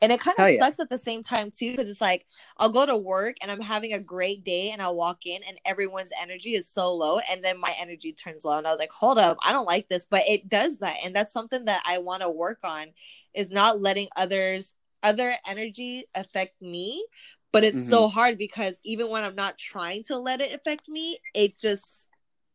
And 0.00 0.12
it 0.12 0.20
kind 0.20 0.38
of 0.38 0.48
yeah. 0.48 0.60
sucks 0.60 0.78
at 0.78 0.90
the 0.90 0.98
same 0.98 1.24
time 1.24 1.50
too, 1.50 1.72
because 1.72 1.88
it's 1.88 2.00
like 2.00 2.24
I'll 2.56 2.70
go 2.70 2.86
to 2.86 2.96
work 2.96 3.36
and 3.42 3.50
I'm 3.50 3.60
having 3.60 3.94
a 3.94 3.98
great 3.98 4.44
day, 4.44 4.70
and 4.70 4.80
I'll 4.80 4.94
walk 4.94 5.26
in 5.26 5.42
and 5.42 5.58
everyone's 5.64 6.12
energy 6.22 6.54
is 6.54 6.68
so 6.72 6.94
low, 6.94 7.18
and 7.18 7.42
then 7.42 7.58
my 7.58 7.74
energy 7.80 8.12
turns 8.12 8.44
low, 8.44 8.58
and 8.58 8.66
I 8.66 8.70
was 8.70 8.78
like, 8.78 8.92
"Hold 8.92 9.18
up, 9.18 9.38
I 9.42 9.50
don't 9.50 9.66
like 9.66 9.88
this," 9.88 10.06
but 10.08 10.22
it 10.28 10.48
does 10.48 10.78
that, 10.78 10.98
and 11.02 11.16
that's 11.16 11.32
something 11.32 11.64
that 11.64 11.82
I 11.84 11.98
want 11.98 12.22
to 12.22 12.30
work 12.30 12.60
on, 12.62 12.92
is 13.34 13.50
not 13.50 13.80
letting 13.82 14.06
others 14.14 14.72
other 15.02 15.34
energy 15.48 16.04
affect 16.14 16.62
me. 16.62 17.04
But 17.52 17.64
it's 17.64 17.78
mm-hmm. 17.78 17.90
so 17.90 18.08
hard 18.08 18.36
because 18.36 18.74
even 18.84 19.08
when 19.08 19.24
I'm 19.24 19.34
not 19.34 19.56
trying 19.58 20.04
to 20.04 20.18
let 20.18 20.40
it 20.40 20.52
affect 20.52 20.88
me, 20.88 21.18
it 21.34 21.58
just 21.58 21.84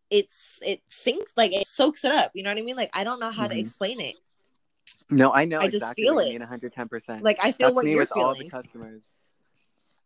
it's 0.09 0.35
it 0.61 0.81
sinks 0.89 1.31
like 1.35 1.53
it 1.53 1.67
soaks 1.67 2.03
it 2.03 2.11
up. 2.11 2.31
You 2.35 2.43
know 2.43 2.51
what 2.51 2.59
I 2.59 2.61
mean? 2.61 2.75
Like 2.75 2.91
I 2.93 3.03
don't 3.03 3.19
know 3.19 3.31
how 3.31 3.43
mm-hmm. 3.43 3.53
to 3.53 3.59
explain 3.59 3.99
it. 3.99 4.15
No, 5.09 5.31
I 5.31 5.45
know. 5.45 5.59
I 5.59 5.69
just 5.69 5.93
feel 5.95 6.19
it. 6.19 6.37
One 6.39 6.47
hundred 6.47 6.73
ten 6.73 6.87
percent. 6.87 7.23
Like 7.23 7.39
I 7.41 7.51
feel 7.51 7.69
That's 7.69 7.75
what 7.75 7.85
me 7.85 7.91
you're 7.91 8.01
with 8.01 8.09
feeling. 8.09 8.27
all 8.27 8.35
the 8.35 8.49
customers. 8.49 9.01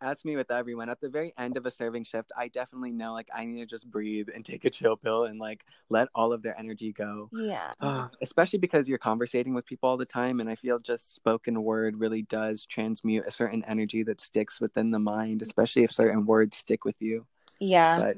That's 0.01 0.23
me 0.23 0.35
with 0.35 0.51
everyone. 0.51 0.89
At 0.89 1.01
the 1.01 1.09
very 1.09 1.33
end 1.39 1.57
of 1.57 1.65
a 1.65 1.71
serving 1.71 2.03
shift, 2.03 2.31
I 2.37 2.49
definitely 2.49 2.91
know 2.91 3.13
like 3.13 3.29
I 3.35 3.45
need 3.45 3.59
to 3.61 3.65
just 3.65 3.89
breathe 3.89 4.27
and 4.33 4.45
take 4.45 4.63
a 4.65 4.69
chill 4.69 4.95
pill 4.95 5.23
and 5.23 5.39
like 5.39 5.65
let 5.89 6.07
all 6.13 6.33
of 6.33 6.43
their 6.43 6.57
energy 6.57 6.93
go. 6.93 7.29
Yeah. 7.33 7.71
especially 8.21 8.59
because 8.59 8.87
you're 8.87 8.99
conversating 8.99 9.55
with 9.55 9.65
people 9.65 9.89
all 9.89 9.97
the 9.97 10.05
time, 10.05 10.39
and 10.39 10.49
I 10.49 10.55
feel 10.55 10.77
just 10.77 11.15
spoken 11.15 11.63
word 11.63 11.99
really 11.99 12.21
does 12.21 12.65
transmute 12.65 13.25
a 13.25 13.31
certain 13.31 13.63
energy 13.65 14.03
that 14.03 14.21
sticks 14.21 14.61
within 14.61 14.91
the 14.91 14.99
mind, 14.99 15.41
especially 15.41 15.83
if 15.83 15.91
certain 15.91 16.25
words 16.25 16.57
stick 16.57 16.85
with 16.85 17.01
you. 17.01 17.25
Yeah. 17.59 17.99
But 17.99 18.17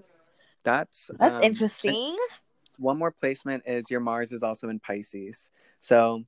that's 0.63 1.09
that's 1.17 1.35
um, 1.35 1.43
interesting. 1.43 2.17
One 2.77 2.97
more 2.97 3.11
placement 3.11 3.63
is 3.65 3.89
your 3.89 3.99
Mars 3.99 4.31
is 4.31 4.43
also 4.43 4.69
in 4.69 4.79
Pisces, 4.79 5.49
so 5.79 6.23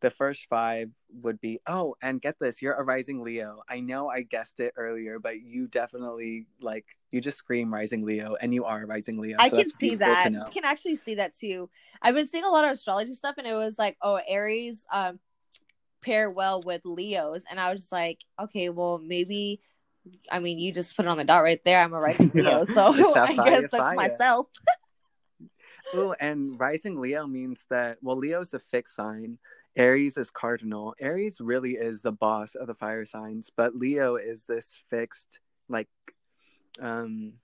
the 0.00 0.10
first 0.10 0.46
five 0.48 0.90
would 1.22 1.40
be 1.40 1.60
oh 1.66 1.94
and 2.02 2.20
get 2.20 2.38
this 2.38 2.62
you're 2.62 2.74
a 2.74 2.82
rising 2.82 3.22
leo. 3.22 3.62
I 3.68 3.80
know 3.80 4.08
i 4.08 4.22
guessed 4.22 4.60
it 4.60 4.72
earlier 4.76 5.18
but 5.18 5.40
you 5.40 5.66
definitely 5.66 6.46
like 6.60 6.84
you 7.10 7.20
just 7.20 7.38
scream 7.38 7.72
rising 7.72 8.04
leo 8.04 8.36
and 8.40 8.54
you 8.54 8.64
are 8.64 8.82
a 8.82 8.86
rising 8.86 9.18
leo 9.18 9.36
i 9.38 9.48
so 9.48 9.56
can 9.56 9.68
see 9.68 9.96
that. 9.96 10.32
i 10.34 10.50
can 10.50 10.64
actually 10.64 10.96
see 10.96 11.14
that 11.16 11.36
too. 11.36 11.68
I've 12.02 12.14
been 12.14 12.26
seeing 12.26 12.44
a 12.44 12.50
lot 12.50 12.64
of 12.64 12.70
astrology 12.70 13.12
stuff 13.12 13.36
and 13.38 13.46
it 13.46 13.54
was 13.54 13.78
like 13.78 13.96
oh 14.02 14.20
aries 14.26 14.84
um 14.92 15.18
pair 16.00 16.30
well 16.30 16.62
with 16.64 16.84
leos 16.84 17.44
and 17.50 17.60
i 17.60 17.70
was 17.70 17.82
just 17.82 17.92
like 17.92 18.20
okay 18.40 18.70
well 18.70 18.98
maybe 18.98 19.60
i 20.30 20.38
mean 20.38 20.58
you 20.58 20.72
just 20.72 20.96
put 20.96 21.04
it 21.04 21.08
on 21.08 21.18
the 21.18 21.24
dot 21.24 21.42
right 21.42 21.60
there 21.64 21.82
i'm 21.82 21.92
a 21.92 22.00
rising 22.00 22.30
leo 22.32 22.64
so 22.64 22.86
i 23.16 23.34
guess 23.34 23.62
that's 23.62 23.76
fire. 23.76 23.94
myself. 23.94 24.46
Oh 25.94 26.14
and 26.20 26.60
rising 26.60 27.00
leo 27.00 27.26
means 27.26 27.64
that 27.70 27.98
well 28.02 28.16
leo's 28.16 28.54
a 28.54 28.58
fixed 28.58 28.94
sign 28.94 29.38
Aries 29.76 30.16
is 30.16 30.30
cardinal. 30.30 30.94
Aries 31.00 31.40
really 31.40 31.72
is 31.72 32.02
the 32.02 32.12
boss 32.12 32.54
of 32.54 32.66
the 32.66 32.74
fire 32.74 33.04
signs, 33.04 33.50
but 33.56 33.76
Leo 33.76 34.16
is 34.16 34.44
this 34.46 34.78
fixed, 34.88 35.40
like, 35.68 35.88
um, 36.80 37.34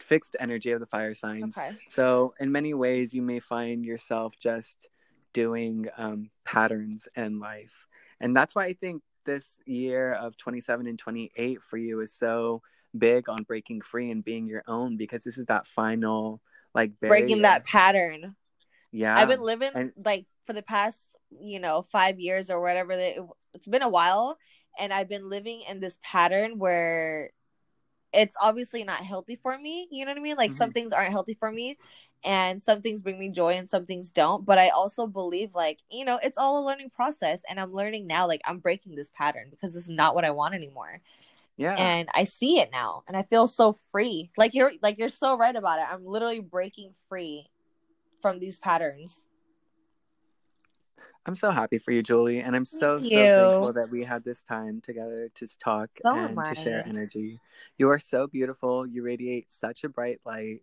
fixed 0.00 0.36
energy 0.40 0.72
of 0.72 0.80
the 0.80 0.86
fire 0.86 1.14
signs. 1.14 1.56
Okay. 1.56 1.76
So, 1.88 2.34
in 2.40 2.50
many 2.50 2.74
ways, 2.74 3.14
you 3.14 3.22
may 3.22 3.40
find 3.40 3.84
yourself 3.84 4.34
just 4.40 4.88
doing 5.32 5.88
um, 5.96 6.30
patterns 6.44 7.08
in 7.16 7.38
life. 7.38 7.86
And 8.20 8.36
that's 8.36 8.54
why 8.54 8.64
I 8.64 8.72
think 8.74 9.02
this 9.24 9.58
year 9.64 10.12
of 10.12 10.36
27 10.36 10.86
and 10.86 10.98
28 10.98 11.62
for 11.62 11.76
you 11.76 12.00
is 12.00 12.12
so 12.12 12.62
big 12.96 13.28
on 13.28 13.44
breaking 13.44 13.82
free 13.82 14.10
and 14.10 14.24
being 14.24 14.46
your 14.46 14.64
own 14.66 14.96
because 14.96 15.22
this 15.22 15.38
is 15.38 15.46
that 15.46 15.66
final, 15.66 16.40
like, 16.74 16.98
barrier. 17.00 17.20
breaking 17.20 17.42
that 17.42 17.64
pattern. 17.64 18.34
Yeah. 18.92 19.16
I've 19.16 19.28
been 19.28 19.40
living 19.40 19.70
and- 19.74 19.92
like 20.04 20.26
for 20.46 20.52
the 20.52 20.62
past 20.62 21.06
you 21.38 21.60
know 21.60 21.82
five 21.82 22.18
years 22.18 22.50
or 22.50 22.60
whatever 22.60 22.96
that 22.96 23.14
it's 23.54 23.68
been 23.68 23.82
a 23.82 23.88
while 23.88 24.36
and 24.78 24.92
i've 24.92 25.08
been 25.08 25.28
living 25.28 25.62
in 25.68 25.80
this 25.80 25.96
pattern 26.02 26.58
where 26.58 27.30
it's 28.12 28.36
obviously 28.40 28.82
not 28.82 29.04
healthy 29.04 29.36
for 29.36 29.56
me 29.56 29.86
you 29.90 30.04
know 30.04 30.10
what 30.10 30.18
i 30.18 30.20
mean? 30.20 30.36
Like 30.36 30.50
mm-hmm. 30.50 30.58
some 30.58 30.72
things 30.72 30.92
aren't 30.92 31.12
healthy 31.12 31.34
for 31.34 31.50
me 31.50 31.78
and 32.24 32.62
some 32.62 32.82
things 32.82 33.02
bring 33.02 33.18
me 33.18 33.28
joy 33.28 33.54
and 33.54 33.70
some 33.70 33.86
things 33.86 34.10
don't 34.10 34.44
but 34.44 34.58
i 34.58 34.68
also 34.70 35.06
believe 35.06 35.54
like 35.54 35.78
you 35.90 36.04
know 36.04 36.18
it's 36.22 36.36
all 36.36 36.62
a 36.62 36.66
learning 36.66 36.90
process 36.90 37.40
and 37.48 37.60
i'm 37.60 37.72
learning 37.72 38.06
now 38.06 38.26
like 38.26 38.42
i'm 38.44 38.58
breaking 38.58 38.94
this 38.94 39.10
pattern 39.14 39.46
because 39.50 39.76
it's 39.76 39.88
not 39.88 40.14
what 40.14 40.24
i 40.24 40.30
want 40.30 40.54
anymore. 40.54 41.00
Yeah. 41.56 41.74
And 41.74 42.08
i 42.14 42.24
see 42.24 42.58
it 42.58 42.70
now 42.72 43.04
and 43.06 43.16
i 43.16 43.22
feel 43.22 43.46
so 43.46 43.76
free. 43.92 44.30
Like 44.36 44.54
you're 44.54 44.72
like 44.82 44.98
you're 44.98 45.10
so 45.10 45.36
right 45.36 45.54
about 45.54 45.78
it. 45.78 45.86
I'm 45.90 46.04
literally 46.04 46.40
breaking 46.40 46.94
free 47.08 47.46
from 48.20 48.38
these 48.38 48.58
patterns 48.58 49.22
I'm 51.26 51.36
so 51.36 51.50
happy 51.50 51.78
for 51.78 51.92
you, 51.92 52.02
Julie, 52.02 52.40
and 52.40 52.56
I'm 52.56 52.64
so 52.64 53.02
so 53.02 53.26
thankful 53.26 53.72
that 53.74 53.90
we 53.90 54.04
had 54.04 54.24
this 54.24 54.42
time 54.42 54.80
together 54.80 55.28
to 55.34 55.58
talk 55.58 55.90
so 56.02 56.14
and 56.14 56.44
to 56.44 56.54
share 56.54 56.82
energy. 56.86 57.38
You 57.76 57.90
are 57.90 57.98
so 57.98 58.26
beautiful. 58.26 58.86
You 58.86 59.02
radiate 59.02 59.52
such 59.52 59.84
a 59.84 59.88
bright 59.88 60.20
light. 60.24 60.62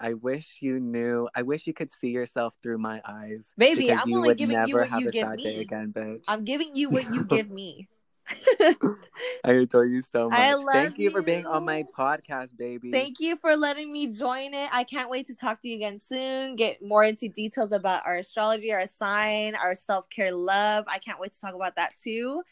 I 0.00 0.14
wish 0.14 0.58
you 0.60 0.80
knew. 0.80 1.28
I 1.34 1.42
wish 1.42 1.66
you 1.66 1.74
could 1.74 1.90
see 1.90 2.08
yourself 2.08 2.54
through 2.62 2.78
my 2.78 3.02
eyes. 3.06 3.52
Baby, 3.58 3.92
I'm 3.92 4.14
only 4.14 4.34
giving 4.34 4.66
you 4.66 4.76
what 4.76 4.90
you 4.92 5.10
give 5.10 5.34
me. 5.34 5.56
Again, 5.56 5.92
bitch. 5.92 6.24
I'm 6.26 6.44
giving 6.44 6.74
you 6.74 6.88
what 6.88 7.12
you 7.12 7.24
give 7.28 7.50
me. 7.50 7.88
I 9.44 9.52
adore 9.52 9.86
you 9.86 10.02
so 10.02 10.28
much. 10.28 10.38
I 10.38 10.54
love 10.54 10.66
Thank 10.72 10.98
you, 10.98 11.04
you 11.04 11.10
for 11.10 11.22
being 11.22 11.46
on 11.46 11.64
my 11.64 11.84
podcast, 11.96 12.56
baby. 12.56 12.90
Thank 12.90 13.20
you 13.20 13.36
for 13.36 13.56
letting 13.56 13.90
me 13.90 14.08
join 14.08 14.54
it. 14.54 14.68
I 14.72 14.84
can't 14.84 15.10
wait 15.10 15.26
to 15.26 15.36
talk 15.36 15.60
to 15.62 15.68
you 15.68 15.76
again 15.76 15.98
soon. 15.98 16.56
Get 16.56 16.82
more 16.82 17.04
into 17.04 17.28
details 17.28 17.72
about 17.72 18.06
our 18.06 18.16
astrology, 18.16 18.72
our 18.72 18.86
sign, 18.86 19.54
our 19.54 19.74
self 19.74 20.08
care 20.10 20.32
love. 20.32 20.84
I 20.88 20.98
can't 20.98 21.20
wait 21.20 21.32
to 21.32 21.40
talk 21.40 21.54
about 21.54 21.76
that 21.76 21.92
too. 22.02 22.42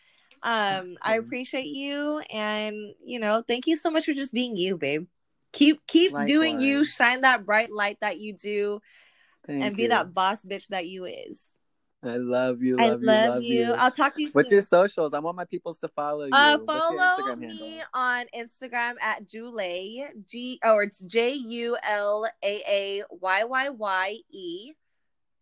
Um, 0.43 0.97
I 1.03 1.17
appreciate 1.17 1.67
you, 1.67 2.21
and 2.31 2.77
you 3.05 3.19
know, 3.19 3.43
thank 3.47 3.67
you 3.67 3.77
so 3.77 3.91
much 3.91 4.05
for 4.05 4.13
just 4.13 4.33
being 4.33 4.57
you, 4.57 4.77
babe. 4.77 5.07
Keep 5.53 5.87
keep 5.87 6.13
Likewise. 6.13 6.29
doing 6.29 6.61
you. 6.61 6.85
Shine 6.85 7.23
that 7.23 7.45
bright 7.45 7.73
light 7.73 7.99
that 8.01 8.19
you 8.19 8.33
do, 8.33 8.81
thank 9.47 9.63
and 9.63 9.77
be 9.77 9.89
that 9.89 10.15
boss 10.15 10.45
bitch 10.45 10.69
that 10.69 10.87
you 10.87 11.05
is. 11.07 11.56
I 12.07 12.17
love 12.17 12.63
you. 12.63 12.77
Love 12.77 12.85
I 12.85 12.95
you, 12.95 13.07
love, 13.07 13.43
you. 13.43 13.59
you. 13.61 13.73
I'll 13.73 13.91
talk 13.91 14.15
to 14.15 14.23
you. 14.23 14.29
Soon. 14.29 14.33
What's 14.35 14.51
your 14.51 14.63
socials? 14.63 15.15
I 15.15 15.19
want 15.19 15.37
my 15.37 15.45
peoples 15.45 15.79
to 15.81 15.89
follow 15.89 16.25
you. 16.25 16.31
Uh, 16.33 16.59
follow 16.67 17.37
me 17.37 17.49
handle? 17.49 17.87
on 17.95 18.27
Instagram 18.35 18.95
at 19.01 19.29
Julay 19.29 20.07
G 20.29 20.61
or 20.65 20.85
it's 20.85 21.01
J 21.01 21.35
U 21.35 21.77
L 21.83 22.29
A 22.43 22.63
A 22.69 23.03
Y 23.11 23.45
Y 23.45 23.69
Y 23.69 24.19
E. 24.31 24.73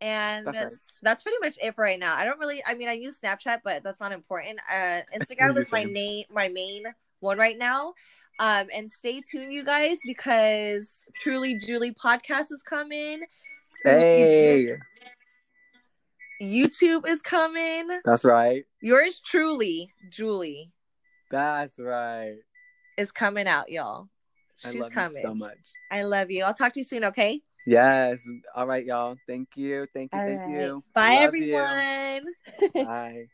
And 0.00 0.46
that's, 0.46 0.56
right. 0.56 0.72
that's, 1.02 1.22
pretty 1.22 1.38
much 1.40 1.56
it 1.62 1.74
for 1.74 1.82
right 1.82 1.98
now. 1.98 2.14
I 2.14 2.24
don't 2.24 2.38
really. 2.38 2.62
I 2.66 2.74
mean, 2.74 2.88
I 2.88 2.92
use 2.92 3.20
Snapchat, 3.20 3.60
but 3.64 3.82
that's 3.82 4.00
not 4.00 4.12
important. 4.12 4.58
Uh, 4.70 5.00
Instagram 5.16 5.56
is 5.56 5.72
my 5.72 5.84
name, 5.84 6.24
my 6.30 6.48
main 6.48 6.84
one 7.20 7.38
right 7.38 7.56
now. 7.56 7.94
Um, 8.38 8.66
and 8.74 8.90
stay 8.90 9.20
tuned, 9.20 9.52
you 9.52 9.64
guys, 9.64 9.98
because 10.04 10.88
Truly 11.14 11.58
Julie 11.58 11.92
podcast 11.94 12.50
is 12.50 12.62
coming. 12.68 13.22
Hey. 13.84 14.74
YouTube 16.44 17.06
is 17.06 17.20
coming. 17.22 17.88
That's 18.04 18.24
right. 18.24 18.64
Yours 18.80 19.20
truly, 19.24 19.90
Julie. 20.10 20.72
That's 21.30 21.78
right. 21.78 22.36
Is 22.96 23.10
coming 23.10 23.46
out, 23.46 23.70
y'all. 23.70 24.08
She's 24.58 24.76
I 24.76 24.78
love 24.78 24.92
coming. 24.92 25.22
so 25.22 25.34
much. 25.34 25.58
I 25.90 26.04
love 26.04 26.30
you. 26.30 26.44
I'll 26.44 26.54
talk 26.54 26.72
to 26.74 26.80
you 26.80 26.84
soon, 26.84 27.04
okay? 27.06 27.40
Yes. 27.66 28.26
All 28.54 28.66
right, 28.66 28.84
y'all. 28.84 29.16
Thank 29.26 29.48
you. 29.56 29.86
Thank 29.92 30.12
you. 30.12 30.20
All 30.20 30.26
thank 30.26 30.40
right. 30.40 30.50
you. 30.50 30.82
Bye, 30.94 31.16
everyone. 31.20 32.26
You. 32.74 32.84
Bye. 32.84 33.26